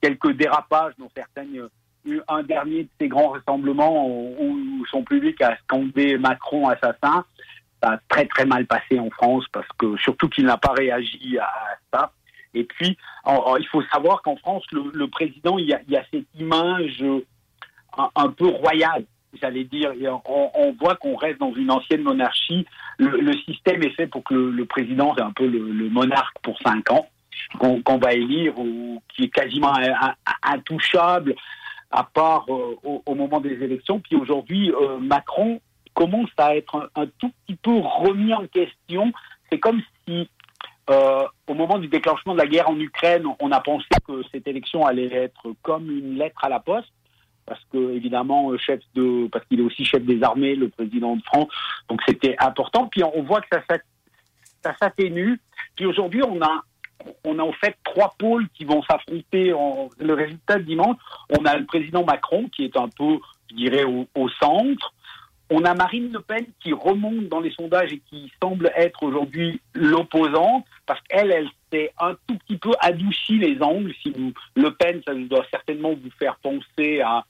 [0.00, 1.68] quelques dérapages, dont certaines.
[2.28, 7.24] Un dernier de ces grands rassemblements où, son public a scandé Macron assassin.
[7.82, 11.38] Ça a très très mal passé en France parce que surtout qu'il n'a pas réagi
[11.38, 11.50] à
[11.92, 12.12] ça.
[12.54, 12.96] Et puis,
[13.26, 17.04] il faut savoir qu'en France, le, président, il y, a, cette image
[18.16, 19.04] un, peu royale,
[19.40, 19.92] j'allais dire.
[20.24, 22.66] On, voit qu'on reste dans une ancienne monarchie.
[22.98, 26.90] Le, système est fait pour que le, président, c'est un peu le, monarque pour cinq
[26.90, 27.06] ans,
[27.58, 29.74] qu'on va élire, ou qui est quasiment
[30.42, 31.36] intouchable,
[31.90, 34.00] à part euh, au, moment des élections.
[34.00, 35.60] Puis aujourd'hui, euh, Macron
[35.94, 39.12] commence à être un, tout petit peu remis en question.
[39.50, 40.28] C'est comme si
[40.88, 44.46] euh, au moment du déclenchement de la guerre en Ukraine, on a pensé que cette
[44.46, 46.92] élection allait être comme une lettre à la poste,
[47.46, 51.22] parce que évidemment, chef de, parce qu'il est aussi chef des armées, le président de
[51.22, 51.48] France,
[51.88, 52.86] donc c'était important.
[52.86, 55.40] Puis on voit que ça s'atténue.
[55.76, 56.62] Puis aujourd'hui, on a,
[57.24, 59.52] on a en fait trois pôles qui vont s'affronter.
[59.98, 60.96] Le résultat de dimanche,
[61.38, 63.18] on a le président Macron qui est un peu,
[63.50, 64.92] je dirais, au, centre.
[65.52, 69.60] On a Marine Le Pen qui remonte dans les sondages et qui semble être aujourd'hui
[69.74, 73.92] l'opposante, parce qu'elle, elle s'est un tout petit peu adouci les angles.
[74.00, 77.24] Si vous, Le Pen, ça doit certainement vous faire penser à,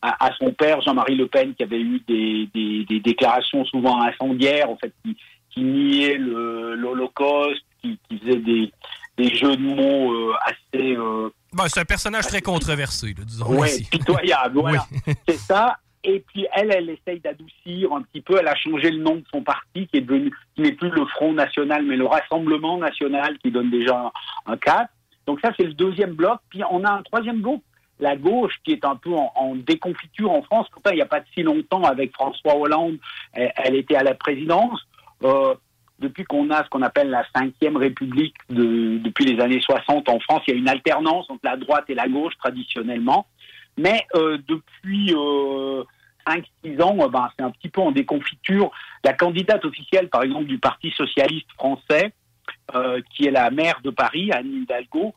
[0.00, 4.76] à, son père, Jean-Marie Le Pen, qui avait eu des, des, déclarations souvent incendiaires, en
[4.76, 5.16] fait, qui,
[5.50, 8.72] qui niait l'Holocauste, qui, qui faisait des,
[9.16, 10.96] des jeux de mots euh, assez...
[10.96, 11.30] euh,
[11.68, 13.64] c'est un personnage très controversé, là, disons.
[13.64, 13.84] Ici.
[13.84, 14.86] pitoyable, voilà.
[15.28, 15.78] C'est ça.
[16.04, 18.36] Et puis elle, elle essaye d'adoucir un petit peu.
[18.38, 21.04] Elle a changé le nom de son parti, qui est devenu, qui n'est plus le
[21.06, 24.12] Front National, mais le Rassemblement National, qui donne déjà
[24.46, 24.88] un, un cadre.
[25.26, 26.38] Donc ça, c'est le deuxième bloc.
[26.50, 27.60] Puis on a un troisième bloc,
[27.98, 30.68] la gauche, qui est un peu en, en déconfiture en France.
[30.70, 32.98] Pourtant, il n'y a pas de si longtemps, avec François Hollande,
[33.32, 34.80] elle, elle était à la présidence.
[35.24, 35.54] Euh,
[35.98, 40.20] depuis qu'on a ce qu'on appelle la cinquième république de- depuis les années 60 en
[40.20, 43.26] France, il y a une alternance entre la droite et la gauche traditionnellement.
[43.78, 45.84] Mais euh, depuis euh,
[46.26, 48.70] 5-6 ans, euh, ben, c'est un petit peu en déconfiture.
[49.04, 52.12] La candidate officielle, par exemple, du Parti socialiste français,
[52.74, 55.14] euh, qui est la maire de Paris, Anne Hidalgo,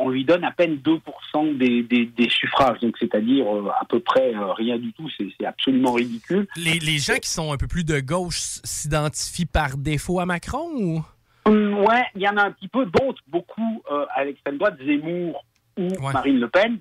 [0.00, 4.00] on lui donne à peine 2% des, des, des suffrages, donc c'est-à-dire euh, à peu
[4.00, 6.48] près euh, rien du tout, c'est absolument ridicule.
[6.56, 10.70] Les, les gens qui sont un peu plus de gauche s'identifient par défaut à Macron
[10.74, 11.04] ou?
[11.44, 14.76] Hum, Ouais, il y en a un petit peu d'autres, beaucoup euh, à l'extrême droite,
[14.84, 15.44] Zemmour
[15.78, 16.78] ou Marine Le Pen.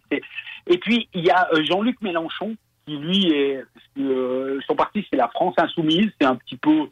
[0.68, 3.64] Et puis il y a Jean-Luc Mélenchon qui lui est
[4.00, 6.90] euh, son parti c'est la France insoumise, c'est un petit peu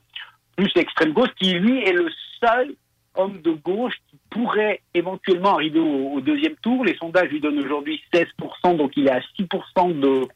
[0.57, 2.09] plus extrême gauche, qui lui est le
[2.41, 2.75] seul
[3.17, 6.85] homme de gauche qui pourrait éventuellement arriver au, deuxième tour.
[6.85, 10.27] Les sondages lui donnent aujourd'hui 16%, donc il est à 6% de,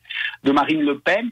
[0.44, 1.30] de Marine Le Pen.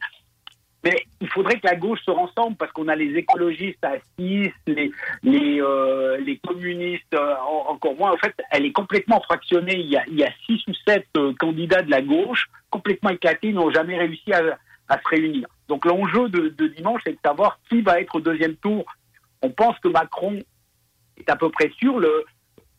[0.84, 4.50] Mais il faudrait que la gauche se rassemble parce qu'on a les écologistes à 6,
[4.68, 4.92] les,
[5.24, 8.14] les, euh, communistes euh, en- encore moins.
[8.14, 9.78] En fait, elle est complètement fractionnée.
[9.78, 11.06] Il y a, il y a 6 ou 7
[11.38, 15.48] candidats de la gauche complètement éclatés, n'ont jamais réussi à, à se réunir.
[15.68, 18.86] Donc l'enjeu de dimanche, c'est de savoir qui va être au deuxième tour.
[19.42, 20.40] On pense que Macron
[21.20, 22.00] est à peu près sûr.
[22.00, 22.26] Le,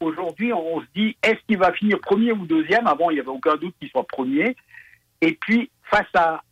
[0.01, 2.87] aujourd'hui, on se dit, est-ce qu'il va finir premier ou deuxième?
[2.87, 4.57] Avant, il n'y avait aucun doute qu'il soit premier.
[5.21, 6.43] Et puis, face à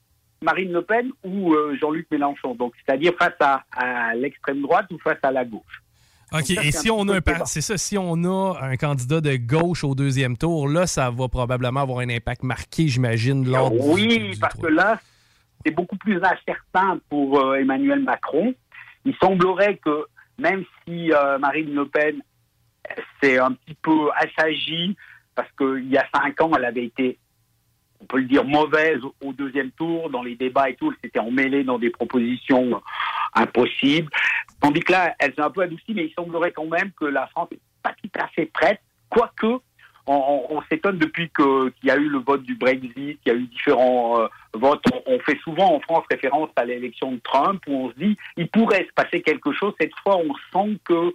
[0.42, 4.98] Marine Le Pen ou euh, Jean-Luc Mélenchon, donc c'est-à-dire face à, à l'extrême droite ou
[4.98, 5.82] face à la gauche.
[6.30, 9.36] OK, ça, et si on a un c'est ça, si on a un candidat de
[9.36, 13.78] gauche au deuxième tour, là, ça va probablement avoir un impact marqué, j'imagine, lors du-
[13.80, 15.00] Oui, parce que là,
[15.64, 18.54] c'est beaucoup plus incertain pour euh, Emmanuel Macron.
[19.06, 20.04] Il semblerait que
[20.38, 22.22] même si euh, Marine Le Pen
[23.20, 24.96] s'est un petit peu assagie,
[25.34, 27.18] parce qu'il y a cinq ans, elle avait été,
[28.00, 31.18] on peut le dire, mauvaise au deuxième tour, dans les débats et tout, elle s'était
[31.18, 32.80] emmêlée dans des propositions euh,
[33.34, 34.10] impossibles.
[34.60, 37.26] Tandis que là, elle s'est un peu adoucie, mais il semblerait quand même que la
[37.28, 39.60] France n'est pas tout à fait prête, quoique
[40.08, 43.30] on, on- on s'étonne depuis qu'il y a eu le vote du Brexit, qu'il y
[43.30, 44.84] a eu différents euh, votes.
[45.06, 48.48] On, fait souvent en France référence à l'élection de Trump, où on se dit il
[48.48, 49.74] pourrait se passer quelque chose.
[49.80, 51.14] Cette fois, on sent que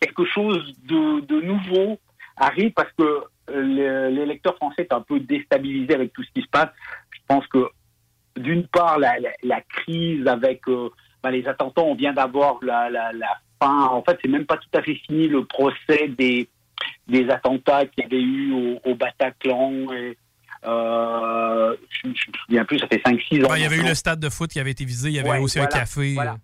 [0.00, 1.98] quelque chose de, nouveau
[2.36, 6.42] arrive parce que euh, le- l'électeur français est un peu déstabilisé avec tout ce qui
[6.42, 6.70] se passe.
[7.12, 7.68] Je pense que
[8.36, 9.14] d'une part, la,
[9.62, 10.90] crise avec euh,
[11.22, 13.86] ben, les attentats, on vient d'avoir la, la, la fin.
[13.86, 16.48] En fait, c'est même pas tout à fait fini le procès des,
[17.08, 19.92] des attentats qu'il y avait eu au, au Bataclan.
[19.94, 20.16] Et,
[20.66, 23.50] euh, je, je me souviens plus, ça fait 5-6 ans.
[23.50, 25.18] Ouais, il y avait eu le stade de foot qui avait été visé, il y
[25.18, 26.14] avait Ouais, aussi voilà, un café.
[26.14, 26.36] voilà.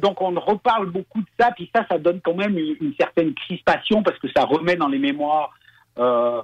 [0.00, 3.34] Donc on reparle beaucoup de ça, puis ça, ça donne quand même une, une certaine
[3.34, 5.50] crispation parce que ça remet dans les mémoires
[5.98, 6.40] euh,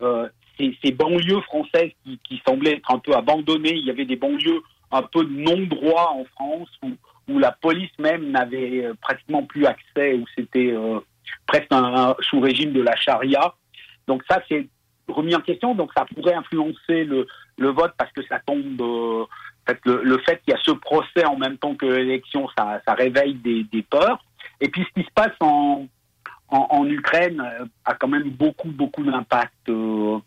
[0.00, 0.26] euh,
[0.58, 3.74] ces, ces banlieues françaises qui, qui semblaient être un peu abandonnées.
[3.74, 6.92] Il y avait des banlieues un peu non-droit en France où,
[7.28, 10.72] où la police même n'avait euh, pratiquement plus accès, où c'était
[11.46, 13.54] presque un, sous régime de la charia.
[14.06, 14.68] Donc ça, c'est
[15.08, 15.74] remis en question.
[15.74, 17.26] Donc ça pourrait influencer le,
[17.58, 18.80] le vote parce que ça tombe.
[18.80, 19.24] euh,
[19.84, 22.94] le, le fait qu'il y a ce procès en même temps que l'élection, ça, ça
[22.94, 24.22] réveille des, des peurs.
[24.60, 25.86] Et puis ce qui se passe en,
[26.48, 30.18] en, Ukraine euh, a quand même beaucoup, beaucoup d'impact euh,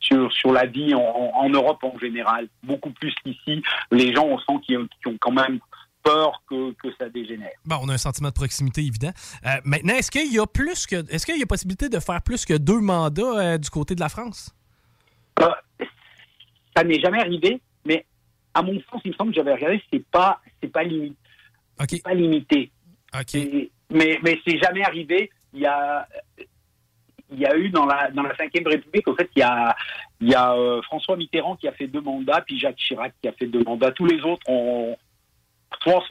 [0.00, 2.48] sur, sur la vie en, Europe en général.
[2.62, 3.62] Beaucoup plus qu'ici.
[3.90, 5.58] Les gens, on sent qu'ils ont quand même
[6.06, 7.50] peur que, que ça dégénère.
[7.64, 9.10] Bon, on a un sentiment de proximité évident.
[9.44, 12.22] Euh, maintenant, est-ce qu'il y a plus que est-ce qu'il y a possibilité de faire
[12.22, 13.22] plus que deux mandats
[13.54, 14.54] euh, du côté de la France?
[15.40, 15.48] Euh,
[16.76, 18.04] ça n'est jamais arrivé, mais
[18.54, 21.16] à mon sens, il me semble que j'avais regardé, c'est pas, c'est pas limité.
[21.88, 22.70] C'est pas limité.
[23.34, 25.30] Et- Mais, mais c'est jamais arrivé.
[25.52, 26.06] Il y a,
[27.30, 29.76] il y a eu dans la dans la Cinquième République, en fait, il y a,
[30.20, 33.28] il y a euh, François Mitterrand qui a fait deux mandats, puis Jacques Chirac qui
[33.28, 33.92] a fait deux mandats.
[33.92, 34.96] Tous les autres ont
[35.82, 36.02] soit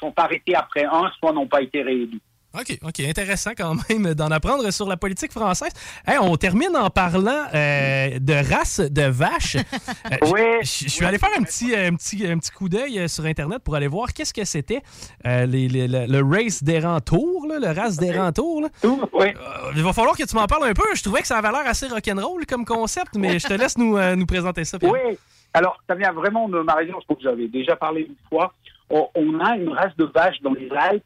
[0.00, 2.20] sont, arrêtés après un, soit n'ont pas été réélus.
[2.54, 5.72] OK, OK, intéressant quand même d'en apprendre sur la politique française.
[6.06, 9.56] Hey, on termine en parlant euh, de race de vache.
[9.56, 10.16] Euh,
[10.62, 13.24] je je suis allé faire un petit, un petit, un petit coup d'œil euh, sur
[13.24, 14.82] Internet pour aller voir qu'est-ce que c'était
[15.26, 18.68] euh, les- les- le, le race des rentours, là, le race des rentours.
[18.84, 19.26] Euh,
[19.74, 20.84] il va falloir que tu m'en parles un peu.
[20.94, 23.96] Je trouvais que ça avait l'air assez rock'n'roll comme concept, mais je te laisse nous,
[23.96, 24.78] euh, nous présenter ça.
[24.78, 24.92] Pierre.
[24.92, 25.16] Oui,
[25.54, 28.52] alors ça vient vraiment de ma région, je trouve que j'avais déjà parlé une fois.
[28.90, 31.04] On, on a une race de vaches dans les Alpes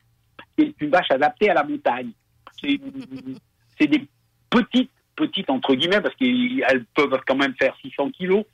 [0.57, 2.11] qui est une vache adaptée à la montagne.
[2.61, 4.07] C'est des
[4.51, 8.45] petites, petites entre guillemets, parce qu'elles peuvent quand même faire 600 kilos,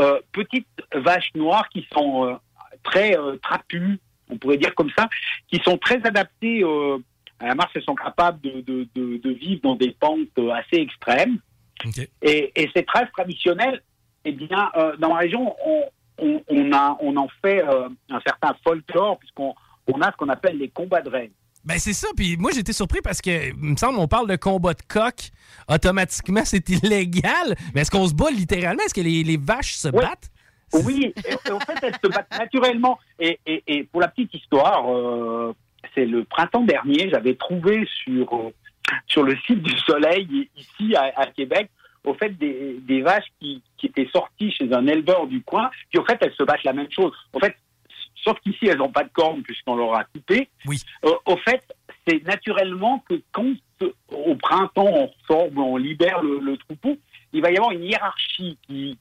[0.00, 2.34] euh, petites vaches noires qui sont euh,
[2.82, 3.98] très euh, trapues,
[4.30, 5.08] on pourrait dire comme ça,
[5.48, 6.64] qui sont très adaptées
[7.38, 10.80] à la marche, elles sont capables de, de- de- de vivre dans des pentes assez
[10.80, 11.38] extrêmes.
[12.22, 13.82] Et, et cette race traditionnelle,
[14.24, 14.70] eh bien,
[15.00, 15.82] dans la région, on,
[16.18, 19.54] on, on a, on en fait euh, un certain folklore, puisqu'on
[19.86, 21.32] on a ce qu'on appelle les combats de reines.
[21.64, 24.34] Ben c'est ça, puis moi j'étais surpris parce que il me semble on parle de
[24.34, 25.30] combat de coq,
[25.68, 27.54] automatiquement c'est illégal.
[27.74, 28.82] Mais est-ce qu'on se bat littéralement?
[28.84, 30.30] Est-ce que les, les vaches se battent?
[30.74, 31.12] Oui,
[31.50, 32.98] en fait, elles se battent naturellement.
[33.18, 35.54] Et, et, et pour la petite histoire, euh,
[35.94, 38.54] c'est le printemps dernier, j'avais trouvé sur, euh,
[39.06, 41.70] sur le site du Soleil, ici à, à Québec,
[42.04, 45.98] au fait des, des vaches qui, qui étaient sorties chez un éleveur du coin, puis
[45.98, 47.12] au fait, elles se battent la même chose.
[47.32, 47.56] En fait,
[48.24, 50.48] sauf qu'ici, elles n'ont pas de cornes puisqu'on leur a coupé.
[50.66, 50.78] Oui.
[51.04, 51.62] Euh, au fait,
[52.06, 56.96] c'est naturellement que quand euh, au printemps on sort, on libère le, le troupeau,
[57.32, 58.98] il va y avoir une hiérarchie qui,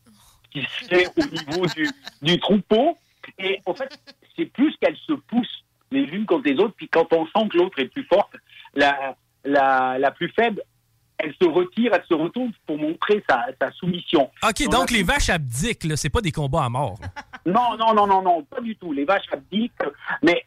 [0.51, 1.89] qui se fait au niveau du,
[2.21, 2.97] du troupeau.
[3.37, 3.89] Et en fait,
[4.35, 6.75] c'est plus qu'elles se poussent les unes contre les autres.
[6.75, 8.35] Puis quand on sent que l'autre est plus forte,
[8.73, 10.61] la, la, la plus faible,
[11.23, 14.29] elle se retire, elle se retourne pour montrer sa, sa soumission.
[14.43, 16.97] Ok, donc les vaches abdiquent, là, c'est pas des combats à mort.
[17.43, 18.93] Non, non, non, non, non, pas du tout.
[18.93, 19.71] Les vaches abdiquent,
[20.21, 20.45] mais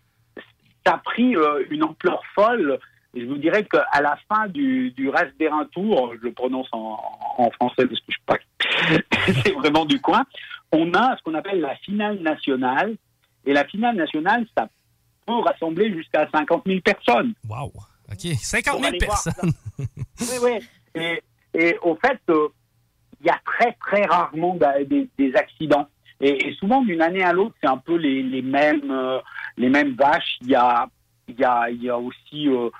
[0.86, 2.78] ça a pris euh, une ampleur folle.
[3.16, 7.00] Je vous dirais qu'à la fin du, du des tour, je le prononce en,
[7.36, 8.36] en français parce que je sais pas,
[9.42, 10.24] c'est vraiment du coin,
[10.70, 12.94] on a ce qu'on appelle la finale nationale.
[13.46, 14.68] Et la finale nationale, ça
[15.26, 17.34] peut rassembler jusqu'à 50 000 personnes.
[17.48, 17.72] Wow.
[18.10, 19.32] OK, 50 On 000 va aller voir ça.
[19.32, 19.52] personnes.
[20.20, 20.58] Oui, oui.
[20.94, 21.22] Et,
[21.54, 22.48] et au fait, euh,
[23.20, 25.88] il y a très, très rarement des, des accidents.
[26.20, 29.18] Et, et souvent, d'une année à l'autre, c'est un peu les, les mêmes, euh,
[29.56, 30.36] les mêmes vaches.
[30.42, 30.86] Il y a,
[31.28, 32.70] y a, y a aussi euh,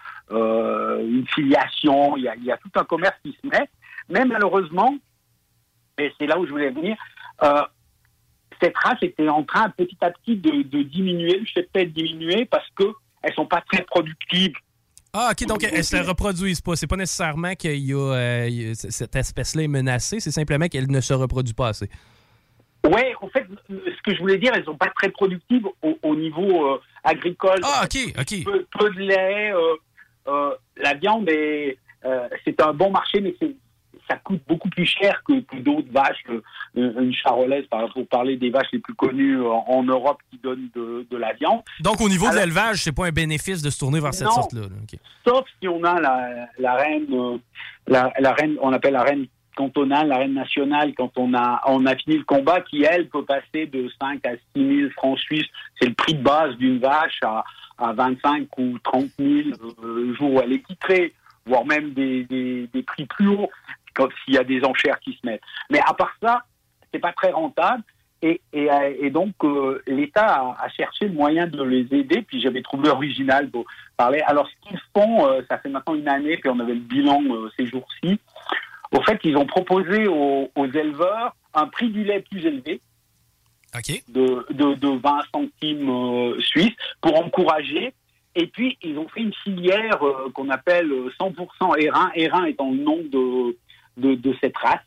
[1.01, 2.17] une filiation.
[2.17, 3.69] Il y a, il y a tout un commerce qui se met.
[4.09, 4.95] Mais malheureusement,
[5.99, 6.97] et c'est là où je voulais venir,
[8.61, 12.45] cette race était en train petit à petit de, de diminuer, je sais peut-être diminuer
[12.47, 12.85] parce que
[13.23, 14.55] elles sont pas très productives.
[15.15, 16.75] Ah, OK, donc elles se reproduisent pas?
[16.75, 21.55] C'est pas nécessairement a, euh, cette espèce-là est menacée, c'est simplement qu'elle ne se reproduit
[21.55, 21.89] pas assez.
[22.85, 26.15] Oui, en fait, ce que je voulais dire, elles sont pas très productives au, au
[26.15, 27.61] niveau euh, agricole.
[27.63, 28.45] Ah, ok, ok.
[28.45, 29.77] Peu, peu de lait, euh,
[30.29, 31.79] euh, la viande est,
[32.45, 33.57] c'est un bon marché, mais c'est,
[34.09, 36.43] ça coûte beaucoup plus cher que, que d'autres vaches, que
[36.75, 40.39] une, charolaise, par exemple, pour parler des vaches les plus connues en, en Europe qui
[40.39, 41.63] donnent de, de la viande.
[41.81, 44.63] Donc, au niveau de l'élevage, c'est pas un bénéfice de se tourner vers cette sorte-là.
[45.27, 47.39] Sauf si on a la, la reine, euh,
[47.87, 49.27] la, la reine, on appelle la reine
[49.57, 53.25] cantonale, la reine nationale, quand on a, on a fini le combat, qui elle peut
[53.25, 55.47] passer de 5 à 6 000 francs suisses.
[55.81, 57.45] C'est le prix de base d'une vache à,
[57.79, 61.13] à 25 ou 30 000 euh, le jour où elle est titrée.
[61.47, 63.51] voire même des, des, des prix plus hauts
[63.95, 65.43] quand s'il y a des enchères qui se mettent.
[65.71, 66.43] Mais à part ça,
[66.93, 67.83] c'est pas très rentable.
[68.23, 68.69] Et, et,
[69.01, 72.23] et donc euh, l'État a, a cherché le moyen de les aider.
[72.23, 73.67] Puis j'avais trouvé original pour
[73.97, 74.21] parler.
[74.27, 77.23] Alors ce qu'ils font, euh, ça fait maintenant une année, puis on avait le bilan
[77.31, 78.19] euh, ces jours-ci.
[78.93, 82.81] Au fait, ils ont proposé aux, aux éleveurs un prix du lait plus élevé
[84.09, 87.93] de, de, de 20 centimes suisses pour encourager.
[88.37, 92.71] Et puis, ils ont fait une filière euh, qu'on appelle euh, 100% Hérin, Hérin étant
[92.71, 93.57] le nom de,
[93.97, 94.81] de, de cette race,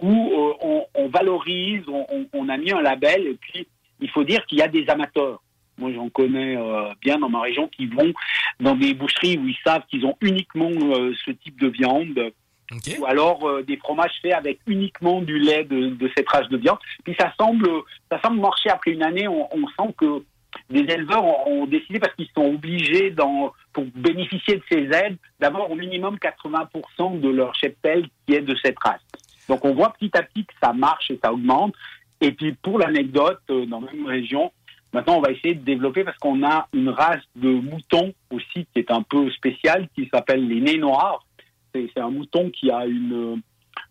[0.00, 1.82] où euh, on, on valorise,
[2.32, 3.66] on, a mis un label, et puis
[4.00, 5.42] il faut dire qu'il y a des amateurs.
[5.78, 8.12] Moi, j'en connais euh, bien dans ma région qui vont
[8.60, 12.32] dans des boucheries où ils savent qu'ils ont uniquement euh, ce type de viande.
[12.98, 16.78] Ou alors des fromages faits avec uniquement du lait de, de cette race de viande.
[17.04, 17.68] Puis ça semble,
[18.10, 19.28] ça semble marcher après une année.
[19.28, 20.24] On, on sent que
[20.70, 23.14] des éleveurs ont, décidé parce qu'ils sont obligés,
[23.72, 28.56] pour bénéficier de ces aides, d'avoir au minimum 80% de leur cheptel qui est de
[28.62, 29.00] cette race.
[29.48, 31.74] Donc on voit petit à petit que ça marche et ça augmente.
[32.20, 34.52] Et puis pour l'anecdote, euh, dans la même région,
[34.92, 38.78] maintenant on va essayer de développer parce qu'on a une race de moutons aussi qui
[38.80, 41.24] est un peu spéciale, qui s'appelle les nez noirs.
[41.74, 43.42] C'est un mouton qui a une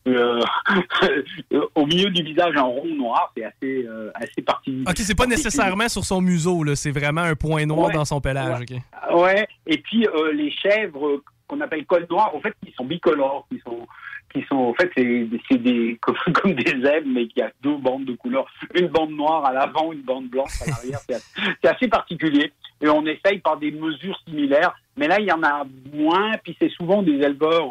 [0.07, 0.39] euh,
[1.75, 4.83] au milieu du visage un rond noir, c'est assez euh, assez particulier.
[4.87, 6.75] Ok, c'est pas nécessairement sur son museau, là.
[6.75, 7.93] C'est vraiment un point noir Ouais.
[7.93, 8.59] dans son pelage.
[8.69, 9.13] Ouais.
[9.15, 13.47] Ouais, et puis euh, les chèvres qu'on appelle col noir, en fait, ils sont bicolores,
[13.51, 13.87] qui sont
[14.33, 18.03] qui sont en fait c'est des comme, comme des zèbres mais qui a deux bandes
[18.05, 20.99] de couleurs, une bande noire à l'avant, une bande blanche à l'arrière.
[21.07, 21.25] c'est assez,
[21.63, 25.41] c'est assez particulier et on essaye par des mesures similaires, mais là il y en
[25.43, 27.69] a moins, puis c'est souvent des éleveurs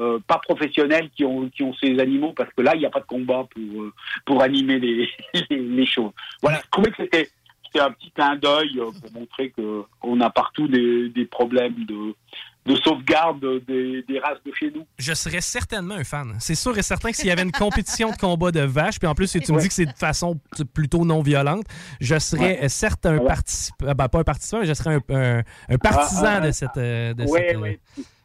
[0.00, 2.90] euh, pas professionnels qui ont qui ont ces animaux parce que là il n'y a
[2.90, 3.92] pas de combat pour euh,
[4.24, 5.08] pour animer les
[5.50, 6.12] les, les choses.
[6.42, 7.28] Voilà, je trouvais que c'était
[7.78, 12.14] un petit clin d'œil euh, pour montrer que on a partout des, des problèmes de,
[12.66, 14.84] de sauvegarde des, des races de chez nous.
[14.98, 16.34] Je serais certainement un fan.
[16.40, 19.06] C'est sûr et certain que s'il y avait une compétition de combat de vaches, puis
[19.06, 20.40] en plus, tu me dis que c'est de façon
[20.74, 21.64] plutôt non violente,
[22.00, 22.68] je serais Ouais.
[22.68, 26.38] certes un participant, ben, pas un participant, mais je serais un, un- un partisan Ah,
[26.42, 27.80] ah, de cette, de cette, euh, ouais.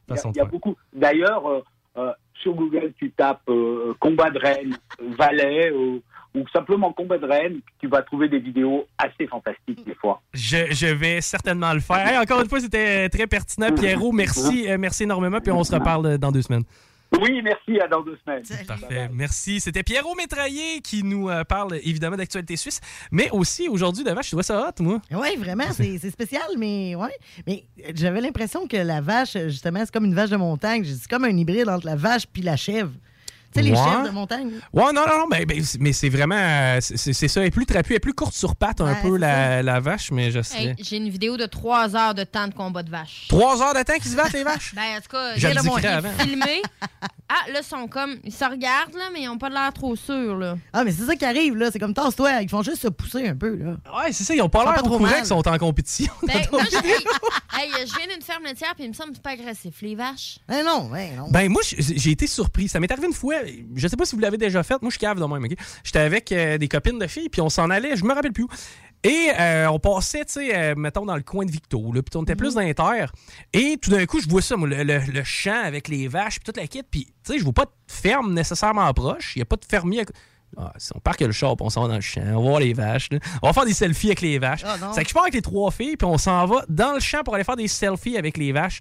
[0.09, 0.75] Il y a, y beaucoup.
[0.93, 1.63] D'ailleurs, euh,
[1.97, 2.11] euh,
[2.41, 4.77] sur Google, tu tapes euh, combat de rennes,
[5.17, 6.01] Valais, ou
[6.51, 10.21] simplement combat de rennes, tu vas trouver des vidéos assez fantastiques des fois.
[10.33, 12.05] Je, je vais certainement le faire.
[12.05, 14.11] Hey, encore une fois, c'était très pertinent, Pierrot.
[14.11, 16.65] Merci, merci énormément, puis on se reparle dans deux semaines.
[17.21, 18.43] Oui, merci, à dans deux semaines.
[18.67, 19.59] Parfait, merci.
[19.59, 24.29] C'était Pierrot Métraillé qui nous euh, parle évidemment d'actualité suisse, mais aussi aujourd'hui de vache.
[24.29, 25.01] Je vois ça hot, moi?
[25.11, 27.15] Oui, vraiment, c'est spécial, mais ouais.
[27.47, 30.83] Mais euh, j'avais l'impression que la vache, justement, c'est comme une vache de montagne.
[30.83, 32.91] C'est comme un hybride entre la vache puis la chèvre.
[33.55, 33.77] Tu sais, les Ouais.
[33.89, 34.51] chèvres de montagne.
[34.73, 36.77] Ouais, non, non, non, mais, mais c'est- mais c'est vraiment.
[36.81, 37.41] C'est ça.
[37.41, 39.79] Elle est plus trapue, elle est plus courte sur pattes un Ouais, peu la, la
[39.79, 40.57] vache, mais je sais.
[40.63, 43.25] Hey, J'ai une vidéo de trois heures de temps de combat de vache.
[43.29, 44.73] Trois heures de temps qu'ils se battent, les vaches?
[44.75, 46.09] Ben, en tout cas, Je le avant.
[46.19, 46.61] filmé.
[47.27, 48.17] Ah, là, ils sont comme.
[48.23, 50.57] Ils se regardent, là, mais ils ont pas l'air trop sûrs, là.
[50.71, 51.71] Ah, mais c'est ça qui arrive, là.
[51.71, 52.43] C'est comme tasse-toi.
[52.43, 53.71] Ils font juste se pousser un peu, là.
[53.97, 54.35] Ouais, c'est ça.
[54.35, 55.15] Ils ont pas l'air trop courant mal.
[55.15, 56.13] qu'ils sont en compétition.
[56.21, 56.93] Ben, moi, j'ai- hey,
[57.63, 59.73] hey, je viens d'une ferme laitière, puis il me semble que c'est pas agressif.
[59.81, 60.37] Les vaches.
[60.47, 61.27] Ben non, ben non.
[61.31, 62.67] Ben moi, j'ai j'ai été surpris.
[62.67, 63.37] Ça m'est arrivé une fois.
[63.75, 64.81] Je sais pas si vous l'avez déjà fait.
[64.81, 65.43] Moi, je suis cave de même.
[65.43, 65.53] ok?
[65.83, 67.95] J'étais avec euh, des copines de filles, puis on s'en allait.
[67.95, 68.49] Je me rappelle plus où.
[69.03, 71.91] Et euh, on passait, tu sais, euh, mettons, dans le coin de Victo.
[71.93, 73.11] Là, puis on était plus dans les terres.
[73.53, 76.35] Et tout d'un coup, je vois ça, moi, le, le- le champ avec les vaches,
[76.39, 76.81] puis toute la kit.
[76.89, 79.35] Puis, tu sais, je vois pas de ferme nécessairement proche.
[79.35, 80.01] Il y a pas de fermier.
[80.01, 80.05] à
[80.57, 82.59] Ah, si on parque le char, on s'en va dans le champ, on va voir
[82.61, 83.09] les vaches.
[83.11, 83.19] là.
[83.43, 84.63] On va faire des selfies avec les vaches.
[84.65, 86.99] Ah, c'est que je pars avec les trois filles, puis on s'en va dans le
[86.99, 88.79] champ pour aller faire des selfies avec les vaches.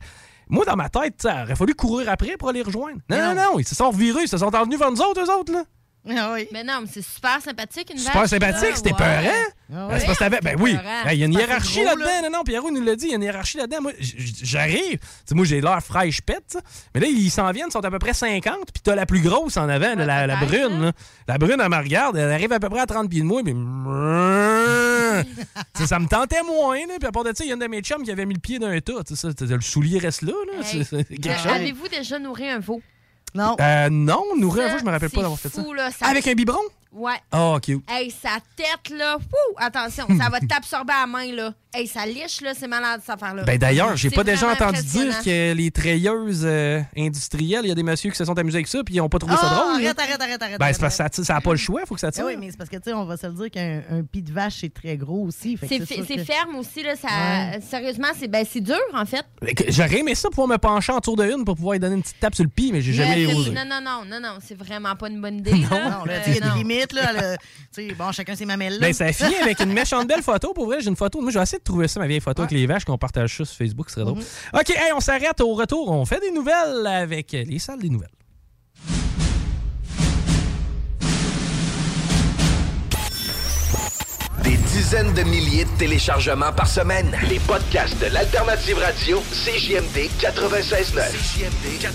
[0.49, 2.99] Moi, dans ma tête, ça aurait fallu courir après pour aller les rejoindre.
[3.09, 5.31] Non, non, non, ils se sont revirés, ils se sont envenus vers nous autres, eux
[5.31, 5.65] autres, là.
[6.07, 6.47] Ah oui.
[6.53, 8.31] Mais non, mais c'est super sympathique, une Super vache.
[8.31, 8.91] sympathique, c'était.
[8.93, 9.23] Ah
[9.71, 11.07] Ben, parce que t'avais- ben oui, Épeurant.
[11.07, 12.05] Hey, il y a une Ben, hiérarchie gros, là-dedans.
[12.05, 12.23] là.
[12.29, 13.81] Non, non, Pierrot nous l'a dit, il y a une hiérarchie là-dedans.
[13.81, 14.99] Moi, j- j- j'arrive.
[14.99, 16.59] Tu sais, moi, j'ai l'air fraîche pète,
[16.95, 19.23] mais là, ils s'en viennent, ils sont à peu près 50, puis t'as la plus
[19.23, 20.83] grosse en avant, là, la, la peut-être, brune.
[20.83, 20.93] là.
[21.27, 23.43] La brune, elle me regarde, elle arrive à peu près à 30 pieds de moi,
[23.43, 23.55] puis...
[25.75, 26.95] Tu sais, ça me tentait moins, là.
[26.99, 28.35] Puis à part de ça, il y a une de mes chums qui avait mis
[28.35, 29.03] le pied d'un tas.
[29.07, 30.59] Tu sais, ça, le soulier reste là, là.
[30.59, 31.53] Hey, C'est- c'est quelque euh, chose.
[31.53, 32.83] Avez-vous déjà nourri un veau?
[33.35, 33.57] Non.
[33.61, 35.63] Euh, non, nourrir un je me rappelle pas d'avoir fait ça.
[35.75, 36.61] là, ça- Avec un biberon?
[36.93, 37.17] Ouais.
[37.33, 37.83] Oh, cute.
[37.91, 41.53] Hey, sa tête, là, fou, attention, ça va t'absorber à la main, là.
[41.75, 43.43] Hey, ça liche, là, c'est malade, cette affaire-là.
[43.45, 47.75] Ben d'ailleurs, j'ai pas déjà entendu dire que les treilleuses euh, industrielles, il y a
[47.75, 49.55] des messieurs qui se sont amusés avec ça puis ils ont pas trouvé ça Ah,
[49.55, 49.85] drôle.
[49.85, 50.59] arrête, arrête, arrête, arrête.
[50.61, 52.27] Ben c'est parce que ça, ça a pas le choix, faut que ça Ah tire.
[52.27, 54.23] oui, mais c'est parce que, tu sais, on va se le dire qu'un un pis
[54.23, 55.59] de vache, c'est très gros aussi.
[55.61, 56.95] C'est que- ferme aussi, là.
[56.97, 57.61] Ça, Ouais.
[57.69, 59.25] Sérieusement, c'est ben, c'est dur, en fait.
[59.69, 62.03] J'aurais aimé ça pouvoir me pencher en tour de une pour pouvoir lui donner une
[62.03, 63.51] petite tape sur le pied, mais j'ai jamais osé.
[63.51, 65.53] Non, non, non, non, non, c'est vraiment pas une bonne idée.
[65.53, 67.13] non, là, il y a des limites, là.
[67.13, 67.37] le-
[67.75, 68.79] Tu sais, bon, chacun ses mamelles, là.
[68.87, 70.53] Ben, ça a fini avec une méchante belle photo.
[70.55, 71.21] Pour vrai, j'ai une photo.
[71.21, 73.57] Moi, je vais trouver ça, ma vieille photo avec les vaches, qu'on partage ça sur
[73.57, 74.19] Facebook, ce serait drôle.
[74.19, 74.61] Mhm.
[74.61, 75.91] OK, hey, on s'arrête au retour.
[75.91, 78.11] On fait des nouvelles avec les salles des nouvelles.
[84.45, 87.17] Des dizaines de milliers de téléchargements par semaine.
[87.31, 91.01] Les podcasts de l'Alternative Radio, CJMD 96.9.
[91.11, 91.89] CJMD 96.9.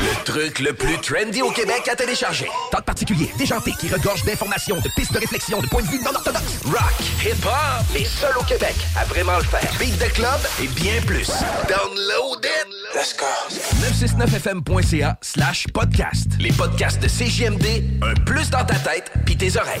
[0.00, 2.46] Le truc le plus trendy au Québec à télécharger.
[2.70, 6.14] Talk particulier, déjanté, qui regorge d'informations, de pistes de réflexion, de points de vue non
[6.14, 6.60] orthodoxes.
[6.64, 6.94] Rock,
[7.24, 9.68] hip-hop, les seuls au Québec à vraiment le faire.
[9.80, 11.28] Beat de club et bien plus.
[11.68, 12.66] Download it!
[12.94, 13.26] Let's go!
[13.82, 16.28] 969fm.ca slash podcast.
[16.38, 19.80] Les podcasts de CJMD, un plus dans ta tête pis tes oreilles.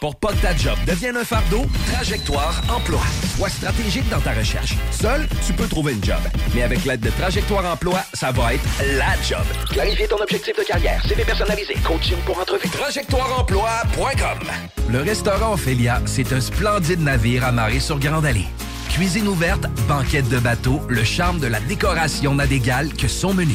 [0.00, 3.00] Pour pas que ta job devienne un fardeau, Trajectoire Emploi.
[3.36, 4.76] Sois stratégique dans ta recherche.
[4.92, 6.20] Seul, tu peux trouver une job.
[6.54, 8.62] Mais avec l'aide de Trajectoire Emploi, ça va être
[8.96, 9.44] la job.
[9.70, 12.68] Clarifier ton objectif de carrière, CV personnalisé, coaching pour entrevue.
[12.68, 14.48] TrajectoireEmploi.com
[14.88, 18.46] Le restaurant Ophélia, c'est un splendide navire amarré sur Grande Allée.
[18.90, 23.54] Cuisine ouverte, banquette de bateau, le charme de la décoration n'a d'égal que son menu.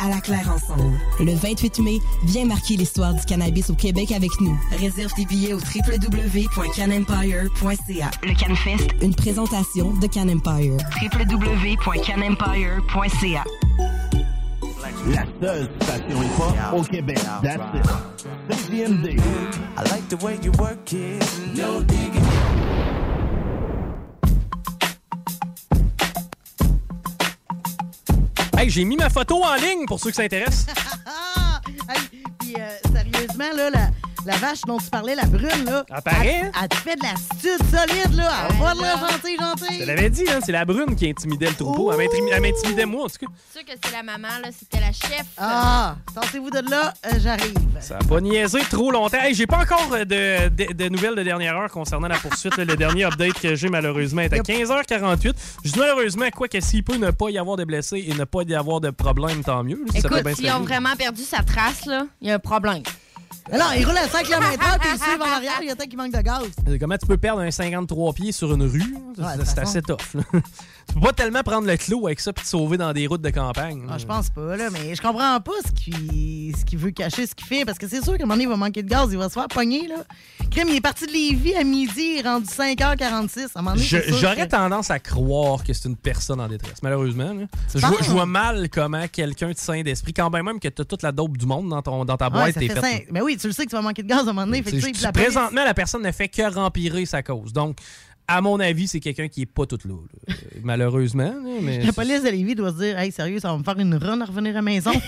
[0.03, 0.97] À la Claire ensemble.
[1.19, 4.59] Le 28 mai, viens marquer l'histoire du cannabis au Québec avec nous.
[4.79, 8.09] Réserve tes billets au www.canempire.ca.
[8.23, 10.77] Le CanFest, Une présentation de Can Empire.
[11.03, 13.43] www.canempire.ca.
[15.07, 17.19] La seule station hip-hop au Québec.
[17.43, 17.85] That's it.
[18.49, 19.19] CGMD.
[19.77, 21.23] I like the way you work it.
[21.55, 22.23] No digging.
[28.61, 30.67] Hey, j'ai mis ma photo en ligne pour ceux qui s'intéressent.
[32.39, 33.89] Puis, euh, sérieusement, là,
[34.25, 35.83] la vache dont tu parlais, la brune, là.
[35.89, 38.47] Apparaît, Elle, elle te fait de l'attitude solide, là.
[38.49, 39.73] Elle va, là, gentil, gentil.
[39.75, 41.91] Je te l'avais dit, hein, c'est la brune qui intimidait le troupeau.
[41.91, 43.31] Elle Elle m'intimidait moi, en tout cas.
[43.51, 45.25] C'est sûr que c'est la maman, là, c'était la chef.
[45.37, 47.53] Ah, sortez-vous de là, euh, j'arrive.
[47.79, 49.17] Ça a pas niaisé trop longtemps.
[49.21, 52.57] Hey, j'ai pas encore euh, de, de- de nouvelles de dernière heure concernant la poursuite.
[52.57, 52.65] là.
[52.65, 55.33] le dernier update que j'ai, malheureusement, est à 15h48.
[55.65, 58.23] Je dis malheureusement, quoi que s'il peut ne pas y avoir de blessés et ne
[58.23, 59.83] pas y avoir de problème, tant mieux.
[59.93, 62.83] Écoute, s'ils ont vraiment perdu sa trace, là, il y a un problème.
[63.51, 65.75] Mais non, il roule à 5 km/h, puis il suit en arrière, il y a
[65.75, 66.43] peut-être qu'il manque de gaz.
[66.79, 68.95] Comment tu peux perdre un 53 pieds sur une rue?
[69.17, 70.15] Ouais, C'est assez tough.
[70.87, 73.21] Tu peux pas tellement prendre le clou avec ça puis te sauver dans des routes
[73.21, 73.83] de campagne.
[73.89, 75.71] Ah, je pense pas, là, mais je comprends pas ce
[76.65, 78.49] qu'il veut cacher, ce qu'il fait, parce que c'est sûr qu'à un moment donné, il
[78.49, 79.95] va manquer de gaz, il va se faire pogner, là.
[80.49, 83.51] Crime, il est parti de Lévis à midi, il est rendu 5h46.
[83.55, 85.95] À un moment donné, Je- c'est sûr J'aurais que- tendance à croire que c'est une
[85.95, 87.33] personne en détresse, malheureusement.
[87.33, 87.45] là.
[87.73, 90.81] Je, vois, je vois mal comment quelqu'un de sain d'esprit, quand bien même que tu
[90.81, 93.07] as toute la dope du monde dans, ton, dans ta Ouais, boîte, ça t'es fait
[93.11, 94.61] Mais oui, tu le sais que tu vas manquer de gaz à un moment donné.
[94.61, 97.53] Fait que, tu la présentement, la personne ne fait que rempirer sa cause.
[97.53, 97.77] Donc,
[98.27, 100.33] à mon avis, c'est quelqu'un qui est pas tout là, là.
[100.33, 101.33] Euh, malheureusement.
[101.61, 103.95] mais La police de Lévis doit se dire Hey, sérieux, ça va me faire une
[103.95, 104.91] run à revenir à la maison.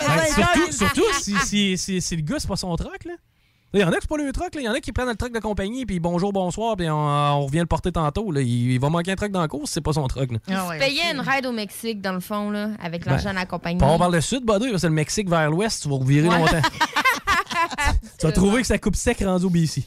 [0.00, 3.12] Ben, surtout, surtout si, si, si, si le gars, c'est pas son truck, là.
[3.74, 4.60] Il y en a qui c'est pas le truck, là.
[4.62, 6.94] Il y en a qui prennent le truck de compagnie, puis bonjour, bonsoir, puis on,
[6.96, 8.30] on revient le porter tantôt.
[8.32, 8.40] Là.
[8.40, 10.30] Il, il va manquer un truck dans la course, c'est pas son truck.
[10.32, 10.38] Là.
[10.46, 13.78] Tu payais une ride au Mexique, dans le fond, là, avec l'argent de la compagnie.
[13.82, 16.38] On parle de sud, Buddy, c'est le Mexique vers l'ouest, tu vas revirer Ouais.
[16.38, 16.62] longtemps.
[18.18, 19.84] tu vas trouver que ça coupe sec rendu au BC.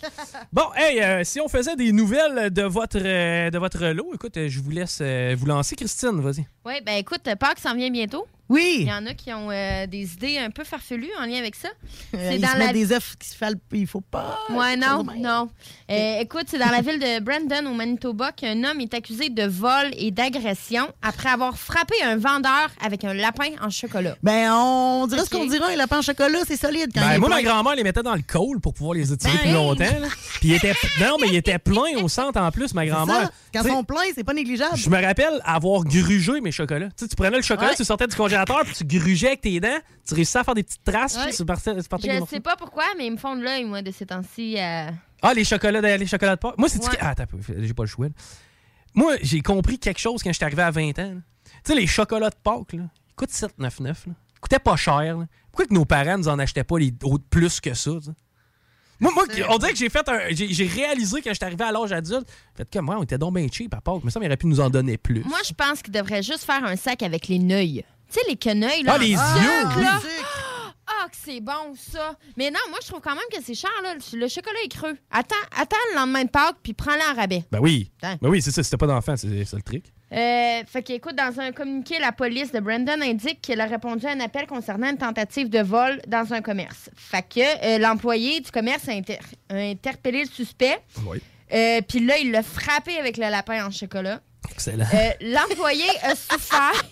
[0.54, 4.38] Bon, hey, euh, si on faisait des nouvelles de votre, euh, de votre lot, écoute,
[4.38, 6.46] euh, je vous laisse vous lancer, Christine, vas-y.
[6.66, 8.26] Oui, ben écoute, Pâques s'en vient bientôt.
[8.52, 8.78] Oui.
[8.82, 11.56] Il y en a qui ont euh, des idées un peu farfelues en lien avec
[11.56, 11.70] ça.
[12.14, 14.38] Il se met des œufs qui se fait il faut pas.
[14.50, 15.50] Ouais, non, non.
[15.90, 19.44] Euh, écoute, c'est dans la ville de Brandon, au Manitoba, qu'un homme est accusé de
[19.44, 24.16] vol et d'agression après avoir frappé un vendeur avec un lapin en chocolat.
[24.22, 27.30] Ben, on dirait ce qu'on dirait, un lapin en chocolat, c'est solide quand Ben, moi,
[27.30, 27.38] plein.
[27.38, 29.54] ma grand-mère les mettait dans le col pour pouvoir les étirer Ben plus oui.
[29.54, 30.08] longtemps.
[30.42, 33.30] Puis il était, non, mais il était plein au centre en plus, ma C'est grand-mère.
[33.54, 34.76] Quand ils sont pleins, c'est pas négligeable.
[34.76, 36.88] Je me rappelle avoir grugé mes chocolats.
[36.98, 37.76] Tu, sais, tu prenais le chocolat, Ouais.
[37.76, 40.64] tu sortais du congélateur, puis tu grugeais avec tes dents, tu réussissais à faire des
[40.64, 41.28] petites traces, Ouais.
[41.28, 42.36] puis tu partais, tu partais avec des Je morceaux.
[42.36, 44.58] sais pas pourquoi, mais ils me font de l'œil, moi, de ces temps-ci.
[44.60, 44.90] euh,
[45.22, 46.58] Ah, les chocolats, les chocolats de Pâques.
[46.58, 46.98] Moi, c'est Ouais.
[47.00, 47.26] Ah, attends,
[47.60, 48.08] j'ai pas le choix.
[48.08, 48.12] là.
[48.94, 51.16] Moi, j'ai compris quelque chose quand j'étais arrivé à 20 ans.
[51.46, 54.08] Tu sais, les chocolats de Pâques, là, ils coûtent 7,99.
[54.08, 54.14] là.
[54.36, 55.18] Ils coûtaient pas cher.
[55.18, 55.26] là.
[55.52, 57.92] Pourquoi que nos parents nous en achetaient pas les autres plus que ça?
[59.00, 60.20] Moi, moi, on dirait que j'ai fait un.
[60.30, 62.28] J'ai réalisé quand j'étais arrivé à l'âge adulte.
[62.56, 64.46] Fait que moi, on était donc bien cheap à Pâques, mais ça, il aurait pu
[64.46, 65.24] nous en donner plus.
[65.24, 67.84] Moi, je pense qu'ils devraient juste faire un sac avec les neuils.
[68.12, 68.94] Tu sais, les quenouilles, là.
[68.96, 70.00] Ah, les yeux, là.
[70.88, 72.16] Ah, que c'est bon, ça.
[72.36, 73.94] Mais non, moi, je trouve quand même que c'est cher, là.
[74.14, 74.98] Le chocolat est creux.
[75.10, 77.44] Attends, attends le lendemain de Pâques, puis prends-le en rabais.
[77.52, 77.90] Ben oui.
[78.02, 78.62] Ben oui, c'est ça.
[78.64, 79.86] T'as pas d'enfant, c'est c'est le trick.
[80.12, 84.10] Euh, fait qu'écoute, dans un communiqué, la police de Brandon indique qu'elle a répondu à
[84.12, 86.90] un appel concernant une tentative de vol dans un commerce.
[86.98, 90.80] Fait que euh, l'employé du commerce a, inter- a interpellé le suspect.
[91.06, 91.22] Oui.
[91.54, 94.20] Euh, Puis là, il l'a frappé avec le lapin en chocolat.
[94.50, 94.86] Excellent.
[94.94, 96.84] Euh, L'employé a souffert,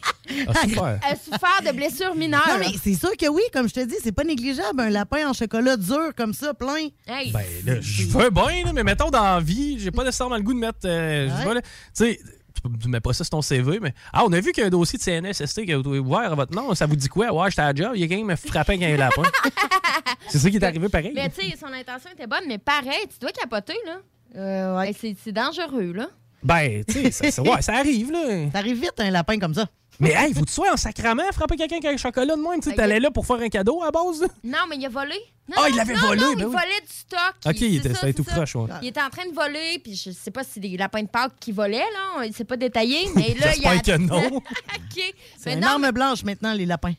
[0.48, 1.00] Ah, super.
[1.03, 2.48] a souffert de blessures mineures.
[2.48, 5.28] Non, mais c'est sûr que oui, comme je te dis, c'est pas négligeable, un lapin
[5.30, 6.90] en chocolat dur comme ça, plein.
[7.08, 10.44] Hey, Ben là, je veux bien, mais mettons dans la vie, j'ai pas nécessairement le
[10.44, 10.80] goût de mettre.
[10.86, 12.19] euh, je sais pas, là, Tu sais,
[12.56, 13.94] tu peux- tu mets pas ça sur ton CV, mais.
[14.14, 16.32] Ah, on a vu qu'il y a un dossier de CNSST qui a été ouvert
[16.32, 16.74] à votre nom.
[16.76, 17.32] Ça vous dit quoi?
[17.34, 19.24] Ouais, j'étais à la job, il y a quelqu'un qui m'a frappé avec un lapin.
[20.30, 21.14] c'est ça qui est arrivé pareil.
[21.16, 23.98] Mais tu sais, son intention était bonne, mais pareil, tu dois capoter, là.
[24.36, 26.10] Ben, c'est c'est dangereux, là.
[26.43, 28.50] Ben, tu sais, ça, ça- ouais, ça arrive, là.
[28.53, 29.68] Ça arrive vite, un lapin comme ça.
[30.01, 32.61] Mais hey, faut que tu sois en sacrament frapper quelqu'un avec un chocolat de même.
[32.61, 34.22] Tu sais, t'allais là pour faire un cadeau à la base.
[34.22, 34.27] là?
[34.45, 35.16] Non, mais il a volé.
[35.50, 36.51] Non, Ah, il l'avait volé, Non, ben il oui.
[36.51, 37.34] volait du stock.
[37.45, 38.69] Ok, il était- ça, ça a été c'est proche, ouais.
[38.82, 41.08] Il était en train de voler, puis je sais pas si c'est des lapins de
[41.09, 42.24] Pâques qui volaient, là.
[42.26, 43.77] Il s'est pas détaillé, mais là, il a.
[43.80, 44.26] Que non.
[44.38, 45.14] OK.
[45.38, 46.93] C'est une arme blanche maintenant, les lapins.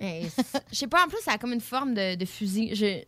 [0.00, 0.28] je
[0.70, 2.74] sais pas, en plus, ça a comme une forme de, de fusil.
[2.76, 3.02] Je-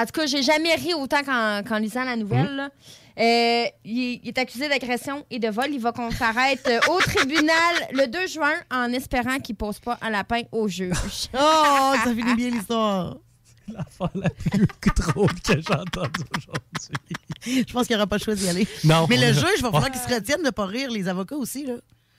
[0.00, 2.50] en tout cas, j'ai jamais ri autant qu'en qu'en lisant la nouvelle.
[2.50, 2.56] Mhm.
[2.56, 2.70] là.
[3.18, 5.66] Euh, il, il est accusé d'agression et de vol.
[5.70, 10.10] Il va comparaître euh, au tribunal le 2 juin en espérant qu'il pose pas un
[10.10, 10.96] lapin au juge.
[11.34, 13.16] Oh, ça finit bien l'histoire.
[13.72, 17.64] L'affaire la plus drôle que j'ai entendue aujourd'hui.
[17.66, 18.66] Je pense qu'il n'y aura pas le choix d'y aller.
[18.84, 19.06] Non.
[19.08, 21.64] Mais le juge, va falloir qu'il se retienne de pas rire, les avocats aussi.
[21.66, 21.74] Là.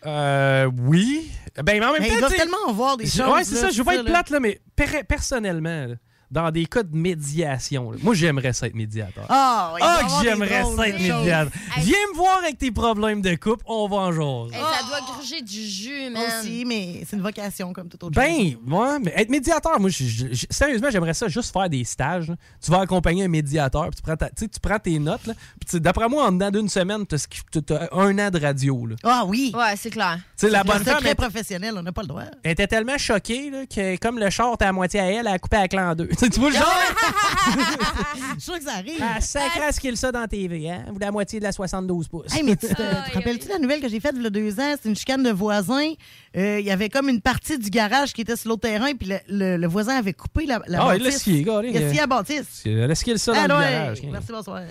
[0.07, 1.29] Euh, oui.
[1.57, 2.13] Ben, mais en même Mais temps.
[2.15, 3.69] ils doivent tellement en voir des choses, Ouais, c'est ça.
[3.69, 5.95] Je veux c'est pas être plate, là, mais per- personnellement, là,
[6.31, 9.25] dans des cas de médiation, là, moi, j'aimerais ça être médiateur.
[9.29, 11.07] Ah, il Ah, avoir que des j'aimerais drôles ça être choses.
[11.19, 11.51] médiateur.
[11.77, 11.83] Hey.
[11.83, 14.55] Viens me voir avec tes problèmes de couple, on va en jaser.
[14.55, 16.23] Hey, ça doit gruger du jus, man.
[16.41, 18.23] Aussi, mais c'est une vocation comme toute autre chose.
[18.29, 21.83] Ben, moi, mais être médiateur, moi, je- je- je- sérieusement, j'aimerais ça juste faire des
[21.83, 22.29] stages.
[22.29, 22.35] là.
[22.63, 25.25] Tu vas accompagner un médiateur, puis tu prends, ta- tu sais, tu prends tes notes.
[25.27, 28.85] là, puis tu- D'après moi, en dedans d'une semaine, tu as un an de radio.
[28.87, 28.95] là.
[28.95, 29.51] Tu Ah oui.
[29.55, 30.19] Ouais, c'est clair.
[30.35, 32.23] sais, la bonne femme, secret elle, professionnel, on n'a pas le droit.
[32.43, 35.27] elle était tellement choquée là, que, comme le char était à moitié à elle, elle
[35.27, 36.07] a coupé à clan en deux.
[36.17, 36.73] tu vois le genre?
[38.15, 39.01] Je suis sûr que ça arrive.
[39.01, 40.85] Ah, sacré ce qu'il ça dans TV, hein?
[40.91, 42.33] Vous la moitié de la 72 pouces.
[42.35, 44.59] Hey, mais tu te, te rappelles-tu la nouvelle que j'ai faite il y a deux
[44.59, 44.75] ans?
[44.81, 45.93] C'est une chicane de voisins.
[46.37, 49.07] Euh, Il y avait comme une partie du garage qui était sur l'autre terrain, puis
[49.09, 51.21] le, le- le voisin avait coupé la, la Ah, il l'a bâtisse.
[51.21, 52.63] scié, gars, Il a scié la bâtisse.
[52.65, 53.71] Est-ce qu'il ça dans Ah, le ouais.
[53.71, 54.01] garage?
[54.11, 54.61] Merci, bonsoir.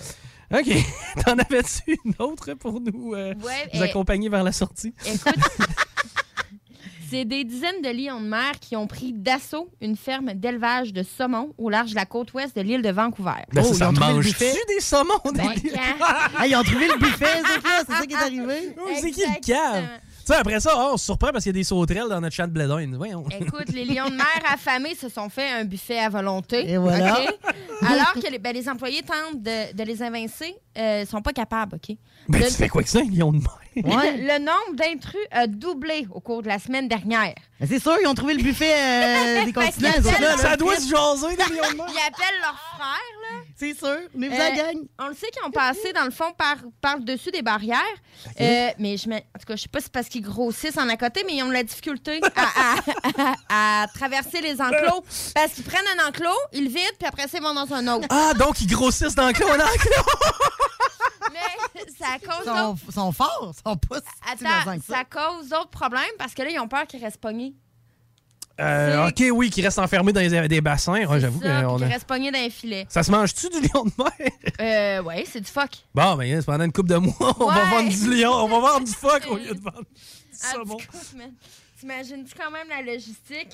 [0.52, 0.68] OK.
[1.24, 4.92] T'en avais-tu une autre pour nous, euh, Ouais, nous eh, accompagner vers la sortie?
[5.06, 5.34] Écoute,
[7.14, 11.02] c'est des dizaines de lions de mer qui ont pris d'assaut une ferme d'élevage de
[11.02, 13.30] saumon au large de la côte ouest de l'île de Vancouver.
[13.52, 14.52] Ben, ça, Oh, ils ça ont trouvé le buffet?
[14.68, 15.12] des saumons?
[15.34, 15.48] Ben,
[16.38, 17.26] Ah, ils ont trouvé le buffet,
[17.86, 18.74] c'est ça qui est arrivé?
[19.00, 19.84] C'est qui le cave?
[20.26, 22.18] Tu sais, après ça, oh, on se surprend parce qu'il y a des sauterelles dans
[22.18, 22.94] notre champ de blé d'Inde.
[22.96, 23.24] Voyons.
[23.38, 26.70] Écoute, les lions de mer affamés se sont fait un buffet à volonté.
[26.70, 27.18] Et voilà.
[27.86, 31.76] Alors que les, ben, les employés tentent de, de les évincer, euh, sont pas capables,
[31.76, 31.94] OK?
[32.30, 33.58] Ben, Le- tu fais quoi que ça, un lion de mer?
[33.82, 37.34] Le nombre d'intrus a doublé au cours de la semaine dernière.
[37.60, 39.90] Ben, c'est sûr, ils ont trouvé le buffet euh, des continents.
[40.38, 41.42] Ça doit se jaser, des.
[41.54, 43.38] Ils appellent leur frère, là.
[43.56, 43.96] C'est sûr.
[44.14, 44.76] Venez vous Euh, la gang.
[44.98, 47.78] On le sait qu'ils ont passé, dans le fond, par, par dessus des barrières.
[48.40, 50.76] Euh, mais je me, en tout cas, je sais pas si c'est parce qu'ils grossissent
[50.78, 54.60] en à côté, mais ils ont de la difficulté à, à- à- à traverser les
[54.60, 55.04] enclos.
[55.34, 57.86] Parce qu'ils prennent un enclos, ils le vident, puis après ça, ils vont dans un
[57.96, 58.06] autre.
[58.10, 60.12] Ah, donc ils grossissent dans le clos en enclos.
[61.34, 62.92] Mais ça cause Ils sont, d'autres...
[62.92, 64.94] sont forts, ils sont pas si Attends, que ça.
[64.96, 67.54] ça cause d'autres problèmes parce que là, ils ont peur qu'ils restent pognés.
[68.60, 71.04] Euh, ok, oui, qui restent enfermés dans les- des bassins.
[71.06, 71.86] Ouais, J'avoue Ça, qu'on a...
[71.88, 72.86] restent pognés dans les filets.
[72.88, 74.30] Ça se mange-tu du lion de mer?
[74.60, 75.70] Euh, ouais, c'est du fuck.
[75.92, 78.60] Bon, ben, c'est pendant une coupe de mois, on va vendre du lion, on va
[78.60, 80.76] vendre du fuck au lieu de vendre du saumon.
[81.16, 81.30] mais
[81.80, 83.48] T'imagines-tu quand même la logistique?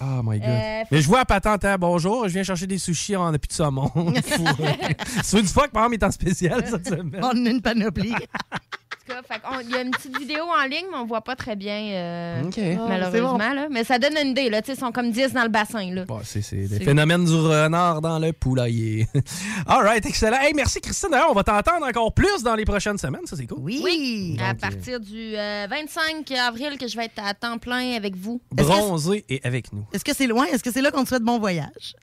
[0.00, 0.48] Oh my god.
[0.48, 3.48] Euh, Mais je vois à patente, hein, bonjour, je viens chercher des sushis en appui
[3.48, 3.90] de saumon.
[3.94, 7.20] Tu veux du fuck, par exemple, il est en spécial cette semaine.
[7.22, 8.14] On a une panoplie.
[9.28, 11.78] Fait il y a une petite vidéo en ligne, mais on voit pas très bien,
[11.92, 12.58] euh, Ok.
[12.88, 13.38] malheureusement.
[13.40, 13.54] Ah, bon.
[13.54, 13.68] là.
[13.70, 14.50] Mais ça donne une idée.
[14.50, 14.62] Là.
[14.62, 15.92] Tu sais, Ils sont comme 10 dans le bassin.
[15.94, 16.04] Là.
[16.04, 19.06] Bon, c'est C'est- phénomènes du renard dans le poulailler.
[19.66, 20.38] All right, excellent.
[20.40, 21.10] Hey, merci Christine.
[21.10, 23.26] D'ailleurs, on va t'entendre encore plus dans les prochaines semaines.
[23.26, 23.58] Ça, c'est cool.
[23.60, 24.36] Oui.
[24.40, 27.94] À Donc, euh, partir du euh, 25 avril que je vais être à temps plein
[27.96, 28.40] avec vous.
[28.50, 29.84] Bronzé et avec nous.
[29.92, 30.46] Est-ce que c'est loin?
[30.46, 31.94] Est-ce que c'est là qu'on te souhaite bon voyage?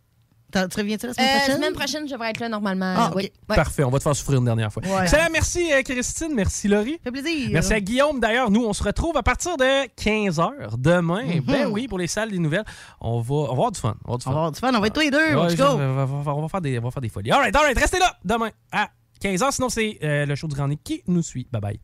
[0.51, 1.55] Tu reviens-tu la semaine Euh, prochaine?
[1.55, 2.93] semaine prochaine, je devrais être là normalement.
[2.97, 3.15] Ah, ok.
[3.17, 3.31] oui.
[3.49, 3.55] Ouais.
[3.55, 4.81] Parfait, on va te faire souffrir une dernière fois.
[5.03, 6.99] Excellent, merci euh, Christine, merci Laurie.
[7.03, 7.49] Ça fait plaisir.
[7.51, 8.19] Merci à Guillaume.
[8.19, 11.23] D'ailleurs, nous, on se retrouve à partir de 15h demain.
[11.23, 11.41] Mhm.
[11.41, 12.65] Ben oui, pour les salles des nouvelles.
[13.01, 13.95] On va, on va avoir du fun.
[14.05, 14.29] On va avoir du fun.
[14.31, 15.35] On va avoir du fun, on va être tous les deux.
[15.35, 15.63] Ouais, let's je- go.
[15.69, 17.31] on, va, faire des, on va faire des folies.
[17.31, 18.89] All right, all right, restez là demain à
[19.23, 19.51] 15h.
[19.51, 21.47] Sinon, c'est euh, le show du Grand Nick qui nous suit.
[21.51, 21.79] Bye bye.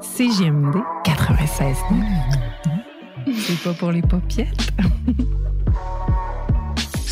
[0.00, 1.76] CGMD 96
[3.46, 4.70] C'est pas pour les paupiètes.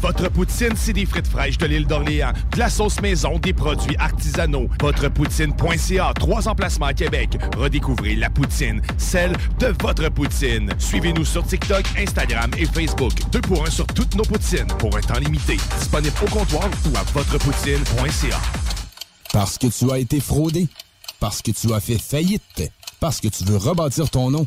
[0.00, 3.96] Votre poutine, c'est des frites fraîches de l'île d'Orléans, de la sauce maison, des produits
[3.98, 4.68] artisanaux.
[4.80, 7.36] Votrepoutine.ca, trois emplacements à Québec.
[7.56, 10.70] Redécouvrez la poutine, celle de votre poutine.
[10.78, 13.12] Suivez-nous sur TikTok, Instagram et Facebook.
[13.32, 15.56] Deux pour un sur toutes nos poutines, pour un temps limité.
[15.78, 18.40] Disponible au comptoir ou à votrepoutine.ca.
[19.32, 20.68] Parce que tu as été fraudé.
[21.20, 22.70] Parce que tu as fait faillite.
[23.00, 24.46] Parce que tu veux rebâtir ton nom.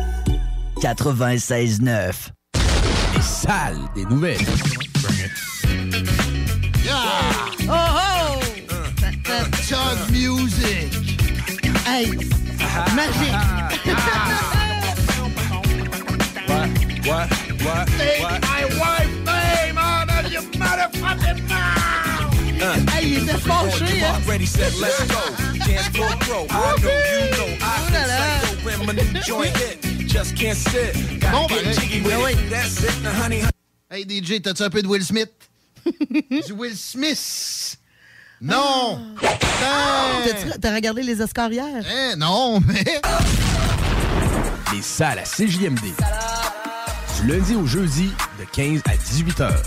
[0.81, 2.31] 96.9.
[3.13, 4.39] Les salles des nouvelles.
[7.69, 8.39] Oh oh!
[9.61, 10.91] Chug music.
[11.85, 12.07] Hey!
[12.95, 13.37] Magique!
[17.05, 17.29] What?
[17.63, 17.87] What?
[17.99, 22.89] Take my wife name out of your motherfucking mouth!
[22.89, 24.19] Hey, il était fâché, hein?
[24.27, 25.19] Ready, set, let's go.
[25.59, 26.47] Dance floor pro.
[26.49, 27.57] I know you know.
[27.61, 27.81] I
[28.63, 29.90] when my new joint hit.
[30.11, 30.93] Just can't sit.
[31.31, 31.79] Bon, Gotta get pareil.
[31.79, 32.31] jiggy with oui.
[32.33, 32.49] it.
[32.49, 33.01] That's it.
[33.03, 33.41] Now, honey,
[33.89, 35.29] Hey DJ, t'as-tu un peu de Will Smith?
[35.85, 37.77] du Will Smith!
[38.41, 38.99] Non!
[39.21, 41.65] T'as-tu- T'as regardé les Oscars hier?
[41.89, 42.83] Hein, non, mais.
[44.73, 45.81] Les salles à CJMD.
[47.21, 48.09] Du lundi au jeudi,
[48.39, 49.63] de 15 à 18 heures.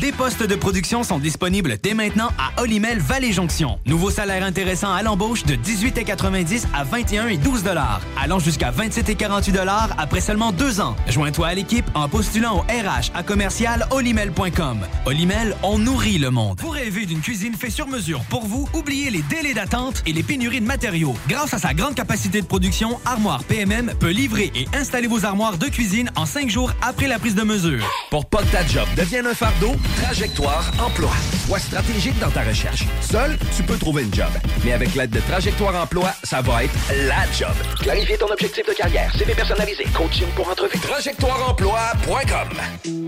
[0.00, 3.80] Des postes de production sont disponibles dès maintenant à Olimel Valley Jonction.
[3.84, 9.08] Nouveau salaire intéressant à l'embauche de 18,90 à 21 et 12 dollars, allant jusqu'à 27
[9.08, 10.94] et 48 dollars après seulement deux ans.
[11.08, 14.78] Joins-toi à l'équipe en postulant au RH à commercial olimel.com.
[15.04, 16.60] Olimel, on nourrit le monde.
[16.60, 18.68] Vous rêvez d'une cuisine faite sur mesure pour vous?
[18.74, 21.16] Oubliez les délais d'attente et les pénuries de matériaux.
[21.28, 25.58] Grâce à sa grande capacité de production, Armoire PMM peut livrer et installer vos armoires
[25.58, 27.84] de cuisine en cinq jours après la prise de mesure.
[28.10, 31.10] Pour pas que ta job devienne un fardeau, Trajectoire Emploi.
[31.46, 32.84] Sois stratégique dans ta recherche.
[33.00, 34.30] Seul, tu peux trouver une job.
[34.64, 36.74] Mais avec l'aide de Trajectoire Emploi, ça va être
[37.06, 37.54] la job.
[37.80, 40.78] Clarifier ton objectif de carrière, CV personnalisé, coaching pour entrevue.
[40.78, 43.07] TrajectoireEmploi.com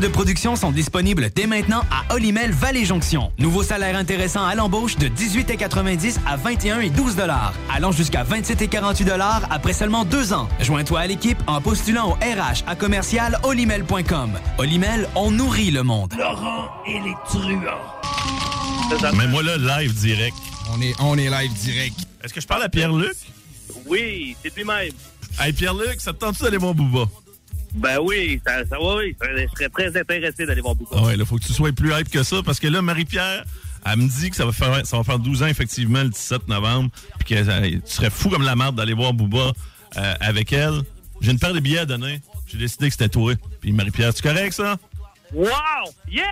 [0.00, 3.30] De production sont disponibles dès maintenant à Olimel Valley Jonction.
[3.38, 8.62] Nouveau salaire intéressant à l'embauche de 18,90 à 21 et 12 dollars, allant jusqu'à 27
[8.62, 10.48] et 48 dollars après seulement deux ans.
[10.60, 14.32] Joins-toi à l'équipe en postulant au RH à commercial olimel.com.
[14.58, 16.14] Olimel, on nourrit le monde.
[16.18, 19.14] Laurent et les truands.
[19.16, 20.36] Mais moi là, live direct.
[20.74, 21.96] On est, on est live direct.
[22.24, 23.16] Est-ce que je parle à Pierre-Luc?
[23.86, 24.92] Oui, c'est lui-même.
[25.38, 27.06] Hey Pierre-Luc, ça te tente-tu d'aller voir Booba?
[27.74, 29.16] Ben oui, ça, ça va, oui.
[29.20, 30.90] Je serais très intéressé d'aller voir Booba.
[30.96, 33.44] Ah ouais, là, faut que tu sois plus hype que ça, parce que là, Marie-Pierre,
[33.86, 36.48] elle me dit que ça va faire, ça va faire 12 ans, effectivement, le 17
[36.48, 36.90] novembre,
[37.20, 39.52] puis que euh, tu serais fou comme la merde d'aller voir Booba
[39.96, 40.82] euh, avec elle.
[41.20, 42.20] J'ai une paire de billets à donner.
[42.46, 43.34] J'ai décidé que c'était toi.
[43.60, 44.76] Puis Marie-Pierre, tu correct, ça?
[45.32, 45.46] Wow!
[46.10, 46.24] Yes!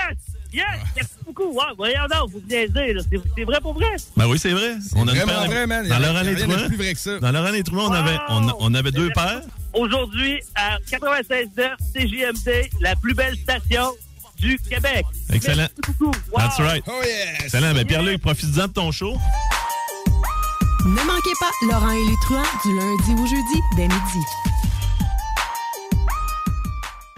[0.52, 0.64] Yes!
[0.96, 1.52] Merci beaucoup!
[1.52, 3.02] Wow, voyons donc, vous venez dire, là.
[3.36, 3.86] C'est- vrai pour vrai?
[4.16, 4.74] Ben oui, c'est vrai.
[4.96, 5.86] On a une vraiment paire vrai, man.
[5.86, 7.20] Dans leur année rien de trois- plus vrai que ça.
[7.20, 9.42] Dans leur année trois, on avait, on, on avait deux paires.
[9.74, 13.92] Aujourd'hui, à 96.9 CJMD, la plus belle station
[14.36, 15.04] du Québec.
[15.32, 15.56] Excellent.
[15.56, 16.12] Merci beaucoup.
[16.30, 16.38] Wow.
[16.38, 16.84] That's right.
[16.86, 17.44] Oh yes!
[17.44, 17.74] Excellent.
[17.74, 19.16] Ben Pierre-Luc, profite-en de ton show.
[20.84, 24.47] Ne manquez pas Laurent et les truands du lundi au jeudi dès midi.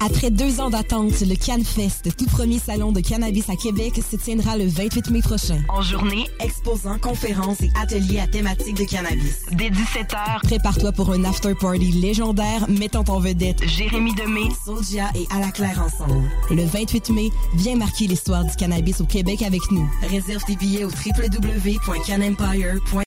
[0.00, 4.56] Après deux ans d'attente, le CanFest, tout premier salon de cannabis à Québec, se tiendra
[4.56, 5.60] le 28 mai prochain.
[5.68, 9.42] En journée, exposants, conférences et ateliers à thématique de cannabis.
[9.52, 15.40] Dès 17h, Prépare-toi pour un after-party légendaire mettant en vedette Jérémy Demé, Soulja et À
[15.40, 16.28] la Claire ensemble.
[16.50, 19.88] Le 28 mai, viens marquer l'histoire du cannabis au Québec avec nous.
[20.08, 23.02] Réserve tes billets au www.canempire.com.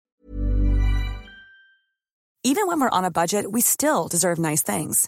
[2.44, 5.08] Even when we're on a budget, we still deserve nice things.